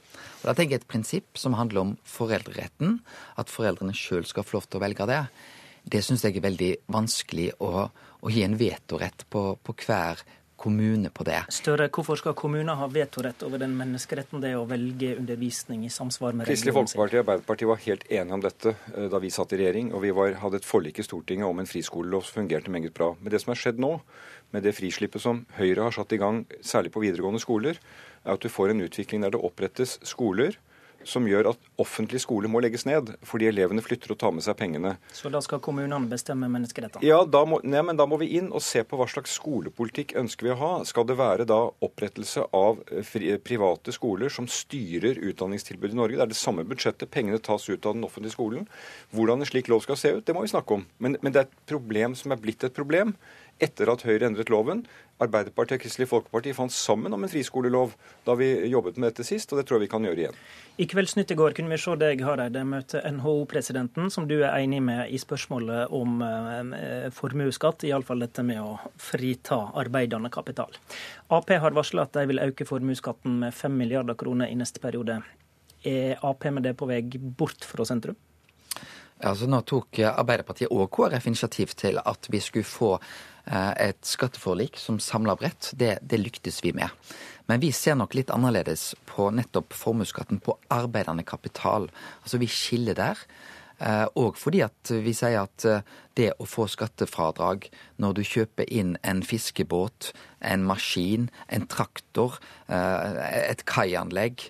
Og 0.43 0.45
Da 0.45 0.53
tenker 0.53 0.75
jeg 0.75 0.83
et 0.83 0.91
prinsipp 0.91 1.39
som 1.39 1.57
handler 1.57 1.81
om 1.81 1.95
foreldreretten, 2.05 2.99
at 3.39 3.49
foreldrene 3.49 3.95
sjøl 3.97 4.27
skal 4.29 4.45
få 4.45 4.59
lov 4.59 4.69
til 4.69 4.81
å 4.81 4.83
velge 4.83 5.09
det. 5.09 5.21
Det 5.89 6.03
syns 6.05 6.25
jeg 6.25 6.37
er 6.37 6.45
veldig 6.45 6.71
vanskelig 6.93 7.49
å, 7.63 7.87
å 7.89 8.31
gi 8.31 8.45
en 8.45 8.57
vetorett 8.59 9.25
på, 9.33 9.45
på 9.57 9.77
hver 9.85 10.21
kommune 10.63 11.11
på 11.11 11.25
det. 11.27 11.41
Større, 11.51 11.89
Hvorfor 11.91 12.19
skal 12.19 12.35
kommuner 12.39 12.77
ha 12.79 12.87
vetorett 12.91 13.43
over 13.43 13.59
den 13.59 13.75
menneskeretten 13.75 14.39
det 14.43 14.53
er 14.53 14.61
å 14.61 14.67
velge 14.69 15.13
undervisning 15.19 15.83
i 15.83 15.91
samsvar 15.91 16.37
med 16.37 16.47
Kristelig 16.47 16.75
Folkeparti 16.77 17.19
og 17.19 17.23
Arbeiderpartiet 17.25 17.69
var 17.69 17.81
helt 17.83 18.05
enige 18.07 18.37
om 18.37 18.43
dette 18.45 18.75
eh, 18.93 19.09
da 19.11 19.19
vi 19.23 19.31
satt 19.33 19.55
i 19.55 19.59
regjering, 19.59 19.91
og 19.91 20.05
vi 20.05 20.13
var, 20.15 20.37
hadde 20.43 20.61
et 20.61 20.67
forlik 20.67 21.01
i 21.03 21.07
Stortinget 21.07 21.49
om 21.49 21.59
en 21.59 21.69
friskolelov 21.69 22.23
som 22.27 22.39
fungerte 22.41 22.71
meget 22.71 22.95
bra. 22.95 23.11
Men 23.19 23.35
det 23.35 23.43
som 23.43 23.51
har 23.51 23.59
skjedd 23.59 23.81
nå, 23.83 23.97
med 24.55 24.63
det 24.63 24.75
frislippet 24.77 25.23
som 25.23 25.43
Høyre 25.57 25.89
har 25.89 25.95
satt 25.95 26.13
i 26.15 26.21
gang, 26.21 26.43
særlig 26.63 26.93
på 26.93 27.03
videregående 27.03 27.41
skoler, 27.43 27.79
er 28.23 28.37
at 28.37 28.43
du 28.43 28.51
får 28.53 28.71
en 28.71 28.85
utvikling 28.85 29.25
der 29.25 29.33
det 29.35 29.43
opprettes 29.43 29.97
skoler 30.07 30.55
som 31.07 31.27
gjør 31.27 31.51
at 31.51 31.71
offentlig 31.83 32.23
skole 32.23 32.49
må 32.51 32.61
legges 32.63 32.87
ned 32.87 33.13
fordi 33.27 33.49
elevene 33.51 33.83
flytter 33.83 34.15
og 34.15 34.19
tar 34.21 34.33
med 34.35 34.45
seg 34.45 34.57
pengene. 34.59 34.95
Så 35.13 35.31
da 35.33 35.41
skal 35.43 35.61
kommunene 35.63 36.09
bestemme 36.11 36.49
menneskerettighetene? 36.51 37.07
Ja, 37.07 37.21
da 37.27 37.43
må, 37.49 37.59
nei, 37.67 37.83
men 37.85 37.99
da 37.99 38.07
må 38.09 38.17
vi 38.21 38.31
inn 38.39 38.49
og 38.51 38.63
se 38.65 38.81
på 38.87 38.99
hva 38.99 39.07
slags 39.11 39.35
skolepolitikk 39.39 40.15
ønsker 40.19 40.49
vi 40.49 40.53
å 40.55 40.59
ha. 40.61 40.71
Skal 40.87 41.07
det 41.09 41.19
være 41.19 41.47
da 41.49 41.59
opprettelse 41.85 42.47
av 42.55 42.81
eh, 42.89 43.37
private 43.43 43.95
skoler 43.95 44.33
som 44.33 44.49
styrer 44.49 45.21
utdanningstilbudet 45.21 45.95
i 45.95 46.01
Norge? 46.01 46.19
Det 46.19 46.27
er 46.27 46.33
det 46.33 46.39
samme 46.39 46.67
budsjettet, 46.67 47.11
pengene 47.13 47.41
tas 47.43 47.69
ut 47.69 47.85
av 47.85 47.97
den 47.97 48.07
offentlige 48.07 48.37
skolen. 48.37 48.67
Hvordan 49.13 49.43
en 49.43 49.49
slik 49.49 49.71
lov 49.71 49.85
skal 49.85 49.99
se 49.99 50.15
ut, 50.17 50.25
det 50.25 50.35
må 50.35 50.45
vi 50.45 50.53
snakke 50.53 50.79
om. 50.79 50.87
Men, 51.03 51.19
men 51.21 51.35
det 51.35 51.43
er 51.43 51.49
et 51.49 51.63
problem 51.69 52.17
som 52.19 52.33
er 52.33 52.41
blitt 52.41 52.65
et 52.65 52.75
problem 52.75 53.17
etter 53.61 53.89
at 53.91 54.03
Høyre 54.07 54.27
endret 54.27 54.51
loven. 54.51 54.83
Arbeiderpartiet 55.21 55.77
og 55.77 55.83
Kristelig 55.83 56.09
Folkeparti 56.09 56.55
fant 56.57 56.73
sammen 56.73 57.13
om 57.13 57.23
en 57.23 57.31
friskolelov 57.31 57.93
da 58.25 58.35
vi 58.39 58.49
jobbet 58.71 58.97
med 58.97 59.11
dette 59.11 59.25
sist, 59.27 59.51
og 59.53 59.59
det 59.59 59.67
tror 59.69 59.77
jeg 59.77 59.85
vi 59.85 59.91
kan 59.93 60.07
gjøre 60.07 60.25
igjen. 60.25 60.39
I 60.81 60.87
Kveldsnytt 60.89 61.31
i 61.31 61.37
går 61.37 61.53
kunne 61.53 61.69
vi 61.69 61.72
se 61.81 61.93
deg 61.99 62.21
Hareide, 62.25 62.63
møte 62.67 63.01
NHO-presidenten, 63.05 64.09
som 64.13 64.27
du 64.29 64.35
er 64.39 64.55
enig 64.57 64.81
med 64.83 65.11
i 65.13 65.19
spørsmålet 65.21 65.93
om 65.93 66.21
eh, 66.25 67.07
formuesskatt, 67.13 67.85
iallfall 67.87 68.25
dette 68.25 68.45
med 68.45 68.61
å 68.63 68.75
frita 68.99 69.59
arbeidende 69.79 70.31
kapital. 70.33 70.73
Ap 71.33 71.49
har 71.49 71.77
varsla 71.77 72.07
at 72.07 72.17
de 72.17 72.27
vil 72.31 72.43
øke 72.43 72.67
formuesskatten 72.69 73.39
med 73.45 73.55
5 73.55 73.77
milliarder 73.79 74.17
kroner 74.19 74.51
i 74.51 74.59
neste 74.59 74.83
periode. 74.83 75.21
Er 75.83 76.21
Ap 76.23 76.45
med 76.49 76.63
det 76.63 76.77
på 76.79 76.87
vei 76.89 77.01
bort 77.11 77.65
fra 77.67 77.85
sentrum? 77.87 78.17
Altså, 79.23 79.47
nå 79.47 79.61
tok 79.63 80.01
Arbeiderpartiet 80.09 80.71
og 80.73 80.89
KrF 80.91 81.29
initiativ 81.29 81.77
til 81.79 82.01
at 82.01 82.27
vi 82.31 82.41
skulle 82.43 82.67
få 82.67 82.97
Eh, 83.45 83.89
et 83.89 84.05
skatteforlik 84.07 84.77
som 84.79 85.01
samla 85.03 85.35
bredt, 85.35 85.73
det, 85.75 85.97
det, 86.01 86.19
lyktes 86.21 86.61
vi 86.63 86.71
med. 86.75 86.87
Men 87.51 87.59
vi 87.63 87.71
ser 87.75 87.97
nok 87.99 88.15
litt 88.15 88.31
annerledes 88.33 88.93
på 89.09 89.29
nettopp 89.35 89.75
formuesskatten 89.75 90.39
på 90.43 90.55
arbeidende 90.73 91.25
kapital. 91.27 91.89
Altså 92.23 92.39
vi 92.41 92.47
skiller 92.51 92.97
der. 92.97 93.19
Og 94.13 94.29
eh, 94.31 94.39
fordi 94.39 94.61
at 94.63 94.91
vi 95.03 95.11
sier 95.17 95.41
at 95.43 95.65
eh, 95.67 95.83
det 96.15 96.29
å 96.39 96.47
få 96.47 96.69
skattefradrag 96.71 97.67
når 97.99 98.17
du 98.19 98.23
kjøper 98.23 98.69
inn 98.71 98.95
en 99.03 99.23
fiskebåt, 99.27 100.13
en 100.39 100.63
maskin, 100.67 101.27
en 101.49 101.65
traktor, 101.67 102.37
et 102.69 103.63
kaianlegg, 103.67 104.45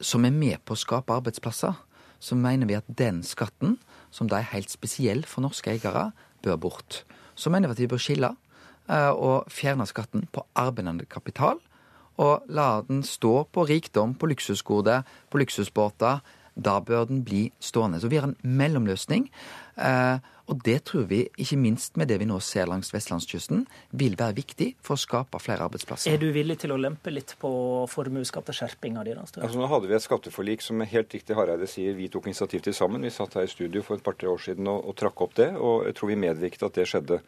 som 0.00 0.26
er 0.26 0.34
med 0.34 0.58
på 0.66 0.74
å 0.74 0.80
skape 0.80 1.14
arbeidsplasser, 1.14 1.78
så 2.18 2.36
mener 2.36 2.66
vi 2.66 2.76
at 2.76 2.90
den 2.98 3.22
skatten, 3.22 3.78
som 4.10 4.28
da 4.28 4.40
er 4.40 4.50
helt 4.56 4.74
spesiell 4.74 5.22
for 5.28 5.46
norske 5.46 5.70
eiere, 5.70 6.10
bør 6.42 6.58
bort 6.66 7.04
så 7.38 7.50
mener 7.54 7.70
vi 7.70 7.76
at 7.76 7.82
vi 7.84 7.90
bør 7.92 8.02
skille 8.02 8.32
eh, 8.90 9.12
og 9.12 9.48
fjerne 9.52 9.86
skatten 9.86 10.26
på 10.34 10.44
arbeidende 10.58 11.06
kapital. 11.10 11.60
Og 12.18 12.48
la 12.50 12.82
den 12.88 13.04
stå 13.06 13.44
på 13.54 13.66
rikdom, 13.68 14.16
på 14.18 14.30
luksusgode, 14.30 15.02
på 15.30 15.40
luksusbåter. 15.42 16.20
Da 16.58 16.80
bør 16.82 17.06
den 17.06 17.22
bli 17.22 17.48
stående. 17.62 18.00
Så 18.02 18.10
vi 18.10 18.18
har 18.18 18.26
en 18.26 18.36
mellomløsning. 18.42 19.28
Eh, 19.78 20.18
og 20.48 20.62
det 20.64 20.78
tror 20.88 21.04
vi, 21.10 21.26
ikke 21.36 21.58
minst 21.60 21.98
med 22.00 22.08
det 22.08 22.16
vi 22.22 22.26
nå 22.28 22.38
ser 22.40 22.68
langs 22.70 22.88
vestlandskysten, 22.94 23.66
vil 24.00 24.16
være 24.16 24.38
viktig 24.38 24.68
for 24.84 24.96
å 24.96 25.00
skape 25.00 25.40
flere 25.44 25.66
arbeidsplasser. 25.68 26.14
Er 26.14 26.22
du 26.22 26.30
villig 26.32 26.56
til 26.62 26.72
å 26.72 26.78
lempe 26.80 27.12
litt 27.12 27.34
på 27.40 27.50
formuesskatteskjerpinga 27.92 29.04
di? 29.04 29.14
Altså, 29.18 29.60
nå 29.60 29.68
hadde 29.68 29.90
vi 29.90 29.98
et 29.98 30.06
skatteforlik 30.06 30.64
som 30.64 30.80
helt 30.80 31.12
riktig 31.14 31.36
Hareide 31.36 31.68
sier 31.68 31.94
vi 31.98 32.08
tok 32.12 32.30
initiativ 32.30 32.64
til 32.64 32.76
sammen. 32.76 33.04
Vi 33.04 33.12
satt 33.12 33.36
her 33.36 33.44
i 33.44 33.52
studio 33.52 33.84
for 33.84 34.00
et 34.00 34.06
par-tre 34.06 34.32
år 34.32 34.40
siden 34.48 34.72
og, 34.72 34.88
og 34.88 34.96
trakk 34.96 35.20
opp 35.28 35.36
det, 35.36 35.52
og 35.52 35.84
jeg 35.90 35.98
tror 36.00 36.12
vi 36.14 36.20
medvirket 36.24 36.64
at 36.70 36.80
det 36.80 36.88
skjedde. 36.88 37.20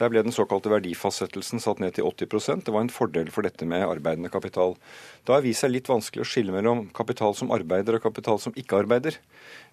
Der 0.00 0.08
ble 0.08 0.22
den 0.24 0.32
såkalte 0.32 0.70
verdifastsettelsen 0.72 1.60
satt 1.60 1.80
ned 1.82 1.92
til 1.96 2.06
80% 2.08 2.64
Det 2.64 2.72
var 2.72 2.86
en 2.86 2.92
fordel 2.92 3.28
for 3.32 3.44
dette 3.44 3.66
med 3.68 3.84
arbeidende 3.84 4.30
kapital. 4.32 4.76
Da 5.28 5.36
har 5.36 5.44
vist 5.44 5.60
seg 5.60 5.74
litt 5.74 5.90
vanskelig 5.90 6.24
å 6.24 6.28
skille 6.28 6.54
mellom 6.54 6.86
kapital 6.96 7.36
som 7.36 7.52
arbeider 7.52 7.98
og 7.98 8.04
kapital 8.06 8.40
som 8.40 8.56
ikke 8.56 8.80
arbeider. 8.80 9.18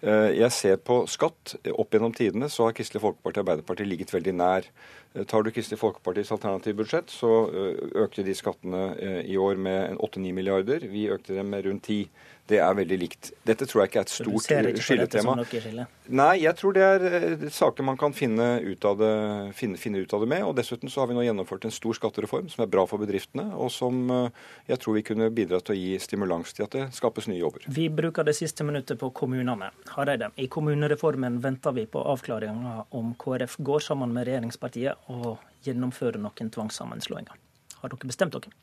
Eh, 0.02 0.36
jeg 0.36 0.52
ser 0.52 0.76
på 0.84 1.00
skatt. 1.08 1.56
Opp 1.72 1.96
gjennom 1.96 2.12
tidene 2.16 2.50
så 2.52 2.68
har 2.68 2.76
Kristelig 2.76 3.02
Folkeparti 3.06 3.40
og 3.40 3.46
Arbeiderpartiet 3.46 3.88
ligget 3.88 4.12
veldig 4.12 4.36
nær. 4.36 4.68
Eh, 5.14 5.24
tar 5.24 5.46
du 5.46 5.52
Kristelig 5.54 5.80
Folkepartis 5.80 6.32
alternative 6.36 6.82
budsjett, 6.82 7.08
så 7.08 7.32
eh, 7.48 7.84
økte 8.04 8.26
de 8.26 8.36
skattene 8.36 8.84
i 9.24 9.38
år 9.40 9.56
med 9.56 9.96
8-9 9.96 10.34
milliarder. 10.36 10.84
Vi 10.92 11.08
økte 11.08 11.38
dem 11.38 11.48
med 11.54 11.64
rundt 11.64 11.88
10. 11.88 12.04
Det 12.48 12.58
er 12.64 12.76
veldig 12.78 12.96
likt. 13.00 13.30
Dette 13.44 13.66
tror 13.68 13.82
jeg 13.82 13.90
ikke 13.90 14.00
er 14.00 14.06
et 14.06 14.12
stort 14.12 14.46
på 14.48 14.60
dette 14.64 14.84
skilletema. 14.84 15.34
som 15.34 15.40
noe 15.42 15.48
skille? 15.48 15.84
Nei, 16.08 16.30
jeg 16.40 16.56
tror 16.56 16.76
det 16.76 16.84
er 16.86 17.02
eh, 17.18 17.42
saker 17.52 17.84
man 17.84 17.98
kan 18.00 18.14
finne 18.16 18.46
ut, 18.64 18.84
av 18.88 18.96
det, 19.02 19.10
finne, 19.58 19.76
finne 19.80 20.00
ut 20.00 20.14
av 20.16 20.24
det 20.24 20.30
med. 20.32 20.44
Og 20.48 20.54
dessuten 20.56 20.88
så 20.88 21.02
har 21.02 21.10
vi 21.10 21.18
nå 21.18 21.26
gjennomført 21.26 21.66
en 21.68 21.74
stor 21.74 21.98
skattereform 21.98 22.48
som 22.48 22.64
er 22.64 22.70
bra 22.72 22.86
for 22.88 23.02
bedriftene, 23.02 23.50
og 23.52 23.68
som 23.74 24.00
eh, 24.14 24.46
jeg 24.72 24.80
tror 24.80 24.96
vi 24.96 25.04
kunne 25.10 25.28
bidra 25.34 25.60
til 25.60 25.76
å 25.76 25.78
gi 25.78 25.98
stimulans 26.00 26.56
til 26.56 26.64
at 26.64 26.76
det 26.78 26.86
skapes 26.96 27.28
nye 27.28 27.42
jobber. 27.42 27.68
Vi 27.68 27.90
bruker 27.92 28.24
det 28.24 28.38
siste 28.38 28.64
minuttet 28.64 29.00
på 29.02 29.10
kommunene. 29.12 29.68
Hareide, 29.92 30.30
i 30.40 30.48
kommunereformen 30.48 31.42
venter 31.44 31.76
vi 31.76 31.84
på 31.90 32.00
avklaringa 32.14 32.78
om 32.96 33.12
KrF 33.20 33.58
går 33.68 33.84
sammen 33.90 34.16
med 34.16 34.30
regjeringspartiet 34.30 35.12
og 35.12 35.36
gjennomfører 35.68 36.22
noen 36.22 36.54
tvangssammenslåinger. 36.54 37.36
Har 37.82 37.92
dere 37.92 38.10
bestemt 38.10 38.34
dere? 38.34 38.56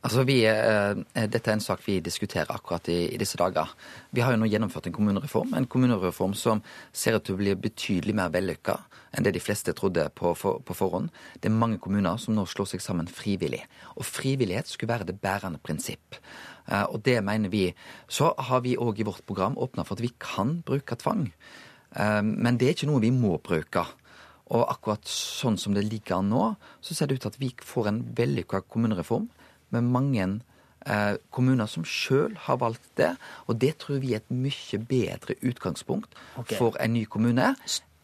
Altså 0.00 0.22
vi, 0.24 0.38
eh, 0.48 1.26
Dette 1.28 1.50
er 1.50 1.58
en 1.58 1.60
sak 1.60 1.82
vi 1.84 1.98
diskuterer 2.00 2.48
akkurat 2.48 2.88
i, 2.88 3.12
i, 3.12 3.18
disse 3.20 3.36
dager. 3.36 3.68
Vi 4.16 4.22
har 4.24 4.32
jo 4.32 4.38
nå 4.40 4.48
gjennomført 4.48 4.86
en 4.88 4.94
kommunereform. 4.96 5.52
En 5.54 5.66
kommunereform 5.68 6.32
som 6.32 6.62
ser 6.92 7.18
ut 7.18 7.26
til 7.26 7.36
å 7.36 7.40
bli 7.40 7.52
betydelig 7.52 8.14
mer 8.16 8.30
vellykka 8.32 8.78
enn 9.12 9.26
det 9.26 9.34
de 9.34 9.42
fleste 9.42 9.74
trodde 9.76 10.06
på, 10.16 10.32
for, 10.38 10.62
på, 10.64 10.76
forhånd. 10.78 11.10
Det 11.36 11.50
er 11.50 11.56
mange 11.56 11.76
kommuner 11.82 12.16
som 12.22 12.32
nå 12.32 12.46
slår 12.48 12.70
seg 12.72 12.84
sammen 12.84 13.10
frivillig. 13.12 13.60
Og 13.98 14.06
frivillighet 14.08 14.70
skulle 14.70 14.94
være 14.94 15.10
det 15.10 15.18
bærende 15.20 15.60
prinsipp. 15.60 16.16
Eh, 16.70 16.86
og 16.86 17.02
det 17.04 17.18
mener 17.26 17.52
vi. 17.52 17.66
Så 18.08 18.30
har 18.38 18.62
vi 18.64 18.78
òg 18.80 19.02
i 19.02 19.06
vårt 19.08 19.26
program 19.28 19.58
åpna 19.60 19.84
for 19.84 19.98
at 19.98 20.04
vi 20.06 20.14
kan 20.16 20.62
bruke 20.64 20.96
tvang. 20.96 21.26
Eh, 21.92 22.22
men 22.24 22.56
det 22.56 22.70
er 22.70 22.78
ikke 22.78 22.88
noe 22.88 23.04
vi 23.04 23.12
må 23.12 23.36
bruke. 23.36 23.84
Og 24.50 24.64
akkurat 24.64 25.04
sånn 25.06 25.60
som 25.60 25.76
det 25.76 25.84
ligger 25.90 26.24
nå, 26.24 26.54
så 26.80 26.96
ser 26.96 27.10
det 27.10 27.20
ut 27.20 27.26
til 27.26 27.34
at 27.34 27.42
vi 27.42 27.52
får 27.52 27.92
en 27.92 28.00
vellykka 28.16 28.64
kommunereform 28.64 29.28
med 29.74 29.86
mange 29.90 30.26
eh, 30.86 31.14
kommuner 31.30 31.70
som 31.70 31.86
sjøl 31.86 32.36
har 32.46 32.60
valgt 32.62 32.90
det. 33.00 33.14
Og 33.48 33.60
det 33.62 33.76
tror 33.82 34.02
vi 34.02 34.14
er 34.14 34.22
et 34.22 34.34
mye 34.34 34.82
bedre 34.90 35.38
utgangspunkt 35.40 36.14
okay. 36.36 36.56
for 36.56 36.78
en 36.80 36.94
ny 36.96 37.06
kommune 37.10 37.54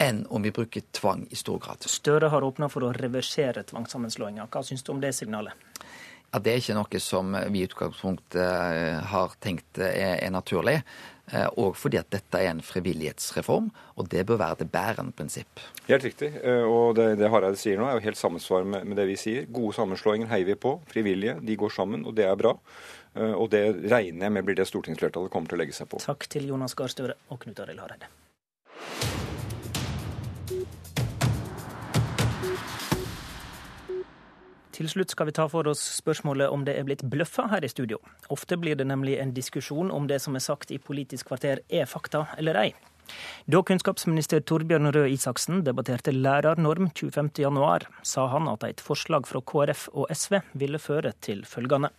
enn 0.03 0.27
om 0.29 0.45
vi 0.45 0.53
bruker 0.53 0.85
tvang 0.93 1.25
i 1.33 1.39
stor 1.39 1.59
grad. 1.63 1.87
Støre 1.89 2.29
har 2.33 2.45
åpna 2.45 2.69
for 2.73 2.85
å 2.85 2.93
reversere 2.97 3.65
tvangssammenslåinga. 3.65 4.49
Hva 4.53 4.63
syns 4.67 4.85
du 4.85 4.93
om 4.93 5.01
det 5.01 5.15
signalet? 5.17 5.57
Ja, 6.37 6.41
det 6.45 6.53
er 6.53 6.59
ikke 6.61 6.75
noe 6.77 6.99
som 7.01 7.31
vi 7.49 7.63
i 7.63 7.65
utgangspunktet 7.65 8.37
eh, 8.37 8.99
har 9.09 9.37
tenkt 9.41 9.79
er, 9.81 10.19
er 10.21 10.33
naturlig. 10.35 10.83
Eh, 11.33 11.47
Og 11.57 11.73
fordi 11.81 11.97
at 11.97 12.11
dette 12.13 12.37
er 12.43 12.51
en 12.51 12.61
frivillighetsreform, 12.61 13.71
og 13.97 14.11
det 14.13 14.27
bør 14.29 14.37
være 14.43 14.59
det 14.61 14.67
bærende 14.75 15.15
prinsipp. 15.17 15.63
Helt 15.89 16.05
riktig. 16.05 16.29
eh, 16.43 16.61
Og 16.69 16.93
det, 16.99 17.07
det 17.23 17.31
Hareide 17.33 17.57
sier 17.57 17.81
nå, 17.81 17.87
er 17.89 17.97
jo 17.97 18.05
helt 18.05 18.21
sammensvar 18.21 18.69
med, 18.69 18.85
med 18.85 19.01
det 19.01 19.07
vi 19.09 19.17
sier. 19.17 19.49
Gode 19.49 19.73
sammenslåinger 19.79 20.29
heier 20.29 20.45
vi 20.53 20.59
på. 20.61 20.75
Frivillige, 20.93 21.39
de 21.41 21.57
går 21.57 21.73
sammen, 21.73 22.05
og 22.05 22.15
det 22.21 22.29
er 22.29 22.37
bra. 22.37 22.53
Eh, 23.17 23.33
Og 23.33 23.49
det 23.57 23.65
regner 23.89 24.29
jeg 24.29 24.37
med 24.37 24.45
blir 24.45 24.61
det 24.61 24.69
stortingsflertallet 24.69 25.33
kommer 25.33 25.49
til 25.49 25.57
å 25.57 25.65
legge 25.65 25.79
seg 25.81 25.89
på. 25.89 26.05
Takk 26.05 26.29
til 26.37 26.53
Jonas 26.53 26.77
Gahr 26.77 26.93
Støre 26.93 27.17
og 27.33 27.41
Knut 27.47 27.65
Arild 27.65 27.81
Hareide. 27.81 28.13
Til 34.77 34.91
slutt 34.93 35.15
skal 35.15 35.31
vi 35.31 35.33
ta 35.33 35.47
for 35.49 35.65
oss 35.71 35.81
spørsmålet 35.97 36.53
om 36.53 36.67
det 36.67 36.75
er 36.77 36.85
blitt 36.85 37.05
bløffa 37.09 37.47
her 37.49 37.65
i 37.65 37.71
studio. 37.73 37.97
Ofte 38.29 38.59
blir 38.61 38.77
det 38.77 38.85
nemlig 38.91 39.15
en 39.23 39.33
diskusjon 39.33 39.89
om 39.89 40.05
det 40.11 40.19
som 40.21 40.37
er 40.37 40.45
sagt 40.45 40.75
i 40.75 40.77
Politisk 40.77 41.31
kvarter 41.31 41.63
er 41.73 41.89
fakta 41.89 42.27
eller 42.37 42.61
ei. 42.61 42.69
Da 43.49 43.63
kunnskapsminister 43.65 44.43
Torbjørn 44.45 44.91
Røe 44.93 45.15
Isaksen 45.15 45.63
debatterte 45.65 46.13
lærernorm 46.13 46.91
25.1, 46.93 47.87
sa 48.03 48.27
han 48.35 48.51
at 48.53 48.67
et 48.69 48.83
forslag 48.85 49.25
fra 49.31 49.41
KrF 49.41 49.87
og 49.95 50.13
SV 50.13 50.43
ville 50.61 50.83
føre 50.83 51.15
til 51.25 51.47
følgende. 51.49 51.95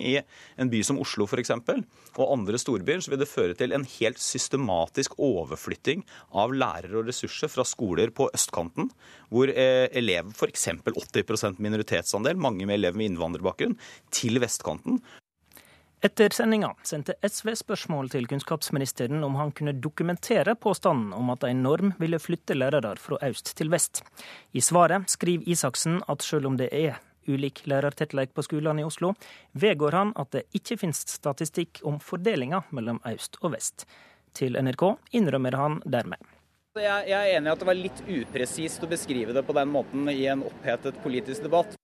I 0.00 0.18
en 0.60 0.70
by 0.72 0.82
som 0.86 1.00
Oslo 1.02 1.26
f.eks., 1.28 1.52
og 1.54 2.30
andre 2.30 2.60
storbyer, 2.60 3.02
så 3.04 3.12
vil 3.12 3.22
det 3.22 3.30
føre 3.30 3.56
til 3.58 3.74
en 3.74 3.86
helt 3.96 4.20
systematisk 4.22 5.18
overflytting 5.22 6.04
av 6.34 6.54
lærere 6.54 7.00
og 7.00 7.10
ressurser 7.10 7.50
fra 7.52 7.66
skoler 7.68 8.14
på 8.14 8.28
østkanten, 8.34 8.90
hvor 9.30 9.50
elever 9.50 10.32
f.eks. 10.34 10.68
80% 10.84 11.60
minoritetsandel, 11.62 12.38
mange 12.38 12.66
med 12.66 12.78
elever 12.78 13.00
med 13.00 13.12
innvandrerbakgrunn, 13.12 13.78
til 14.14 14.42
vestkanten. 14.42 15.02
Etter 16.04 16.34
sendinga 16.36 16.68
sendte 16.84 17.14
SV 17.24 17.54
spørsmål 17.56 18.10
til 18.12 18.26
kunnskapsministeren 18.28 19.22
om 19.24 19.38
han 19.38 19.54
kunne 19.56 19.72
dokumentere 19.72 20.52
påstanden 20.60 21.14
om 21.16 21.30
at 21.32 21.46
en 21.48 21.62
norm 21.64 21.94
ville 21.96 22.20
flytte 22.20 22.56
lærere 22.58 22.92
fra 23.00 23.16
øst 23.24 23.54
til 23.56 23.72
vest. 23.72 24.02
I 24.52 24.60
svaret 24.60 25.08
skriver 25.08 25.48
Isaksen 25.48 26.02
at 26.04 26.22
selv 26.22 26.50
om 26.50 26.58
det 26.60 26.68
er 26.76 27.00
ulik 27.28 27.64
lærertettleik 27.70 28.34
på 28.34 28.44
skolene 28.46 28.82
i 28.82 28.86
Oslo, 28.86 29.14
vedgår 29.52 29.98
han 29.98 30.12
at 30.20 30.32
det 30.34 30.46
ikke 30.56 30.78
finnes 30.80 31.04
statistikk 31.10 31.82
om 31.84 32.00
fordelinga 32.02 32.64
mellom 32.74 33.00
øst 33.10 33.40
og 33.42 33.54
vest. 33.56 33.86
Til 34.34 34.58
NRK 34.58 34.86
innrømmer 35.14 35.56
han 35.58 35.80
dermed. 35.84 36.18
Jeg, 36.74 37.06
jeg 37.06 37.14
er 37.14 37.36
enig 37.36 37.46
i 37.46 37.54
at 37.54 37.60
det 37.62 37.68
var 37.68 37.78
litt 37.78 38.00
upresist 38.10 38.82
å 38.82 38.90
beskrive 38.90 39.34
det 39.36 39.44
på 39.46 39.54
den 39.54 39.70
måten 39.70 40.08
i 40.10 40.24
en 40.26 40.42
opphetet 40.42 40.98
politisk 41.04 41.46
debatt. 41.46 41.76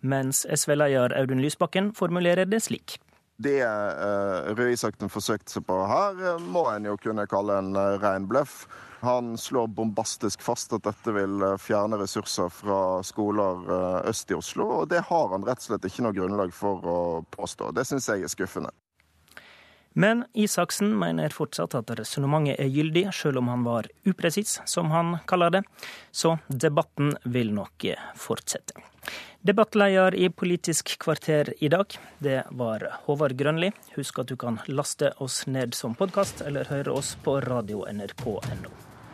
Mens 0.00 0.46
SV-leder 0.48 1.12
Audun 1.18 1.42
Lysbakken 1.44 1.90
formulerer 1.96 2.48
det 2.48 2.62
slik. 2.64 2.96
Det 3.36 3.58
uh, 3.60 4.48
Røe 4.56 4.72
Isaksen 4.72 5.12
forsøkte 5.12 5.52
seg 5.52 5.66
på 5.68 5.76
her, 5.90 6.16
eh, 6.16 6.40
må 6.40 6.62
en 6.72 6.86
jo 6.88 6.96
kunne 7.00 7.26
kalle 7.28 7.58
en 7.60 7.74
uh, 7.76 7.98
ren 8.00 8.24
bløff. 8.30 8.62
Han 9.06 9.36
slår 9.38 9.68
bombastisk 9.70 10.42
fast 10.42 10.72
at 10.74 10.82
dette 10.86 11.12
vil 11.14 11.42
eh, 11.46 11.58
fjerne 11.62 11.98
ressurser 12.00 12.50
fra 12.50 12.80
skoler 13.06 13.68
eh, 13.70 14.08
øst 14.10 14.32
i 14.34 14.38
Oslo, 14.38 14.66
og 14.80 14.88
det 14.90 15.04
har 15.06 15.30
han 15.30 15.46
rett 15.46 15.62
og 15.62 15.68
slett 15.68 15.86
ikke 15.86 16.02
noe 16.06 16.16
grunnlag 16.16 16.54
for 16.54 16.82
å 16.90 16.98
påstå. 17.36 17.70
Det 17.76 17.86
syns 17.86 18.10
jeg 18.10 18.26
er 18.26 18.32
skuffende. 18.32 18.72
Men 19.96 20.24
Isaksen 20.36 20.90
mener 20.98 21.32
fortsatt 21.32 21.72
at 21.78 21.92
resonnementet 21.96 22.58
er 22.60 22.68
gyldig, 22.68 23.06
selv 23.16 23.40
om 23.40 23.48
han 23.48 23.62
var 23.64 23.86
upresis, 24.04 24.58
som 24.68 24.90
han 24.92 25.14
kaller 25.24 25.54
det. 25.54 25.62
Så 26.12 26.34
debatten 26.48 27.14
vil 27.24 27.54
nok 27.56 27.86
fortsette. 28.20 28.76
Debattleder 29.46 30.14
i 30.18 30.28
Politisk 30.28 30.98
kvarter 31.00 31.54
i 31.64 31.70
dag, 31.72 31.96
det 32.18 32.42
var 32.50 32.84
Håvard 33.06 33.38
Grønli. 33.38 33.70
Husk 33.94 34.20
at 34.20 34.28
du 34.28 34.36
kan 34.36 34.60
laste 34.66 35.14
oss 35.22 35.46
ned 35.46 35.72
som 35.78 35.96
podkast, 35.96 36.44
eller 36.44 36.68
høre 36.68 36.92
oss 36.92 37.14
på 37.24 37.38
radio 37.46 37.86
nrk.no. 37.88 38.85